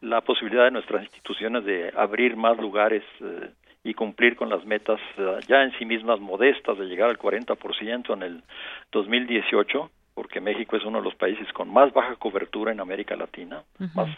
la 0.01 0.21
posibilidad 0.21 0.65
de 0.65 0.71
nuestras 0.71 1.03
instituciones 1.03 1.63
de 1.65 1.93
abrir 1.95 2.35
más 2.35 2.57
lugares 2.57 3.03
eh, 3.21 3.51
y 3.83 3.93
cumplir 3.93 4.35
con 4.35 4.49
las 4.49 4.65
metas 4.65 4.99
eh, 5.17 5.39
ya 5.47 5.63
en 5.63 5.71
sí 5.77 5.85
mismas 5.85 6.19
modestas 6.19 6.77
de 6.77 6.85
llegar 6.85 7.09
al 7.09 7.17
40% 7.17 8.13
en 8.13 8.23
el 8.23 8.43
2018 8.91 9.89
porque 10.13 10.41
México 10.41 10.75
es 10.75 10.83
uno 10.83 10.99
de 10.99 11.05
los 11.05 11.15
países 11.15 11.51
con 11.53 11.71
más 11.71 11.93
baja 11.93 12.15
cobertura 12.15 12.71
en 12.71 12.79
América 12.79 13.15
Latina, 13.15 13.63
más, 13.95 14.09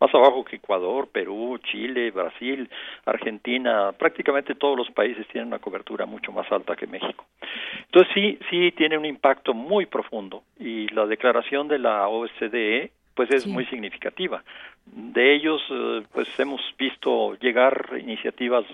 más 0.00 0.14
abajo 0.14 0.44
que 0.44 0.56
Ecuador, 0.56 1.08
Perú, 1.10 1.58
Chile, 1.62 2.10
Brasil, 2.10 2.68
Argentina, 3.04 3.92
prácticamente 3.92 4.54
todos 4.54 4.76
los 4.76 4.90
países 4.90 5.26
tienen 5.28 5.48
una 5.48 5.60
cobertura 5.60 6.04
mucho 6.04 6.32
más 6.32 6.50
alta 6.50 6.74
que 6.74 6.86
México. 6.86 7.24
Entonces 7.84 8.12
sí, 8.12 8.38
sí 8.50 8.72
tiene 8.72 8.98
un 8.98 9.04
impacto 9.04 9.54
muy 9.54 9.86
profundo 9.86 10.42
y 10.58 10.88
la 10.88 11.06
declaración 11.06 11.68
de 11.68 11.78
la 11.78 12.08
OSCE 12.08 12.90
pues 13.16 13.30
es 13.30 13.46
muy 13.46 13.64
significativa. 13.66 14.44
De 14.84 15.34
ellos, 15.34 15.60
eh, 15.70 16.02
pues 16.12 16.28
hemos 16.38 16.60
visto 16.78 17.34
llegar 17.40 17.88
iniciativas 17.98 18.64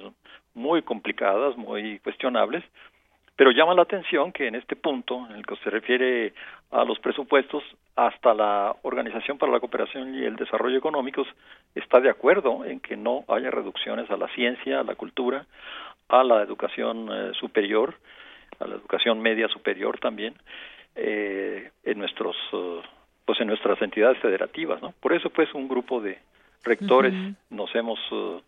muy 0.52 0.82
complicadas, 0.82 1.56
muy 1.56 2.00
cuestionables, 2.00 2.64
pero 3.36 3.52
llama 3.52 3.74
la 3.74 3.82
atención 3.82 4.32
que 4.32 4.48
en 4.48 4.56
este 4.56 4.76
punto, 4.76 5.26
en 5.30 5.36
el 5.36 5.46
que 5.46 5.56
se 5.56 5.70
refiere 5.70 6.34
a 6.72 6.84
los 6.84 6.98
presupuestos, 6.98 7.62
hasta 7.94 8.34
la 8.34 8.74
Organización 8.82 9.38
para 9.38 9.52
la 9.52 9.60
Cooperación 9.60 10.14
y 10.14 10.24
el 10.24 10.36
Desarrollo 10.36 10.76
Económicos 10.76 11.28
está 11.74 12.00
de 12.00 12.10
acuerdo 12.10 12.64
en 12.64 12.80
que 12.80 12.96
no 12.96 13.24
haya 13.28 13.50
reducciones 13.50 14.10
a 14.10 14.16
la 14.16 14.28
ciencia, 14.28 14.80
a 14.80 14.84
la 14.84 14.96
cultura, 14.96 15.46
a 16.08 16.24
la 16.24 16.42
educación 16.42 17.08
eh, 17.10 17.32
superior, 17.38 17.94
a 18.58 18.66
la 18.66 18.74
educación 18.74 19.20
media 19.20 19.48
superior 19.48 19.98
también, 20.00 20.34
eh, 20.96 21.70
en 21.84 21.98
nuestros 21.98 22.36
pues 23.24 23.40
en 23.40 23.48
nuestras 23.48 23.80
entidades 23.82 24.18
federativas, 24.18 24.82
¿no? 24.82 24.92
Por 25.00 25.12
eso 25.12 25.30
pues 25.30 25.52
un 25.54 25.68
grupo 25.68 26.00
de 26.00 26.18
rectores 26.64 27.14
nos 27.50 27.74
hemos 27.74 27.98
uh, 28.12 28.40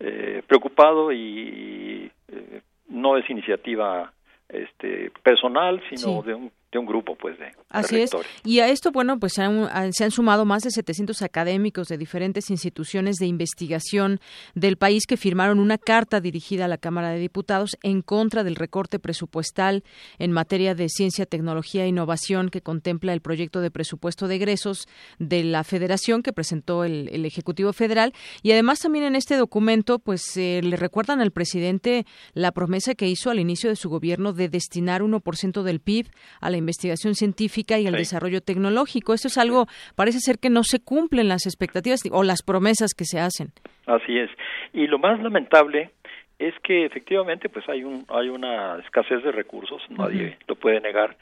eh, 0.00 0.42
preocupado 0.46 1.12
y, 1.12 2.10
eh, 2.28 2.60
no 2.88 3.16
es 3.16 3.28
iniciativa 3.30 4.12
este 4.48 5.10
personal, 5.22 5.82
sino 5.90 6.22
de 6.22 6.34
un 6.34 6.52
de 6.74 6.80
un 6.80 6.86
grupo 6.86 7.16
pues 7.16 7.38
de 7.38 7.52
Así 7.70 8.00
es. 8.00 8.10
Y 8.44 8.60
a 8.60 8.68
esto, 8.68 8.92
bueno, 8.92 9.18
pues 9.18 9.32
se 9.32 9.42
han, 9.42 9.92
se 9.92 10.04
han, 10.04 10.10
sumado 10.10 10.44
más 10.44 10.62
de 10.62 10.70
700 10.70 11.22
académicos 11.22 11.88
de 11.88 11.98
diferentes 11.98 12.50
instituciones 12.50 13.16
de 13.16 13.26
investigación 13.26 14.20
del 14.54 14.76
país 14.76 15.06
que 15.06 15.16
firmaron 15.16 15.58
una 15.58 15.78
carta 15.78 16.20
dirigida 16.20 16.66
a 16.66 16.68
la 16.68 16.78
Cámara 16.78 17.10
de 17.10 17.18
Diputados 17.18 17.76
en 17.82 18.02
contra 18.02 18.44
del 18.44 18.56
recorte 18.56 18.98
presupuestal 18.98 19.82
en 20.18 20.32
materia 20.32 20.74
de 20.74 20.88
ciencia, 20.88 21.26
tecnología 21.26 21.84
e 21.84 21.88
innovación 21.88 22.48
que 22.48 22.60
contempla 22.60 23.12
el 23.12 23.20
proyecto 23.20 23.60
de 23.60 23.70
presupuesto 23.70 24.28
de 24.28 24.36
egresos 24.36 24.86
de 25.18 25.44
la 25.44 25.64
Federación 25.64 26.22
que 26.22 26.32
presentó 26.32 26.84
el, 26.84 27.24
Ejecutivo 27.24 27.72
Federal. 27.72 28.12
Y 28.42 28.52
además 28.52 28.80
también 28.80 29.04
en 29.04 29.16
este 29.16 29.36
documento, 29.36 29.98
pues 29.98 30.36
eh, 30.36 30.60
le 30.62 30.76
recuerdan 30.76 31.20
al 31.20 31.30
presidente 31.30 32.04
la 32.34 32.52
promesa 32.52 32.94
que 32.94 33.08
hizo 33.08 33.30
al 33.30 33.40
inicio 33.40 33.70
de 33.70 33.76
su 33.76 33.88
gobierno 33.88 34.32
de 34.32 34.48
destinar 34.48 35.02
1% 35.02 35.62
del 35.62 35.80
PIB 35.80 36.08
a 36.40 36.50
la 36.50 36.58
investigación 36.64 37.14
científica 37.14 37.78
y 37.78 37.86
el 37.86 37.94
desarrollo 37.94 38.40
tecnológico. 38.40 39.14
Esto 39.14 39.28
es 39.28 39.38
algo, 39.38 39.66
parece 39.94 40.18
ser 40.20 40.38
que 40.38 40.50
no 40.50 40.64
se 40.64 40.82
cumplen 40.82 41.28
las 41.28 41.46
expectativas 41.46 42.00
o 42.10 42.24
las 42.24 42.42
promesas 42.42 42.94
que 42.96 43.04
se 43.04 43.20
hacen. 43.20 43.48
Así 43.86 44.18
es. 44.18 44.30
Y 44.72 44.86
lo 44.86 44.98
más 44.98 45.22
lamentable 45.22 45.90
es 46.38 46.54
que 46.62 46.84
efectivamente 46.84 47.48
pues 47.48 47.68
hay 47.68 47.84
un 47.84 48.04
hay 48.08 48.28
una 48.28 48.78
escasez 48.78 49.22
de 49.22 49.32
recursos, 49.32 49.82
nadie 49.90 50.36
lo 50.48 50.56
puede 50.56 50.80
negar, 50.80 51.16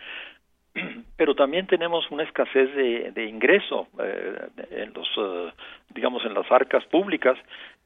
pero 1.16 1.34
también 1.34 1.66
tenemos 1.66 2.10
una 2.10 2.24
escasez 2.24 2.74
de, 2.74 3.12
de 3.12 3.24
ingreso 3.26 3.88
eh, 4.02 4.48
en 4.70 4.92
los 4.94 5.08
eh, 5.18 5.52
digamos 5.94 6.24
en 6.24 6.34
las 6.34 6.50
arcas 6.50 6.84
públicas 6.86 7.36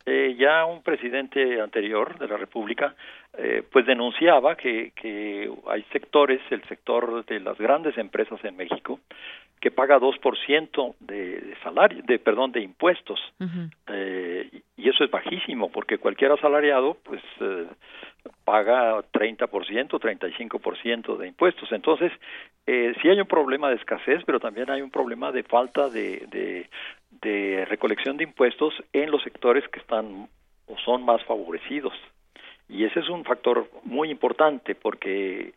eh, 0.07 0.37
ya 0.39 0.65
un 0.65 0.83
presidente 0.83 1.61
anterior 1.61 2.17
de 2.19 2.29
la 2.29 2.37
República 2.37 2.95
eh, 3.37 3.63
pues 3.71 3.85
denunciaba 3.85 4.57
que, 4.57 4.93
que 4.95 5.51
hay 5.69 5.83
sectores, 5.93 6.41
el 6.51 6.63
sector 6.65 7.25
de 7.27 7.41
las 7.41 7.59
grandes 7.59 7.99
empresas 7.99 8.43
en 8.45 8.57
México, 8.57 9.01
que 9.61 9.71
paga 9.71 9.99
2% 9.99 10.95
de, 11.01 11.41
de 11.41 11.57
salario, 11.63 12.03
de 12.05 12.19
perdón, 12.19 12.53
de 12.53 12.61
impuestos. 12.61 13.21
eh, 13.89 14.49
y 14.77 14.89
eso 14.89 15.05
es 15.05 15.11
bajísimo 15.11 15.71
porque 15.71 15.99
cualquier 15.99 16.33
asalariado 16.33 16.99
pues 17.03 17.23
eh, 17.41 17.67
paga 18.45 19.03
30%, 19.13 19.49
35% 19.49 21.17
de 21.17 21.29
impuestos. 21.29 21.71
Entonces, 21.73 22.13
eh, 22.67 22.95
sí 23.01 23.09
hay 23.09 23.21
un 23.21 23.27
problema 23.27 23.71
de 23.71 23.77
escasez, 23.77 24.23
pero 24.27 24.41
también 24.41 24.71
hay 24.71 24.83
un 24.83 24.91
problema 24.91 25.33
de 25.33 25.43
falta 25.43 25.89
de, 25.89 26.27
de, 26.31 26.69
de 27.11 27.65
recolección 27.67 28.17
de 28.17 28.25
impuestos 28.25 28.75
en 28.93 29.11
los 29.11 29.23
sectores 29.23 29.67
que 29.69 29.81
están 29.81 30.29
o 30.67 30.79
son 30.85 31.05
más 31.05 31.23
favorecidos. 31.25 31.95
Y 32.69 32.85
ese 32.85 33.01
es 33.01 33.09
un 33.09 33.25
factor 33.25 33.71
muy 33.85 34.11
importante 34.11 34.75
porque 34.75 35.55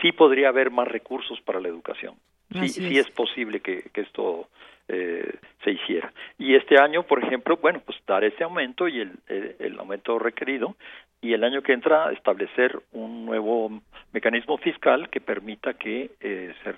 sí 0.00 0.12
podría 0.12 0.48
haber 0.48 0.70
más 0.70 0.88
recursos 0.88 1.40
para 1.42 1.60
la 1.60 1.68
educación. 1.68 2.14
Sí, 2.50 2.68
sí 2.68 2.98
es 2.98 3.08
posible 3.10 3.60
que, 3.60 3.88
que 3.94 4.02
esto 4.02 4.48
eh, 4.88 5.36
se 5.64 5.70
hiciera. 5.70 6.12
Y 6.38 6.54
este 6.54 6.78
año, 6.78 7.04
por 7.04 7.24
ejemplo, 7.24 7.56
bueno, 7.56 7.80
pues 7.84 7.96
dar 8.06 8.24
ese 8.24 8.44
aumento 8.44 8.88
y 8.88 9.00
el, 9.00 9.12
el, 9.58 9.78
aumento 9.78 10.18
requerido 10.18 10.76
y 11.20 11.32
el 11.32 11.44
año 11.44 11.62
que 11.62 11.72
entra 11.72 12.12
establecer 12.12 12.78
un 12.92 13.24
nuevo 13.24 13.80
mecanismo 14.12 14.58
fiscal 14.58 15.08
que 15.08 15.20
permita 15.20 15.74
que 15.74 16.10
eh, 16.20 16.52
se 16.62 16.74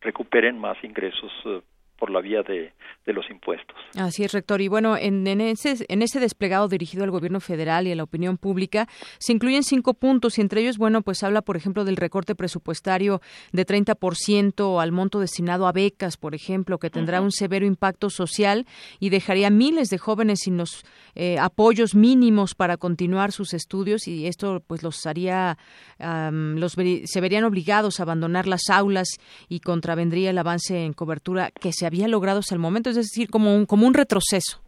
recuperen 0.00 0.58
más 0.58 0.82
ingresos 0.82 1.30
eh, 1.44 1.60
por 2.02 2.10
la 2.10 2.20
vía 2.20 2.42
de, 2.42 2.72
los 3.12 3.30
impuestos. 3.30 3.76
Así 3.94 4.24
es, 4.24 4.32
rector. 4.32 4.60
Y 4.60 4.66
bueno, 4.66 4.96
en, 4.96 5.24
ese, 5.40 5.86
en 5.88 6.02
ese 6.02 6.18
desplegado 6.18 6.66
dirigido 6.66 7.04
al 7.04 7.12
gobierno 7.12 7.38
federal 7.38 7.86
y 7.86 7.92
a 7.92 7.94
la 7.94 8.02
opinión 8.02 8.38
pública 8.38 8.88
se 9.18 9.32
incluyen 9.32 9.62
cinco 9.62 9.94
puntos 9.94 10.36
y 10.36 10.40
entre 10.40 10.62
ellos, 10.62 10.78
bueno, 10.78 11.02
pues 11.02 11.22
habla, 11.22 11.42
por 11.42 11.56
ejemplo, 11.56 11.84
del 11.84 11.96
recorte 11.96 12.34
presupuestario 12.34 13.20
de 13.52 13.64
30% 13.64 14.82
al 14.82 14.90
monto 14.90 15.20
destinado 15.20 15.68
a 15.68 15.72
becas, 15.72 16.16
por 16.16 16.34
ejemplo, 16.34 16.78
que 16.78 16.90
tendrá 16.90 17.20
un 17.20 17.30
severo 17.30 17.66
impacto 17.66 18.10
social 18.10 18.66
y 18.98 19.10
dejaría 19.10 19.50
miles 19.50 19.88
de 19.88 19.98
jóvenes 19.98 20.40
sin 20.42 20.56
los 20.56 20.84
eh, 21.14 21.38
apoyos 21.38 21.94
mínimos 21.94 22.56
para 22.56 22.78
continuar 22.78 23.30
sus 23.30 23.54
estudios 23.54 24.08
y 24.08 24.26
esto 24.26 24.60
pues 24.66 24.82
los 24.82 25.06
haría, 25.06 25.56
los 26.00 26.72
se 26.72 27.20
verían 27.20 27.44
obligados 27.44 28.00
a 28.00 28.02
abandonar 28.02 28.48
las 28.48 28.70
aulas 28.70 29.08
y 29.48 29.60
contravendría 29.60 30.30
el 30.30 30.38
avance 30.38 30.84
en 30.84 30.94
cobertura 30.94 31.52
que 31.52 31.72
se 31.72 31.91
había 31.92 32.08
logrado 32.08 32.38
hasta 32.38 32.54
el 32.54 32.60
momento, 32.60 32.88
es 32.88 32.96
decir, 32.96 33.28
como 33.28 33.54
un, 33.54 33.66
como 33.66 33.86
un 33.86 33.92
retroceso. 33.92 34.62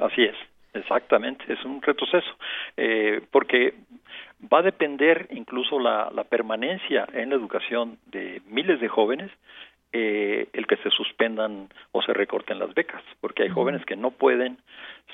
Así 0.00 0.22
es, 0.22 0.36
exactamente, 0.72 1.44
es 1.52 1.62
un 1.64 1.82
retroceso, 1.82 2.30
eh, 2.76 3.20
porque 3.30 3.74
va 4.52 4.60
a 4.60 4.62
depender 4.62 5.28
incluso 5.30 5.78
la, 5.78 6.10
la, 6.14 6.24
permanencia 6.24 7.06
en 7.12 7.30
la 7.30 7.36
educación 7.36 7.98
de 8.06 8.40
miles 8.46 8.80
de 8.80 8.88
jóvenes 8.88 9.30
eh, 9.96 10.48
el 10.52 10.66
que 10.66 10.76
se 10.78 10.90
suspendan 10.90 11.68
o 11.92 12.02
se 12.02 12.12
recorten 12.12 12.58
las 12.58 12.74
becas, 12.74 13.00
porque 13.20 13.44
hay 13.44 13.48
jóvenes 13.48 13.86
que 13.86 13.94
no 13.94 14.10
pueden 14.10 14.58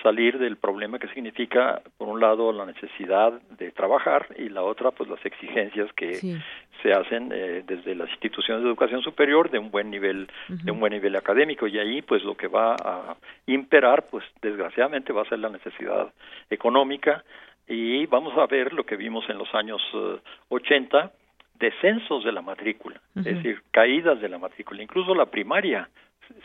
salir 0.02 0.38
del 0.38 0.56
problema 0.56 0.98
que 0.98 1.08
significa, 1.08 1.82
por 1.98 2.08
un 2.08 2.18
lado, 2.18 2.50
la 2.50 2.64
necesidad 2.64 3.32
de 3.58 3.72
trabajar 3.72 4.28
y 4.38 4.48
la 4.48 4.62
otra, 4.62 4.90
pues 4.90 5.10
las 5.10 5.22
exigencias 5.26 5.92
que 5.92 6.14
se 6.82 6.92
hacen 6.94 7.30
eh, 7.30 7.62
desde 7.66 7.94
las 7.94 8.08
instituciones 8.08 8.62
de 8.62 8.70
educación 8.70 9.02
superior 9.02 9.50
de 9.50 9.58
un 9.58 9.70
buen 9.70 9.90
nivel, 9.90 10.28
de 10.48 10.72
un 10.72 10.80
buen 10.80 10.94
nivel 10.94 11.14
académico. 11.14 11.66
Y 11.66 11.78
ahí, 11.78 12.00
pues 12.00 12.24
lo 12.24 12.34
que 12.34 12.48
va 12.48 12.74
a 12.82 13.16
imperar, 13.44 14.06
pues 14.10 14.24
desgraciadamente 14.40 15.12
va 15.12 15.20
a 15.20 15.28
ser 15.28 15.40
la 15.40 15.50
necesidad 15.50 16.10
económica. 16.48 17.22
Y 17.68 18.06
vamos 18.06 18.32
a 18.38 18.46
ver 18.46 18.72
lo 18.72 18.84
que 18.84 18.96
vimos 18.96 19.28
en 19.28 19.36
los 19.36 19.54
años 19.54 19.82
80 20.48 21.04
eh, 21.04 21.19
descensos 21.60 22.24
de 22.24 22.32
la 22.32 22.42
matrícula, 22.42 23.00
es 23.14 23.24
decir, 23.24 23.62
caídas 23.70 24.20
de 24.20 24.28
la 24.28 24.38
matrícula, 24.38 24.82
incluso 24.82 25.14
la 25.14 25.26
primaria 25.26 25.88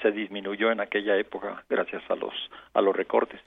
se 0.01 0.11
disminuyó 0.11 0.71
en 0.71 0.79
aquella 0.79 1.15
época 1.17 1.63
gracias 1.69 2.03
a 2.09 2.15
los 2.15 2.33
a 2.73 2.81
los 2.81 2.95
recortes. 2.95 3.39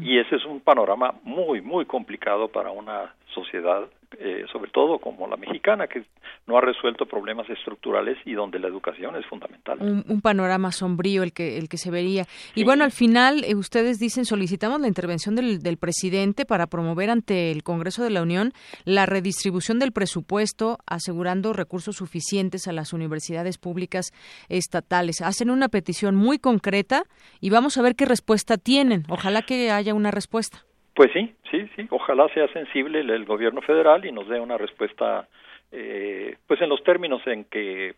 Y 0.00 0.18
ese 0.18 0.36
es 0.36 0.44
un 0.44 0.60
panorama 0.60 1.14
muy 1.22 1.60
muy 1.60 1.84
complicado 1.84 2.48
para 2.48 2.70
una 2.70 3.14
sociedad 3.34 3.88
eh, 4.18 4.44
sobre 4.52 4.70
todo 4.70 4.98
como 4.98 5.26
la 5.28 5.36
mexicana, 5.36 5.86
que 5.86 6.04
no 6.46 6.56
ha 6.56 6.60
resuelto 6.60 7.06
problemas 7.06 7.48
estructurales 7.48 8.18
y 8.24 8.32
donde 8.32 8.58
la 8.58 8.68
educación 8.68 9.16
es 9.16 9.26
fundamental. 9.26 9.78
Un, 9.80 10.20
panorama 10.20 10.70
sombrío 10.72 11.22
el 11.22 11.32
que, 11.32 11.58
el 11.58 11.68
que 11.68 11.78
se 11.78 11.90
vería. 11.90 12.24
Y 12.54 12.64
bueno, 12.64 12.84
al 12.84 12.92
final, 12.92 13.44
eh, 13.44 13.54
ustedes 13.54 13.98
dicen, 13.98 14.24
solicitamos 14.24 14.80
la 14.80 14.88
intervención 14.88 15.34
del, 15.34 15.62
del 15.62 15.78
presidente 15.78 16.44
para 16.44 16.66
promover 16.66 17.10
ante 17.10 17.50
el 17.50 17.62
Congreso 17.62 18.04
de 18.04 18.10
la 18.10 18.22
Unión 18.22 18.52
la 18.84 19.06
redistribución 19.06 19.78
del 19.78 19.92
presupuesto, 19.92 20.78
asegurando 20.86 21.52
recursos 21.52 21.96
suficientes 21.96 22.68
a 22.68 22.72
las 22.72 22.92
universidades 22.92 23.58
públicas 23.58 24.12
estatales. 24.48 25.20
Hacen 25.20 25.50
una 25.50 25.68
petición 25.68 26.14
muy 26.14 26.38
concreta 26.38 27.04
y 27.40 27.50
vamos 27.50 27.78
a 27.78 27.82
ver 27.82 27.96
qué 27.96 28.04
respuesta 28.04 28.58
tienen. 28.58 29.04
Ojalá 29.08 29.42
que 29.42 29.70
haya 29.70 29.94
una 29.94 30.10
respuesta. 30.10 30.64
Pues 30.94 31.10
sí, 31.12 31.34
sí, 31.50 31.68
sí. 31.74 31.86
Ojalá 31.90 32.28
sea 32.34 32.48
sensible 32.48 33.00
el, 33.00 33.24
gobierno 33.24 33.62
federal 33.62 34.04
y 34.04 34.12
nos 34.12 34.28
dé 34.28 34.38
una 34.40 34.58
respuesta, 34.58 35.26
eh, 35.70 36.36
pues 36.46 36.60
en 36.60 36.68
los 36.68 36.82
términos 36.84 37.22
en 37.26 37.44
que 37.44 37.94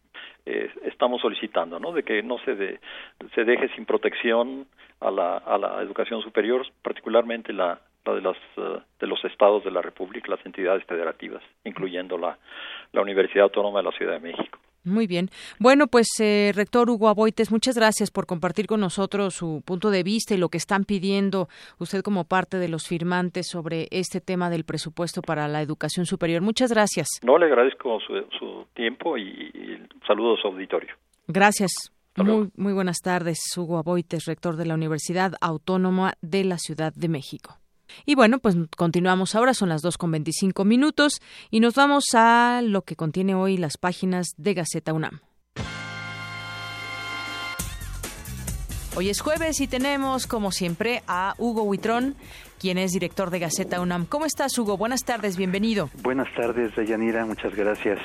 eh, 0.47 0.71
estamos 0.85 1.21
solicitando, 1.21 1.81
¿no? 1.81 1.93
De 1.93 2.05
que 2.05 2.23
no 2.23 2.39
se 2.45 2.55
de, 2.55 2.81
se 3.35 3.45
deje 3.45 3.69
sin 3.75 3.85
protección 3.85 4.67
a 5.01 5.11
la, 5.11 5.39
a 5.39 5.59
la 5.59 5.83
educación 5.83 6.23
superior, 6.23 6.65
particularmente 6.83 7.53
la, 7.53 7.81
la 8.05 8.15
de 8.15 8.21
las 8.21 8.37
uh, 8.57 8.81
de 9.01 9.07
los 9.07 9.25
estados 9.25 9.65
de 9.65 9.73
la 9.73 9.83
República, 9.83 10.31
las 10.31 10.47
entidades 10.47 10.85
federativas, 10.85 11.43
incluyendo 11.65 12.17
la, 12.17 12.39
la 12.93 13.03
Universidad 13.03 13.45
Autónoma 13.45 13.81
de 13.81 13.85
la 13.85 13.93
Ciudad 13.93 14.13
de 14.13 14.21
México. 14.21 14.59
Muy 14.85 15.07
bien. 15.07 15.31
Bueno, 15.59 15.87
pues, 15.87 16.09
eh, 16.21 16.53
rector 16.55 16.91
Hugo 16.91 17.09
Aboites, 17.09 17.51
muchas 17.51 17.75
gracias 17.75 18.11
por 18.11 18.27
compartir 18.27 18.67
con 18.67 18.81
nosotros 18.81 19.35
su 19.35 19.63
punto 19.65 19.91
de 19.91 20.03
vista 20.03 20.35
y 20.35 20.37
lo 20.37 20.51
que 20.51 20.59
están 20.59 20.85
pidiendo 20.85 21.49
usted 21.79 22.03
como 22.03 22.25
parte 22.25 22.59
de 22.59 22.69
los 22.69 22.87
firmantes 22.87 23.49
sobre 23.49 23.89
este 23.91 24.21
tema 24.21 24.51
del 24.51 24.65
presupuesto 24.65 25.23
para 25.23 25.49
la 25.49 25.63
educación 25.63 26.05
superior. 26.05 26.43
Muchas 26.43 26.71
gracias. 26.71 27.09
No, 27.23 27.39
le 27.39 27.47
agradezco 27.47 27.99
su, 28.01 28.67
tiempo 28.75 29.17
y, 29.17 29.51
saludos 30.07 30.41
a 30.41 30.43
su 30.43 30.49
auditorio. 30.49 30.95
Gracias. 31.29 31.73
Muy, 32.17 32.51
muy 32.57 32.73
buenas 32.73 32.99
tardes, 33.03 33.41
Hugo 33.57 33.79
Aboites, 33.79 34.27
rector 34.27 34.57
de 34.57 34.67
la 34.67 34.75
Universidad 34.75 35.33
Autónoma 35.41 36.13
de 36.21 36.45
la 36.45 36.59
Ciudad 36.59 36.93
de 36.95 37.09
México. 37.09 37.59
Y 38.07 38.15
bueno, 38.15 38.39
pues 38.39 38.57
continuamos 38.77 39.35
ahora, 39.35 39.55
son 39.55 39.69
las 39.69 39.83
dos 39.83 39.99
con 39.99 40.11
veinticinco 40.11 40.65
minutos 40.65 41.21
y 41.51 41.61
nos 41.61 41.75
vamos 41.75 42.05
a 42.15 42.61
lo 42.63 42.83
que 42.83 42.97
contiene 42.97 43.35
hoy 43.35 43.57
las 43.57 43.77
páginas 43.77 44.29
de 44.37 44.55
Gaceta 44.55 44.93
UNAM. 44.93 45.21
Hoy 48.97 49.09
es 49.09 49.21
jueves 49.21 49.61
y 49.61 49.67
tenemos, 49.67 50.29
como 50.29 50.53
siempre, 50.53 51.03
a 51.09 51.35
Hugo 51.39 51.65
Huitrón, 51.65 52.15
quien 52.65 52.79
es 52.79 52.93
director 52.93 53.29
de 53.29 53.41
Gaceta 53.41 53.79
UNAM. 53.79 54.07
¿Cómo 54.07 54.25
estás, 54.25 54.57
Hugo? 54.57 54.79
Buenas 54.79 55.05
tardes, 55.05 55.37
bienvenido. 55.37 55.91
Buenas 56.03 56.29
tardes, 56.35 56.75
Dayanira, 56.75 57.27
muchas 57.27 57.55
gracias. 57.55 57.99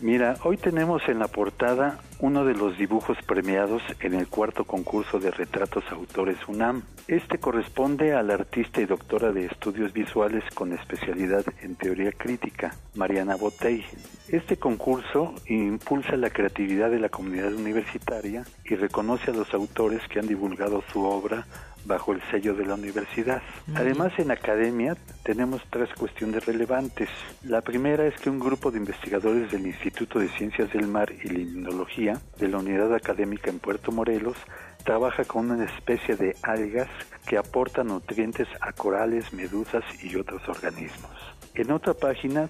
Mira, 0.00 0.38
hoy 0.44 0.56
tenemos 0.56 1.02
en 1.08 1.18
la 1.18 1.28
portada 1.28 2.00
uno 2.18 2.46
de 2.46 2.54
los 2.54 2.78
dibujos 2.78 3.18
premiados 3.26 3.82
en 4.00 4.14
el 4.14 4.28
cuarto 4.28 4.64
concurso 4.64 5.18
de 5.18 5.30
retratos 5.30 5.84
autores 5.90 6.38
UNAM. 6.48 6.84
Este 7.06 7.36
corresponde 7.36 8.14
a 8.14 8.22
la 8.22 8.32
artista 8.32 8.80
y 8.80 8.86
doctora 8.86 9.30
de 9.30 9.44
estudios 9.44 9.92
visuales 9.92 10.42
con 10.54 10.72
especialidad 10.72 11.44
en 11.60 11.74
teoría 11.74 12.12
crítica, 12.12 12.74
Mariana 12.94 13.36
Botey. 13.36 13.84
Este 14.28 14.56
concurso 14.56 15.34
impulsa 15.48 16.16
la 16.16 16.30
creatividad 16.30 16.90
de 16.90 17.00
la 17.00 17.10
comunidad 17.10 17.52
universitaria 17.52 18.44
y 18.64 18.74
reconoce 18.74 19.32
a 19.32 19.34
los 19.34 19.52
autores 19.52 20.00
que 20.08 20.20
han 20.20 20.28
divulgado 20.28 20.82
su 20.90 21.02
obra 21.04 21.46
bajo 21.84 22.12
el 22.12 22.20
sello 22.30 22.54
de 22.54 22.66
la 22.66 22.74
universidad. 22.74 23.42
Además, 23.74 24.12
en 24.18 24.30
academia 24.30 24.96
tenemos 25.22 25.62
tres 25.70 25.88
cuestiones 25.98 26.44
relevantes. 26.46 27.08
La 27.42 27.60
primera 27.60 28.06
es 28.06 28.18
que 28.20 28.30
un 28.30 28.38
grupo 28.38 28.70
de 28.70 28.78
investigadores 28.78 29.50
del 29.50 29.66
Instituto 29.66 30.18
de 30.18 30.28
Ciencias 30.28 30.72
del 30.72 30.86
Mar 30.86 31.12
y 31.12 31.28
Limnología 31.28 32.20
de 32.38 32.48
la 32.48 32.58
Unidad 32.58 32.94
Académica 32.94 33.50
en 33.50 33.58
Puerto 33.58 33.92
Morelos 33.92 34.36
trabaja 34.84 35.24
con 35.24 35.50
una 35.50 35.64
especie 35.64 36.16
de 36.16 36.36
algas 36.42 36.88
que 37.26 37.38
aportan 37.38 37.88
nutrientes 37.88 38.48
a 38.60 38.72
corales, 38.72 39.32
medusas 39.32 39.84
y 40.02 40.16
otros 40.16 40.42
organismos. 40.48 41.10
En 41.54 41.70
otra 41.70 41.94
página 41.94 42.48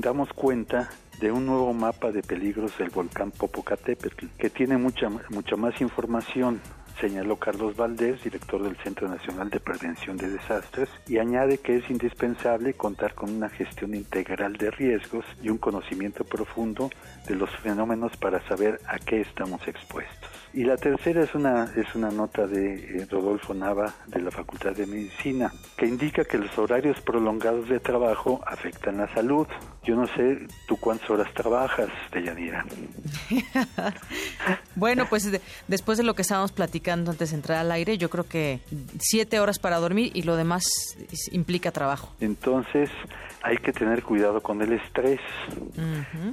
damos 0.00 0.32
cuenta 0.32 0.90
de 1.20 1.32
un 1.32 1.46
nuevo 1.46 1.72
mapa 1.72 2.12
de 2.12 2.22
peligros 2.22 2.76
del 2.78 2.90
volcán 2.90 3.30
Popocatépetl 3.30 4.26
que 4.38 4.50
tiene 4.50 4.76
mucha 4.76 5.08
mucha 5.30 5.56
más 5.56 5.80
información 5.80 6.60
señaló 7.00 7.36
Carlos 7.36 7.76
Valdés, 7.76 8.22
director 8.22 8.62
del 8.62 8.76
Centro 8.76 9.08
Nacional 9.08 9.50
de 9.50 9.60
Prevención 9.60 10.16
de 10.16 10.30
Desastres, 10.30 10.88
y 11.06 11.18
añade 11.18 11.58
que 11.58 11.76
es 11.76 11.90
indispensable 11.90 12.74
contar 12.74 13.14
con 13.14 13.30
una 13.30 13.48
gestión 13.50 13.94
integral 13.94 14.54
de 14.56 14.70
riesgos 14.70 15.24
y 15.42 15.50
un 15.50 15.58
conocimiento 15.58 16.24
profundo 16.24 16.90
de 17.26 17.34
los 17.34 17.50
fenómenos 17.58 18.16
para 18.16 18.46
saber 18.48 18.80
a 18.86 18.98
qué 18.98 19.20
estamos 19.20 19.66
expuestos. 19.68 20.30
Y 20.54 20.64
la 20.64 20.76
tercera 20.76 21.22
es 21.22 21.34
una, 21.34 21.70
es 21.76 21.94
una 21.94 22.10
nota 22.10 22.46
de 22.46 22.74
eh, 22.74 23.06
Rodolfo 23.10 23.52
Nava 23.52 23.92
de 24.06 24.22
la 24.22 24.30
Facultad 24.30 24.72
de 24.72 24.86
Medicina 24.86 25.52
que 25.76 25.86
indica 25.86 26.24
que 26.24 26.38
los 26.38 26.56
horarios 26.56 26.98
prolongados 27.02 27.68
de 27.68 27.78
trabajo 27.78 28.40
afectan 28.46 28.96
la 28.96 29.12
salud. 29.12 29.46
Yo 29.82 29.96
no 29.96 30.06
sé 30.06 30.46
tú 30.66 30.78
cuántas 30.78 31.10
horas 31.10 31.32
trabajas, 31.34 31.88
Deyanira. 32.10 32.64
bueno, 34.76 35.06
pues 35.10 35.30
después 35.68 35.98
de 35.98 36.04
lo 36.04 36.14
que 36.14 36.22
estábamos 36.22 36.52
platicando 36.52 36.85
antes 36.90 37.30
de 37.30 37.36
entrar 37.36 37.58
al 37.58 37.72
aire, 37.72 37.98
yo 37.98 38.10
creo 38.10 38.24
que 38.24 38.60
siete 39.00 39.40
horas 39.40 39.58
para 39.58 39.78
dormir 39.78 40.10
y 40.14 40.22
lo 40.22 40.36
demás 40.36 40.64
implica 41.32 41.70
trabajo. 41.72 42.12
Entonces, 42.20 42.90
hay 43.42 43.58
que 43.58 43.72
tener 43.72 44.02
cuidado 44.02 44.40
con 44.40 44.60
el 44.62 44.72
estrés, 44.72 45.20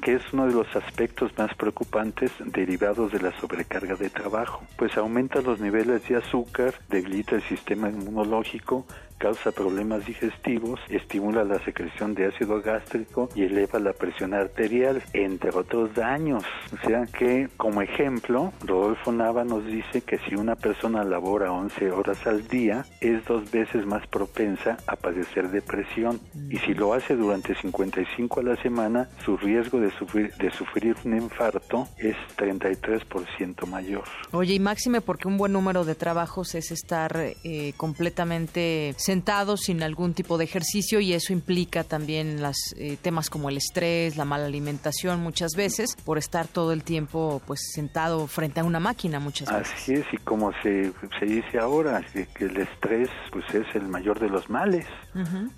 que 0.01 0.15
es 0.15 0.21
uno 0.33 0.47
de 0.47 0.53
los 0.53 0.75
aspectos 0.75 1.31
más 1.37 1.53
preocupantes 1.55 2.31
derivados 2.45 3.11
de 3.11 3.19
la 3.19 3.31
sobrecarga 3.39 3.95
de 3.95 4.09
trabajo, 4.09 4.63
pues 4.77 4.97
aumenta 4.97 5.41
los 5.41 5.59
niveles 5.59 6.07
de 6.07 6.17
azúcar, 6.17 6.73
debilita 6.89 7.35
el 7.35 7.43
sistema 7.43 7.89
inmunológico, 7.89 8.85
causa 9.23 9.51
problemas 9.53 10.05
digestivos, 10.05 10.81
estimula 10.89 11.45
la 11.45 11.63
secreción 11.63 12.13
de 12.13 12.25
ácido 12.25 12.61
gástrico 12.61 13.29
y 13.35 13.43
eleva 13.43 13.79
la 13.79 13.93
presión 13.93 14.33
arterial, 14.33 15.01
entre 15.13 15.51
otros 15.51 15.93
daños. 15.93 16.43
O 16.73 16.85
sea 16.85 17.05
que, 17.05 17.47
como 17.55 17.81
ejemplo, 17.81 18.51
Rodolfo 18.65 19.11
Nava 19.11 19.45
nos 19.45 19.65
dice 19.65 20.01
que 20.01 20.17
si 20.27 20.35
una 20.43 20.55
persona 20.55 21.05
labora 21.05 21.53
11 21.53 21.91
horas 21.91 22.27
al 22.27 22.47
día, 22.49 22.85
es 22.99 23.23
dos 23.25 23.49
veces 23.49 23.85
más 23.85 24.05
propensa 24.07 24.77
a 24.87 24.97
padecer 24.97 25.49
depresión. 25.49 26.19
Y 26.49 26.57
si 26.57 26.73
lo 26.73 26.93
hace 26.93 27.15
durante 27.15 27.55
55 27.55 28.41
a 28.41 28.43
la 28.43 28.61
semana, 28.61 29.09
su 29.23 29.37
riesgo 29.37 29.79
de 29.79 29.89
sufrir, 29.91 30.33
de 30.35 30.51
sufrir 30.51 30.97
un 31.05 31.15
infarto 31.15 31.87
es 31.97 32.17
33% 32.37 33.65
mayor. 33.67 34.03
Oye, 34.31 34.55
y 34.55 34.59
máxime 34.59 34.99
porque 34.99 35.29
un 35.29 35.37
buen 35.37 35.53
número 35.53 35.85
de 35.85 35.95
trabajos 35.95 36.55
es 36.55 36.71
estar 36.71 37.17
eh, 37.17 37.73
completamente 37.77 38.93
sentado 38.97 39.55
sin 39.55 39.81
algún 39.81 40.13
tipo 40.13 40.37
de 40.37 40.43
ejercicio 40.43 40.99
y 40.99 41.13
eso 41.13 41.31
implica 41.31 41.85
también 41.85 42.41
los 42.41 42.57
eh, 42.77 42.97
temas 43.01 43.29
como 43.29 43.49
el 43.49 43.57
estrés, 43.57 44.17
la 44.17 44.25
mala 44.25 44.45
alimentación 44.45 45.21
muchas 45.21 45.51
veces 45.55 45.95
por 46.03 46.17
estar 46.17 46.47
todo 46.47 46.73
el 46.73 46.83
tiempo 46.83 47.41
pues 47.47 47.61
sentado 47.73 48.27
frente 48.27 48.59
a 48.59 48.65
una 48.65 48.81
máquina 48.81 49.21
muchas 49.21 49.49
veces. 49.49 49.73
Así 49.73 49.93
es, 49.93 50.05
y 50.11 50.17
como 50.33 50.51
se, 50.63 50.91
se 51.19 51.25
dice 51.27 51.59
ahora, 51.59 52.01
que 52.33 52.45
el 52.45 52.57
estrés 52.57 53.07
pues 53.31 53.45
es 53.53 53.67
el 53.75 53.87
mayor 53.87 54.19
de 54.19 54.29
los 54.29 54.49
males, 54.49 54.87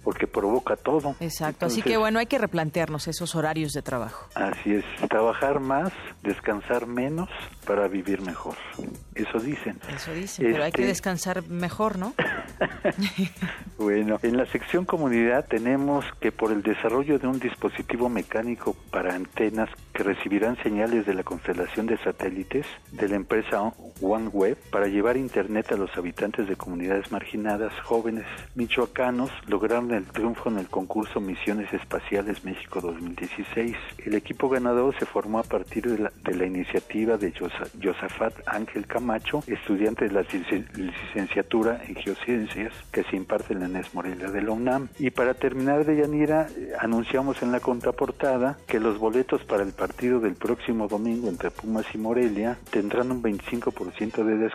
porque 0.04 0.28
provoca 0.28 0.76
todo. 0.76 1.16
Exacto, 1.22 1.68
así 1.68 1.82
que 1.82 1.96
bueno, 1.96 2.20
hay 2.20 2.26
que 2.26 2.38
replantearnos 2.38 3.08
esos 3.08 3.36
horarios 3.36 3.72
de 3.72 3.82
trabajo. 3.82 4.28
Así 4.36 4.74
es, 4.74 4.84
trabajar 5.08 5.62
más, 5.62 5.94
descansar 6.24 6.88
menos 6.88 7.30
para 7.66 7.88
vivir 7.88 8.22
mejor. 8.22 8.56
Eso 9.14 9.40
dicen. 9.40 9.80
Eso 9.96 10.12
dicen, 10.14 10.46
pero 10.52 10.66
hay 10.66 10.74
que 10.74 10.82
este 10.82 10.88
descansar 10.88 11.48
mejor, 11.48 11.98
¿no? 11.98 12.14
bueno, 13.78 14.20
en 14.24 14.36
la 14.36 14.46
sección 14.48 14.84
comunidad 14.84 15.46
tenemos 15.48 16.04
que 16.20 16.34
por 16.34 16.52
el 16.52 16.64
desarrollo 16.64 17.18
de 17.18 17.28
un 17.28 17.40
dispositivo 17.40 18.10
mecánico 18.10 18.76
para 18.92 19.16
antenas 19.16 19.70
que 19.94 20.04
recibirán 20.04 20.62
señales 20.64 21.06
de 21.06 21.14
la 21.14 21.24
constelación 21.24 21.86
de 21.86 21.98
satélites 22.00 22.66
de 22.92 23.08
la 23.08 23.16
empresa 23.16 23.62
OneWeb 24.02 24.58
para 24.72 24.88
llevar 24.88 25.18
internet 25.18 25.72
a 25.72 25.78
los 25.78 25.96
habitantes 25.96 26.48
de 26.48 26.56
comunidades 26.56 27.12
marginadas, 27.12 27.72
jóvenes 27.84 28.26
michoacanos 28.56 29.32
lograron 29.48 29.92
el 29.94 30.06
triunfo 30.06 30.50
en 30.50 30.58
el 30.58 30.68
concurso 30.68 31.22
Misiones 31.22 31.72
Espaciales 31.74 32.44
México 32.44 32.82
2016. 32.82 33.76
El 34.06 34.16
equipo 34.16 34.50
ganador 34.50 34.98
se 34.98 35.06
formó 35.06 35.40
a 35.40 35.44
partir 35.44 35.88
de 35.88 36.10
la, 36.36 36.46
iniciativa 36.46 37.18
de 37.18 37.34
Josafat 37.82 38.34
Ángel 38.46 38.86
Camacho, 38.88 39.44
estudiante 39.48 40.08
de 40.08 40.12
la 40.12 40.26
licenciatura 40.76 41.82
en 41.88 41.96
Geociencias 41.96 42.74
que 42.92 43.04
se 43.04 43.16
imparte 43.16 43.54
en 43.54 43.62
la 43.62 43.68
NES 43.68 43.94
Morelia 43.94 44.30
de 44.30 44.42
la 44.42 44.52
UNAM. 44.52 44.90
Y 45.00 45.10
para 45.12 45.34
terminar 45.34 45.86
de 45.86 45.98
Yanira, 45.98 46.48
eh, 46.56 46.74
anunciamos 46.80 47.42
en 47.42 47.52
la 47.52 47.60
contraportada 47.60 48.58
que 48.68 48.80
los 48.80 48.98
boletos 48.98 49.44
para 49.44 49.64
el 49.64 49.74
partido 49.74 50.20
del 50.20 50.36
próximo 50.36 50.88
domingo 50.88 51.30
entre 51.30 51.52
Pumas 51.52 51.86
y 51.94 51.98
Morelia 51.98 52.58
tendrán 52.72 53.12
un 53.12 53.24
25% 53.24 54.24
de 54.24 54.38
descuento 54.38 54.55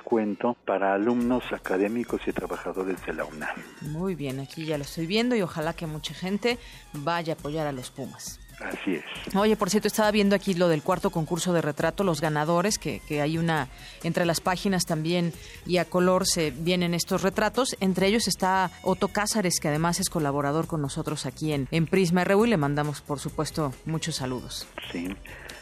para 0.65 0.95
alumnos 0.95 1.45
académicos 1.53 2.21
y 2.27 2.33
trabajadores 2.33 3.05
de 3.07 3.13
la 3.13 3.25
UNAM. 3.25 3.57
Muy 3.83 4.17
bien, 4.17 4.41
aquí 4.41 4.65
ya 4.67 4.77
lo 4.77 4.83
estoy 4.83 5.07
viendo 5.07 5.37
y 5.37 5.43
ojalá 5.43 5.73
que 5.73 5.87
mucha 5.87 6.15
gente 6.15 6.59
vaya 6.93 7.35
a 7.35 7.37
apoyar 7.37 7.67
a 7.67 7.73
los 7.73 7.91
Pumas. 7.91 8.41
Así 8.61 8.97
es. 8.97 9.35
Oye, 9.35 9.57
por 9.57 9.71
cierto, 9.71 9.89
estaba 9.89 10.11
viendo 10.11 10.35
aquí 10.37 10.53
lo 10.53 10.69
del 10.69 10.83
cuarto 10.83 11.11
concurso 11.11 11.53
de 11.53 11.63
retrato, 11.63 12.05
los 12.05 12.21
ganadores, 12.21 12.79
que, 12.79 13.01
que, 13.09 13.23
hay 13.23 13.39
una, 13.39 13.69
entre 14.03 14.27
las 14.27 14.41
páginas 14.41 14.85
también 14.85 15.33
y 15.65 15.79
a 15.79 15.87
color 15.87 16.27
se 16.27 16.51
vienen 16.51 16.93
estos 16.93 17.23
retratos. 17.23 17.77
Entre 17.81 18.09
ellos 18.09 18.29
está 18.29 18.71
Otto 18.83 19.09
Cázares, 19.09 19.61
que 19.61 19.69
además 19.69 19.99
es 20.01 20.11
colaborador 20.11 20.67
con 20.67 20.83
nosotros 20.83 21.25
aquí 21.25 21.53
en, 21.53 21.69
en 21.71 21.87
Prisma 21.87 22.25
RU 22.25 22.45
y 22.45 22.51
le 22.51 22.57
mandamos, 22.59 23.01
por 23.01 23.19
supuesto, 23.19 23.73
muchos 23.87 24.17
saludos. 24.17 24.67
Sí. 24.93 25.09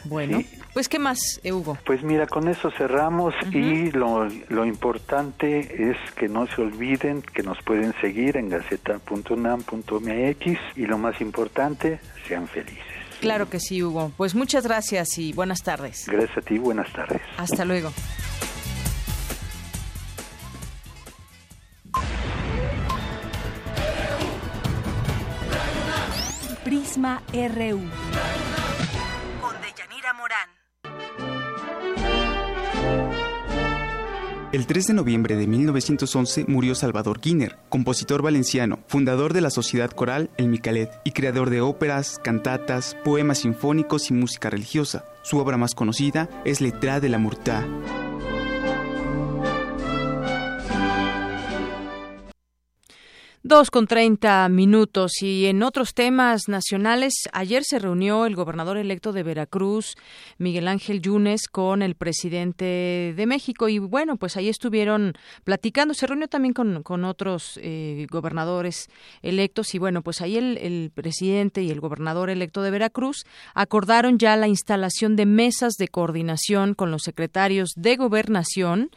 Bueno, 0.05 0.43
pues 0.73 0.87
¿qué 0.87 0.99
más, 0.99 1.41
Hugo? 1.43 1.77
Pues 1.85 2.03
mira, 2.03 2.27
con 2.27 2.47
eso 2.47 2.71
cerramos 2.71 3.33
y 3.51 3.91
lo, 3.91 4.27
lo 4.49 4.65
importante 4.65 5.91
es 5.91 5.97
que 6.15 6.27
no 6.27 6.47
se 6.47 6.61
olviden 6.61 7.21
que 7.21 7.43
nos 7.43 7.57
pueden 7.63 7.93
seguir 8.01 8.37
en 8.37 8.49
gaceta.unam.mx 8.49 10.59
y 10.75 10.85
lo 10.85 10.97
más 10.97 11.21
importante, 11.21 11.99
sean 12.27 12.47
felices. 12.47 12.83
Claro 13.19 13.49
que 13.49 13.59
sí, 13.59 13.83
Hugo. 13.83 14.11
Pues 14.15 14.35
muchas 14.35 14.65
gracias 14.65 15.17
y 15.17 15.33
buenas 15.33 15.61
tardes. 15.61 16.05
Gracias 16.07 16.37
a 16.37 16.41
ti, 16.41 16.57
buenas 16.57 16.91
tardes. 16.93 17.21
Hasta 17.37 17.65
luego. 17.65 17.91
Prisma 26.63 27.21
RU. 27.33 27.81
El 34.51 34.65
3 34.65 34.87
de 34.87 34.93
noviembre 34.95 35.35
de 35.35 35.45
1911 35.45 36.45
murió 36.47 36.73
Salvador 36.73 37.19
Guiner, 37.21 37.59
compositor 37.69 38.23
valenciano, 38.23 38.79
fundador 38.87 39.31
de 39.33 39.41
la 39.41 39.51
Sociedad 39.51 39.91
Coral 39.91 40.31
El 40.37 40.47
Micalet 40.47 40.89
y 41.03 41.11
creador 41.11 41.51
de 41.51 41.61
óperas, 41.61 42.19
cantatas, 42.23 42.97
poemas 43.05 43.39
sinfónicos 43.39 44.09
y 44.09 44.15
música 44.15 44.49
religiosa. 44.49 45.05
Su 45.21 45.37
obra 45.37 45.57
más 45.57 45.75
conocida 45.75 46.29
es 46.45 46.61
Letra 46.61 46.99
de 46.99 47.09
la 47.09 47.19
Murtá. 47.19 47.63
Dos 53.41 53.71
con 53.71 53.87
treinta 53.87 54.49
minutos. 54.49 55.21
Y 55.21 55.45
en 55.45 55.63
otros 55.63 55.93
temas 55.93 56.49
nacionales, 56.49 57.13
ayer 57.31 57.63
se 57.63 57.79
reunió 57.79 58.25
el 58.25 58.35
gobernador 58.35 58.75
electo 58.75 59.13
de 59.13 59.23
Veracruz, 59.23 59.95
Miguel 60.37 60.67
Ángel 60.67 61.01
Yunes, 61.01 61.47
con 61.47 61.81
el 61.81 61.95
presidente 61.95 63.13
de 63.15 63.25
México. 63.25 63.69
Y 63.69 63.79
bueno, 63.79 64.17
pues 64.17 64.35
ahí 64.35 64.49
estuvieron 64.49 65.13
platicando, 65.45 65.93
se 65.93 66.05
reunió 66.05 66.27
también 66.27 66.53
con, 66.53 66.83
con 66.83 67.05
otros 67.05 67.57
eh, 67.63 68.07
gobernadores 68.11 68.89
electos. 69.21 69.73
Y 69.73 69.79
bueno, 69.79 70.01
pues 70.01 70.19
ahí 70.19 70.35
el, 70.35 70.57
el 70.57 70.91
presidente 70.93 71.63
y 71.63 71.71
el 71.71 71.79
gobernador 71.79 72.29
electo 72.29 72.61
de 72.61 72.71
Veracruz 72.71 73.23
acordaron 73.53 74.17
ya 74.17 74.35
la 74.35 74.49
instalación 74.49 75.15
de 75.15 75.25
mesas 75.25 75.75
de 75.79 75.87
coordinación 75.87 76.73
con 76.73 76.91
los 76.91 77.03
secretarios 77.03 77.69
de 77.77 77.95
gobernación, 77.95 78.89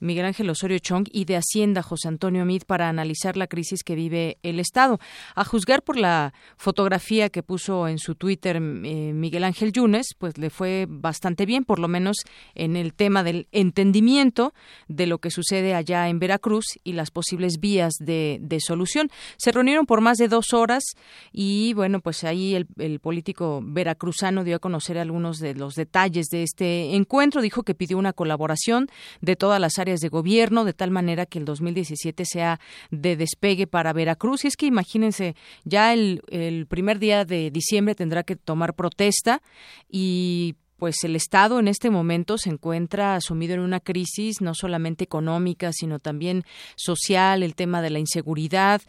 Miguel 0.00 0.26
Ángel 0.26 0.50
Osorio 0.50 0.78
Chong, 0.78 1.06
y 1.10 1.24
de 1.24 1.36
Hacienda, 1.36 1.82
José 1.82 2.08
Antonio 2.08 2.44
Mid, 2.44 2.62
para 2.66 2.88
analizar 2.88 3.36
la 3.36 3.46
crisis 3.46 3.82
que 3.82 3.94
vive 3.94 4.38
el 4.42 4.60
Estado. 4.60 4.98
A 5.34 5.44
juzgar 5.44 5.82
por 5.82 5.96
la 5.96 6.32
fotografía 6.56 7.28
que 7.28 7.42
puso 7.42 7.88
en 7.88 7.98
su 7.98 8.14
Twitter 8.14 8.56
eh, 8.56 8.60
Miguel 8.60 9.44
Ángel 9.44 9.72
Yunes, 9.72 10.14
pues 10.18 10.38
le 10.38 10.50
fue 10.50 10.86
bastante 10.88 11.46
bien, 11.46 11.64
por 11.64 11.78
lo 11.78 11.88
menos 11.88 12.16
en 12.54 12.76
el 12.76 12.94
tema 12.94 13.22
del 13.22 13.48
entendimiento 13.52 14.54
de 14.88 15.06
lo 15.06 15.18
que 15.18 15.30
sucede 15.30 15.74
allá 15.74 16.08
en 16.08 16.18
Veracruz 16.18 16.64
y 16.82 16.92
las 16.92 17.10
posibles 17.10 17.58
vías 17.60 17.94
de, 18.00 18.40
solución. 18.60 19.10
Se 19.36 19.52
reunieron 19.52 19.84
por 19.84 20.00
más 20.00 20.16
de 20.16 20.28
dos 20.28 20.52
horas 20.52 20.84
y 21.32 21.74
bueno, 21.74 22.00
pues 22.00 22.24
ahí 22.24 22.54
el, 22.54 22.66
el 22.78 23.00
político 23.00 23.60
veracruzano 23.62 24.44
dio 24.44 24.56
a 24.56 24.58
conocer 24.60 24.96
algunos 24.96 25.38
de 25.38 25.54
los 25.54 25.74
detalles 25.74 26.28
de 26.28 26.44
este 26.44 26.94
encuentro. 26.94 27.42
Dijo 27.42 27.62
que 27.62 27.74
pidió 27.74 27.98
una 27.98 28.12
colaboración 28.12 28.88
de 29.20 29.36
todas 29.36 29.60
las 29.60 29.78
áreas 29.78 29.83
de 29.84 30.08
gobierno 30.08 30.64
de 30.64 30.72
tal 30.72 30.90
manera 30.90 31.26
que 31.26 31.38
el 31.38 31.44
2017 31.44 32.24
sea 32.24 32.60
de 32.90 33.16
despegue 33.16 33.66
para 33.66 33.92
Veracruz. 33.92 34.44
Y 34.44 34.48
es 34.48 34.56
que 34.56 34.66
imagínense, 34.66 35.36
ya 35.64 35.92
el, 35.92 36.22
el 36.28 36.66
primer 36.66 36.98
día 36.98 37.24
de 37.24 37.50
diciembre 37.50 37.94
tendrá 37.94 38.22
que 38.22 38.36
tomar 38.36 38.74
protesta 38.74 39.42
y 39.88 40.56
pues 40.84 41.04
el 41.04 41.16
Estado 41.16 41.60
en 41.60 41.68
este 41.68 41.88
momento 41.88 42.36
se 42.36 42.50
encuentra 42.50 43.20
sumido 43.20 43.54
en 43.54 43.60
una 43.60 43.80
crisis 43.80 44.40
no 44.40 44.54
solamente 44.54 45.04
económica, 45.04 45.72
sino 45.72 45.98
también 45.98 46.44
social, 46.76 47.42
el 47.42 47.54
tema 47.54 47.80
de 47.80 47.90
la 47.90 48.00
inseguridad. 48.00 48.82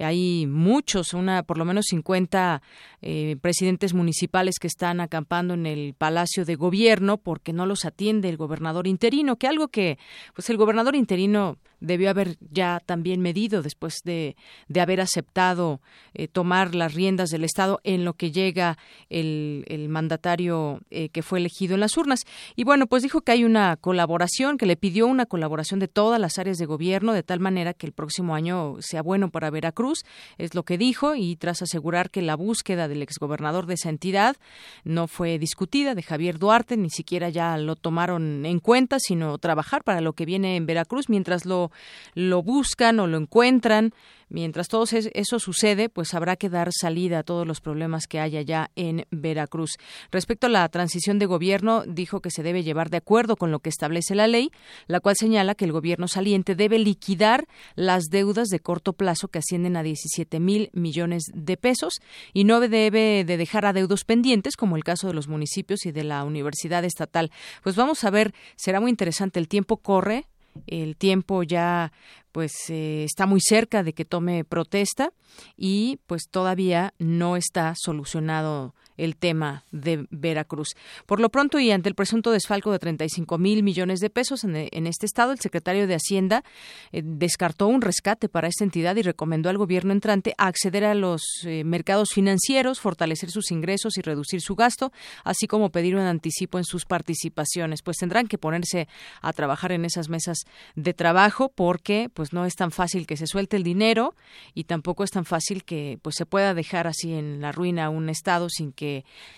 Hay 0.00 0.46
muchos, 0.46 1.14
una 1.14 1.42
por 1.42 1.58
lo 1.58 1.64
menos 1.64 1.86
50 1.90 2.62
eh, 3.02 3.36
presidentes 3.40 3.94
municipales 3.94 4.56
que 4.60 4.68
están 4.68 5.00
acampando 5.00 5.54
en 5.54 5.66
el 5.66 5.94
Palacio 5.94 6.44
de 6.44 6.54
Gobierno 6.54 7.18
porque 7.18 7.52
no 7.52 7.66
los 7.66 7.84
atiende 7.84 8.28
el 8.28 8.36
gobernador 8.36 8.86
interino, 8.86 9.36
que 9.36 9.48
algo 9.48 9.68
que 9.68 9.98
pues 10.34 10.48
el 10.50 10.56
gobernador 10.56 10.94
interino 10.94 11.58
debió 11.82 12.10
haber 12.10 12.36
ya 12.52 12.80
también 12.84 13.20
medido 13.20 13.60
después 13.60 14.02
de, 14.04 14.36
de 14.68 14.80
haber 14.80 15.00
aceptado 15.00 15.80
eh, 16.14 16.28
tomar 16.28 16.74
las 16.74 16.94
riendas 16.94 17.30
del 17.30 17.44
Estado 17.44 17.80
en 17.82 18.04
lo 18.04 18.14
que 18.14 18.30
llega 18.30 18.78
el, 19.10 19.64
el 19.66 19.88
mandatario 19.88 20.80
eh, 20.90 21.08
que 21.08 21.22
fue 21.22 21.40
elegido 21.40 21.74
en 21.74 21.80
las 21.80 21.96
urnas. 21.96 22.20
Y 22.54 22.62
bueno, 22.64 22.86
pues 22.86 23.02
dijo 23.02 23.22
que 23.22 23.32
hay 23.32 23.44
una 23.44 23.76
colaboración, 23.76 24.58
que 24.58 24.66
le 24.66 24.76
pidió 24.76 25.08
una 25.08 25.26
colaboración 25.26 25.80
de 25.80 25.88
todas 25.88 26.20
las 26.20 26.38
áreas 26.38 26.58
de 26.58 26.66
gobierno, 26.66 27.12
de 27.12 27.24
tal 27.24 27.40
manera 27.40 27.74
que 27.74 27.86
el 27.86 27.92
próximo 27.92 28.36
año 28.36 28.76
sea 28.80 29.02
bueno 29.02 29.30
para 29.30 29.50
Veracruz, 29.50 30.04
es 30.38 30.54
lo 30.54 30.62
que 30.62 30.78
dijo, 30.78 31.16
y 31.16 31.34
tras 31.34 31.62
asegurar 31.62 32.10
que 32.10 32.22
la 32.22 32.36
búsqueda 32.36 32.86
del 32.92 33.02
exgobernador 33.02 33.66
de 33.66 33.74
esa 33.74 33.88
entidad. 33.88 34.36
No 34.84 35.08
fue 35.08 35.38
discutida, 35.38 35.94
de 35.94 36.02
Javier 36.02 36.38
Duarte, 36.38 36.76
ni 36.76 36.90
siquiera 36.90 37.28
ya 37.30 37.56
lo 37.56 37.76
tomaron 37.76 38.44
en 38.44 38.60
cuenta, 38.60 38.98
sino 39.00 39.38
trabajar 39.38 39.82
para 39.82 40.00
lo 40.00 40.12
que 40.12 40.26
viene 40.26 40.56
en 40.56 40.66
Veracruz. 40.66 41.08
Mientras 41.08 41.46
lo, 41.46 41.70
lo 42.14 42.42
buscan 42.42 43.00
o 43.00 43.06
lo 43.06 43.16
encuentran 43.16 43.92
Mientras 44.32 44.68
todo 44.68 44.84
eso 44.90 45.38
sucede, 45.38 45.90
pues 45.90 46.14
habrá 46.14 46.36
que 46.36 46.48
dar 46.48 46.70
salida 46.72 47.18
a 47.18 47.22
todos 47.22 47.46
los 47.46 47.60
problemas 47.60 48.06
que 48.06 48.18
hay 48.18 48.38
allá 48.38 48.70
en 48.76 49.04
Veracruz. 49.10 49.72
Respecto 50.10 50.46
a 50.46 50.50
la 50.50 50.66
transición 50.70 51.18
de 51.18 51.26
gobierno, 51.26 51.84
dijo 51.86 52.20
que 52.20 52.30
se 52.30 52.42
debe 52.42 52.62
llevar 52.62 52.88
de 52.88 52.96
acuerdo 52.96 53.36
con 53.36 53.50
lo 53.50 53.58
que 53.58 53.68
establece 53.68 54.14
la 54.14 54.28
ley, 54.28 54.50
la 54.86 55.00
cual 55.00 55.16
señala 55.18 55.54
que 55.54 55.66
el 55.66 55.72
gobierno 55.72 56.08
saliente 56.08 56.54
debe 56.54 56.78
liquidar 56.78 57.46
las 57.74 58.04
deudas 58.04 58.48
de 58.48 58.60
corto 58.60 58.94
plazo 58.94 59.28
que 59.28 59.40
ascienden 59.40 59.76
a 59.76 59.82
17 59.82 60.40
mil 60.40 60.70
millones 60.72 61.24
de 61.34 61.58
pesos 61.58 62.00
y 62.32 62.44
no 62.44 62.60
debe 62.60 63.24
de 63.24 63.36
dejar 63.36 63.66
adeudos 63.66 64.04
pendientes, 64.04 64.56
como 64.56 64.76
el 64.76 64.84
caso 64.84 65.08
de 65.08 65.14
los 65.14 65.28
municipios 65.28 65.84
y 65.84 65.92
de 65.92 66.04
la 66.04 66.24
Universidad 66.24 66.86
Estatal. 66.86 67.30
Pues 67.62 67.76
vamos 67.76 68.02
a 68.04 68.10
ver, 68.10 68.32
será 68.56 68.80
muy 68.80 68.88
interesante. 68.88 69.38
El 69.38 69.48
tiempo 69.48 69.76
corre, 69.76 70.24
el 70.66 70.96
tiempo 70.96 71.42
ya 71.42 71.92
pues 72.32 72.52
eh, 72.70 73.04
está 73.04 73.26
muy 73.26 73.40
cerca 73.40 73.82
de 73.82 73.92
que 73.92 74.04
tome 74.04 74.44
protesta 74.44 75.12
y 75.56 75.98
pues 76.06 76.28
todavía 76.30 76.94
no 76.98 77.36
está 77.36 77.74
solucionado 77.76 78.74
el 78.96 79.16
tema 79.16 79.64
de 79.70 80.06
Veracruz. 80.10 80.68
Por 81.06 81.20
lo 81.20 81.30
pronto 81.30 81.58
y 81.58 81.70
ante 81.70 81.88
el 81.88 81.94
presunto 81.94 82.30
desfalco 82.30 82.72
de 82.72 82.78
35 82.78 83.38
mil 83.38 83.62
millones 83.62 84.00
de 84.00 84.10
pesos 84.10 84.44
en, 84.44 84.86
este 84.86 85.06
estado, 85.06 85.32
el 85.32 85.40
secretario 85.40 85.86
de 85.86 85.94
Hacienda 85.94 86.44
eh, 86.92 87.02
descartó 87.04 87.66
un 87.66 87.82
rescate 87.82 88.28
para 88.28 88.48
esta 88.48 88.64
entidad 88.64 88.96
y 88.96 89.02
recomendó 89.02 89.50
al 89.50 89.58
gobierno 89.58 89.92
entrante 89.92 90.34
acceder 90.38 90.84
a 90.84 90.94
los 90.94 91.22
eh, 91.44 91.64
mercados 91.64 92.10
financieros, 92.12 92.80
fortalecer 92.80 93.30
sus 93.30 93.50
ingresos 93.50 93.96
y 93.98 94.02
reducir 94.02 94.40
su 94.40 94.54
gasto, 94.54 94.92
así 95.24 95.46
como 95.46 95.70
pedir 95.70 95.96
un 95.96 96.02
anticipo 96.02 96.58
en 96.58 96.64
sus 96.64 96.84
participaciones. 96.84 97.82
Pues 97.82 97.96
tendrán 97.96 98.26
que 98.26 98.38
ponerse 98.38 98.88
a 99.20 99.32
trabajar 99.32 99.72
en 99.72 99.84
esas 99.84 100.08
mesas 100.08 100.38
de 100.74 100.94
trabajo 100.94 101.50
porque 101.54 102.10
pues 102.12 102.32
no 102.32 102.44
es 102.46 102.54
tan 102.54 102.70
fácil 102.70 103.06
que 103.06 103.16
se 103.16 103.26
suelte 103.26 103.56
el 103.56 103.62
dinero 103.62 104.14
y 104.54 104.64
tampoco 104.64 105.04
es 105.04 105.10
tan 105.10 105.24
fácil 105.24 105.64
que 105.64 105.98
pues 106.02 106.16
se 106.16 106.26
pueda 106.26 106.54
dejar 106.54 106.86
así 106.86 107.12
en 107.12 107.40
la 107.40 107.52
ruina 107.52 107.90
un 107.90 108.08
estado 108.08 108.48
sin 108.48 108.72
que 108.72 108.81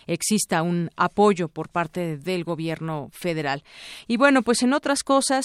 exista 0.07 0.63
un 0.63 0.91
apoyo 0.97 1.49
por 1.49 1.69
parte 1.69 2.17
del 2.17 2.45
gobierno 2.45 3.11
federal. 3.13 3.63
Y 4.07 4.17
bueno, 4.17 4.43
pues 4.43 4.63
en 4.63 4.73
otras 4.73 5.03
cosas, 5.03 5.45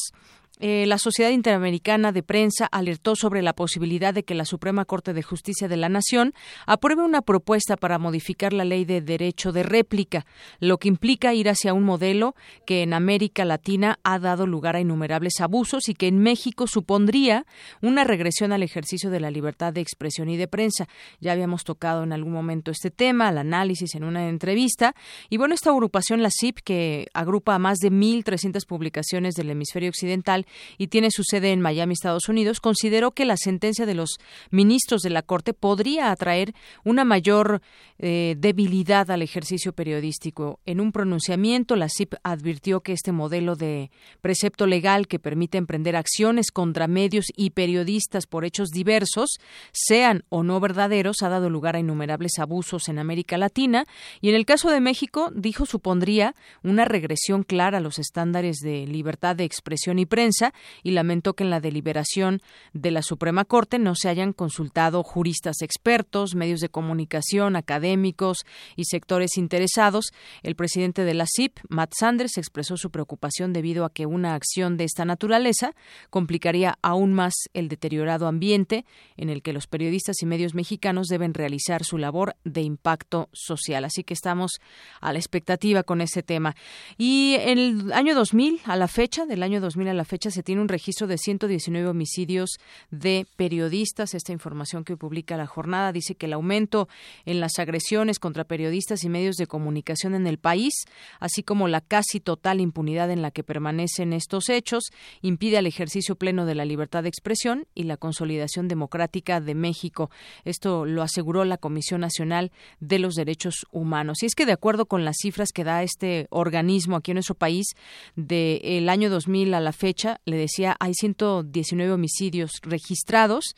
eh, 0.60 0.86
la 0.88 0.98
Sociedad 0.98 1.32
Interamericana 1.32 2.12
de 2.12 2.22
Prensa 2.22 2.66
alertó 2.66 3.16
sobre 3.16 3.42
la 3.42 3.54
posibilidad 3.54 4.14
de 4.14 4.24
que 4.24 4.36
la 4.36 4.44
Suprema 4.44 4.84
Corte 4.84 5.14
de 5.14 5.24
Justicia 5.24 5.70
de 5.70 5.78
la 5.78 5.88
Nación 5.88 6.34
apruebe 6.66 7.02
una 7.02 7.22
propuesta 7.22 7.78
para 7.78 7.98
modificar 7.98 8.52
la 8.52 8.66
ley 8.66 8.84
de 8.84 9.00
derecho 9.00 9.54
de 9.54 9.64
réplica, 9.64 10.26
lo 10.60 10.78
que 10.78 10.90
implica 10.90 11.34
ir 11.34 11.48
hacia 11.48 11.74
un 11.74 11.84
modelo 11.84 12.36
que 12.66 12.84
en 12.84 12.94
América 12.94 13.46
Latina 13.46 14.00
ha 14.04 14.20
dado 14.20 14.48
lugar 14.48 14.76
a 14.76 14.82
innumerables 14.82 15.40
abusos 15.40 15.88
y 15.88 15.94
que 15.94 16.08
en 16.08 16.20
México 16.20 16.68
supondría 16.68 17.46
una 17.82 18.04
regresión 18.04 18.52
al 18.52 18.62
ejercicio 18.62 19.10
de 19.10 19.22
la 19.22 19.32
libertad 19.32 19.72
de 19.72 19.80
expresión 19.80 20.28
y 20.28 20.36
de 20.36 20.50
prensa. 20.50 20.90
Ya 21.22 21.32
habíamos 21.32 21.64
tocado 21.64 22.04
en 22.04 22.12
algún 22.12 22.34
momento 22.34 22.72
este 22.72 22.92
tema, 22.92 23.30
el 23.30 23.38
análisis 23.38 23.96
en 23.96 24.04
una 24.04 24.28
entrevista. 24.28 24.94
Y 25.30 25.38
bueno, 25.38 25.56
esta 25.56 25.70
agrupación, 25.70 26.22
la 26.22 26.30
CIP, 26.30 26.60
que 26.60 27.08
agrupa 27.14 27.56
a 27.56 27.60
más 27.60 27.78
de 27.78 27.92
1.300 27.92 28.66
publicaciones 28.68 29.36
del 29.36 29.52
hemisferio 29.52 29.88
occidental, 29.88 30.46
y 30.78 30.88
tiene 30.88 31.12
su 31.12 31.24
sede 31.24 31.52
en 31.52 31.62
Miami, 31.62 31.94
Estados 31.94 32.30
Unidos, 32.30 32.60
consideró 32.60 33.12
que 33.12 33.26
la 33.26 33.38
sentencia 33.38 33.86
de 33.86 33.96
los 33.96 34.18
ministros 34.52 35.02
de 35.02 35.10
la 35.10 35.22
Corte 35.22 35.54
podría 35.54 36.12
atraer 36.12 36.54
una 36.84 37.04
mayor 37.04 37.62
eh, 37.98 38.36
debilidad 38.38 39.12
al 39.12 39.22
ejercicio 39.22 39.74
periodístico. 39.74 40.60
En 40.66 40.80
un 40.80 40.92
pronunciamiento, 40.92 41.76
la 41.76 41.90
CIP 41.90 42.16
advirtió 42.24 42.82
que 42.82 42.94
este 42.94 43.12
modelo 43.12 43.56
de 43.56 43.92
precepto 44.22 44.68
legal 44.68 45.08
que 45.08 45.20
permite 45.20 45.58
emprender 45.58 45.96
acciones 45.96 46.52
contra 46.52 46.88
medios 46.88 47.26
y 47.36 47.52
periodistas 47.52 48.26
por 48.26 48.46
hechos 48.46 48.70
diversos, 48.70 49.38
sean 49.72 50.24
o 50.30 50.44
no 50.44 50.60
verdaderos, 50.60 51.22
ha 51.22 51.30
dado 51.30 51.50
lugar 51.50 51.76
a 51.76 51.80
innumerables 51.80 52.40
abusos 52.40 52.88
en 52.88 53.00
América 53.00 53.38
Latina 53.38 53.86
y 54.22 54.30
en 54.30 54.36
el 54.36 54.46
caso 54.46 54.70
de 54.70 54.80
México, 54.80 55.32
dijo, 55.36 55.66
supondría 55.66 56.36
una 56.64 56.86
regresión 56.86 57.44
clara 57.44 57.80
a 57.80 57.82
los 57.82 58.00
estándares 58.00 58.58
de 58.58 58.88
libertad 58.88 59.36
de 59.36 59.44
expresión 59.44 60.00
y 60.00 60.06
prensa 60.06 60.39
y 60.84 60.92
lamentó 60.92 61.34
que 61.34 61.44
en 61.44 61.50
la 61.50 61.60
deliberación 61.60 62.42
de 62.74 62.92
la 62.92 63.02
Suprema 63.02 63.46
Corte 63.46 63.80
no 63.80 63.96
se 63.96 64.10
hayan 64.10 64.34
consultado 64.34 65.04
juristas 65.04 65.62
expertos, 65.62 66.36
medios 66.36 66.60
de 66.60 66.70
comunicación, 66.70 67.56
académicos 67.56 68.46
y 68.76 68.86
sectores 68.86 69.38
interesados. 69.38 70.12
El 70.44 70.56
presidente 70.56 71.04
de 71.04 71.14
la 71.14 71.26
CIP, 71.26 71.60
Matt 71.70 71.94
Sanders, 71.98 72.38
expresó 72.38 72.78
su 72.78 72.92
preocupación 72.92 73.54
debido 73.54 73.86
a 73.86 73.94
que 73.94 74.06
una 74.06 74.36
acción 74.36 74.78
de 74.78 74.86
esta 74.86 75.06
naturaleza 75.06 75.74
complicaría 76.10 76.78
aún 76.82 77.14
más 77.14 77.34
el 77.54 77.68
deteriorado 77.68 78.28
ambiente 78.28 78.86
en 79.18 79.30
el 79.30 79.42
que 79.42 79.54
los 79.54 79.68
periodistas 79.68 80.22
y 80.22 80.26
medios 80.26 80.54
mexicanos 80.54 81.08
deben 81.08 81.34
realizar 81.34 81.84
su 81.84 81.98
labor 81.98 82.36
de 82.44 82.62
impacto 82.62 83.30
social. 83.34 83.86
Así 83.86 84.04
que 84.04 84.14
estamos 84.14 84.60
a 85.02 85.14
la 85.14 85.20
expectativa 85.20 85.84
con 85.84 86.02
ese 86.02 86.24
tema. 86.24 86.56
Y 86.98 87.36
el 87.40 87.92
año 87.94 88.16
2000, 88.16 88.62
a 88.66 88.76
la 88.76 88.88
fecha, 88.88 89.26
del 89.26 89.44
año 89.44 89.62
2000 89.62 89.90
a 89.90 89.94
la 89.94 90.06
fecha, 90.06 90.29
se 90.32 90.44
tiene 90.44 90.62
un 90.62 90.68
registro 90.68 91.08
de 91.08 91.18
119 91.18 91.88
homicidios 91.88 92.60
de 92.92 93.26
periodistas. 93.36 94.14
Esta 94.14 94.32
información 94.32 94.84
que 94.84 94.98
publica 94.98 95.38
la 95.38 95.48
jornada 95.48 95.92
dice 95.92 96.16
que 96.16 96.26
el 96.26 96.34
aumento 96.34 96.88
en 97.26 97.40
las 97.40 97.60
agresiones 97.60 98.20
contra 98.20 98.44
periodistas 98.44 99.04
y 99.04 99.10
medios 99.10 99.36
de 99.36 99.48
comunicación 99.48 100.16
en 100.16 100.28
el 100.28 100.38
país, 100.38 100.74
así 101.20 101.44
como 101.44 101.68
la 101.68 101.82
casi 101.82 102.20
total 102.20 102.62
impunidad 102.62 103.12
en 103.12 103.22
la 103.22 103.32
que 103.32 103.44
permanecen 103.44 104.14
estos 104.14 104.50
hechos, 104.50 104.86
impide 105.22 105.58
el 105.58 105.68
ejercicio 105.68 106.16
pleno 106.16 106.46
de 106.46 106.56
la 106.56 106.66
libertad 106.66 107.04
de 107.04 107.10
expresión 107.10 107.68
y 107.76 107.84
la 107.84 107.98
consolidación 107.98 108.68
democrática 108.68 109.42
de 109.42 109.56
México. 109.56 110.10
Esto 110.46 110.86
lo 110.86 111.02
aseguró 111.02 111.46
la 111.46 111.58
Comisión 111.58 112.02
Nacional 112.02 112.52
de 112.80 113.00
los 113.00 113.16
Derechos 113.16 113.66
Humanos. 113.72 114.24
Y 114.24 114.26
es 114.26 114.36
que 114.36 114.46
de 114.46 114.54
acuerdo 114.54 114.86
con 114.86 115.06
las 115.06 115.18
cifras 115.22 115.52
que 115.52 115.64
da 115.64 115.84
este 115.84 116.28
organismo 116.30 116.96
aquí 116.96 117.12
en 117.12 117.16
nuestro 117.16 117.36
país, 117.36 117.68
del 118.16 118.90
año 118.90 119.10
2000 119.10 119.54
a 119.54 119.60
la 119.60 119.74
fecha, 119.74 120.09
le 120.26 120.38
decía, 120.38 120.76
hay 120.80 120.94
119 120.94 121.92
homicidios 121.92 122.52
registrados 122.62 123.56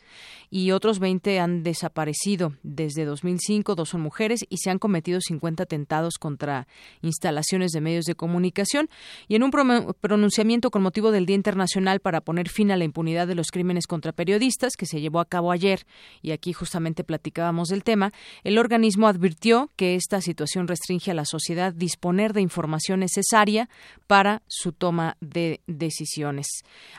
y 0.49 0.71
otros 0.71 0.99
20 0.99 1.39
han 1.39 1.63
desaparecido 1.63 2.53
desde 2.61 3.05
2005, 3.05 3.75
dos 3.75 3.89
son 3.89 4.01
mujeres 4.01 4.45
y 4.49 4.57
se 4.57 4.69
han 4.69 4.79
cometido 4.79 5.21
50 5.21 5.63
atentados 5.63 6.15
contra 6.19 6.67
instalaciones 7.01 7.71
de 7.71 7.81
medios 7.81 8.05
de 8.05 8.15
comunicación. 8.15 8.89
Y 9.27 9.35
en 9.35 9.43
un 9.43 9.51
pronunciamiento 9.51 10.69
con 10.69 10.81
motivo 10.81 11.11
del 11.11 11.25
Día 11.25 11.35
Internacional 11.35 12.01
para 12.01 12.21
poner 12.21 12.49
fin 12.49 12.71
a 12.71 12.77
la 12.77 12.83
impunidad 12.83 13.27
de 13.27 13.35
los 13.35 13.47
crímenes 13.47 13.87
contra 13.87 14.11
periodistas, 14.11 14.75
que 14.75 14.85
se 14.85 14.99
llevó 14.99 15.19
a 15.19 15.25
cabo 15.25 15.51
ayer, 15.51 15.85
y 16.21 16.31
aquí 16.31 16.51
justamente 16.51 17.03
platicábamos 17.03 17.69
del 17.69 17.83
tema, 17.83 18.11
el 18.43 18.57
organismo 18.57 19.07
advirtió 19.07 19.69
que 19.75 19.95
esta 19.95 20.19
situación 20.21 20.67
restringe 20.67 21.11
a 21.11 21.15
la 21.15 21.25
sociedad 21.25 21.73
disponer 21.73 22.33
de 22.33 22.41
información 22.41 22.99
necesaria 22.99 23.69
para 24.07 24.41
su 24.47 24.73
toma 24.73 25.17
de 25.21 25.61
decisiones. 25.67 26.40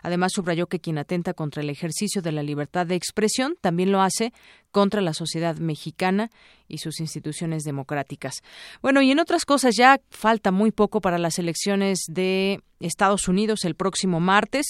Además, 0.02 0.32
subrayó 0.32 0.66
que 0.66 0.80
quien 0.80 0.98
atenta 0.98 1.34
contra 1.34 1.62
el 1.62 1.70
ejercicio 1.70 2.22
de 2.22 2.32
la 2.32 2.42
libertad 2.42 2.86
de 2.86 2.94
expresión 2.94 3.56
también 3.60 3.92
lo 3.92 4.02
hace 4.02 4.32
contra 4.72 5.02
la 5.02 5.14
sociedad 5.14 5.56
mexicana 5.58 6.30
y 6.66 6.78
sus 6.78 7.00
instituciones 7.00 7.64
democráticas. 7.64 8.42
Bueno, 8.80 9.02
y 9.02 9.10
en 9.10 9.20
otras 9.20 9.44
cosas 9.44 9.76
ya 9.76 10.00
falta 10.10 10.50
muy 10.50 10.72
poco 10.72 11.00
para 11.00 11.18
las 11.18 11.38
elecciones 11.38 12.00
de 12.08 12.60
Estados 12.80 13.28
Unidos 13.28 13.64
el 13.64 13.76
próximo 13.76 14.18
martes. 14.18 14.66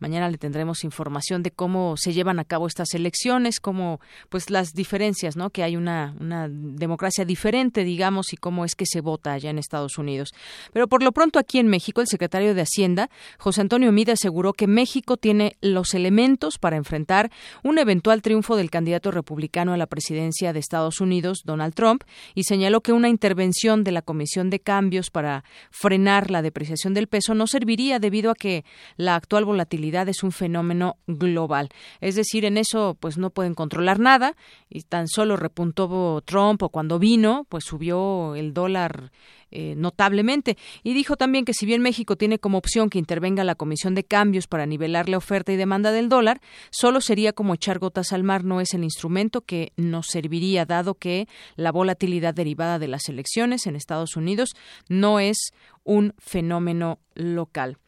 Mañana 0.00 0.28
le 0.30 0.38
tendremos 0.38 0.82
información 0.82 1.44
de 1.44 1.52
cómo 1.52 1.96
se 1.96 2.12
llevan 2.12 2.40
a 2.40 2.44
cabo 2.44 2.66
estas 2.66 2.94
elecciones, 2.94 3.60
cómo 3.60 4.00
pues 4.30 4.50
las 4.50 4.72
diferencias, 4.72 5.36
¿no? 5.36 5.50
Que 5.50 5.62
hay 5.62 5.76
una, 5.76 6.16
una 6.18 6.48
democracia 6.48 7.24
diferente, 7.24 7.84
digamos, 7.84 8.32
y 8.32 8.36
cómo 8.36 8.64
es 8.64 8.74
que 8.74 8.86
se 8.86 9.00
vota 9.00 9.32
allá 9.32 9.50
en 9.50 9.58
Estados 9.58 9.98
Unidos. 9.98 10.30
Pero 10.72 10.88
por 10.88 11.04
lo 11.04 11.12
pronto 11.12 11.38
aquí 11.38 11.58
en 11.58 11.68
México, 11.68 12.00
el 12.00 12.08
secretario 12.08 12.54
de 12.54 12.62
Hacienda, 12.62 13.10
José 13.38 13.60
Antonio 13.60 13.92
Mida, 13.92 14.14
aseguró 14.14 14.54
que 14.54 14.66
México 14.66 15.16
tiene 15.16 15.56
los 15.60 15.94
elementos 15.94 16.58
para 16.58 16.76
enfrentar 16.76 17.30
un 17.62 17.78
eventual 17.78 18.22
triunfo 18.22 18.56
del 18.56 18.70
candidato 18.70 19.10
republicano 19.10 19.41
a 19.72 19.76
la 19.76 19.86
presidencia 19.86 20.52
de 20.52 20.60
Estados 20.60 21.00
Unidos, 21.00 21.42
Donald 21.44 21.74
Trump, 21.74 22.04
y 22.34 22.44
señaló 22.44 22.80
que 22.80 22.92
una 22.92 23.08
intervención 23.08 23.84
de 23.84 23.92
la 23.92 24.02
Comisión 24.02 24.50
de 24.50 24.60
Cambios 24.60 25.10
para 25.10 25.44
frenar 25.70 26.30
la 26.30 26.42
depreciación 26.42 26.94
del 26.94 27.06
peso 27.08 27.34
no 27.34 27.46
serviría 27.46 27.98
debido 27.98 28.30
a 28.30 28.34
que 28.34 28.64
la 28.96 29.14
actual 29.14 29.44
volatilidad 29.44 30.08
es 30.08 30.22
un 30.22 30.32
fenómeno 30.32 30.96
global. 31.06 31.68
Es 32.00 32.14
decir, 32.14 32.44
en 32.44 32.56
eso 32.56 32.96
pues 32.98 33.18
no 33.18 33.30
pueden 33.30 33.54
controlar 33.54 33.98
nada 33.98 34.36
y 34.68 34.82
tan 34.82 35.08
solo 35.08 35.36
repuntó 35.36 36.22
Trump 36.24 36.62
o 36.62 36.68
cuando 36.68 36.98
vino, 36.98 37.46
pues 37.48 37.64
subió 37.64 38.34
el 38.34 38.52
dólar 38.54 39.10
eh, 39.52 39.74
notablemente. 39.76 40.56
Y 40.82 40.94
dijo 40.94 41.16
también 41.16 41.44
que 41.44 41.54
si 41.54 41.66
bien 41.66 41.82
México 41.82 42.16
tiene 42.16 42.38
como 42.38 42.58
opción 42.58 42.90
que 42.90 42.98
intervenga 42.98 43.44
la 43.44 43.54
Comisión 43.54 43.94
de 43.94 44.04
Cambios 44.04 44.46
para 44.46 44.66
nivelar 44.66 45.08
la 45.08 45.18
oferta 45.18 45.52
y 45.52 45.56
demanda 45.56 45.92
del 45.92 46.08
dólar, 46.08 46.40
solo 46.70 47.00
sería 47.00 47.32
como 47.32 47.54
echar 47.54 47.78
gotas 47.78 48.12
al 48.12 48.24
mar, 48.24 48.44
no 48.44 48.60
es 48.60 48.74
el 48.74 48.82
instrumento 48.84 49.42
que 49.42 49.72
nos 49.76 50.06
serviría, 50.06 50.64
dado 50.64 50.94
que 50.94 51.28
la 51.56 51.70
volatilidad 51.70 52.34
derivada 52.34 52.78
de 52.78 52.88
las 52.88 53.08
elecciones 53.08 53.66
en 53.66 53.76
Estados 53.76 54.16
Unidos 54.16 54.54
no 54.88 55.20
es 55.20 55.52
un 55.84 56.14
fenómeno 56.18 56.98
local. 57.14 57.78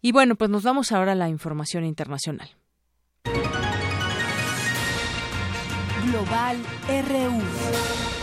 Y 0.00 0.12
bueno, 0.12 0.36
pues 0.36 0.50
nos 0.50 0.62
vamos 0.62 0.92
ahora 0.92 1.12
a 1.12 1.14
la 1.14 1.28
información 1.28 1.84
internacional. 1.84 2.50
Global 6.10 6.58
RU. 6.88 8.13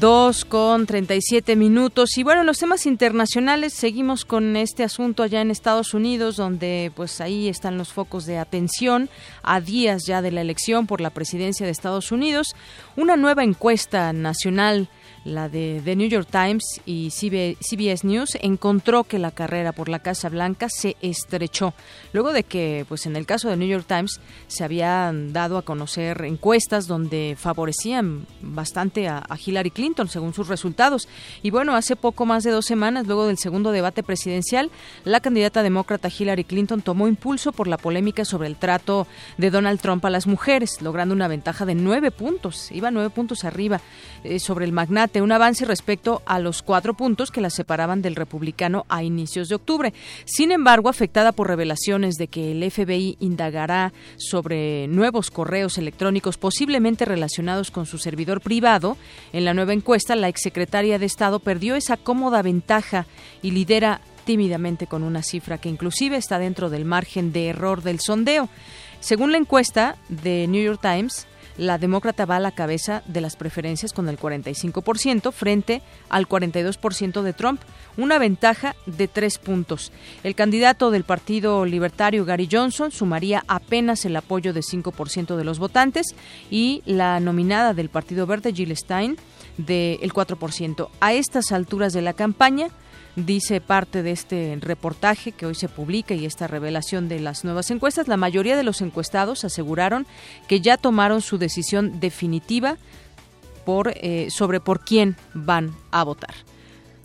Dos 0.00 0.44
con 0.44 0.84
treinta 0.84 1.14
y 1.14 1.22
siete 1.22 1.56
minutos. 1.56 2.18
Y 2.18 2.22
bueno, 2.22 2.42
en 2.42 2.46
los 2.46 2.58
temas 2.58 2.84
internacionales 2.84 3.72
seguimos 3.72 4.26
con 4.26 4.54
este 4.56 4.84
asunto 4.84 5.22
allá 5.22 5.40
en 5.40 5.50
Estados 5.50 5.94
Unidos, 5.94 6.36
donde 6.36 6.92
pues 6.94 7.22
ahí 7.22 7.48
están 7.48 7.78
los 7.78 7.94
focos 7.94 8.26
de 8.26 8.36
atención 8.36 9.08
a 9.42 9.62
días 9.62 10.02
ya 10.06 10.20
de 10.20 10.32
la 10.32 10.42
elección 10.42 10.86
por 10.86 11.00
la 11.00 11.08
presidencia 11.08 11.64
de 11.64 11.72
Estados 11.72 12.12
Unidos. 12.12 12.48
Una 12.94 13.16
nueva 13.16 13.42
encuesta 13.42 14.12
nacional 14.12 14.90
la 15.26 15.48
de 15.48 15.82
The 15.84 15.96
New 15.96 16.08
York 16.08 16.28
Times 16.30 16.80
y 16.86 17.10
CBS 17.10 18.06
News, 18.06 18.38
encontró 18.40 19.04
que 19.04 19.18
la 19.18 19.32
carrera 19.32 19.72
por 19.72 19.88
la 19.88 19.98
Casa 19.98 20.28
Blanca 20.28 20.68
se 20.70 20.96
estrechó, 21.02 21.74
luego 22.12 22.32
de 22.32 22.44
que, 22.44 22.86
pues 22.88 23.06
en 23.06 23.16
el 23.16 23.26
caso 23.26 23.48
de 23.48 23.56
New 23.56 23.68
York 23.68 23.84
Times, 23.86 24.20
se 24.46 24.64
habían 24.64 25.32
dado 25.32 25.58
a 25.58 25.62
conocer 25.62 26.24
encuestas 26.24 26.86
donde 26.86 27.36
favorecían 27.38 28.26
bastante 28.40 29.08
a, 29.08 29.24
Hillary 29.44 29.70
Clinton, 29.70 30.08
según 30.08 30.32
sus 30.32 30.48
resultados. 30.48 31.08
Y 31.42 31.50
bueno, 31.50 31.76
hace 31.76 31.94
poco 31.94 32.24
más 32.24 32.42
de 32.42 32.50
dos 32.50 32.64
semanas, 32.64 33.06
luego 33.06 33.26
del 33.26 33.38
segundo 33.38 33.70
debate 33.70 34.02
presidencial, 34.02 34.70
la 35.04 35.20
candidata 35.20 35.62
demócrata 35.62 36.08
Hillary 36.08 36.44
Clinton 36.44 36.80
tomó 36.80 37.06
impulso 37.06 37.52
por 37.52 37.68
la 37.68 37.76
polémica 37.76 38.24
sobre 38.24 38.48
el 38.48 38.56
trato 38.56 39.06
de 39.36 39.50
Donald 39.50 39.80
Trump 39.80 40.04
a 40.04 40.10
las 40.10 40.26
mujeres, 40.26 40.80
logrando 40.80 41.14
una 41.14 41.28
ventaja 41.28 41.66
de 41.66 41.74
nueve 41.74 42.10
puntos, 42.10 42.70
iba 42.72 42.90
nueve 42.90 43.10
puntos 43.10 43.44
arriba 43.44 43.80
eh, 44.26 44.38
sobre 44.38 44.64
el 44.64 44.72
magnate 44.72 45.22
un 45.22 45.32
avance 45.32 45.64
respecto 45.64 46.22
a 46.26 46.38
los 46.38 46.62
cuatro 46.62 46.94
puntos 46.94 47.30
que 47.30 47.40
la 47.40 47.50
separaban 47.50 48.02
del 48.02 48.16
republicano 48.16 48.84
a 48.88 49.02
inicios 49.02 49.48
de 49.48 49.54
octubre. 49.54 49.94
Sin 50.24 50.52
embargo, 50.52 50.88
afectada 50.88 51.32
por 51.32 51.48
revelaciones 51.48 52.16
de 52.16 52.28
que 52.28 52.52
el 52.52 52.70
FBI 52.70 53.16
indagará 53.20 53.92
sobre 54.16 54.88
nuevos 54.88 55.30
correos 55.30 55.78
electrónicos 55.78 56.38
posiblemente 56.38 57.04
relacionados 57.04 57.70
con 57.70 57.86
su 57.86 57.98
servidor 57.98 58.40
privado, 58.40 58.96
en 59.32 59.44
la 59.44 59.54
nueva 59.54 59.72
encuesta 59.72 60.16
la 60.16 60.28
exsecretaria 60.28 60.98
de 60.98 61.06
Estado 61.06 61.38
perdió 61.38 61.76
esa 61.76 61.96
cómoda 61.96 62.42
ventaja 62.42 63.06
y 63.42 63.52
lidera 63.52 64.00
tímidamente 64.24 64.86
con 64.86 65.02
una 65.02 65.22
cifra 65.22 65.58
que 65.58 65.68
inclusive 65.68 66.16
está 66.16 66.38
dentro 66.38 66.68
del 66.68 66.84
margen 66.84 67.32
de 67.32 67.48
error 67.48 67.82
del 67.82 68.00
sondeo. 68.00 68.48
Según 69.00 69.30
la 69.30 69.38
encuesta 69.38 69.96
de 70.08 70.46
New 70.48 70.62
York 70.62 70.80
Times, 70.82 71.26
la 71.58 71.78
demócrata 71.78 72.26
va 72.26 72.36
a 72.36 72.40
la 72.40 72.52
cabeza 72.52 73.02
de 73.06 73.20
las 73.20 73.36
preferencias 73.36 73.92
con 73.92 74.08
el 74.08 74.18
45% 74.18 75.32
frente 75.32 75.82
al 76.08 76.28
42% 76.28 77.22
de 77.22 77.32
Trump, 77.32 77.60
una 77.96 78.18
ventaja 78.18 78.74
de 78.86 79.08
tres 79.08 79.38
puntos. 79.38 79.92
El 80.22 80.34
candidato 80.34 80.90
del 80.90 81.04
Partido 81.04 81.64
Libertario, 81.64 82.24
Gary 82.24 82.48
Johnson, 82.50 82.90
sumaría 82.90 83.44
apenas 83.48 84.04
el 84.04 84.16
apoyo 84.16 84.52
de 84.52 84.60
5% 84.60 85.36
de 85.36 85.44
los 85.44 85.58
votantes 85.58 86.14
y 86.50 86.82
la 86.86 87.20
nominada 87.20 87.74
del 87.74 87.88
Partido 87.88 88.26
Verde, 88.26 88.52
Jill 88.52 88.76
Stein, 88.76 89.16
del 89.56 90.12
4%. 90.12 90.88
A 91.00 91.12
estas 91.12 91.52
alturas 91.52 91.92
de 91.92 92.02
la 92.02 92.12
campaña, 92.12 92.68
dice 93.16 93.60
parte 93.60 94.02
de 94.02 94.12
este 94.12 94.58
reportaje 94.60 95.32
que 95.32 95.46
hoy 95.46 95.54
se 95.54 95.68
publica 95.68 96.14
y 96.14 96.26
esta 96.26 96.46
revelación 96.46 97.08
de 97.08 97.18
las 97.18 97.44
nuevas 97.44 97.70
encuestas, 97.70 98.08
la 98.08 98.16
mayoría 98.16 98.56
de 98.56 98.62
los 98.62 98.82
encuestados 98.82 99.44
aseguraron 99.44 100.06
que 100.46 100.60
ya 100.60 100.76
tomaron 100.76 101.22
su 101.22 101.38
decisión 101.38 101.98
definitiva 101.98 102.76
por, 103.64 103.92
eh, 103.96 104.28
sobre 104.30 104.60
por 104.60 104.84
quién 104.84 105.16
van 105.34 105.74
a 105.90 106.04
votar. 106.04 106.34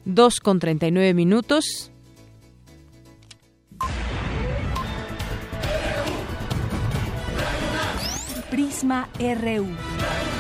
Dos 0.06 0.40
con 0.40 0.60
39 0.60 1.14
minutos. 1.14 1.92
Prisma 8.50 9.08
RU. 9.18 10.31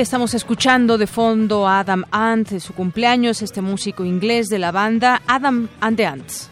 Estamos 0.00 0.32
escuchando 0.34 0.96
de 0.96 1.06
fondo 1.06 1.66
a 1.68 1.80
Adam 1.80 2.04
Ant, 2.10 2.48
de 2.48 2.60
su 2.60 2.72
cumpleaños, 2.72 3.42
este 3.42 3.60
músico 3.60 4.04
inglés 4.04 4.48
de 4.48 4.58
la 4.58 4.72
banda 4.72 5.20
Adam 5.26 5.68
and 5.80 5.96
the 5.96 6.06
Ants. 6.06 6.50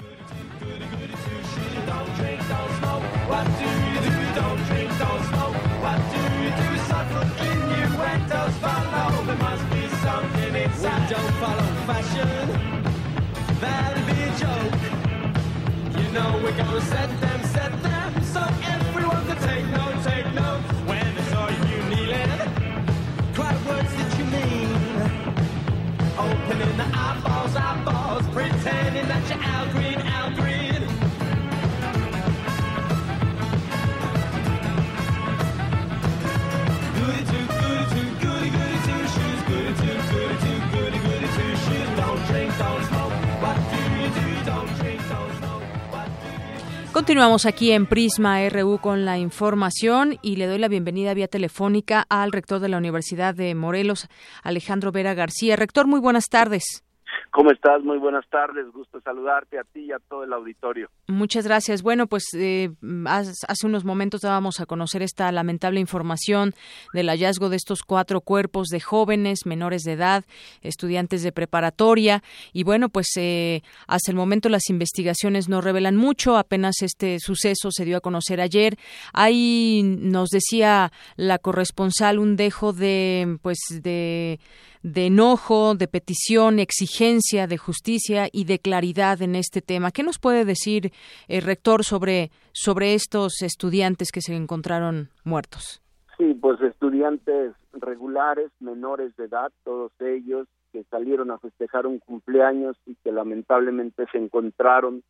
Continuamos 47.09 47.47
aquí 47.47 47.71
en 47.71 47.87
Prisma 47.87 48.47
RU 48.49 48.79
con 48.79 49.05
la 49.05 49.19
información 49.19 50.19
y 50.21 50.37
le 50.37 50.47
doy 50.47 50.59
la 50.59 50.69
bienvenida 50.69 51.15
vía 51.15 51.29
telefónica 51.29 52.05
al 52.09 52.33
rector 52.33 52.61
de 52.61 52.69
la 52.69 52.77
Universidad 52.77 53.35
de 53.35 53.55
Morelos, 53.55 54.09
Alejandro 54.43 54.91
Vera 54.91 55.15
García. 55.15 55.57
Rector, 55.57 55.87
muy 55.87 56.01
buenas 56.01 56.25
tardes. 56.29 56.83
¿Cómo 57.31 57.51
estás? 57.51 57.83
Muy 57.83 57.99
buenas 57.99 58.27
tardes. 58.29 58.71
Gusto 58.73 59.01
saludarte 59.01 59.59
a 59.59 59.65
ti 59.65 59.81
y 59.81 59.93
a 59.93 59.99
todo 59.99 60.25
el 60.25 60.33
auditorio. 60.33 60.89
Muchas 61.11 61.47
gracias. 61.47 61.81
Bueno, 61.81 62.07
pues 62.07 62.25
eh, 62.35 62.69
hace 63.07 63.67
unos 63.67 63.87
momentos 63.87 64.21
dábamos 64.21 64.61
a 64.61 64.67
conocer 64.67 65.01
esta 65.01 65.33
lamentable 65.33 65.81
información 65.81 66.55
del 66.93 67.09
hallazgo 67.09 67.49
de 67.49 67.57
estos 67.57 67.81
cuatro 67.83 68.21
cuerpos 68.21 68.69
de 68.69 68.81
jóvenes 68.81 69.47
menores 69.47 69.85
de 69.85 69.93
edad, 69.93 70.27
estudiantes 70.61 71.23
de 71.23 71.33
preparatoria. 71.33 72.23
Y 72.53 72.63
bueno, 72.65 72.91
pues 72.91 73.07
eh, 73.17 73.63
hasta 73.87 74.11
el 74.11 74.19
momento 74.19 74.51
las 74.51 74.69
investigaciones 74.69 75.49
no 75.49 75.63
revelan 75.63 75.97
mucho. 75.97 76.37
Apenas 76.37 76.83
este 76.83 77.17
suceso 77.21 77.71
se 77.71 77.87
dio 77.87 77.97
a 77.97 78.03
conocer 78.03 78.43
ayer. 78.43 78.77
Ahí 79.15 79.81
nos 79.83 80.29
decía 80.29 80.93
la 81.17 81.39
corresponsal 81.39 82.19
un 82.19 82.37
dejo 82.37 82.75
de, 82.75 83.39
pues, 83.41 83.57
de 83.71 84.41
de 84.83 85.07
enojo, 85.07 85.75
de 85.75 85.89
petición, 85.89 86.59
exigencia 86.59 87.47
de 87.47 87.59
justicia 87.59 88.29
y 88.31 88.45
de 88.45 88.59
claridad 88.59 89.21
en 89.23 89.35
este 89.35 89.61
tema. 89.61 89.91
¿Qué 89.91 90.03
nos 90.03 90.19
puede 90.19 90.45
decir 90.45 90.93
el 91.29 91.43
rector 91.43 91.85
sobre, 91.85 92.31
sobre 92.53 92.95
estos 92.95 93.43
estudiantes 93.43 94.11
que 94.13 94.21
se 94.21 94.35
encontraron 94.35 95.11
muertos? 95.25 95.83
Sí, 96.17 96.35
pues 96.35 96.61
estudiantes 96.61 97.55
regulares, 97.73 98.51
menores 98.61 99.15
de 99.17 99.25
edad, 99.27 99.53
todos 99.65 99.93
ellos, 100.01 100.49
que 100.73 100.85
salieron 100.85 101.31
a 101.31 101.39
festejar 101.39 101.87
un 101.87 101.99
cumpleaños 101.99 102.77
y 102.87 102.95
que 102.97 103.13
lamentablemente 103.13 104.07
se 104.11 104.19
encontraron 104.19 105.03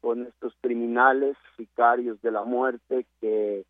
con 0.00 0.26
estos 0.26 0.54
criminales, 0.60 1.36
sicarios 1.56 2.20
de 2.22 2.30
la 2.30 2.44
muerte, 2.44 3.06
que 3.20 3.64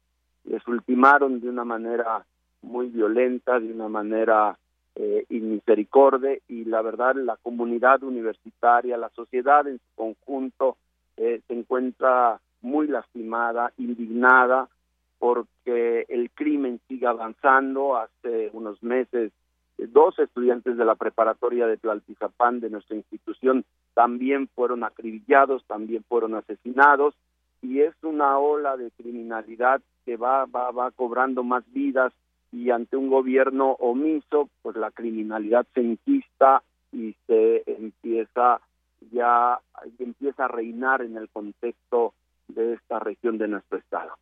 les 0.45 0.67
ultimaron 0.69 1.41
de 1.41 1.49
una 1.49 1.65
manera 1.65 2.25
muy 2.63 2.89
violenta, 2.89 3.59
de 3.59 3.73
una 3.73 3.89
manera 3.89 4.59
eh, 4.97 5.25
inmisericordia 5.29 6.39
y 6.49 6.65
la 6.65 6.83
verdad 6.83 7.15
la 7.17 7.37
comunidad 7.37 8.03
universitaria, 8.03 8.97
la 8.97 9.11
sociedad 9.11 9.67
en 9.67 9.79
su 9.79 9.95
conjunto 9.95 10.77
eh, 11.17 11.41
se 11.47 11.55
encuentra 11.55 12.41
muy 12.63 12.87
lastimada, 12.87 13.73
indignada 13.79 14.69
porque 15.19 16.07
el 16.09 16.31
crimen 16.31 16.81
sigue 16.89 17.07
avanzando. 17.07 17.97
Hace 17.97 18.51
unos 18.53 18.83
meses 18.83 19.33
dos 19.89 20.19
estudiantes 20.19 20.77
de 20.77 20.85
la 20.85 20.95
preparatoria 20.95 21.67
de 21.67 21.77
Tlaltizapán 21.77 22.61
de 22.61 22.71
nuestra 22.71 22.97
institución 22.97 23.65
también 23.95 24.49
fueron 24.55 24.85
acribillados, 24.85 25.65
también 25.67 26.05
fueron 26.09 26.35
asesinados 26.35 27.15
y 27.63 27.81
es 27.81 27.95
una 28.03 28.39
ola 28.39 28.77
de 28.77 28.91
criminalidad 28.91 29.81
que 30.05 30.17
va 30.17 30.47
va 30.47 30.71
va 30.71 30.91
cobrando 30.91 31.43
más 31.43 31.65
vidas 31.73 32.13
y 32.53 32.71
ante 32.71 32.97
un 32.97 33.09
gobierno 33.09 33.73
omiso 33.79 34.49
pues 34.63 34.77
la 34.77 34.91
criminalidad 34.91 35.67
se 35.75 35.83
inquista 35.83 36.63
y 36.93 37.15
se 37.27 37.63
empieza 37.67 38.61
ya 39.11 39.61
empieza 39.99 40.45
a 40.45 40.49
reinar 40.49 41.03
en 41.03 41.17
el 41.17 41.29
contexto 41.29 42.15
de 42.49 42.75
esta 42.75 42.99
región 42.99 43.39
de 43.39 43.49
nuestro 43.49 43.79
estado. 43.79 44.13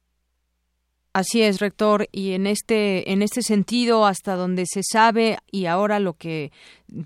Así 1.14 1.42
es, 1.42 1.58
rector, 1.58 2.06
y 2.12 2.34
en 2.34 2.46
este 2.46 3.12
en 3.12 3.22
este 3.22 3.42
sentido, 3.42 4.06
hasta 4.06 4.36
donde 4.36 4.66
se 4.66 4.82
sabe 4.84 5.38
y 5.50 5.66
ahora 5.66 5.98
lo 5.98 6.12
que 6.12 6.52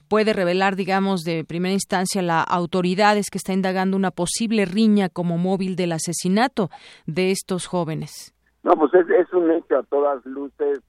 puede 0.09 0.33
revelar, 0.33 0.77
digamos, 0.77 1.23
de 1.23 1.45
primera 1.45 1.73
instancia 1.73 2.21
la 2.21 2.43
autoridad 2.43 3.17
es 3.17 3.31
que 3.31 3.39
está 3.39 3.53
indagando 3.53 3.97
una 3.97 4.11
posible 4.11 4.65
riña 4.67 5.09
como 5.09 5.39
móvil 5.39 5.77
del 5.77 5.93
asesinato 5.93 6.69
de 7.07 7.31
estos 7.31 7.67
jóvenes. 7.67 8.35
No, 8.65 8.77
pues 8.77 8.93
es, 8.95 9.09
es 9.09 9.33
un 9.33 9.51
hecho 9.51 9.79
a 9.79 9.83
todas 9.85 10.25
luces 10.27 10.81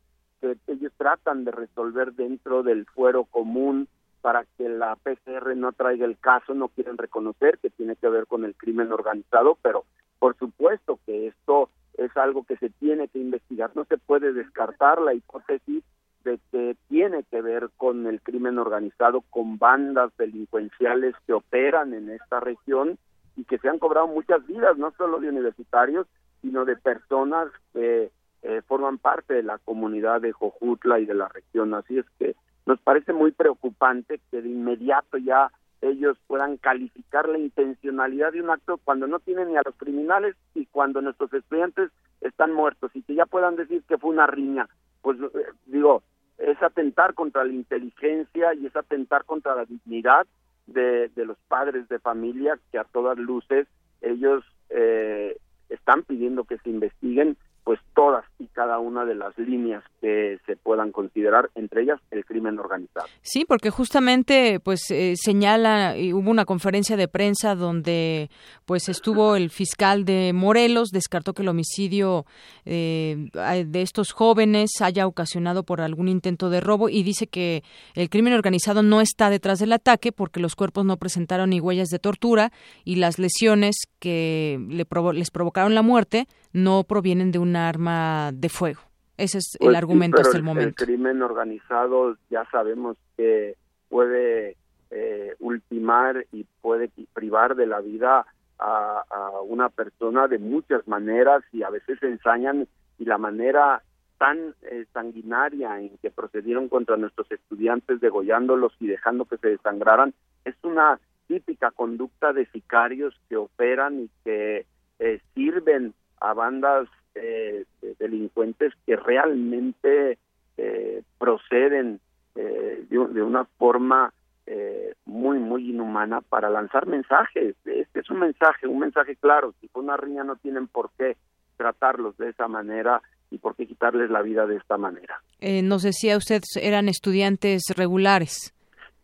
que 0.42 0.58
ellos 0.68 0.92
tratan 0.98 1.46
de 1.46 1.52
resolver 1.52 2.14
dentro 2.14 2.64
del 2.64 2.86
fuero 2.88 3.26
común 3.26 3.88
para 4.24 4.46
que 4.58 4.70
la 4.70 4.96
PCR 4.96 5.54
no 5.58 5.74
traiga 5.74 6.06
el 6.06 6.18
caso, 6.18 6.54
no 6.54 6.70
quieren 6.70 6.98
reconocer 6.98 7.60
que 7.60 7.70
tiene 7.70 7.98
que 7.98 8.08
ver 8.08 8.26
con 8.26 8.46
el 8.46 8.56
crimen 8.56 8.94
organizado, 8.94 9.58
pero 9.62 9.84
por 10.18 10.38
supuesto 10.38 10.98
que 11.06 11.28
esto 11.28 11.70
es 11.98 12.16
algo 12.16 12.46
que 12.46 12.56
se 12.56 12.70
tiene 12.70 13.10
que 13.10 13.20
investigar. 13.20 13.72
No 13.76 13.84
se 13.84 13.98
puede 13.98 14.32
descartar 14.32 15.02
la 15.02 15.14
hipótesis 15.14 15.84
de 16.24 16.40
que 16.54 16.78
tiene 16.88 17.24
que 17.24 17.42
ver 17.42 17.70
con 17.76 18.08
el 18.08 18.22
crimen 18.22 18.60
organizado, 18.60 19.26
con 19.30 19.58
bandas 19.58 20.16
delincuenciales 20.18 21.16
que 21.28 21.34
operan 21.34 21.94
en 21.94 22.10
esta 22.10 22.40
región 22.40 22.98
y 23.36 23.44
que 23.44 23.58
se 23.58 23.68
han 23.68 23.78
cobrado 23.78 24.08
muchas 24.08 24.48
vidas, 24.48 24.78
no 24.78 24.92
solo 24.98 25.20
de 25.20 25.28
universitarios, 25.28 26.08
sino 26.42 26.64
de 26.64 26.78
personas 26.78 27.50
que 27.74 28.10
eh, 28.44 28.62
forman 28.70 29.00
parte 29.00 29.34
de 29.34 29.44
la 29.44 29.58
comunidad 29.58 30.22
de 30.22 30.32
Jojutla 30.32 31.02
y 31.02 31.06
de 31.06 31.14
la 31.14 31.28
región. 31.28 31.74
Así 31.74 31.98
es 31.98 32.06
que 32.18 32.38
nos 32.66 32.80
parece 32.80 33.14
muy 33.14 33.32
preocupante 33.32 34.20
que 34.32 34.42
de 34.42 34.50
inmediato 34.50 35.18
ya 35.18 35.52
ellos 35.82 36.18
puedan 36.28 36.58
calificar 36.58 37.28
la 37.28 37.38
intencionalidad 37.38 38.32
de 38.32 38.42
un 38.42 38.50
acto 38.50 38.80
cuando 38.84 39.06
no 39.06 39.20
tienen 39.20 39.50
ni 39.50 39.58
a 39.58 39.64
los 39.66 39.76
criminales 39.76 40.36
y 40.56 40.66
cuando 40.68 41.02
nuestros 41.02 41.34
estudiantes 41.34 41.92
están 42.22 42.54
muertos 42.54 42.92
y 42.94 43.04
que 43.04 43.16
ya 43.16 43.26
puedan 43.26 43.58
decir 43.58 43.84
que 43.88 43.98
fue 43.98 44.12
una 44.12 44.28
riña. 44.28 44.70
Pues 45.02 45.20
eh, 45.20 45.28
digo, 45.66 46.04
es 46.38 46.62
atentar 46.64 47.14
contra 47.14 47.44
la 47.44 47.52
inteligencia 47.52 48.54
y 48.54 48.66
es 48.66 48.76
atentar 48.76 49.26
contra 49.26 49.56
la 49.56 49.66
dignidad 49.66 50.26
de, 50.68 51.10
de 51.10 51.26
los 51.26 51.38
padres 51.50 51.90
de 51.90 52.00
familia 52.00 52.58
que 52.72 52.80
a 52.80 52.86
todas 52.86 53.18
luces 53.18 53.68
ellos 54.02 54.44
eh, 54.70 55.38
están 55.70 56.04
pidiendo 56.04 56.44
que 56.46 56.58
se 56.60 56.70
investiguen 56.70 57.38
pues 57.64 57.80
todas 57.96 58.26
y 58.40 58.48
cada 58.48 58.80
una 58.80 59.06
de 59.06 59.16
las 59.16 59.38
líneas 59.38 59.84
que 60.02 60.40
se 60.46 60.58
puedan 60.58 60.92
considerar, 60.92 61.50
entre 61.56 61.84
ellas 61.84 62.00
el 62.12 62.26
crimen 62.26 62.60
organizado. 62.60 63.08
Sí, 63.22 63.46
porque 63.46 63.70
justamente 63.70 64.60
pues 64.60 64.92
eh, 64.92 65.14
señala 65.16 65.98
y 65.98 66.14
hubo 66.14 66.30
una 66.30 66.46
conferencia 66.46 66.98
de 66.98 67.08
prensa 67.08 67.56
donde 67.56 68.30
pues 68.66 68.90
estuvo 68.90 69.36
el 69.36 69.50
fiscal 69.50 70.06
de 70.06 70.32
Morelos 70.34 70.90
descartó 70.90 71.34
que 71.34 71.44
el 71.44 71.50
homicidio 71.50 72.26
eh, 72.66 73.30
de 73.66 73.82
estos 73.82 74.12
jóvenes 74.12 74.72
haya 74.82 75.08
ocasionado 75.08 75.64
por 75.64 75.82
algún 75.82 76.10
intento 76.10 76.50
de 76.50 76.60
robo 76.60 76.90
y 76.90 77.04
dice 77.04 77.28
que 77.28 77.64
el 77.96 78.10
crimen 78.10 78.34
organizado 78.34 78.84
no 78.84 79.02
está 79.02 79.30
detrás 79.30 79.60
del 79.60 79.72
ataque 79.72 80.12
porque 80.12 80.40
los 80.40 80.56
cuerpos 80.56 80.86
no 80.86 80.98
presentaron 80.98 81.52
ni 81.52 81.60
huellas 81.60 81.90
de 81.90 82.00
tortura 82.00 82.52
y 82.84 82.96
las 82.96 83.20
lesiones 83.20 83.76
que 84.00 84.60
le 84.70 84.86
les 85.14 85.32
provocaron 85.32 85.76
la 85.76 85.82
muerte 85.82 86.28
no 86.54 86.84
provienen 86.84 87.32
de 87.32 87.40
un 87.40 87.56
arma 87.56 88.32
de 88.34 88.50
fuego. 88.50 88.82
Ese 89.18 89.40
es 89.40 89.58
el 89.60 89.68
pues 89.68 89.78
argumento 89.78 90.22
hasta 90.22 90.38
el, 90.38 90.44
momento. 90.44 90.84
El 90.84 90.88
crimen 90.88 91.22
organizado 91.22 92.18
ya 92.30 92.46
sabemos 92.52 92.98
que 93.16 93.56
puede 93.90 94.56
eh, 94.90 95.36
ultimar 95.40 96.26
y 96.32 96.46
puede 96.62 96.90
privar 97.14 97.56
de 97.56 97.68
la 97.68 97.80
vida 97.80 98.26
a, 98.60 99.04
una 99.46 99.70
persona 99.70 100.28
de 100.28 100.40
muchas 100.40 100.88
maneras 100.88 101.44
y 101.52 101.64
a 101.64 101.70
veces 101.70 102.02
ensañan 102.02 102.68
y 102.98 103.06
la 103.06 103.18
manera 103.18 103.84
tan 104.18 104.56
eh, 104.62 104.86
sanguinaria 104.94 105.80
en 105.80 105.98
que 105.98 106.12
procedieron 106.12 106.70
contra 106.70 106.96
nuestros 106.96 107.30
estudiantes 107.32 108.00
degollándolos 108.00 108.74
y 108.80 108.88
dejando 108.88 109.26
que 109.26 109.38
se 109.38 109.50
desangraran 109.50 110.14
es 110.46 110.56
una 110.64 111.00
típica 111.28 111.72
conducta 111.72 112.32
de 112.32 112.46
sicarios 112.48 113.20
que 113.28 113.36
operan 113.36 114.02
y 114.02 114.10
que 114.24 114.66
eh, 115.00 115.20
sirven 115.34 115.94
a 116.24 116.34
bandas 116.34 116.88
eh, 117.16 117.66
delincuentes 118.00 118.74
que 118.86 118.96
realmente 118.96 120.18
eh, 120.58 121.04
proceden 121.20 122.00
eh, 122.36 122.86
de, 122.90 122.98
una 122.98 123.46
forma 123.46 124.12
eh, 124.48 124.94
muy, 125.06 125.38
muy 125.38 125.70
inhumana 125.70 126.22
para 126.22 126.50
lanzar 126.50 126.88
mensajes. 126.88 127.56
Este 127.66 128.00
es 128.00 128.10
un 128.10 128.20
mensaje, 128.20 128.68
un 128.68 128.80
mensaje 128.80 129.16
claro. 129.18 129.54
Si 129.62 129.68
fue 129.68 129.84
una 129.84 129.98
riña 129.98 130.24
no 130.24 130.36
tienen 130.38 130.68
por 130.68 130.90
qué 130.98 131.18
tratarlos 131.58 132.18
de 132.18 132.30
esa 132.30 132.48
manera 132.48 133.02
y 133.30 133.38
por 133.38 133.56
qué 133.56 133.68
quitarles 133.68 134.10
la 134.10 134.22
vida 134.22 134.48
de 134.48 134.56
esta 134.56 134.78
manera. 134.78 135.22
Eh, 135.42 135.62
nos 135.62 135.84
decía 135.84 136.18
usted, 136.18 136.42
eran 136.62 136.90
estudiantes 136.90 137.64
regulares. 137.76 138.54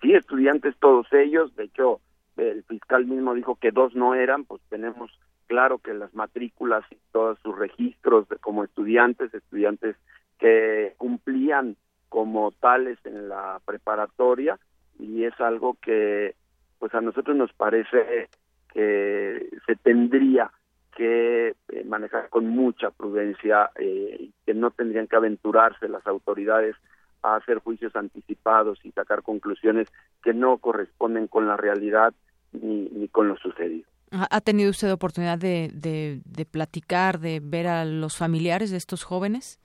Sí, 0.02 0.14
estudiantes 0.14 0.76
todos 0.80 1.08
ellos. 1.12 1.56
De 1.56 1.66
hecho, 1.66 2.00
el 2.38 2.64
fiscal 2.64 3.06
mismo 3.06 3.34
dijo 3.34 3.56
que 3.56 3.72
dos 3.72 3.94
no 3.96 4.16
eran, 4.16 4.46
pues 4.46 4.62
tenemos 4.70 5.12
claro 5.50 5.80
que 5.80 5.96
las 5.96 6.14
matrículas 6.14 6.86
y 6.92 6.98
todos 7.12 7.40
sus 7.40 7.58
registros 7.58 8.30
de, 8.30 8.38
como 8.38 8.64
estudiantes, 8.64 9.34
estudiantes 9.34 9.96
que 10.38 10.94
cumplían 10.98 11.76
como 12.08 12.52
tales 12.52 13.00
en 13.04 13.28
la 13.28 13.60
preparatoria 13.66 14.60
y 15.00 15.24
es 15.24 15.34
algo 15.42 15.76
que 15.82 16.36
pues 16.78 16.94
a 16.94 17.02
nosotros 17.02 17.36
nos 17.36 17.52
parece 17.54 18.30
que 18.72 19.50
se 19.66 19.76
tendría 19.76 20.52
que 20.96 21.56
eh, 21.70 21.84
manejar 21.86 22.30
con 22.30 22.48
mucha 22.48 22.92
prudencia 22.92 23.72
eh, 23.76 24.30
que 24.46 24.54
no 24.54 24.70
tendrían 24.70 25.08
que 25.08 25.16
aventurarse 25.16 25.90
las 25.90 26.06
autoridades 26.06 26.76
a 27.24 27.36
hacer 27.36 27.58
juicios 27.58 27.96
anticipados 27.96 28.80
y 28.84 28.92
sacar 28.92 29.24
conclusiones 29.24 29.88
que 30.24 30.34
no 30.34 30.58
corresponden 30.60 31.28
con 31.28 31.48
la 31.48 31.58
realidad 31.58 32.14
ni, 32.52 32.88
ni 32.90 33.08
con 33.08 33.28
lo 33.28 33.36
sucedido. 33.38 33.88
¿Ha 34.12 34.42
tenido 34.42 34.72
usted 34.72 34.92
oportunidad 34.92 35.38
de, 35.38 35.70
de, 35.74 36.46
platicar, 36.46 37.20
de 37.20 37.40
ver 37.44 37.68
a 37.68 37.86
los 37.86 38.18
familiares 38.18 38.72
de 38.72 38.78
estos 38.78 39.04
jóvenes? 39.04 39.60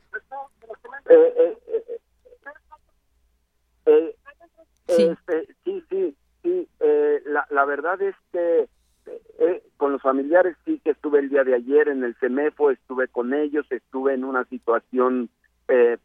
Eh, 1.09 1.35
eh, 1.67 1.99
eh, 3.87 4.17
sí. 4.89 5.03
Este, 5.05 5.55
sí, 5.65 5.85
sí, 5.89 6.17
sí. 6.43 6.69
La, 7.27 7.47
la, 7.51 7.65
verdad 7.65 8.01
es 8.03 8.15
que 8.33 8.69
con 9.79 9.93
los 9.93 10.03
familiares 10.03 10.57
sí 10.65 10.81
que 10.85 10.91
estuve 10.91 11.21
el 11.21 11.31
día 11.31 11.45
de 11.45 11.55
ayer 11.55 11.89
en 11.89 12.05
el 12.05 12.15
CEMEFO, 12.17 12.71
estuve 12.71 13.09
con 13.09 13.33
ellos, 13.33 13.67
estuve 13.71 14.15
en 14.15 14.25
una 14.25 14.45
situación 14.45 15.31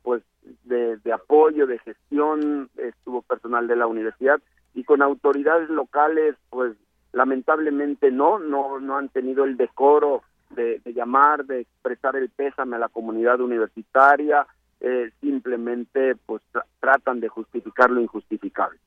pues 0.01 0.23
de, 0.63 0.97
de 0.97 1.11
apoyo, 1.13 1.67
de 1.67 1.79
gestión, 1.79 2.69
estuvo 2.77 3.21
personal 3.21 3.67
de 3.67 3.75
la 3.75 3.87
universidad 3.87 4.39
y 4.73 4.85
con 4.85 5.01
autoridades 5.01 5.69
locales 5.69 6.35
pues 6.49 6.75
lamentablemente 7.14 8.11
no, 8.11 8.40
no, 8.40 8.80
no 8.80 8.98
han 8.98 9.10
tenido 9.10 9.45
el 9.45 9.57
decoro 9.57 10.23
de, 10.49 10.81
llamar, 10.94 11.45
de 11.45 11.61
expresar 11.61 12.15
el 12.15 12.30
pésame 12.30 12.76
a 12.76 12.80
la 12.80 12.90
comunidad 12.90 13.40
universitaria, 13.40 14.45
eh, 14.80 15.11
simplemente 15.22 16.15
pues 16.26 16.41
tratan 16.80 17.19
de 17.19 17.30
justificar 17.30 17.90
lo 17.90 18.02
injustificable. 18.02 18.80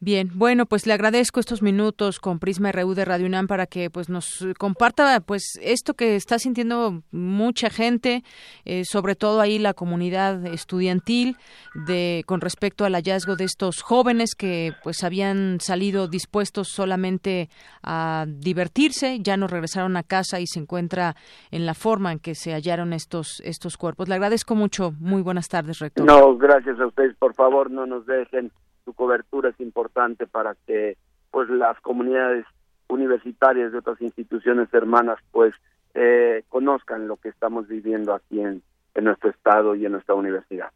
Bien, 0.00 0.30
bueno, 0.32 0.66
pues 0.66 0.86
le 0.86 0.92
agradezco 0.92 1.40
estos 1.40 1.60
minutos 1.60 2.20
con 2.20 2.38
Prisma 2.38 2.70
RU 2.70 2.94
de 2.94 3.04
Radio 3.04 3.26
UNAM 3.26 3.48
para 3.48 3.66
que 3.66 3.90
pues 3.90 4.08
nos 4.08 4.46
comparta 4.56 5.18
pues 5.18 5.58
esto 5.60 5.94
que 5.94 6.14
está 6.14 6.38
sintiendo 6.38 7.02
mucha 7.10 7.68
gente, 7.68 8.22
eh, 8.64 8.84
sobre 8.84 9.16
todo 9.16 9.40
ahí 9.40 9.58
la 9.58 9.74
comunidad 9.74 10.46
estudiantil 10.46 11.36
de 11.74 12.22
con 12.26 12.40
respecto 12.40 12.84
al 12.84 12.94
hallazgo 12.94 13.34
de 13.34 13.42
estos 13.42 13.82
jóvenes 13.82 14.36
que 14.36 14.72
pues 14.84 15.02
habían 15.02 15.58
salido 15.60 16.06
dispuestos 16.06 16.68
solamente 16.68 17.48
a 17.82 18.24
divertirse, 18.28 19.18
ya 19.18 19.36
no 19.36 19.48
regresaron 19.48 19.96
a 19.96 20.04
casa 20.04 20.38
y 20.38 20.46
se 20.46 20.60
encuentra 20.60 21.16
en 21.50 21.66
la 21.66 21.74
forma 21.74 22.12
en 22.12 22.20
que 22.20 22.36
se 22.36 22.52
hallaron 22.52 22.92
estos 22.92 23.42
estos 23.44 23.76
cuerpos. 23.76 24.08
Le 24.08 24.14
agradezco 24.14 24.54
mucho. 24.54 24.92
Muy 25.00 25.22
buenas 25.22 25.48
tardes, 25.48 25.80
rector. 25.80 26.06
No, 26.06 26.36
gracias 26.36 26.78
a 26.78 26.86
ustedes. 26.86 27.16
Por 27.16 27.34
favor, 27.34 27.68
no 27.68 27.84
nos 27.84 28.06
dejen 28.06 28.52
su 28.88 28.94
cobertura 28.94 29.50
es 29.50 29.60
importante 29.60 30.26
para 30.26 30.56
que 30.66 30.96
pues 31.30 31.50
las 31.50 31.78
comunidades 31.80 32.46
universitarias 32.88 33.70
de 33.70 33.78
otras 33.78 34.00
instituciones 34.00 34.72
hermanas 34.72 35.18
pues 35.30 35.52
eh, 35.92 36.42
conozcan 36.48 37.06
lo 37.06 37.18
que 37.18 37.28
estamos 37.28 37.68
viviendo 37.68 38.14
aquí 38.14 38.40
en, 38.40 38.62
en 38.94 39.04
nuestro 39.04 39.28
estado 39.28 39.74
y 39.74 39.84
en 39.84 39.92
nuestra 39.92 40.14
universidad. 40.14 40.70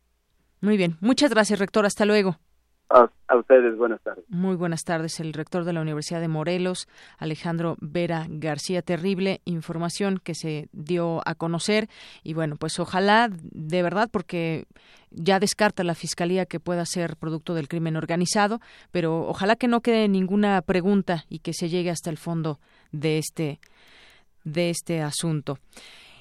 Muy 0.60 0.76
bien, 0.76 0.98
muchas 1.00 1.30
gracias 1.30 1.58
rector, 1.58 1.86
hasta 1.86 2.04
luego. 2.04 2.36
A, 2.92 3.36
ustedes, 3.36 3.76
buenas 3.78 4.02
tardes. 4.02 4.24
Muy 4.28 4.54
buenas 4.54 4.84
tardes. 4.84 5.18
El 5.18 5.32
rector 5.32 5.64
de 5.64 5.72
la 5.72 5.80
Universidad 5.80 6.20
de 6.20 6.28
Morelos, 6.28 6.88
Alejandro 7.16 7.76
Vera 7.80 8.26
García. 8.28 8.82
Terrible 8.82 9.40
información 9.46 10.20
que 10.22 10.34
se 10.34 10.68
dio 10.72 11.22
a 11.26 11.34
conocer. 11.34 11.88
Y 12.22 12.34
bueno, 12.34 12.56
pues 12.56 12.78
ojalá, 12.78 13.30
de 13.30 13.82
verdad, 13.82 14.10
porque 14.12 14.66
ya 15.10 15.40
descarta 15.40 15.84
la 15.84 15.94
Fiscalía 15.94 16.44
que 16.44 16.60
pueda 16.60 16.84
ser 16.84 17.16
producto 17.16 17.54
del 17.54 17.68
crimen 17.68 17.96
organizado, 17.96 18.60
pero 18.90 19.26
ojalá 19.26 19.56
que 19.56 19.68
no 19.68 19.80
quede 19.80 20.08
ninguna 20.08 20.60
pregunta 20.60 21.24
y 21.30 21.38
que 21.38 21.54
se 21.54 21.70
llegue 21.70 21.90
hasta 21.90 22.10
el 22.10 22.18
fondo 22.18 22.60
de 22.90 23.16
este, 23.16 23.58
de 24.44 24.68
este 24.68 25.00
asunto. 25.00 25.58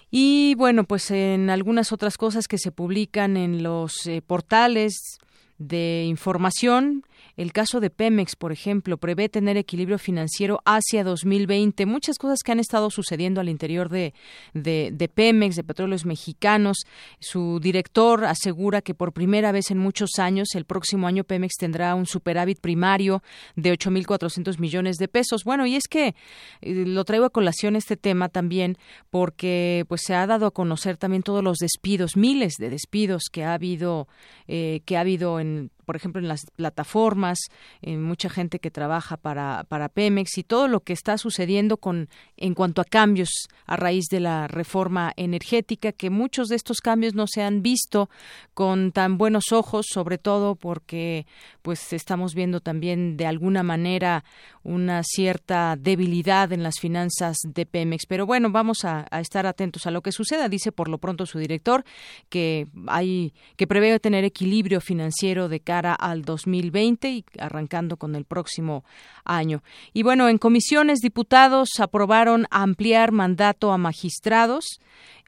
Y 0.10 0.56
bueno, 0.56 0.86
pues 0.86 1.12
en 1.12 1.50
algunas 1.50 1.92
otras 1.92 2.18
cosas 2.18 2.48
que 2.48 2.58
se 2.58 2.72
publican 2.72 3.36
en 3.36 3.64
los 3.64 4.08
eh, 4.08 4.22
portales 4.22 5.20
de 5.68 6.06
información. 6.08 7.04
El 7.42 7.54
caso 7.54 7.80
de 7.80 7.90
Pemex, 7.90 8.36
por 8.36 8.52
ejemplo, 8.52 8.98
prevé 8.98 9.28
tener 9.28 9.58
equilibrio 9.58 9.98
financiero 9.98 10.62
hacia 10.64 11.04
2020. 11.04 11.88
Muchas 11.88 12.20
cosas 12.20 12.44
que 12.46 12.52
han 12.52 12.60
estado 12.60 12.92
sucediendo 12.92 13.42
al 13.42 13.50
interior 13.50 13.90
de, 13.90 14.14
de, 14.54 15.12
Pemex, 15.12 15.56
de 15.56 15.64
Petróleos 15.64 16.06
Mexicanos. 16.06 16.86
Su 17.20 17.60
director 17.60 18.26
asegura 18.26 18.84
que 18.84 18.94
por 18.94 19.12
primera 19.12 19.52
vez 19.52 19.72
en 19.72 19.80
muchos 19.80 20.20
años, 20.20 20.50
el 20.54 20.66
próximo 20.66 21.08
año 21.08 21.24
Pemex 21.24 21.56
tendrá 21.58 21.96
un 21.96 22.06
superávit 22.06 22.60
primario 22.62 23.24
de 23.56 23.74
8.400 23.74 24.60
millones 24.60 24.98
de 24.98 25.08
pesos. 25.08 25.44
Bueno, 25.44 25.66
y 25.66 25.76
es 25.76 25.88
que 25.88 26.14
eh, 26.62 26.86
lo 26.86 27.04
traigo 27.06 27.26
a 27.26 27.32
colación 27.32 27.76
este 27.76 27.98
tema 27.98 28.30
también 28.30 28.78
porque 29.10 29.84
pues 29.88 30.02
se 30.06 30.14
ha 30.14 30.28
dado 30.28 30.46
a 30.46 30.52
conocer 30.52 30.98
también 30.98 31.24
todos 31.24 31.44
los 31.44 31.58
despidos, 31.58 32.16
miles 32.16 32.54
de 32.60 32.70
despidos 32.70 33.24
que 33.32 33.44
ha 33.44 33.56
habido, 33.56 34.08
eh, 34.48 34.82
que 34.86 34.96
ha 34.96 35.00
habido 35.00 35.40
en 35.40 35.72
por 35.92 35.98
ejemplo, 35.98 36.22
en 36.22 36.30
las 36.30 36.46
plataformas, 36.56 37.38
en 37.82 38.02
mucha 38.02 38.30
gente 38.30 38.60
que 38.60 38.72
trabaja 38.72 39.18
para, 39.18 39.66
para 39.68 39.90
Pemex 39.90 40.38
y 40.38 40.44
todo 40.44 40.70
lo 40.70 40.80
que 40.80 40.94
está 40.94 41.18
sucediendo 41.18 41.76
con 41.76 42.08
en 42.38 42.54
cuanto 42.54 42.80
a 42.80 42.86
cambios 42.86 43.50
a 43.66 43.76
raíz 43.76 44.06
de 44.10 44.22
la 44.22 44.48
reforma 44.48 45.12
energética, 45.18 45.92
que 45.92 46.10
muchos 46.10 46.48
de 46.48 46.56
estos 46.56 46.78
cambios 46.80 47.14
no 47.14 47.28
se 47.28 47.44
han 47.44 47.62
visto 47.62 48.10
con 48.54 48.94
tan 48.94 49.18
buenos 49.18 49.52
ojos, 49.52 49.88
sobre 49.90 50.18
todo 50.18 50.56
porque 50.56 51.26
pues 51.62 51.92
estamos 51.92 52.34
viendo 52.34 52.62
también 52.62 53.18
de 53.18 53.26
alguna 53.26 53.62
manera 53.62 54.24
una 54.64 55.04
cierta 55.04 55.76
debilidad 55.78 56.54
en 56.54 56.64
las 56.64 56.80
finanzas 56.80 57.36
de 57.44 57.66
Pemex. 57.66 58.06
Pero 58.08 58.26
bueno, 58.26 58.50
vamos 58.50 58.86
a, 58.86 59.08
estar 59.20 59.46
atentos 59.46 59.88
a 59.88 59.92
lo 59.92 60.02
que 60.02 60.14
suceda. 60.14 60.48
Dice 60.48 60.72
por 60.72 60.88
lo 60.88 61.00
pronto 61.00 61.26
su 61.26 61.38
director 61.38 61.84
que 62.30 62.68
hay 62.88 63.34
que 63.58 63.68
prevé 63.68 64.00
tener 64.00 64.24
equilibrio 64.24 64.80
financiero 64.80 65.50
de 65.50 65.60
cara 65.60 65.81
al 65.88 66.24
2020 66.24 67.10
y 67.10 67.26
arrancando 67.40 67.98
con 67.98 68.16
el 68.16 68.26
próximo 68.26 68.84
año. 69.24 69.64
Y 69.94 70.04
bueno, 70.04 70.30
en 70.30 70.38
comisiones 70.38 71.00
diputados 71.00 71.80
aprobaron 71.80 72.48
ampliar 72.52 73.12
mandato 73.12 73.72
a 73.72 73.78
magistrados 73.78 74.80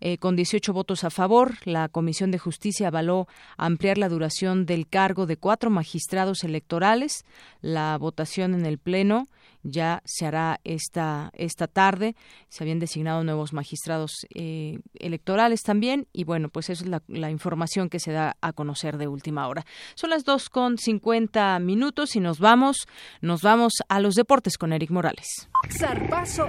eh, 0.05 0.17
con 0.17 0.35
18 0.35 0.73
votos 0.73 1.05
a 1.05 1.09
favor. 1.09 1.53
La 1.63 1.87
Comisión 1.87 2.29
de 2.29 2.37
Justicia 2.37 2.89
avaló 2.89 3.25
ampliar 3.55 3.97
la 3.97 4.09
duración 4.09 4.65
del 4.65 4.85
cargo 4.89 5.25
de 5.25 5.37
cuatro 5.37 5.69
magistrados 5.69 6.43
electorales. 6.43 7.23
La 7.61 7.97
votación 7.97 8.53
en 8.53 8.65
el 8.65 8.79
Pleno 8.79 9.29
ya 9.63 10.01
se 10.03 10.25
hará 10.25 10.59
esta, 10.65 11.31
esta 11.33 11.67
tarde. 11.67 12.17
Se 12.49 12.65
habían 12.65 12.79
designado 12.79 13.23
nuevos 13.23 13.53
magistrados 13.53 14.27
eh, 14.35 14.79
electorales 14.95 15.61
también 15.61 16.09
y 16.11 16.25
bueno, 16.25 16.49
pues 16.49 16.69
eso 16.69 16.83
es 16.83 16.89
la, 17.07 17.31
información 17.31 17.87
que 17.87 17.99
se 17.99 18.11
da 18.11 18.35
a 18.41 18.51
conocer 18.51 18.97
de 18.97 19.07
última 19.07 19.47
hora. 19.47 19.65
Son 19.95 20.09
las 20.09 20.25
dos 20.25 20.49
con 20.49 20.77
50 20.77 21.57
minutos 21.59 22.17
y 22.17 22.19
nos 22.19 22.39
vamos, 22.39 22.89
nos 23.21 23.41
vamos 23.41 23.75
a 23.87 24.01
los 24.01 24.15
deportes 24.15 24.57
con 24.57 24.73
Eric 24.73 24.91
Morales. 24.91 25.47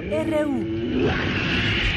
RU. 0.00 1.93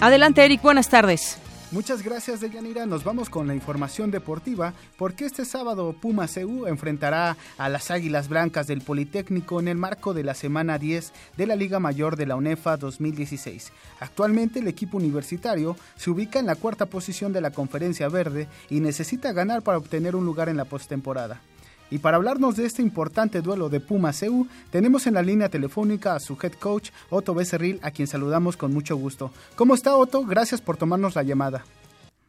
Adelante, 0.00 0.44
Eric, 0.44 0.62
buenas 0.62 0.88
tardes. 0.88 1.38
Muchas 1.74 2.02
gracias, 2.02 2.40
Deyanira. 2.40 2.86
Nos 2.86 3.02
vamos 3.02 3.28
con 3.28 3.48
la 3.48 3.54
información 3.54 4.12
deportiva, 4.12 4.74
porque 4.96 5.24
este 5.24 5.44
sábado 5.44 5.92
Puma 5.92 6.28
CU 6.28 6.66
enfrentará 6.66 7.36
a 7.58 7.68
las 7.68 7.90
Águilas 7.90 8.28
Blancas 8.28 8.68
del 8.68 8.80
Politécnico 8.80 9.58
en 9.58 9.66
el 9.66 9.76
marco 9.76 10.14
de 10.14 10.22
la 10.22 10.34
semana 10.34 10.78
10 10.78 11.12
de 11.36 11.46
la 11.46 11.56
Liga 11.56 11.80
Mayor 11.80 12.14
de 12.14 12.26
la 12.26 12.36
UNEFA 12.36 12.76
2016. 12.76 13.72
Actualmente 13.98 14.60
el 14.60 14.68
equipo 14.68 14.98
universitario 14.98 15.76
se 15.96 16.10
ubica 16.10 16.38
en 16.38 16.46
la 16.46 16.54
cuarta 16.54 16.86
posición 16.86 17.32
de 17.32 17.40
la 17.40 17.50
Conferencia 17.50 18.08
Verde 18.08 18.46
y 18.70 18.78
necesita 18.78 19.32
ganar 19.32 19.62
para 19.62 19.78
obtener 19.78 20.14
un 20.14 20.26
lugar 20.26 20.48
en 20.48 20.58
la 20.58 20.66
postemporada. 20.66 21.40
Y 21.90 21.98
para 21.98 22.16
hablarnos 22.16 22.56
de 22.56 22.64
este 22.64 22.82
importante 22.82 23.40
duelo 23.40 23.68
de 23.68 23.80
Puma 23.80 24.12
CU, 24.12 24.46
tenemos 24.70 25.06
en 25.06 25.14
la 25.14 25.22
línea 25.22 25.48
telefónica 25.48 26.14
a 26.14 26.20
su 26.20 26.38
head 26.42 26.54
coach, 26.54 26.90
Otto 27.10 27.34
Becerril, 27.34 27.78
a 27.82 27.90
quien 27.90 28.08
saludamos 28.08 28.56
con 28.56 28.72
mucho 28.72 28.96
gusto. 28.96 29.30
¿Cómo 29.56 29.74
está 29.74 29.96
Otto? 29.96 30.24
Gracias 30.24 30.60
por 30.60 30.76
tomarnos 30.76 31.14
la 31.14 31.22
llamada. 31.22 31.64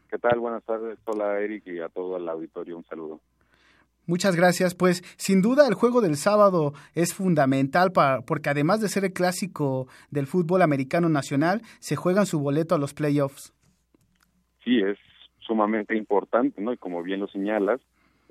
¿Qué 0.10 0.18
tal? 0.20 0.40
Buenas 0.40 0.64
tardes. 0.64 1.00
Hola 1.06 1.40
Eric 1.40 1.68
y 1.68 1.80
a 1.80 1.90
todo 1.90 2.18
el 2.18 2.30
auditorio. 2.30 2.78
Un 2.78 2.86
saludo. 2.86 3.22
Muchas 4.08 4.36
gracias. 4.36 4.76
Pues 4.76 5.02
sin 5.18 5.42
duda 5.42 5.68
el 5.68 5.74
juego 5.74 6.02
del 6.02 6.16
sábado 6.16 6.74
es 6.94 7.14
fundamental 7.14 7.92
para, 7.92 8.22
porque 8.22 8.50
además 8.50 8.82
de 8.82 8.90
ser 8.90 9.04
el 9.06 9.14
clásico 9.14 9.88
del 10.12 10.28
fútbol 10.28 10.62
americano 10.62 11.10
nacional, 11.10 11.62
se 11.80 11.96
juegan 11.96 12.26
su 12.26 12.40
boleto 12.40 12.76
a 12.76 12.78
los 12.78 12.94
playoffs. 12.94 13.54
Sí, 14.64 14.80
es 14.80 14.98
sumamente 15.40 15.96
importante, 15.96 16.62
¿no? 16.62 16.74
Y 16.74 16.78
como 16.78 17.04
bien 17.04 17.20
lo 17.20 17.28
señalas, 17.28 17.82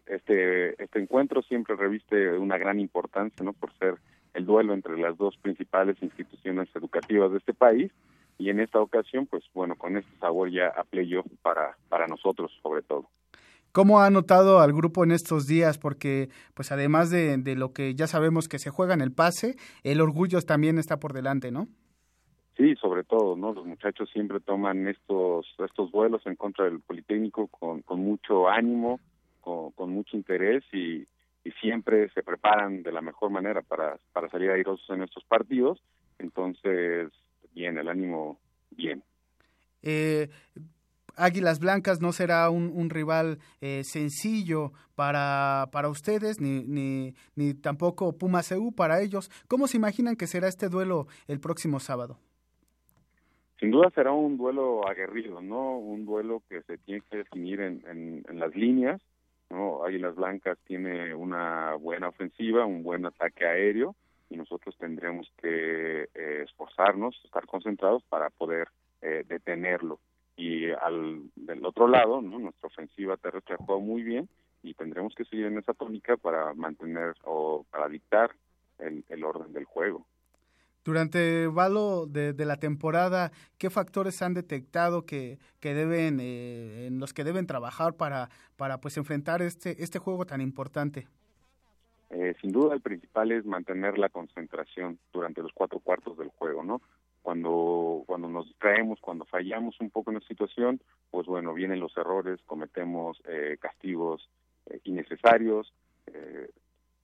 este, 0.06 0.82
este 0.82 1.01
encuentro 1.01 1.43
siempre 1.43 1.76
reviste 1.76 2.36
una 2.39 2.59
gran 2.59 2.81
importancia, 2.81 3.44
¿no? 3.44 3.52
Por 3.52 3.72
ser 3.78 3.97
el 4.35 4.47
duelo 4.47 4.74
entre 4.74 4.98
las 4.98 5.16
dos 5.16 5.36
principales 5.36 5.97
instituciones 6.02 6.68
educativas 6.74 7.31
de 7.31 7.39
este 7.39 7.55
país 7.55 7.93
y 8.39 8.51
en 8.51 8.60
esta 8.60 8.81
ocasión, 8.81 9.26
pues 9.26 9.44
bueno, 9.55 9.76
con 9.76 9.97
este 9.97 10.10
sabor 10.18 10.51
ya 10.51 10.68
a 10.68 10.85
playoff 10.85 11.26
para, 11.43 11.76
para 11.89 12.06
nosotros 12.06 12.51
sobre 12.62 12.82
todo. 12.82 13.09
¿Cómo 13.72 14.01
ha 14.01 14.10
notado 14.10 14.60
al 14.60 14.72
grupo 14.72 15.02
en 15.02 15.10
estos 15.10 15.48
días? 15.48 15.78
Porque, 15.78 16.28
pues 16.55 16.70
además 16.70 17.10
de, 17.10 17.39
de, 17.39 17.56
lo 17.56 17.72
que 17.72 17.94
ya 17.97 18.06
sabemos 18.06 18.47
que 18.47 18.60
se 18.60 18.70
juega 18.70 18.94
en 18.94 19.01
el 19.01 19.12
pase, 19.12 19.56
el 19.82 20.01
orgullo 20.01 20.40
también 20.43 20.78
está 20.78 21.01
por 21.01 21.12
delante, 21.12 21.51
¿no? 21.51 21.66
Sí, 22.56 22.76
sobre 22.76 23.02
todo, 23.02 23.35
¿no? 23.35 23.52
Los 23.52 23.66
muchachos 23.66 24.09
siempre 24.12 24.39
toman 24.39 24.86
estos 24.86 25.47
estos 25.59 25.90
vuelos 25.90 26.24
en 26.26 26.36
contra 26.36 26.66
del 26.66 26.81
Politécnico 26.81 27.48
con, 27.48 27.82
con 27.82 27.98
mucho 27.98 28.48
ánimo, 28.48 29.01
con, 29.44 29.90
mucho 29.90 30.16
interés 30.16 30.64
y, 30.72 31.06
siempre 31.60 32.08
se 32.10 32.22
preparan 32.22 32.82
de 32.82 32.90
la 32.90 33.02
mejor 33.02 33.30
manera 33.30 33.60
para, 33.60 33.98
para 34.14 34.30
salir 34.30 34.50
airosos 34.50 34.88
en 34.88 35.02
estos 35.02 35.24
partidos. 35.24 35.78
Entonces, 36.18 37.12
bien, 37.54 37.76
el 37.76 37.86
ánimo 37.88 38.38
bien. 38.70 39.02
Eh, 39.82 40.30
Águilas 41.16 41.60
Blancas 41.60 42.00
no 42.00 42.12
será 42.12 42.48
un, 42.48 42.88
rival 42.88 43.38
eh, 43.60 43.82
sencillo 43.84 44.72
para, 44.94 45.68
para 45.70 45.90
ustedes, 45.90 46.40
ni, 46.40 46.64
ni, 46.64 47.14
ni 47.36 47.52
tampoco 47.52 48.16
Puma 48.16 48.40
CU 48.42 48.74
para 48.74 49.02
ellos. 49.02 49.30
¿Cómo 49.46 49.66
se 49.66 49.76
imaginan 49.76 50.16
que 50.16 50.26
será 50.26 50.48
este 50.48 50.70
duelo 50.70 51.06
el 51.28 51.40
próximo 51.40 51.78
sábado? 51.78 52.18
Sin 53.60 53.70
duda 53.70 53.90
será 53.94 54.12
un 54.12 54.38
duelo 54.38 54.88
aguerrido, 54.88 55.42
¿no? 55.42 55.76
Un 55.76 56.06
duelo 56.06 56.42
que 56.48 56.62
se 56.62 56.78
tiene 56.78 57.02
que 57.10 57.18
definir 57.18 57.60
en, 57.60 57.82
en 58.26 58.38
las 58.40 58.56
líneas 58.56 59.00
¿no? 59.55 59.85
Águilas 59.85 60.16
Blancas 60.16 60.59
tiene 60.66 61.14
una 61.14 61.74
buena 61.74 62.09
ofensiva, 62.09 62.66
un 62.66 62.82
buen 62.82 63.06
ataque 63.06 63.47
aéreo 63.47 63.94
y 64.28 64.36
nosotros 64.36 64.76
tendremos 64.78 65.31
que 65.40 66.09
eh, 66.14 66.43
esforzarnos, 66.44 67.20
estar 67.24 67.47
concentrados 67.47 68.02
para 68.09 68.31
poder 68.31 68.68
eh, 69.01 69.24
detenerlo. 69.26 70.01
Y 70.36 70.70
al 70.70 71.31
del 71.36 71.64
otro 71.64 71.86
lado, 71.86 72.20
¿no? 72.20 72.39
nuestra 72.39 72.66
ofensiva 72.66 73.16
terrestre 73.16 73.55
ha 73.55 73.59
jugado 73.59 73.81
muy 73.81 74.02
bien 74.02 74.28
y 74.62 74.74
tendremos 74.74 75.14
que 75.14 75.24
seguir 75.24 75.47
en 75.47 75.59
esa 75.59 75.74
tónica 75.74 76.16
para 76.16 76.52
mantener 76.55 77.14
o 77.24 77.64
para 77.70 77.89
dictar 77.89 78.32
el, 78.78 79.05
el 79.09 79.24
orden 79.24 79.52
del 79.52 79.64
juego. 79.64 80.05
Durante 80.85 81.47
valo 81.47 82.06
de, 82.06 82.35
la 82.44 82.59
temporada, 82.59 83.32
¿qué 83.56 83.70
factores 83.70 84.20
han 84.20 84.35
detectado 84.35 85.06
que, 85.06 85.39
que 85.59 85.73
deben, 85.73 86.20
eh, 86.20 86.86
en 86.86 87.01
los 87.01 87.15
que 87.15 87.24
deben 87.24 87.47
trabajar 87.47 87.94
para, 87.94 88.28
para 88.56 88.78
pues 88.82 88.98
enfrentar 88.98 89.40
este, 89.40 89.82
este 89.82 89.98
juego 89.98 90.27
tan 90.27 90.43
importante? 90.43 91.09
Eh, 92.11 92.35
sin 92.43 92.52
duda 92.52 92.74
el 92.74 92.82
principal 92.82 93.32
es 93.32 93.47
mantener 93.47 93.97
la 93.97 94.11
concentración 94.11 94.98
durante 95.11 95.40
los 95.40 95.52
cuatro 95.55 95.81
cuartos 95.81 96.19
del 96.19 96.28
juego, 96.28 96.62
¿no? 96.62 96.82
Cuando, 97.23 98.02
cuando 98.05 98.28
nos 98.28 98.47
distraemos, 98.47 99.01
cuando 99.01 99.24
fallamos 99.24 99.81
un 99.81 99.89
poco 99.89 100.11
en 100.11 100.16
la 100.16 100.27
situación, 100.28 100.82
pues 101.11 101.27
bueno, 101.27 101.55
vienen 101.55 101.81
los 101.81 101.97
errores, 101.97 102.39
cometemos 102.44 103.23
eh, 103.27 103.56
castigos 103.59 104.28
innecesarios, 104.85 105.73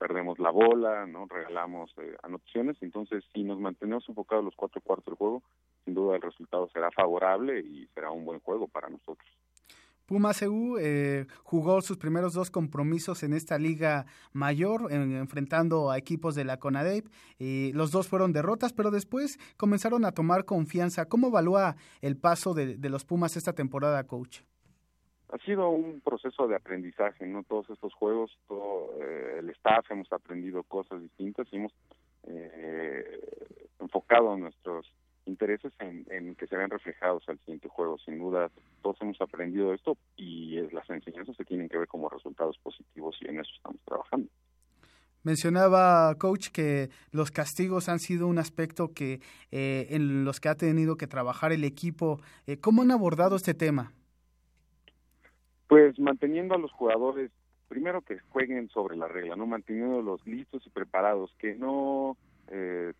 perdemos 0.01 0.39
la 0.39 0.51
bola, 0.51 1.07
no 1.07 1.27
regalamos 1.27 1.93
eh, 1.99 2.17
anotaciones, 2.23 2.79
entonces 2.81 3.23
si 3.35 3.45
nos 3.45 3.61
mantenemos 3.61 4.09
enfocados 4.09 4.43
los 4.43 4.57
cuatro 4.57 4.81
cuartos 4.81 5.05
del 5.05 5.17
juego, 5.17 5.43
sin 5.85 5.93
duda 5.93 6.17
el 6.17 6.23
resultado 6.23 6.69
será 6.73 6.91
favorable 6.91 7.61
y 7.61 7.87
será 7.95 8.11
un 8.11 8.25
buen 8.25 8.41
juego 8.41 8.67
para 8.67 8.89
nosotros. 8.89 9.29
Puma 10.07 10.33
CU 10.33 10.79
eh, 10.81 11.27
jugó 11.45 11.83
sus 11.83 11.99
primeros 11.99 12.33
dos 12.33 12.51
compromisos 12.51 13.23
en 13.23 13.35
esta 13.35 13.59
liga 13.59 14.07
mayor, 14.33 14.91
enfrentando 14.91 15.91
a 15.91 15.99
equipos 15.99 16.35
de 16.35 16.45
la 16.45 16.57
CONADEP. 16.57 17.07
y 17.39 17.73
los 17.75 17.93
dos 17.93 18.09
fueron 18.09 18.33
derrotas, 18.33 18.73
pero 18.73 18.91
después 18.91 19.39
comenzaron 19.57 20.05
a 20.05 20.11
tomar 20.11 20.47
confianza. 20.47 21.05
¿Cómo 21.05 21.29
evalúa 21.29 21.77
el 22.01 22.17
paso 22.17 22.55
de 22.55 22.89
los 22.89 23.05
Pumas 23.05 23.37
esta 23.37 23.53
temporada, 23.53 24.03
coach? 24.09 24.41
Ha 25.33 25.39
sido 25.45 25.69
un 25.71 26.01
proceso 26.01 26.49
de 26.49 26.57
aprendizaje, 26.57 27.27
¿no? 27.27 27.43
Todos 27.45 27.71
estos 27.71 27.95
juegos, 27.95 28.37
todo 28.49 28.91
eh, 29.01 29.37
el 29.39 29.51
staff 29.51 29.91
hemos 29.91 30.13
aprendido 30.13 30.63
cosas 30.65 31.01
distintas 31.01 31.47
y 31.53 31.57
hemos 31.57 31.73
eh, 32.25 33.21
enfocado 33.79 34.37
nuestros 34.37 34.87
intereses 35.27 35.73
en, 35.79 36.35
que 36.35 36.47
se 36.47 36.57
vean 36.57 36.71
reflejados 36.71 37.23
al 37.29 37.39
siguiente 37.41 37.69
juego. 37.69 37.99
Sin 37.99 38.19
duda, 38.19 38.51
todos 38.83 38.97
hemos 39.01 39.21
aprendido 39.21 39.73
esto 39.73 39.97
y 40.17 40.61
las 40.73 40.89
enseñanzas 40.91 41.37
se 41.37 41.45
tienen 41.45 41.69
que 41.69 41.79
ver 41.79 41.87
como 41.87 42.09
resultados 42.09 42.59
positivos 42.59 43.17
y 43.21 43.29
en 43.29 43.41
eso 43.41 43.51
estamos 43.57 43.81
trabajando. 43.85 44.29
Mencionaba, 45.23 46.15
coach, 46.17 46.49
que 46.49 46.89
los 47.13 47.31
castigos 47.31 47.91
han 47.91 47.99
sido 47.99 48.27
un 48.27 48.39
aspecto 48.39 48.95
que 48.95 49.21
eh, 49.51 49.87
en 49.91 50.25
los 50.25 50.41
que 50.41 50.49
ha 50.49 50.55
tenido 50.55 50.97
que 50.97 51.07
trabajar 51.07 51.53
el 51.53 51.63
equipo. 51.63 52.21
¿Cómo 52.63 52.83
han 52.83 52.91
abordado 52.91 53.37
este 53.37 53.53
tema? 53.53 53.93
Pues 55.71 56.01
manteniendo 56.01 56.57
a 56.57 56.59
los 56.59 56.73
jugadores, 56.73 57.31
primero 57.69 58.01
que 58.01 58.19
jueguen 58.31 58.69
sobre 58.71 58.97
la 58.97 59.07
regla, 59.07 59.37
no 59.37 59.47
manteniéndolos 59.47 60.27
listos 60.27 60.67
y 60.67 60.71
preparados, 60.71 61.33
que 61.39 61.55
no 61.55 62.17
eh, 62.49 62.93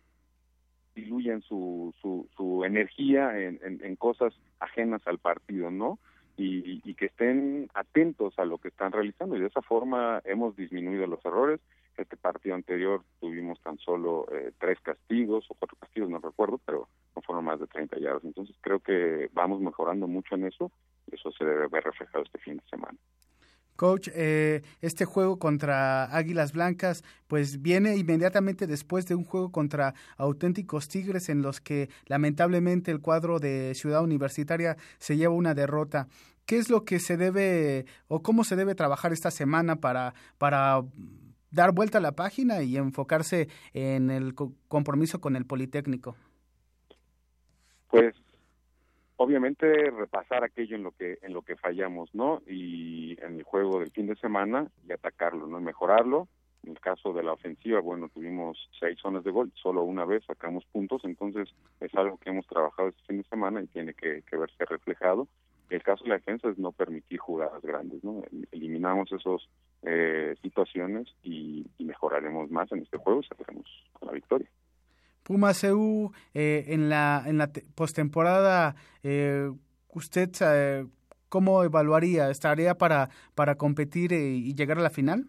diluyan 0.95 1.41
su, 1.41 1.93
su, 2.01 2.63
energía 2.63 3.37
en, 3.37 3.59
en, 3.61 3.95
cosas 3.97 4.33
ajenas 4.61 5.01
al 5.05 5.17
partido, 5.17 5.69
¿no? 5.69 5.99
Y, 6.37 6.93
que 6.93 7.07
estén 7.07 7.69
atentos 7.73 8.39
a 8.39 8.45
lo 8.45 8.57
que 8.57 8.69
están 8.69 8.93
realizando 8.93 9.35
y 9.35 9.41
de 9.41 9.47
esa 9.47 9.61
forma 9.61 10.21
hemos 10.23 10.55
disminuido 10.55 11.07
los 11.07 11.25
errores. 11.25 11.59
Este 11.97 12.15
partido 12.15 12.55
anterior 12.55 13.03
tuvimos 13.19 13.59
tan 13.59 13.79
solo 13.79 14.27
eh, 14.31 14.53
tres 14.59 14.79
castigos 14.79 15.45
o 15.49 15.55
cuatro 15.55 15.77
castigos, 15.77 16.09
no 16.09 16.19
recuerdo, 16.19 16.57
pero 16.65 16.87
no 17.17 17.21
fueron 17.21 17.43
más 17.43 17.59
de 17.59 17.67
30 17.67 17.99
yardas. 17.99 18.23
Entonces 18.23 18.55
creo 18.61 18.79
que 18.79 19.29
vamos 19.33 19.59
mejorando 19.59 20.07
mucho 20.07 20.35
en 20.35 20.45
eso 20.45 20.71
eso 21.11 21.31
se 21.31 21.45
debe 21.45 21.67
ver 21.67 21.83
reflejado 21.83 22.23
este 22.23 22.39
fin 22.39 22.57
de 22.57 22.63
semana. 22.69 22.97
Coach, 23.81 24.09
eh, 24.13 24.61
este 24.81 25.05
juego 25.05 25.39
contra 25.39 26.03
Águilas 26.15 26.51
Blancas, 26.53 27.03
pues 27.25 27.63
viene 27.63 27.97
inmediatamente 27.97 28.67
después 28.67 29.07
de 29.07 29.15
un 29.15 29.25
juego 29.25 29.51
contra 29.51 29.95
auténticos 30.17 30.87
Tigres 30.87 31.29
en 31.29 31.41
los 31.41 31.61
que 31.61 31.89
lamentablemente 32.05 32.91
el 32.91 33.01
cuadro 33.01 33.39
de 33.39 33.73
Ciudad 33.73 34.03
Universitaria 34.03 34.77
se 34.99 35.17
lleva 35.17 35.33
una 35.33 35.55
derrota. 35.55 36.07
¿Qué 36.45 36.59
es 36.59 36.69
lo 36.69 36.85
que 36.85 36.99
se 36.99 37.17
debe 37.17 37.87
o 38.07 38.21
cómo 38.21 38.43
se 38.43 38.55
debe 38.55 38.75
trabajar 38.75 39.13
esta 39.13 39.31
semana 39.31 39.77
para, 39.77 40.13
para 40.37 40.83
dar 41.49 41.71
vuelta 41.71 41.97
a 41.97 42.01
la 42.01 42.11
página 42.11 42.61
y 42.61 42.77
enfocarse 42.77 43.49
en 43.73 44.11
el 44.11 44.35
compromiso 44.67 45.19
con 45.19 45.35
el 45.35 45.47
Politécnico? 45.47 46.15
Pues 47.89 48.13
obviamente 49.21 49.91
repasar 49.91 50.43
aquello 50.43 50.75
en 50.75 50.83
lo 50.83 50.91
que 50.91 51.19
en 51.21 51.33
lo 51.33 51.43
que 51.43 51.55
fallamos 51.55 52.09
no 52.15 52.41
y 52.47 53.15
en 53.23 53.35
el 53.35 53.43
juego 53.43 53.79
del 53.79 53.91
fin 53.91 54.07
de 54.07 54.15
semana 54.15 54.67
y 54.87 54.91
atacarlo 54.91 55.45
no 55.47 55.61
mejorarlo. 55.61 56.27
En 56.63 56.71
el 56.71 56.79
caso 56.79 57.13
de 57.13 57.21
la 57.21 57.33
ofensiva 57.33 57.79
bueno 57.81 58.09
tuvimos 58.09 58.57
seis 58.79 58.97
zonas 58.99 59.23
de 59.23 59.31
gol 59.31 59.51
solo 59.61 59.83
una 59.83 60.05
vez 60.05 60.23
sacamos 60.25 60.65
puntos 60.71 61.01
entonces 61.05 61.49
es 61.79 61.93
algo 61.93 62.17
que 62.17 62.31
hemos 62.31 62.47
trabajado 62.47 62.89
este 62.89 63.03
fin 63.03 63.17
de 63.17 63.29
semana 63.29 63.61
y 63.61 63.67
tiene 63.67 63.93
que, 63.93 64.23
verse 64.31 64.65
reflejado. 64.65 65.27
El 65.69 65.83
caso 65.83 66.03
de 66.03 66.09
la 66.09 66.17
defensa 66.17 66.49
es 66.49 66.57
no 66.57 66.71
permitir 66.71 67.19
jugadas 67.19 67.61
grandes 67.61 68.03
no 68.03 68.23
eliminamos 68.51 69.11
esas 69.11 69.47
eh, 69.83 70.35
situaciones 70.41 71.07
y, 71.23 71.67
mejoraremos 71.79 72.49
más 72.49 72.71
en 72.71 72.79
este 72.83 72.97
juego 72.97 73.19
y 73.21 73.25
saldremos 73.25 73.65
con 73.93 74.07
la 74.07 74.13
victoria 74.13 74.49
Puma 75.23 75.51
CU 75.53 76.11
eh, 76.33 76.65
en 76.67 76.89
la, 76.89 77.23
en 77.25 77.37
la 77.37 77.51
postemporada, 77.75 78.75
eh, 79.03 79.51
¿usted 79.89 80.29
eh, 80.41 80.85
cómo 81.29 81.63
evaluaría? 81.63 82.29
¿Estaría 82.29 82.75
para, 82.75 83.09
para 83.35 83.55
competir 83.55 84.13
eh, 84.13 84.29
y 84.29 84.55
llegar 84.55 84.79
a 84.79 84.81
la 84.81 84.89
final? 84.89 85.27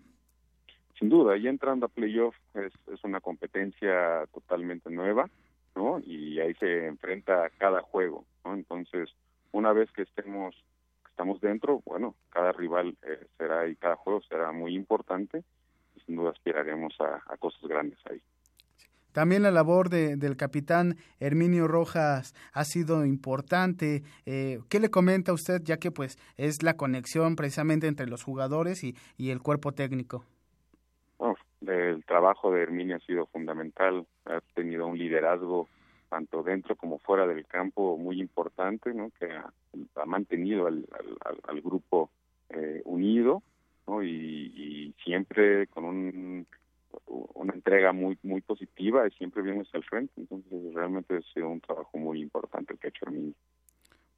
Sin 0.99 1.09
duda, 1.09 1.37
ya 1.37 1.51
entrando 1.51 1.87
a 1.87 1.89
playoff 1.89 2.35
es, 2.55 2.73
es 2.93 3.05
una 3.05 3.21
competencia 3.21 4.27
totalmente 4.33 4.89
nueva, 4.91 5.29
¿no? 5.75 6.01
Y 6.01 6.39
ahí 6.41 6.55
se 6.55 6.87
enfrenta 6.87 7.51
cada 7.59 7.83
juego, 7.83 8.25
¿no? 8.45 8.55
Entonces, 8.55 9.11
una 9.51 9.73
vez 9.73 9.91
que 9.93 10.03
estemos 10.03 10.55
estamos 11.11 11.41
dentro, 11.43 11.83
bueno, 11.85 12.15
cada 12.31 12.53
rival 12.53 12.97
será 13.37 13.69
y 13.69 13.77
cada 13.77 13.97
juego 13.97 14.23
será 14.23 14.51
muy 14.53 14.75
importante 14.75 15.45
y 15.95 16.01
sin 16.01 16.17
duda 16.17 16.31
aspiraremos 16.31 16.95
a 17.01 17.37
cosas 17.37 17.61
grandes 17.69 17.99
ahí. 18.11 18.23
También 19.13 19.43
la 19.43 19.51
labor 19.51 19.89
de, 19.89 20.17
del 20.17 20.37
capitán 20.37 20.97
Herminio 21.21 21.69
Rojas 21.69 22.35
ha 22.53 22.65
sido 22.65 23.05
importante. 23.05 24.03
Eh, 24.27 24.59
¿Qué 24.69 24.81
le 24.81 24.91
comenta 24.91 25.33
usted, 25.33 25.63
ya 25.63 25.77
que 25.77 25.91
pues 25.91 26.19
es 26.37 26.63
la 26.63 26.77
conexión 26.77 27.37
precisamente 27.37 27.87
entre 27.87 28.07
los 28.07 28.25
jugadores 28.25 28.83
y, 28.85 28.97
y 29.17 29.31
el 29.31 29.41
cuerpo 29.41 29.73
técnico? 29.73 30.25
el 31.67 32.05
trabajo 32.05 32.51
de 32.51 32.63
Herminio 32.63 32.97
ha 32.97 33.01
sido 33.01 33.27
fundamental. 33.27 34.05
Ha 34.25 34.41
tenido 34.55 34.87
un 34.87 34.99
liderazgo 34.99 35.69
tanto 36.09 36.43
dentro 36.43 36.77
como 36.77 36.99
fuera 36.99 37.27
del 37.27 37.47
campo 37.47 37.97
muy 37.97 38.21
importante, 38.21 38.93
¿no? 38.93 39.11
que 39.19 39.31
ha, 39.33 40.05
mantenido 40.05 40.67
al, 40.67 40.85
grupo 41.63 42.11
eh, 42.51 42.83
unido 42.85 43.43
¿no? 43.87 44.03
y 44.03 44.95
siempre 45.05 45.69
con 45.69 45.85
un 45.85 46.47
una 47.07 47.55
entrega 47.55 47.93
muy 47.93 48.19
muy 48.23 48.41
positiva 48.41 49.07
y 49.07 49.11
siempre 49.13 49.43
vienes 49.43 49.69
al 49.75 49.85
frente. 49.85 50.13
Entonces, 50.17 50.75
realmente 50.75 51.17
ha 51.17 51.33
sido 51.35 51.49
un 51.49 51.61
trabajo 51.61 51.99
muy 51.99 52.21
importante 52.21 52.73
el 52.73 52.79
que 52.79 52.89
ha 52.89 52.91
hecho 52.91 53.07
Herminio. 53.07 53.35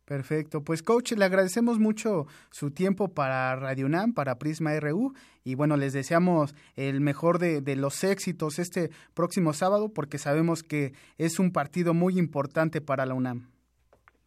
Perfecto. 0.05 0.63
Pues, 0.63 0.83
coach, 0.83 1.13
le 1.13 1.25
agradecemos 1.25 1.79
mucho 1.79 2.27
su 2.51 2.71
tiempo 2.71 3.09
para 3.09 3.57
Radio 3.57 3.87
UNAM, 3.87 4.13
para 4.13 4.39
Prisma 4.39 4.79
RU. 4.79 5.15
Y 5.45 5.55
bueno, 5.55 5.79
les 5.79 5.95
deseamos 5.95 6.55
el 6.77 7.01
mejor 7.01 7.39
de, 7.39 7.63
de, 7.63 7.77
los 7.77 8.05
éxitos 8.05 8.59
este 8.59 8.91
próximo 9.15 9.55
sábado, 9.55 9.89
porque 9.95 10.19
sabemos 10.19 10.63
que 10.63 10.93
es 11.17 11.39
un 11.39 11.53
partido 11.53 11.95
muy 11.95 12.19
importante 12.19 12.83
para 12.83 13.07
la 13.07 13.15
UNAM. 13.15 13.49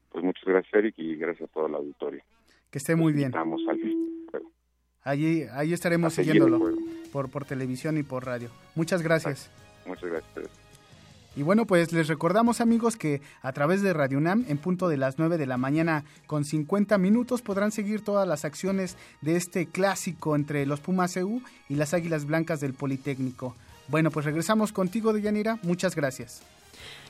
Pues 0.10 0.24
muchas 0.24 0.46
gracias, 0.46 0.74
Eric, 0.74 0.96
y 0.98 1.16
gracias 1.16 1.48
a 1.48 1.54
toda 1.54 1.70
la 1.70 1.78
auditoría. 1.78 2.24
Que 2.72 2.80
esté 2.80 2.96
muy 2.96 3.14
bien. 3.14 3.28
Estamos 3.28 3.62
al 3.70 3.80
Allí, 5.04 5.44
ahí 5.54 5.72
estaremos 5.72 6.14
siguiéndolo 6.14 6.60
por, 7.18 7.32
por 7.32 7.46
televisión 7.46 7.98
y 7.98 8.04
por 8.04 8.28
radio. 8.28 8.52
Muchas 8.76 9.02
gracias. 9.02 9.50
Muchas 9.88 10.08
gracias. 10.08 10.52
Y 11.36 11.42
bueno, 11.42 11.66
pues 11.66 11.92
les 11.92 12.08
recordamos 12.08 12.62
amigos 12.62 12.96
que 12.96 13.22
a 13.42 13.54
través 13.54 13.82
de 13.82 13.92
Radio 13.92 14.20
UNAM 14.20 14.46
en 14.48 14.60
punto 14.60 14.88
de 14.88 14.98
las 14.98 15.18
9 15.18 15.40
de 15.40 15.48
la 15.48 15.58
mañana 15.58 16.04
con 16.28 16.46
50 16.46 16.96
minutos 17.00 17.42
podrán 17.42 17.72
seguir 17.72 18.04
todas 18.04 18.28
las 18.28 18.46
acciones 18.46 18.98
de 19.22 19.36
este 19.36 19.66
clásico 19.66 20.36
entre 20.36 20.68
los 20.68 20.80
Pumas 20.80 21.18
EU 21.18 21.42
y 21.70 21.74
las 21.74 21.96
Águilas 21.96 22.26
Blancas 22.26 22.60
del 22.60 22.76
Politécnico. 22.76 23.56
Bueno, 23.88 24.12
pues 24.12 24.28
regresamos 24.28 24.72
contigo, 24.72 25.12
Deyanira. 25.12 25.58
Muchas 25.64 25.96
gracias. 25.96 26.44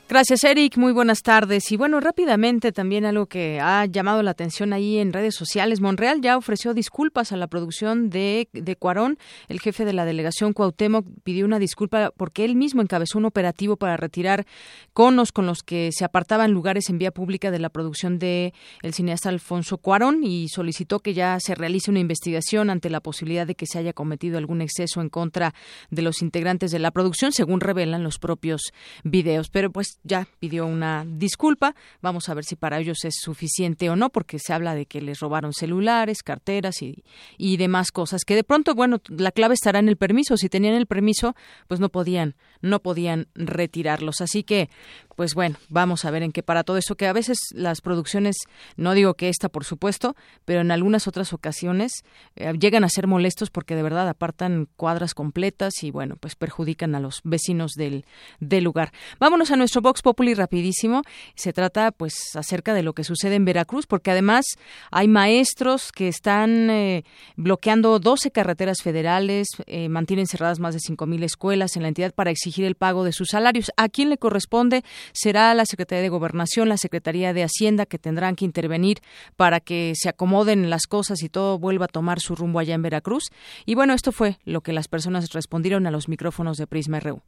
Gracias, 0.08 0.42
Eric. 0.44 0.78
Muy 0.78 0.92
buenas 0.92 1.20
tardes. 1.20 1.70
Y 1.70 1.76
bueno, 1.76 2.00
rápidamente 2.00 2.72
también 2.72 3.04
algo 3.04 3.26
que 3.26 3.60
ha 3.60 3.84
llamado 3.84 4.22
la 4.22 4.30
atención 4.30 4.72
ahí 4.72 4.96
en 4.96 5.12
redes 5.12 5.34
sociales. 5.34 5.82
Monreal 5.82 6.22
ya 6.22 6.38
ofreció 6.38 6.72
disculpas 6.72 7.30
a 7.30 7.36
la 7.36 7.46
producción 7.46 8.08
de, 8.08 8.48
de 8.54 8.74
Cuarón. 8.74 9.18
El 9.48 9.60
jefe 9.60 9.84
de 9.84 9.92
la 9.92 10.06
delegación 10.06 10.54
Cuauhtémoc 10.54 11.04
pidió 11.24 11.44
una 11.44 11.58
disculpa 11.58 12.10
porque 12.16 12.46
él 12.46 12.56
mismo 12.56 12.80
encabezó 12.80 13.18
un 13.18 13.26
operativo 13.26 13.76
para 13.76 13.98
retirar 13.98 14.46
conos 14.94 15.30
con 15.30 15.44
los 15.44 15.62
que 15.62 15.90
se 15.92 16.06
apartaban 16.06 16.52
lugares 16.52 16.88
en 16.88 16.96
vía 16.96 17.10
pública 17.10 17.50
de 17.50 17.58
la 17.58 17.68
producción 17.68 18.18
de 18.18 18.54
el 18.80 18.94
cineasta 18.94 19.28
Alfonso 19.28 19.76
Cuarón 19.76 20.24
y 20.24 20.48
solicitó 20.48 21.00
que 21.00 21.12
ya 21.12 21.38
se 21.38 21.54
realice 21.54 21.90
una 21.90 22.00
investigación 22.00 22.70
ante 22.70 22.88
la 22.88 23.00
posibilidad 23.00 23.46
de 23.46 23.56
que 23.56 23.66
se 23.66 23.78
haya 23.78 23.92
cometido 23.92 24.38
algún 24.38 24.62
exceso 24.62 25.02
en 25.02 25.10
contra 25.10 25.52
de 25.90 26.00
los 26.00 26.22
integrantes 26.22 26.70
de 26.70 26.78
la 26.78 26.92
producción, 26.92 27.30
según 27.30 27.60
revelan 27.60 28.02
los 28.02 28.18
propios 28.18 28.72
videos. 29.04 29.50
Pero 29.50 29.70
pues 29.70 29.97
ya 30.02 30.26
pidió 30.38 30.66
una 30.66 31.04
disculpa. 31.06 31.74
Vamos 32.00 32.28
a 32.28 32.34
ver 32.34 32.44
si 32.44 32.56
para 32.56 32.78
ellos 32.78 33.04
es 33.04 33.14
suficiente 33.20 33.90
o 33.90 33.96
no, 33.96 34.10
porque 34.10 34.38
se 34.38 34.52
habla 34.52 34.74
de 34.74 34.86
que 34.86 35.00
les 35.00 35.20
robaron 35.20 35.52
celulares, 35.52 36.22
carteras 36.22 36.82
y, 36.82 37.04
y 37.36 37.56
demás 37.56 37.90
cosas. 37.90 38.24
Que 38.24 38.34
de 38.34 38.44
pronto, 38.44 38.74
bueno, 38.74 39.00
la 39.08 39.32
clave 39.32 39.54
estará 39.54 39.78
en 39.78 39.88
el 39.88 39.96
permiso. 39.96 40.36
Si 40.36 40.48
tenían 40.48 40.74
el 40.74 40.86
permiso, 40.86 41.34
pues 41.66 41.80
no 41.80 41.88
podían, 41.88 42.34
no 42.60 42.80
podían 42.80 43.28
retirarlos. 43.34 44.20
Así 44.20 44.42
que, 44.42 44.70
pues 45.16 45.34
bueno, 45.34 45.56
vamos 45.68 46.04
a 46.04 46.10
ver 46.10 46.22
en 46.22 46.32
qué 46.32 46.42
para 46.42 46.64
todo 46.64 46.76
eso, 46.76 46.94
que 46.94 47.06
a 47.06 47.12
veces 47.12 47.38
las 47.52 47.80
producciones, 47.80 48.36
no 48.76 48.94
digo 48.94 49.14
que 49.14 49.28
esta, 49.28 49.48
por 49.48 49.64
supuesto, 49.64 50.14
pero 50.44 50.60
en 50.60 50.70
algunas 50.70 51.08
otras 51.08 51.32
ocasiones 51.32 51.92
eh, 52.36 52.52
llegan 52.58 52.84
a 52.84 52.88
ser 52.88 53.06
molestos 53.06 53.50
porque 53.50 53.74
de 53.74 53.82
verdad 53.82 54.08
apartan 54.08 54.68
cuadras 54.76 55.14
completas 55.14 55.82
y 55.82 55.90
bueno, 55.90 56.16
pues 56.20 56.36
perjudican 56.36 56.94
a 56.94 57.00
los 57.00 57.20
vecinos 57.24 57.72
del, 57.72 58.04
del 58.40 58.64
lugar. 58.64 58.92
Vámonos 59.18 59.50
a 59.50 59.56
nuestro 59.56 59.82
Vox 59.88 60.02
Populi 60.02 60.34
rapidísimo. 60.34 61.00
Se 61.34 61.54
trata 61.54 61.92
pues 61.92 62.36
acerca 62.36 62.74
de 62.74 62.82
lo 62.82 62.92
que 62.92 63.04
sucede 63.04 63.36
en 63.36 63.46
Veracruz, 63.46 63.86
porque 63.86 64.10
además 64.10 64.44
hay 64.90 65.08
maestros 65.08 65.92
que 65.92 66.08
están 66.08 66.68
eh, 66.68 67.04
bloqueando 67.36 67.98
12 67.98 68.30
carreteras 68.30 68.82
federales, 68.82 69.48
eh, 69.64 69.88
mantienen 69.88 70.26
cerradas 70.26 70.60
más 70.60 70.74
de 70.74 70.80
5.000 70.80 71.24
escuelas 71.24 71.74
en 71.76 71.82
la 71.82 71.88
entidad 71.88 72.12
para 72.12 72.30
exigir 72.30 72.66
el 72.66 72.74
pago 72.74 73.02
de 73.02 73.12
sus 73.12 73.28
salarios. 73.28 73.72
¿A 73.78 73.88
quién 73.88 74.10
le 74.10 74.18
corresponde? 74.18 74.84
Será 75.12 75.54
la 75.54 75.64
Secretaría 75.64 76.02
de 76.02 76.10
Gobernación, 76.10 76.68
la 76.68 76.76
Secretaría 76.76 77.32
de 77.32 77.44
Hacienda, 77.44 77.86
que 77.86 77.98
tendrán 77.98 78.36
que 78.36 78.44
intervenir 78.44 78.98
para 79.36 79.60
que 79.60 79.94
se 79.96 80.10
acomoden 80.10 80.68
las 80.68 80.86
cosas 80.86 81.22
y 81.22 81.30
todo 81.30 81.58
vuelva 81.58 81.86
a 81.86 81.88
tomar 81.88 82.20
su 82.20 82.34
rumbo 82.34 82.58
allá 82.58 82.74
en 82.74 82.82
Veracruz. 82.82 83.30
Y 83.64 83.74
bueno, 83.74 83.94
esto 83.94 84.12
fue 84.12 84.36
lo 84.44 84.60
que 84.60 84.74
las 84.74 84.86
personas 84.86 85.32
respondieron 85.32 85.86
a 85.86 85.90
los 85.90 86.08
micrófonos 86.10 86.58
de 86.58 86.66
Prisma 86.66 87.00
RU. 87.00 87.22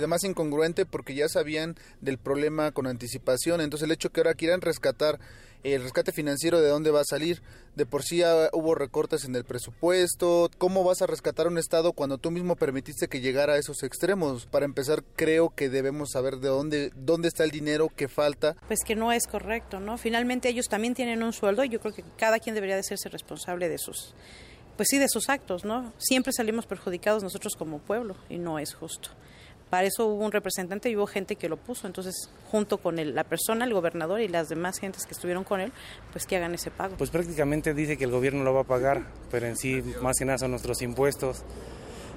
Además 0.00 0.24
incongruente 0.24 0.84
porque 0.84 1.14
ya 1.14 1.28
sabían 1.28 1.76
del 2.00 2.18
problema 2.18 2.72
con 2.72 2.86
anticipación. 2.86 3.60
Entonces 3.60 3.86
el 3.86 3.92
hecho 3.92 4.10
que 4.10 4.20
ahora 4.20 4.34
quieran 4.34 4.60
rescatar 4.60 5.20
el 5.62 5.82
rescate 5.82 6.12
financiero 6.12 6.60
de 6.60 6.68
dónde 6.68 6.90
va 6.90 7.00
a 7.00 7.04
salir. 7.04 7.42
De 7.76 7.86
por 7.86 8.02
sí 8.02 8.22
hubo 8.52 8.74
recortes 8.74 9.24
en 9.24 9.36
el 9.36 9.44
presupuesto. 9.44 10.50
¿Cómo 10.58 10.84
vas 10.84 11.02
a 11.02 11.06
rescatar 11.06 11.46
un 11.46 11.58
Estado 11.58 11.92
cuando 11.92 12.18
tú 12.18 12.30
mismo 12.30 12.56
permitiste 12.56 13.08
que 13.08 13.20
llegara 13.20 13.54
a 13.54 13.58
esos 13.58 13.82
extremos? 13.82 14.46
Para 14.46 14.64
empezar, 14.64 15.04
creo 15.16 15.50
que 15.50 15.68
debemos 15.68 16.10
saber 16.12 16.38
de 16.38 16.48
dónde, 16.48 16.92
dónde 16.96 17.28
está 17.28 17.44
el 17.44 17.50
dinero 17.50 17.88
que 17.94 18.08
falta. 18.08 18.56
Pues 18.66 18.80
que 18.84 18.96
no 18.96 19.12
es 19.12 19.26
correcto, 19.26 19.80
¿no? 19.80 19.98
Finalmente 19.98 20.48
ellos 20.48 20.66
también 20.66 20.94
tienen 20.94 21.22
un 21.22 21.32
sueldo 21.32 21.62
y 21.64 21.68
yo 21.68 21.80
creo 21.80 21.94
que 21.94 22.04
cada 22.16 22.38
quien 22.38 22.54
debería 22.54 22.74
de 22.74 22.80
hacerse 22.80 23.08
responsable 23.08 23.68
de 23.68 23.78
sus, 23.78 24.14
pues 24.76 24.88
sí, 24.90 24.98
de 24.98 25.08
sus 25.08 25.28
actos, 25.28 25.64
¿no? 25.64 25.92
Siempre 25.98 26.32
salimos 26.32 26.66
perjudicados 26.66 27.22
nosotros 27.22 27.54
como 27.56 27.78
pueblo 27.78 28.16
y 28.28 28.38
no 28.38 28.58
es 28.58 28.74
justo. 28.74 29.10
Para 29.70 29.86
eso 29.86 30.06
hubo 30.06 30.24
un 30.24 30.32
representante 30.32 30.90
y 30.90 30.96
hubo 30.96 31.06
gente 31.06 31.36
que 31.36 31.48
lo 31.48 31.56
puso. 31.56 31.86
Entonces, 31.86 32.28
junto 32.50 32.78
con 32.78 32.96
la 33.14 33.24
persona, 33.24 33.64
el 33.64 33.72
gobernador 33.72 34.20
y 34.20 34.28
las 34.28 34.48
demás 34.48 34.78
gentes 34.78 35.06
que 35.06 35.14
estuvieron 35.14 35.44
con 35.44 35.60
él, 35.60 35.72
pues 36.12 36.26
que 36.26 36.36
hagan 36.36 36.52
ese 36.54 36.72
pago. 36.72 36.96
Pues 36.96 37.10
prácticamente 37.10 37.72
dice 37.72 37.96
que 37.96 38.04
el 38.04 38.10
gobierno 38.10 38.42
lo 38.42 38.52
va 38.52 38.62
a 38.62 38.64
pagar, 38.64 39.06
pero 39.30 39.46
en 39.46 39.56
sí 39.56 39.82
más 40.02 40.16
que 40.18 40.24
nada 40.24 40.38
son 40.38 40.50
nuestros 40.50 40.82
impuestos. 40.82 41.44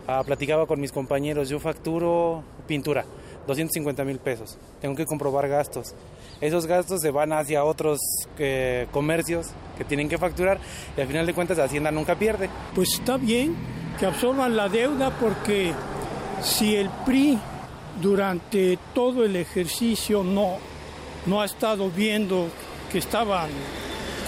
Ah, 0.07 0.21
platicaba 0.25 0.65
con 0.65 0.81
mis 0.81 0.91
compañeros, 0.91 1.47
yo 1.47 1.59
facturo 1.59 2.43
pintura, 2.67 3.05
250 3.47 4.03
mil 4.03 4.19
pesos. 4.19 4.57
Tengo 4.81 4.95
que 4.95 5.05
comprobar 5.05 5.47
gastos. 5.47 5.95
Esos 6.41 6.65
gastos 6.65 7.01
se 7.01 7.11
van 7.11 7.31
hacia 7.31 7.63
otros 7.63 7.99
eh, 8.37 8.87
comercios 8.91 9.51
que 9.77 9.85
tienen 9.85 10.09
que 10.09 10.17
facturar 10.17 10.59
y 10.97 11.01
al 11.01 11.07
final 11.07 11.25
de 11.25 11.33
cuentas 11.33 11.57
Hacienda 11.59 11.91
nunca 11.91 12.15
pierde. 12.15 12.49
Pues 12.75 12.95
está 12.95 13.15
bien 13.15 13.55
que 13.97 14.05
absorban 14.05 14.57
la 14.57 14.67
deuda 14.67 15.17
porque 15.21 15.71
si 16.43 16.75
el 16.75 16.89
PRI 17.05 17.39
durante 18.01 18.77
todo 18.93 19.23
el 19.23 19.35
ejercicio 19.35 20.23
no, 20.23 20.57
no 21.25 21.41
ha 21.41 21.45
estado 21.45 21.89
viendo 21.89 22.49
que 22.91 22.97
estaban 22.97 23.49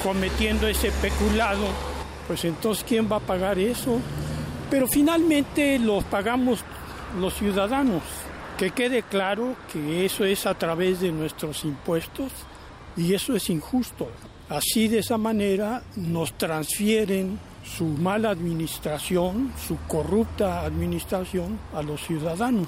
cometiendo 0.02 0.68
ese 0.68 0.92
peculado, 0.92 1.68
pues 2.28 2.46
entonces 2.46 2.86
¿quién 2.88 3.12
va 3.12 3.18
a 3.18 3.20
pagar 3.20 3.60
eso? 3.60 4.00
Pero 4.70 4.88
finalmente 4.88 5.78
lo 5.78 6.02
pagamos 6.02 6.60
los 7.20 7.34
ciudadanos. 7.36 8.04
Que 8.58 8.72
quede 8.72 9.04
claro 9.04 9.56
que 9.72 10.06
eso 10.06 10.24
es 10.24 10.46
a 10.46 10.54
través 10.54 11.02
de 11.02 11.12
nuestros 11.12 11.66
impuestos 11.66 12.32
y 12.96 13.14
eso 13.14 13.36
es 13.36 13.50
injusto. 13.50 14.08
Así 14.48 14.88
de 14.88 15.00
esa 15.00 15.18
manera 15.18 15.84
nos 15.98 16.34
transfieren 16.38 17.38
su 17.66 17.86
mala 17.86 18.30
administración, 18.30 19.52
su 19.68 19.78
corrupta 19.88 20.62
administración 20.62 21.60
a 21.74 21.82
los 21.82 22.02
ciudadanos. 22.02 22.68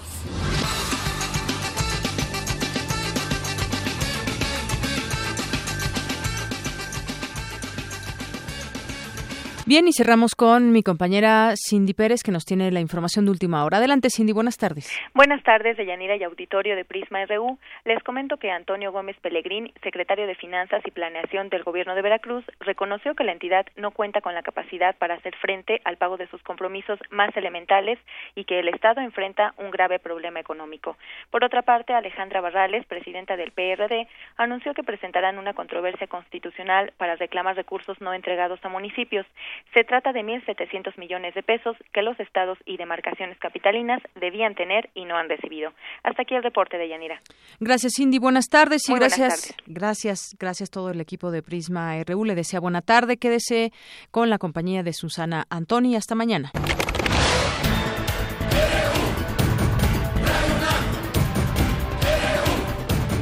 Bien, 9.68 9.85
y 9.85 9.91
cerramos 9.91 10.34
con 10.34 10.72
mi 10.72 10.81
compañera 10.81 11.53
Cindy 11.57 11.94
Pérez, 11.94 12.23
que 12.23 12.31
nos 12.31 12.45
tiene 12.45 12.72
la 12.72 12.80
información 12.80 13.26
de 13.26 13.31
última 13.31 13.65
hora. 13.65 13.80
Adelante, 13.80 14.07
Cindy, 14.10 14.31
buenas 14.31 14.56
tardes. 14.56 14.98
Buenas 15.14 15.44
tardes, 15.44 15.76
Deyanira 15.76 16.15
y 16.15 16.23
auditorio 16.23 16.77
de 16.77 16.85
Prisma 16.85 17.26
RU. 17.26 17.60
Les 17.84 18.02
comento 18.02 18.38
que 18.38 18.49
Antonio 18.49 18.94
Gómez 18.94 19.18
Pellegrín, 19.19 19.73
secretario 19.84 20.26
de 20.26 20.35
Finanzas 20.35 20.81
y 20.85 20.91
Planeación 20.91 21.49
del 21.49 21.65
Gobierno 21.65 21.95
de 21.95 22.02
Veracruz, 22.02 22.45
reconoció 22.61 23.14
que 23.14 23.26
la 23.26 23.34
entidad 23.34 23.65
no 23.76 23.91
cuenta 23.91 24.22
con 24.22 24.34
la 24.34 24.41
capacidad 24.41 24.95
para 24.95 25.15
hacer 25.15 25.35
frente 25.35 25.81
al 25.84 25.98
pago 25.98 26.15
de 26.15 26.27
sus 26.27 26.41
compromisos 26.44 26.98
más 27.11 27.35
elementales 27.35 27.99
y 28.35 28.45
que 28.45 28.60
el 28.60 28.69
Estado 28.69 29.02
enfrenta 29.02 29.53
un 29.57 29.69
grave 29.69 29.99
problema 29.99 30.39
económico. 30.39 30.95
Por 31.30 31.44
otra 31.44 31.64
parte, 31.64 31.94
Alejandra 31.94 32.39
Barrales, 32.39 32.85
presidenta 32.85 33.35
del 33.35 33.52
PRD, 33.52 34.07
anunció 34.38 34.73
que 34.73 34.84
presentarán 34.84 35.38
una 35.38 35.53
controversia 35.53 36.07
constitucional 36.07 36.94
para 36.95 37.18
reclamar 37.18 37.57
recursos 37.57 37.99
no 37.99 38.14
entregados 38.14 38.64
a 38.64 38.69
municipios. 38.69 39.26
Se 39.74 39.84
trata 39.84 40.12
de 40.12 40.22
1.700 40.22 40.98
millones 40.98 41.34
de 41.36 41.44
pesos 41.44 41.76
que 41.94 42.02
los 42.02 42.20
estados 42.20 42.58
y 42.66 42.78
demarcaciones 42.78 43.38
capitalinas 43.40 44.02
debían 44.20 44.56
tener 44.56 44.90
y 44.94 45.06
no 45.06 45.18
han 45.18 45.30
recibido. 45.30 45.72
Hasta 46.04 46.24
aquí 46.24 46.36
el 46.36 46.44
reporte 46.44 46.78
de 46.78 46.90
Yanira. 46.90 47.20
Gracias, 47.60 47.94
Cindy. 47.98 48.20
Buenas 48.20 48.48
tardes 48.50 48.90
y 48.90 48.94
gracias, 48.94 49.56
gracias, 49.66 50.36
gracias 50.40 50.70
todo 50.70 50.90
el 50.92 51.02
equipo 51.02 51.32
de 51.32 51.42
Prisma 51.42 51.96
RU. 52.04 52.26
Le 52.26 52.36
desea 52.36 52.60
buena 52.60 52.82
tarde. 52.82 53.18
Quédese 53.18 53.72
con 54.12 54.30
la 54.30 54.38
compañía 54.38 54.84
de 54.84 54.94
Susana 54.94 55.46
Antoni. 55.50 55.96
Hasta 55.96 56.16
mañana. 56.16 56.52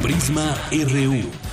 Prisma 0.02 0.56
RU. 0.72 1.45